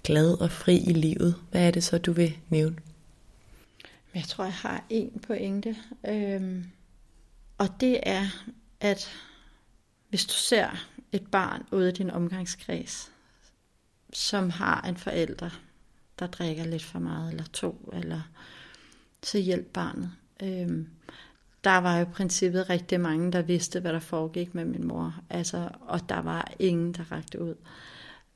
glad 0.04 0.40
og 0.40 0.50
fri 0.50 0.76
i 0.76 0.92
livet, 0.92 1.34
hvad 1.50 1.66
er 1.66 1.70
det 1.70 1.84
så, 1.84 1.98
du 1.98 2.12
vil 2.12 2.36
nævne? 2.48 2.76
Jeg 4.14 4.22
tror, 4.22 4.44
jeg 4.44 4.52
har 4.52 4.84
en 4.90 5.22
pointe. 5.26 5.76
Øhm, 6.08 6.64
og 7.58 7.68
det 7.80 8.00
er, 8.02 8.26
at 8.80 9.10
hvis 10.10 10.26
du 10.26 10.34
ser 10.34 10.68
et 11.12 11.26
barn 11.30 11.66
ude 11.72 11.88
i 11.88 11.92
din 11.92 12.10
omgangskreds, 12.10 13.12
som 14.12 14.50
har 14.50 14.80
en 14.82 14.96
forælder, 14.96 15.50
der 16.18 16.26
drikker 16.26 16.64
lidt 16.64 16.84
for 16.84 16.98
meget, 16.98 17.30
eller 17.30 17.44
to, 17.52 17.90
eller 17.92 18.20
så 19.22 19.38
hjælp 19.38 19.66
barnet. 19.66 20.10
Øhm, 20.42 20.88
der 21.64 21.78
var 21.78 21.96
jo 21.96 22.02
i 22.02 22.12
princippet 22.12 22.70
rigtig 22.70 23.00
mange, 23.00 23.32
der 23.32 23.42
vidste, 23.42 23.80
hvad 23.80 23.92
der 23.92 23.98
foregik 23.98 24.54
med 24.54 24.64
min 24.64 24.86
mor. 24.86 25.14
Altså, 25.30 25.68
og 25.80 26.08
der 26.08 26.20
var 26.20 26.52
ingen, 26.58 26.92
der 26.92 27.12
rakte 27.12 27.42
ud. 27.42 27.54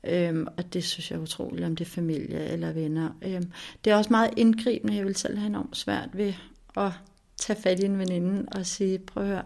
Øhm, 0.03 0.47
og 0.57 0.73
det 0.73 0.83
synes 0.83 1.11
jeg 1.11 1.17
er 1.17 1.21
utroligt, 1.21 1.65
om 1.65 1.75
det 1.75 1.85
er 1.85 1.89
familie 1.89 2.45
eller 2.45 2.71
venner. 2.71 3.09
Øhm, 3.21 3.51
det 3.85 3.91
er 3.91 3.95
også 3.95 4.09
meget 4.09 4.33
indgribende. 4.37 4.95
Jeg 4.95 5.05
vil 5.05 5.15
selv 5.15 5.37
have 5.37 5.47
enormt 5.47 5.77
svært 5.77 6.09
ved 6.13 6.33
at 6.77 6.91
tage 7.37 7.61
fat 7.61 7.79
i 7.79 7.85
en 7.85 7.99
veninde 7.99 8.45
og 8.51 8.65
sige, 8.65 8.99
prøv 8.99 9.23
at 9.23 9.29
høre, 9.29 9.45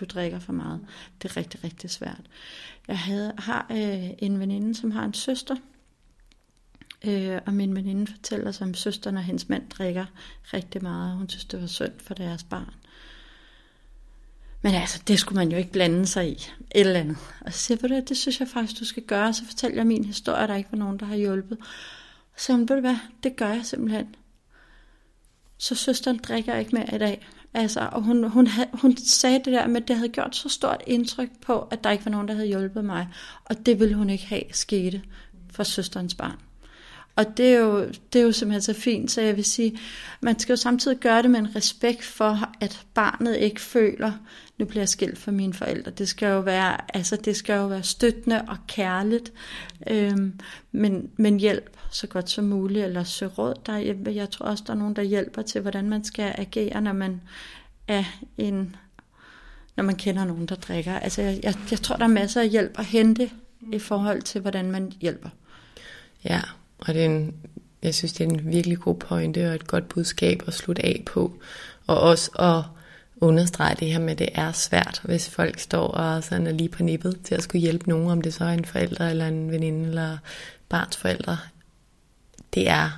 du 0.00 0.04
drikker 0.04 0.38
for 0.38 0.52
meget. 0.52 0.80
Det 1.22 1.30
er 1.30 1.36
rigtig, 1.36 1.64
rigtig 1.64 1.90
svært. 1.90 2.20
Jeg 2.88 2.98
havde, 2.98 3.32
har 3.38 3.66
øh, 3.70 4.10
en 4.18 4.40
veninde, 4.40 4.74
som 4.74 4.90
har 4.90 5.04
en 5.04 5.14
søster, 5.14 5.56
øh, 7.04 7.40
og 7.46 7.54
min 7.54 7.74
veninde 7.74 8.06
fortæller 8.06 8.52
sig 8.52 8.66
om 8.66 8.74
søsteren 8.74 9.16
og 9.16 9.22
hendes 9.22 9.48
mand 9.48 9.70
drikker 9.70 10.06
rigtig 10.52 10.82
meget. 10.82 11.16
Hun 11.16 11.28
synes, 11.28 11.44
det 11.44 11.60
var 11.60 11.66
synd 11.66 11.92
for 11.98 12.14
deres 12.14 12.44
barn. 12.44 12.74
Men 14.62 14.74
altså, 14.74 15.02
det 15.08 15.18
skulle 15.18 15.38
man 15.38 15.52
jo 15.52 15.58
ikke 15.58 15.72
blande 15.72 16.06
sig 16.06 16.28
i. 16.28 16.32
Et 16.34 16.50
eller 16.74 17.00
andet. 17.00 17.16
Og 17.40 17.52
så 17.52 17.58
siger 17.58 17.78
jeg, 17.82 17.90
det, 17.90 18.08
det 18.08 18.16
synes 18.16 18.40
jeg 18.40 18.48
faktisk, 18.48 18.80
du 18.80 18.84
skal 18.84 19.02
gøre. 19.02 19.32
Så 19.32 19.46
fortæller 19.46 19.76
jeg 19.76 19.86
min 19.86 20.04
historie, 20.04 20.46
der 20.46 20.54
ikke 20.54 20.72
var 20.72 20.78
nogen, 20.78 20.98
der 20.98 21.06
har 21.06 21.16
hjulpet. 21.16 21.58
Så 22.36 22.52
hun, 22.52 22.60
ved 22.60 22.76
du 22.76 22.80
hvad, 22.80 22.96
det 23.22 23.36
gør 23.36 23.48
jeg 23.48 23.66
simpelthen. 23.66 24.14
Så 25.62 25.74
søsteren 25.74 26.18
drikker 26.18 26.56
ikke 26.56 26.74
mere 26.74 26.94
i 26.94 26.98
dag. 26.98 27.26
Altså, 27.54 27.88
og 27.92 28.02
hun, 28.02 28.24
hun, 28.24 28.48
hun 28.72 28.96
sagde 28.96 29.38
det 29.38 29.46
der 29.46 29.66
med, 29.66 29.82
at 29.82 29.88
det 29.88 29.96
havde 29.96 30.08
gjort 30.08 30.36
så 30.36 30.48
stort 30.48 30.82
indtryk 30.86 31.28
på, 31.40 31.60
at 31.60 31.84
der 31.84 31.90
ikke 31.90 32.04
var 32.04 32.10
nogen, 32.10 32.28
der 32.28 32.34
havde 32.34 32.46
hjulpet 32.46 32.84
mig. 32.84 33.08
Og 33.44 33.66
det 33.66 33.80
ville 33.80 33.94
hun 33.94 34.10
ikke 34.10 34.26
have 34.26 34.42
skete 34.50 35.02
for 35.50 35.62
søsterens 35.62 36.14
barn. 36.14 36.36
Og 37.16 37.36
det 37.36 37.54
er, 37.54 37.58
jo, 37.58 37.84
det 38.12 38.20
er 38.20 38.22
jo 38.22 38.32
simpelthen 38.32 38.62
så 38.62 38.80
fint, 38.80 39.10
så 39.10 39.20
jeg 39.20 39.36
vil 39.36 39.44
sige, 39.44 39.78
man 40.20 40.38
skal 40.38 40.52
jo 40.52 40.56
samtidig 40.56 40.98
gøre 40.98 41.22
det 41.22 41.30
med 41.30 41.40
en 41.40 41.56
respekt 41.56 42.04
for, 42.04 42.52
at 42.60 42.86
barnet 42.94 43.36
ikke 43.36 43.60
føler, 43.60 44.12
nu 44.58 44.64
bliver 44.64 44.80
jeg 44.80 44.88
skilt 44.88 45.18
fra 45.18 45.32
mine 45.32 45.54
forældre. 45.54 45.90
Det 45.90 46.08
skal 46.08 46.26
jo 46.26 46.40
være, 46.40 46.96
altså 46.96 47.16
det 47.16 47.36
skal 47.36 47.56
jo 47.56 47.66
være 47.66 47.82
støttende 47.82 48.44
og 48.48 48.56
kærligt, 48.66 49.32
øhm, 49.90 50.40
men, 50.72 51.10
men 51.16 51.40
hjælp 51.40 51.76
så 51.90 52.06
godt 52.06 52.30
som 52.30 52.44
muligt, 52.44 52.84
eller 52.84 53.04
søg 53.04 53.38
råd. 53.38 53.54
Der, 53.66 53.76
jeg, 53.76 53.96
jeg 54.06 54.30
tror 54.30 54.46
også, 54.46 54.64
der 54.66 54.72
er 54.72 54.78
nogen, 54.78 54.96
der 54.96 55.02
hjælper 55.02 55.42
til, 55.42 55.60
hvordan 55.60 55.88
man 55.88 56.04
skal 56.04 56.34
agere, 56.38 56.80
når 56.80 56.92
man 56.92 57.20
er 57.88 58.04
en, 58.38 58.76
når 59.76 59.84
man 59.84 59.96
kender 59.96 60.24
nogen, 60.24 60.46
der 60.46 60.54
drikker. 60.54 60.98
Altså 60.98 61.22
jeg, 61.22 61.40
jeg, 61.42 61.54
jeg 61.70 61.80
tror, 61.80 61.96
der 61.96 62.04
er 62.04 62.08
masser 62.08 62.40
af 62.40 62.48
hjælp 62.48 62.78
at 62.78 62.84
hente 62.84 63.30
i 63.72 63.78
forhold 63.78 64.22
til, 64.22 64.40
hvordan 64.40 64.70
man 64.70 64.92
hjælper. 65.00 65.28
Ja, 66.24 66.40
og 66.86 66.94
det 66.94 67.02
er 67.02 67.06
en, 67.06 67.34
jeg 67.82 67.94
synes, 67.94 68.12
det 68.12 68.24
er 68.24 68.30
en 68.30 68.52
virkelig 68.52 68.78
god 68.78 68.94
pointe 68.94 69.48
og 69.48 69.54
et 69.54 69.66
godt 69.66 69.88
budskab 69.88 70.42
at 70.46 70.54
slutte 70.54 70.84
af 70.84 71.02
på. 71.06 71.32
Og 71.86 72.00
også 72.00 72.30
at 72.30 72.64
understrege 73.16 73.76
det 73.80 73.92
her 73.92 73.98
med, 73.98 74.10
at 74.10 74.18
det 74.18 74.28
er 74.34 74.52
svært, 74.52 75.00
hvis 75.04 75.30
folk 75.30 75.58
står 75.58 75.88
og 75.88 76.24
sådan 76.24 76.46
er 76.46 76.52
lige 76.52 76.68
på 76.68 76.82
nippet 76.82 77.20
til 77.24 77.34
at 77.34 77.42
skulle 77.42 77.62
hjælpe 77.62 77.88
nogen, 77.88 78.10
om 78.10 78.20
det 78.20 78.34
så 78.34 78.44
er 78.44 78.52
en 78.52 78.64
forælder 78.64 79.08
eller 79.08 79.26
en 79.26 79.50
veninde 79.50 79.88
eller 79.88 80.18
barns 80.68 80.96
forældre. 80.96 81.38
Det 82.54 82.68
er 82.68 82.90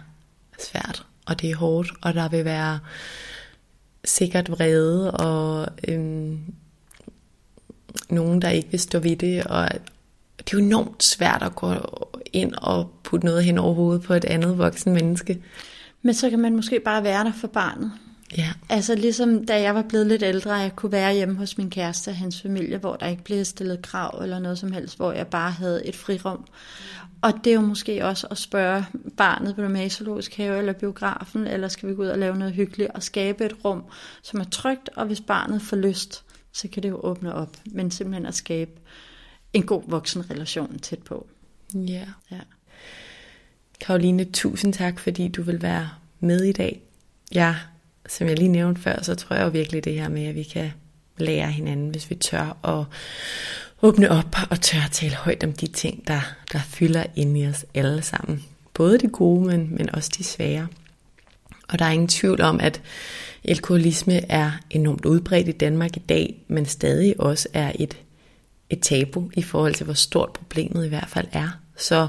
svært, 0.59 1.07
og 1.27 1.41
det 1.41 1.51
er 1.51 1.57
hårdt, 1.57 1.93
og 2.03 2.15
der 2.15 2.29
vil 2.29 2.45
være 2.45 2.79
sikkert 4.05 4.51
vrede 4.51 5.11
og 5.11 5.69
øhm, 5.89 6.55
nogen, 8.09 8.43
der 8.43 8.49
ikke 8.49 8.71
vil 8.71 8.81
stå 8.81 8.99
ved 8.99 9.17
det, 9.17 9.45
og 9.45 9.69
det 10.45 10.55
er 10.55 10.59
jo 10.59 10.65
enormt 10.65 11.03
svært 11.03 11.43
at 11.43 11.55
gå 11.55 11.75
ind 12.33 12.55
og 12.55 12.91
putte 13.03 13.27
noget 13.27 13.45
hen 13.45 13.59
over 13.59 13.75
hovedet 13.75 14.03
på 14.03 14.15
et 14.15 14.25
andet 14.25 14.59
voksen 14.59 14.93
menneske. 14.93 15.43
Men 16.03 16.15
så 16.15 16.31
kan 16.31 16.39
man 16.39 16.57
måske 16.57 16.81
bare 16.81 17.05
være 17.05 17.25
der 17.25 17.33
for 17.33 17.49
barnet. 17.49 17.93
Ja. 18.37 18.53
Altså 18.69 18.95
ligesom 18.95 19.47
da 19.47 19.63
jeg 19.63 19.75
var 19.75 19.83
blevet 19.83 20.07
lidt 20.07 20.23
ældre, 20.23 20.55
jeg 20.55 20.77
kunne 20.77 20.93
være 20.93 21.15
hjemme 21.15 21.35
hos 21.35 21.59
min 21.59 21.71
kæreste 21.71 22.09
og 22.09 22.17
hans 22.17 22.43
familie, 22.43 22.79
hvor 22.79 22.97
der 22.97 23.07
ikke 23.07 23.25
blev 23.25 23.45
stillet 23.45 23.83
krav 23.83 24.21
eller 24.23 24.39
noget 24.39 24.59
som 24.59 24.73
helst, 24.73 24.97
hvor 24.97 25.13
jeg 25.13 25.27
bare 25.27 25.51
havde 25.51 25.87
et 25.87 25.97
frirum. 25.97 26.47
Og 27.23 27.33
det 27.45 27.51
er 27.51 27.55
jo 27.55 27.61
måske 27.61 28.05
også 28.05 28.27
at 28.31 28.39
spørge 28.39 28.85
barnet, 29.17 29.57
på 29.57 29.91
zoologisk 29.91 30.37
have 30.37 30.59
eller 30.59 30.73
biografen, 30.73 31.47
eller 31.47 31.69
skal 31.69 31.89
vi 31.89 31.95
gå 31.95 32.03
ud 32.03 32.09
og 32.09 32.19
lave 32.19 32.37
noget 32.37 32.55
hyggeligt 32.55 32.91
og 32.95 33.03
skabe 33.03 33.45
et 33.45 33.57
rum, 33.65 33.85
som 34.23 34.41
er 34.41 34.45
trygt, 34.45 34.91
og 34.97 35.07
hvis 35.07 35.21
barnet 35.21 35.63
får 35.63 35.77
lyst, 35.77 36.25
så 36.53 36.69
kan 36.69 36.83
det 36.83 36.89
jo 36.89 37.01
åbne 37.03 37.35
op. 37.35 37.57
Men 37.67 37.91
simpelthen 37.91 38.27
at 38.27 38.35
skabe 38.35 38.71
en 39.55 39.63
god 39.63 39.83
voksenrelation 39.87 40.79
tæt 40.79 40.99
på. 40.99 41.27
Ja. 41.75 42.05
ja. 42.31 42.41
Karoline, 43.81 44.25
tusind 44.25 44.73
tak, 44.73 45.01
fordi 45.01 45.29
du 45.29 45.43
vil 45.43 45.63
være 45.63 45.89
med 46.21 46.45
i 46.45 46.53
dag. 46.53 46.83
Ja, 47.35 47.57
som 48.09 48.29
jeg 48.29 48.39
lige 48.39 48.49
nævnte 48.49 48.81
før, 48.81 49.03
så 49.03 49.15
tror 49.15 49.37
jeg 49.37 49.45
jo 49.45 49.49
virkelig 49.49 49.85
det 49.85 49.95
her 49.95 50.09
med, 50.09 50.27
at 50.27 50.35
vi 50.35 50.43
kan 50.43 50.73
lære 51.17 51.51
hinanden, 51.53 51.89
hvis 51.89 52.11
vi 52.11 52.15
tør 52.15 52.59
at 52.65 52.85
åbne 53.83 54.11
op 54.11 54.37
og 54.51 54.61
tør 54.61 54.81
at 54.85 54.91
tale 54.93 55.15
højt 55.15 55.45
om 55.45 55.53
de 55.53 55.67
ting, 55.67 56.07
der, 56.07 56.21
der 56.53 56.59
fylder 56.59 57.05
ind 57.17 57.39
i 57.39 57.47
os 57.47 57.67
alle 57.75 58.03
sammen. 58.03 58.45
Både 58.75 58.99
de 58.99 59.09
gode, 59.09 59.47
men, 59.47 59.77
men 59.77 59.95
også 59.95 60.11
de 60.19 60.25
svære. 60.25 60.67
Og 61.69 61.79
der 61.79 61.85
er 61.85 61.91
ingen 61.91 62.09
tvivl 62.09 62.41
om, 62.41 62.61
at 62.61 62.83
alkoholisme 63.45 64.31
er 64.31 64.51
enormt 64.71 65.05
udbredt 65.05 65.49
i 65.49 65.53
Danmark 65.53 65.97
i 65.97 66.01
dag, 66.01 66.45
men 66.49 66.67
stadig 66.67 67.21
også 67.21 67.49
er 67.53 67.73
et, 67.75 67.97
et 68.71 68.81
tabu 68.81 69.31
i 69.35 69.43
forhold 69.43 69.75
til, 69.75 69.85
hvor 69.85 69.95
stort 69.95 70.33
problemet 70.33 70.87
i 70.87 70.89
hvert 70.89 71.09
fald 71.09 71.29
er. 71.33 71.49
Så 71.77 72.09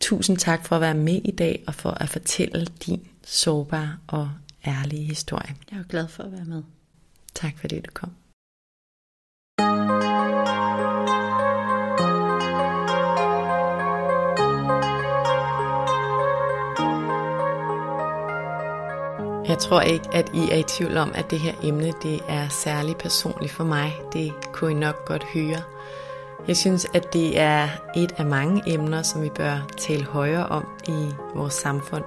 tusind 0.00 0.36
tak 0.36 0.66
for 0.66 0.76
at 0.76 0.82
være 0.82 0.94
med 0.94 1.20
i 1.24 1.30
dag 1.30 1.64
og 1.66 1.74
for 1.74 1.90
at 1.90 2.08
fortælle 2.08 2.66
din 2.86 3.08
sårbare 3.24 3.96
og 4.06 4.30
ærlige 4.66 5.04
historie. 5.04 5.54
Jeg 5.70 5.78
er 5.78 5.84
glad 5.84 6.08
for 6.08 6.22
at 6.22 6.32
være 6.32 6.44
med. 6.44 6.62
Tak 7.34 7.58
fordi 7.58 7.80
du 7.80 7.90
kom. 7.94 8.10
Jeg 19.50 19.58
tror 19.58 19.80
ikke, 19.80 20.08
at 20.12 20.30
I 20.34 20.50
er 20.50 20.56
i 20.56 20.62
tvivl 20.62 20.96
om, 20.96 21.12
at 21.14 21.30
det 21.30 21.40
her 21.40 21.52
emne 21.62 21.92
det 22.02 22.20
er 22.28 22.48
særlig 22.48 22.96
personligt 22.96 23.52
for 23.52 23.64
mig. 23.64 24.00
Det 24.12 24.32
kunne 24.52 24.70
I 24.70 24.74
nok 24.74 25.04
godt 25.04 25.24
høre. 25.24 25.62
Jeg 26.48 26.56
synes, 26.56 26.86
at 26.94 27.12
det 27.12 27.40
er 27.40 27.68
et 27.96 28.14
af 28.16 28.26
mange 28.26 28.62
emner, 28.66 29.02
som 29.02 29.22
vi 29.22 29.28
bør 29.28 29.66
tale 29.76 30.04
højere 30.04 30.46
om 30.46 30.66
i 30.88 31.14
vores 31.34 31.54
samfund. 31.54 32.04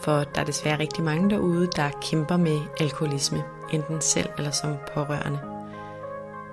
For 0.00 0.12
der 0.12 0.40
er 0.40 0.44
desværre 0.44 0.78
rigtig 0.78 1.04
mange 1.04 1.30
derude, 1.30 1.68
der 1.76 1.90
kæmper 2.02 2.36
med 2.36 2.60
alkoholisme, 2.80 3.44
enten 3.72 4.00
selv 4.00 4.28
eller 4.38 4.50
som 4.50 4.76
pårørende. 4.94 5.38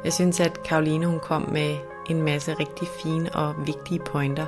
Jeg 0.03 0.13
synes, 0.13 0.39
at 0.39 0.63
Karoline 0.63 1.05
hun 1.05 1.19
kom 1.19 1.49
med 1.51 1.77
en 2.09 2.21
masse 2.21 2.53
rigtig 2.53 2.87
fine 3.03 3.35
og 3.35 3.67
vigtige 3.67 3.99
pointer. 3.99 4.45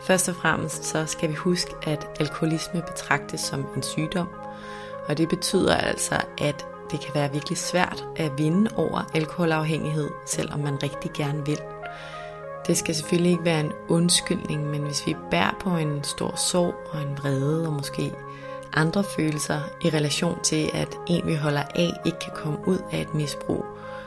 Først 0.00 0.28
og 0.28 0.34
fremmest 0.34 0.84
så 0.84 1.06
skal 1.06 1.28
vi 1.28 1.34
huske, 1.34 1.74
at 1.82 2.08
alkoholisme 2.20 2.82
betragtes 2.82 3.40
som 3.40 3.66
en 3.76 3.82
sygdom, 3.82 4.28
og 5.08 5.18
det 5.18 5.28
betyder 5.28 5.76
altså, 5.76 6.14
at 6.40 6.66
det 6.90 7.00
kan 7.00 7.14
være 7.14 7.32
virkelig 7.32 7.58
svært 7.58 8.04
at 8.16 8.38
vinde 8.38 8.70
over 8.76 9.10
alkoholafhængighed, 9.14 10.10
selvom 10.26 10.60
man 10.60 10.82
rigtig 10.82 11.10
gerne 11.12 11.46
vil. 11.46 11.58
Det 12.66 12.76
skal 12.76 12.94
selvfølgelig 12.94 13.32
ikke 13.32 13.44
være 13.44 13.60
en 13.60 13.72
undskyldning, 13.88 14.70
men 14.70 14.82
hvis 14.82 15.06
vi 15.06 15.16
bærer 15.30 15.56
på 15.60 15.70
en 15.70 16.04
stor 16.04 16.36
sorg 16.36 16.74
og 16.90 17.02
en 17.02 17.18
vrede 17.18 17.66
og 17.66 17.72
måske 17.72 18.12
andre 18.72 19.04
følelser 19.04 19.60
i 19.82 19.90
relation 19.90 20.38
til, 20.42 20.70
at 20.74 20.98
en 21.06 21.26
vi 21.26 21.34
holder 21.34 21.62
af 21.74 21.90
ikke 22.04 22.18
kan 22.18 22.32
komme 22.34 22.58
ud 22.66 22.78
af 22.92 23.00
et 23.00 23.14
misbrug, 23.14 23.64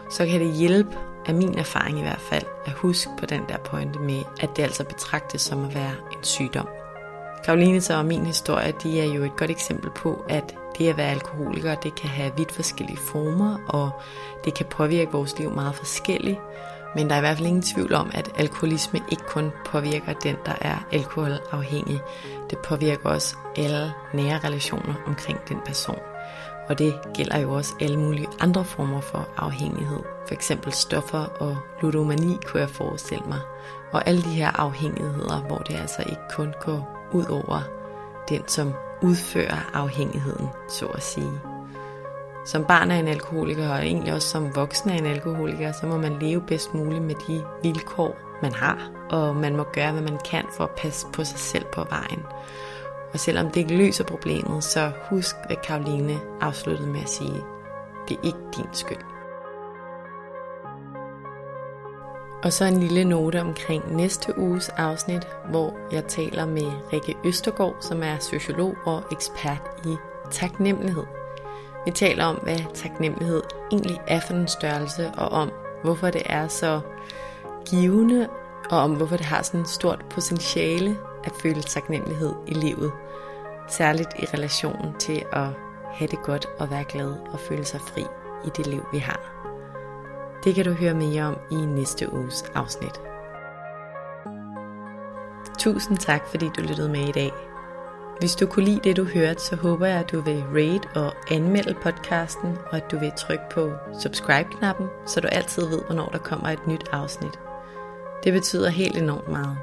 så 0.09 0.25
kan 0.25 0.39
det 0.41 0.53
hjælpe, 0.53 0.97
af 1.27 1.35
min 1.35 1.57
erfaring 1.57 1.99
i 1.99 2.01
hvert 2.01 2.21
fald, 2.21 2.43
at 2.65 2.71
huske 2.71 3.11
på 3.19 3.25
den 3.25 3.41
der 3.49 3.57
pointe 3.57 3.99
med, 3.99 4.21
at 4.39 4.49
det 4.55 4.63
altså 4.63 4.83
betragtes 4.83 5.41
som 5.41 5.65
at 5.65 5.75
være 5.75 5.93
en 6.11 6.23
sygdom. 6.23 6.67
Karolines 7.45 7.89
og 7.89 8.05
min 8.05 8.25
historie, 8.25 8.73
de 8.83 9.01
er 9.01 9.05
jo 9.05 9.23
et 9.23 9.35
godt 9.37 9.51
eksempel 9.51 9.89
på, 9.89 10.25
at 10.29 10.55
det 10.77 10.89
at 10.89 10.97
være 10.97 11.11
alkoholiker, 11.11 11.75
det 11.75 11.95
kan 11.95 12.09
have 12.09 12.31
vidt 12.37 12.51
forskellige 12.51 12.97
former, 12.97 13.57
og 13.67 13.91
det 14.45 14.53
kan 14.53 14.65
påvirke 14.65 15.11
vores 15.11 15.39
liv 15.39 15.51
meget 15.51 15.75
forskelligt. 15.75 16.39
Men 16.95 17.09
der 17.09 17.13
er 17.15 17.17
i 17.17 17.21
hvert 17.21 17.37
fald 17.37 17.47
ingen 17.47 17.61
tvivl 17.61 17.93
om, 17.93 18.11
at 18.13 18.31
alkoholisme 18.35 18.99
ikke 19.11 19.23
kun 19.27 19.51
påvirker 19.65 20.13
den, 20.13 20.35
der 20.45 20.53
er 20.61 20.87
alkoholafhængig. 20.91 22.01
Det 22.49 22.57
påvirker 22.57 23.09
også 23.09 23.35
alle 23.57 23.93
nære 24.13 24.39
relationer 24.43 24.93
omkring 25.07 25.39
den 25.49 25.57
person. 25.65 25.99
Og 26.69 26.79
det 26.79 26.99
gælder 27.13 27.37
jo 27.37 27.53
også 27.53 27.73
alle 27.81 27.99
mulige 27.99 28.27
andre 28.39 28.65
former 28.65 29.01
for 29.01 29.27
afhængighed. 29.37 29.99
For 30.27 30.33
eksempel 30.33 30.73
stoffer 30.73 31.25
og 31.39 31.57
ludomani 31.81 32.37
kunne 32.45 32.61
jeg 32.61 32.69
forestille 32.69 33.23
mig. 33.27 33.39
Og 33.91 34.07
alle 34.07 34.21
de 34.21 34.29
her 34.29 34.61
afhængigheder, 34.61 35.41
hvor 35.41 35.57
det 35.57 35.75
altså 35.75 36.03
ikke 36.09 36.21
kun 36.29 36.53
går 36.61 37.07
ud 37.11 37.25
over 37.25 37.61
den, 38.29 38.47
som 38.47 38.73
udfører 39.01 39.69
afhængigheden, 39.73 40.47
så 40.69 40.85
at 40.85 41.03
sige. 41.03 41.31
Som 42.45 42.65
barn 42.65 42.91
af 42.91 42.95
en 42.95 43.07
alkoholiker, 43.07 43.69
og 43.69 43.85
egentlig 43.85 44.13
også 44.13 44.27
som 44.27 44.55
voksen 44.55 44.89
af 44.89 44.95
en 44.95 45.05
alkoholiker, 45.05 45.71
så 45.71 45.85
må 45.87 45.97
man 45.97 46.19
leve 46.19 46.41
bedst 46.41 46.73
muligt 46.73 47.03
med 47.03 47.15
de 47.27 47.43
vilkår, 47.63 48.17
man 48.41 48.53
har, 48.53 48.91
og 49.09 49.35
man 49.35 49.55
må 49.55 49.63
gøre, 49.63 49.91
hvad 49.91 50.01
man 50.01 50.19
kan 50.31 50.45
for 50.57 50.63
at 50.63 50.69
passe 50.77 51.07
på 51.13 51.23
sig 51.23 51.39
selv 51.39 51.65
på 51.65 51.83
vejen. 51.89 52.23
Og 53.13 53.19
selvom 53.19 53.45
det 53.45 53.57
ikke 53.57 53.77
løser 53.77 54.03
problemet, 54.03 54.63
så 54.63 54.91
husk, 55.09 55.35
hvad 55.45 55.57
Karoline 55.63 56.19
afsluttede 56.41 56.89
med 56.89 57.01
at 57.01 57.09
sige. 57.09 57.43
Det 58.07 58.17
er 58.17 58.21
ikke 58.23 58.39
din 58.57 58.69
skyld. 58.73 59.16
Og 62.43 62.53
så 62.53 62.65
en 62.65 62.79
lille 62.79 63.03
note 63.03 63.41
omkring 63.41 63.95
næste 63.95 64.37
uges 64.37 64.69
afsnit, 64.69 65.27
hvor 65.49 65.73
jeg 65.91 66.05
taler 66.05 66.45
med 66.45 66.71
Rikke 66.93 67.15
Østergaard, 67.25 67.75
som 67.79 68.03
er 68.03 68.19
sociolog 68.19 68.75
og 68.85 69.03
ekspert 69.11 69.61
i 69.85 69.95
taknemmelighed. 70.31 71.03
Vi 71.85 71.91
taler 71.91 72.25
om, 72.25 72.35
hvad 72.35 72.59
taknemmelighed 72.73 73.43
egentlig 73.71 74.01
er 74.07 74.19
for 74.19 74.33
en 74.33 74.47
størrelse, 74.47 75.11
og 75.17 75.29
om 75.29 75.51
hvorfor 75.83 76.09
det 76.09 76.21
er 76.25 76.47
så 76.47 76.79
givende, 77.65 78.27
og 78.69 78.77
om 78.79 78.93
hvorfor 78.93 79.17
det 79.17 79.25
har 79.25 79.41
sådan 79.41 79.59
et 79.59 79.69
stort 79.69 80.05
potentiale 80.09 80.97
at 81.23 81.31
føle 81.41 81.61
taknemmelighed 81.61 82.33
i 82.47 82.53
livet. 82.53 82.91
Særligt 83.67 84.09
i 84.19 84.25
relation 84.33 84.95
til 84.99 85.23
at 85.33 85.47
have 85.93 86.07
det 86.07 86.21
godt 86.23 86.45
og 86.59 86.69
være 86.71 86.83
glad 86.83 87.13
og 87.33 87.39
føle 87.39 87.65
sig 87.65 87.81
fri 87.81 88.01
i 88.45 88.49
det 88.57 88.67
liv, 88.67 88.85
vi 88.91 88.97
har. 88.97 89.36
Det 90.43 90.55
kan 90.55 90.65
du 90.65 90.71
høre 90.71 90.93
mere 90.93 91.23
om 91.23 91.37
i 91.51 91.55
næste 91.55 92.13
uges 92.13 92.43
afsnit. 92.55 93.01
Tusind 95.59 95.97
tak, 95.97 96.21
fordi 96.29 96.49
du 96.57 96.61
lyttede 96.61 96.89
med 96.89 97.09
i 97.09 97.11
dag. 97.11 97.31
Hvis 98.19 98.35
du 98.35 98.45
kunne 98.47 98.65
lide 98.65 98.79
det, 98.83 98.97
du 98.97 99.03
hørte, 99.03 99.41
så 99.41 99.55
håber 99.55 99.85
jeg, 99.85 99.99
at 99.99 100.11
du 100.11 100.21
vil 100.21 100.43
rate 100.55 100.87
og 100.95 101.13
anmelde 101.31 101.73
podcasten, 101.73 102.57
og 102.71 102.77
at 102.77 102.91
du 102.91 102.99
vil 102.99 103.11
trykke 103.17 103.43
på 103.51 103.71
subscribe-knappen, 104.01 104.87
så 105.05 105.21
du 105.21 105.27
altid 105.27 105.67
ved, 105.67 105.81
hvornår 105.85 106.09
der 106.09 106.17
kommer 106.17 106.49
et 106.49 106.67
nyt 106.67 106.89
afsnit. 106.91 107.39
Det 108.23 108.33
betyder 108.33 108.69
helt 108.69 108.97
enormt 108.97 109.27
meget. 109.27 109.57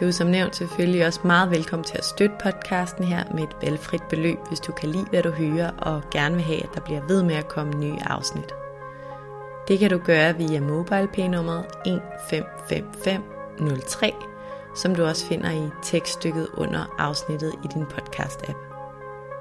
Du 0.00 0.06
er 0.06 0.10
som 0.10 0.26
nævnt 0.26 0.56
selvfølgelig 0.56 1.06
også 1.06 1.20
meget 1.24 1.50
velkommen 1.50 1.84
til 1.84 1.98
at 1.98 2.04
støtte 2.04 2.36
podcasten 2.42 3.04
her 3.04 3.24
med 3.34 3.42
et 3.42 3.56
valgfrit 3.62 4.02
beløb, 4.02 4.38
hvis 4.48 4.60
du 4.60 4.72
kan 4.72 4.88
lide, 4.88 5.06
hvad 5.10 5.22
du 5.22 5.30
hører, 5.30 5.70
og 5.78 6.02
gerne 6.10 6.34
vil 6.34 6.44
have, 6.44 6.62
at 6.62 6.74
der 6.74 6.80
bliver 6.80 7.00
ved 7.08 7.22
med 7.22 7.34
at 7.34 7.48
komme 7.48 7.74
nye 7.74 7.98
afsnit. 8.00 8.54
Det 9.68 9.78
kan 9.78 9.90
du 9.90 9.98
gøre 9.98 10.36
via 10.36 10.60
MobilePay-nummeret 10.60 11.64
155503, 11.86 14.12
som 14.76 14.94
du 14.94 15.04
også 15.04 15.26
finder 15.26 15.50
i 15.50 15.70
tekststykket 15.82 16.48
under 16.54 16.94
afsnittet 16.98 17.52
i 17.64 17.66
din 17.74 17.82
podcast-app. 17.82 18.72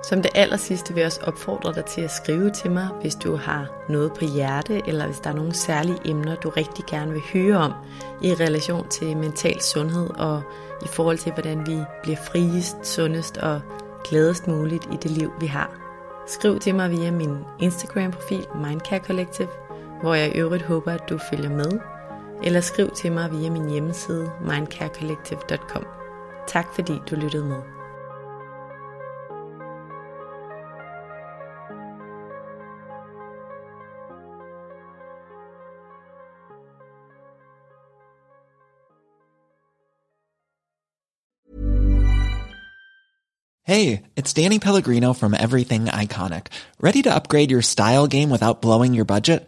Som 0.04 0.22
det 0.22 0.32
aller 0.36 0.58
sidste 0.58 0.94
vil 0.94 1.02
jeg 1.02 1.06
også 1.06 1.22
opfordre 1.24 1.74
dig 1.74 1.86
til 1.86 2.02
at 2.02 2.12
skrive 2.12 2.50
til 2.50 2.72
mig, 2.72 2.88
hvis 3.02 3.16
du 3.16 3.36
har 3.36 3.68
noget 3.90 4.14
på 4.14 4.26
hjerte, 4.26 4.82
eller 4.88 5.06
hvis 5.06 5.20
der 5.20 5.30
er 5.30 5.34
nogle 5.34 5.56
særlige 5.56 5.98
emner, 6.06 6.36
du 6.36 6.50
rigtig 6.50 6.86
gerne 6.86 7.12
vil 7.12 7.22
høre 7.34 7.58
om 7.58 7.74
i 8.22 8.34
relation 8.34 8.88
til 8.88 9.18
mental 9.18 9.62
sundhed 9.62 10.10
og 10.10 10.42
i 10.82 10.88
forhold 10.88 11.18
til, 11.18 11.32
hvordan 11.32 11.68
vi 11.68 11.78
bliver 12.04 12.18
friest, 12.18 12.78
sundest 12.84 13.38
og 13.38 13.62
gladest 14.04 14.48
muligt 14.48 14.86
i 14.92 14.98
det 15.04 15.12
liv, 15.12 15.32
vi 15.40 15.48
har. 15.48 15.70
Skriv 16.28 16.60
til 16.60 16.76
mig 16.76 16.92
via 16.92 17.12
min 17.12 17.38
Instagram-profil 17.60 18.46
Mindcare 18.56 19.00
Collective, 19.00 19.48
hvor 20.02 20.14
jeg 20.14 20.36
i 20.36 20.40
øvrigt 20.40 20.64
håber, 20.64 20.92
at 20.92 21.10
du 21.10 21.18
følger 21.18 21.50
med, 21.50 21.80
eller 22.44 22.62
skriv 22.62 22.90
til 22.90 23.12
mig 23.12 23.32
via 23.32 23.50
min 23.50 23.70
hjemmeside 23.70 24.32
mindcarecollective.com. 24.42 25.86
Tak 26.48 26.66
fordi 26.76 26.94
du 27.10 27.16
lyttede 27.16 27.46
med. 27.46 27.62
Hey, 43.64 44.02
it's 44.18 44.34
Danny 44.34 44.60
Pellegrino 44.60 45.14
from 45.14 45.34
Everything 45.34 45.86
Iconic. 45.86 46.48
Ready 46.82 47.02
to 47.04 47.16
upgrade 47.16 47.52
your 47.52 47.62
style 47.62 48.08
game 48.08 48.30
without 48.30 48.62
blowing 48.62 48.94
your 48.94 49.06
budget? 49.06 49.48